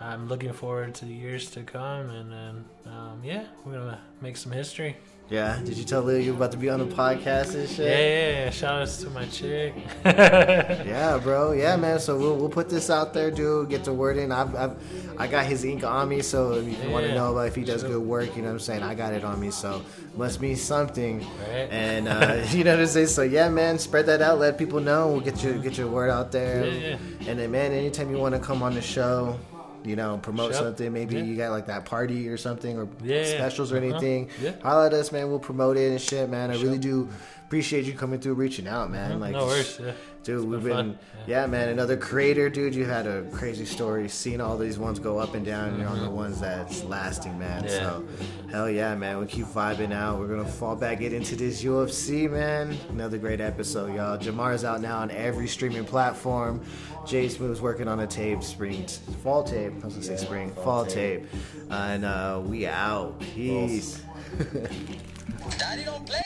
I'm 0.00 0.26
looking 0.28 0.52
forward 0.54 0.94
to 0.96 1.04
the 1.04 1.12
years 1.14 1.50
to 1.50 1.62
come. 1.62 2.08
And 2.10 2.32
then, 2.32 2.64
um, 2.86 3.20
yeah, 3.22 3.44
we're 3.66 3.72
gonna 3.74 4.00
make 4.22 4.36
some 4.38 4.52
history. 4.52 4.96
Yeah. 5.30 5.60
Did 5.62 5.76
you 5.76 5.84
tell 5.84 6.00
Lil 6.02 6.20
you 6.20 6.32
about 6.34 6.52
to 6.52 6.56
be 6.58 6.70
on 6.70 6.78
the 6.78 6.86
podcast 6.86 7.52
and 7.54 7.68
Yeah, 7.68 7.74
shit? 7.74 7.86
yeah, 7.86 8.30
yeah. 8.44 8.50
Shout 8.50 8.80
outs 8.82 8.96
to 9.02 9.10
my 9.10 9.26
chick. 9.26 9.74
Yeah, 10.04 11.18
bro. 11.22 11.52
Yeah, 11.52 11.76
man. 11.76 11.98
So 12.00 12.16
we'll, 12.18 12.36
we'll 12.36 12.48
put 12.48 12.70
this 12.70 12.88
out 12.88 13.12
there, 13.12 13.30
dude. 13.30 13.68
Get 13.68 13.84
the 13.84 13.92
word 13.92 14.16
in. 14.16 14.32
I've, 14.32 14.54
I've 14.56 14.76
I 15.20 15.26
got 15.26 15.44
his 15.46 15.64
ink 15.64 15.82
on 15.84 16.08
me, 16.08 16.22
so 16.22 16.52
if 16.54 16.64
you 16.84 16.90
want 16.90 17.04
to 17.06 17.14
know 17.14 17.32
about 17.32 17.48
if 17.48 17.54
he 17.56 17.64
does 17.64 17.82
good 17.82 18.00
work, 18.00 18.36
you 18.36 18.42
know 18.42 18.48
what 18.48 18.54
I'm 18.54 18.60
saying. 18.60 18.82
I 18.84 18.94
got 18.94 19.12
it 19.12 19.24
on 19.24 19.38
me, 19.40 19.50
so 19.50 19.82
must 20.16 20.40
mean 20.40 20.56
something. 20.56 21.18
Right. 21.20 21.68
And 21.70 22.08
uh, 22.08 22.44
you 22.50 22.64
know 22.64 22.70
what 22.72 22.80
I'm 22.80 22.86
saying. 22.86 23.08
So 23.08 23.22
yeah, 23.22 23.48
man. 23.50 23.78
Spread 23.78 24.06
that 24.06 24.22
out. 24.22 24.38
Let 24.38 24.56
people 24.56 24.80
know. 24.80 25.08
We'll 25.08 25.20
get 25.20 25.42
your 25.42 25.58
get 25.58 25.76
your 25.76 25.88
word 25.88 26.08
out 26.10 26.32
there. 26.32 26.66
Yeah, 26.66 26.96
And 27.26 27.38
then, 27.38 27.50
man, 27.50 27.72
anytime 27.72 28.10
you 28.10 28.16
want 28.16 28.34
to 28.34 28.40
come 28.40 28.62
on 28.62 28.74
the 28.74 28.80
show. 28.82 29.38
You 29.84 29.96
know, 29.96 30.18
promote 30.22 30.52
Sure. 30.52 30.62
something. 30.64 30.92
Maybe 30.92 31.16
Yeah. 31.16 31.22
you 31.22 31.36
got 31.36 31.50
like 31.50 31.66
that 31.66 31.84
party 31.84 32.28
or 32.28 32.36
something, 32.36 32.76
or 32.78 32.88
Yeah, 33.02 33.18
yeah. 33.22 33.24
specials 33.36 33.72
or 33.72 33.76
Uh-huh. 33.76 33.86
anything. 33.86 34.28
Yeah. 34.42 34.52
Holla 34.62 34.86
at 34.86 34.92
us, 34.94 35.12
man. 35.12 35.28
We'll 35.28 35.38
promote 35.38 35.76
it 35.76 35.90
and 35.90 36.00
shit, 36.00 36.28
man. 36.28 36.50
I 36.50 36.54
really 36.54 36.78
do 36.78 37.08
appreciate 37.48 37.86
you 37.86 37.94
coming 37.94 38.20
through, 38.20 38.34
reaching 38.34 38.68
out, 38.68 38.90
man. 38.90 39.20
Like, 39.20 39.32
no 39.32 39.46
worries. 39.46 39.80
Yeah. 39.82 39.92
Dude, 40.22 40.46
we've 40.46 40.62
been 40.62 40.68
been, 40.68 40.92
fun. 40.92 40.98
yeah. 41.26 41.46
man. 41.46 41.70
Another 41.70 41.96
creator, 41.96 42.50
dude. 42.50 42.74
You 42.74 42.84
had 42.84 43.06
a 43.06 43.22
crazy 43.32 43.64
story. 43.64 44.06
Seeing 44.10 44.42
all 44.42 44.58
these 44.58 44.78
ones 44.78 44.98
go 44.98 45.18
up 45.18 45.34
and 45.34 45.46
down, 45.46 45.70
and 45.70 45.78
you're 45.78 45.88
on 45.88 46.02
the 46.02 46.10
ones 46.10 46.42
that's 46.42 46.84
lasting, 46.84 47.38
man. 47.38 47.62
Mm-hmm. 47.62 47.68
Yeah. 47.68 47.78
So, 47.78 48.04
hell 48.50 48.68
yeah, 48.68 48.94
man. 48.94 49.18
We 49.18 49.24
keep 49.24 49.46
vibing 49.46 49.94
out. 49.94 50.18
We're 50.18 50.28
gonna 50.28 50.44
fall 50.44 50.76
back 50.76 50.98
get 50.98 51.14
into 51.14 51.36
this 51.36 51.64
UFC, 51.64 52.30
man. 52.30 52.76
Another 52.90 53.16
great 53.16 53.40
episode, 53.40 53.94
y'all. 53.94 54.18
Jamar's 54.18 54.62
out 54.62 54.82
now 54.82 54.98
on 54.98 55.10
every 55.10 55.48
streaming 55.48 55.86
platform. 55.86 56.60
Jay 57.06 57.30
Smooth's 57.30 57.62
working 57.62 57.88
on 57.88 58.00
a 58.00 58.06
tape, 58.06 58.42
spring, 58.42 58.86
fall 59.22 59.42
tape. 59.42 59.72
I 59.80 59.86
was 59.86 59.94
gonna 59.94 60.04
say 60.04 60.16
spring, 60.16 60.52
fall, 60.52 60.84
tape. 60.84 61.24
and 61.70 62.04
uh, 62.04 62.42
we 62.44 62.66
out. 62.66 63.18
Peace. 63.20 64.02
Daddy 65.58 65.84
don't 65.84 66.04
play. 66.04 66.20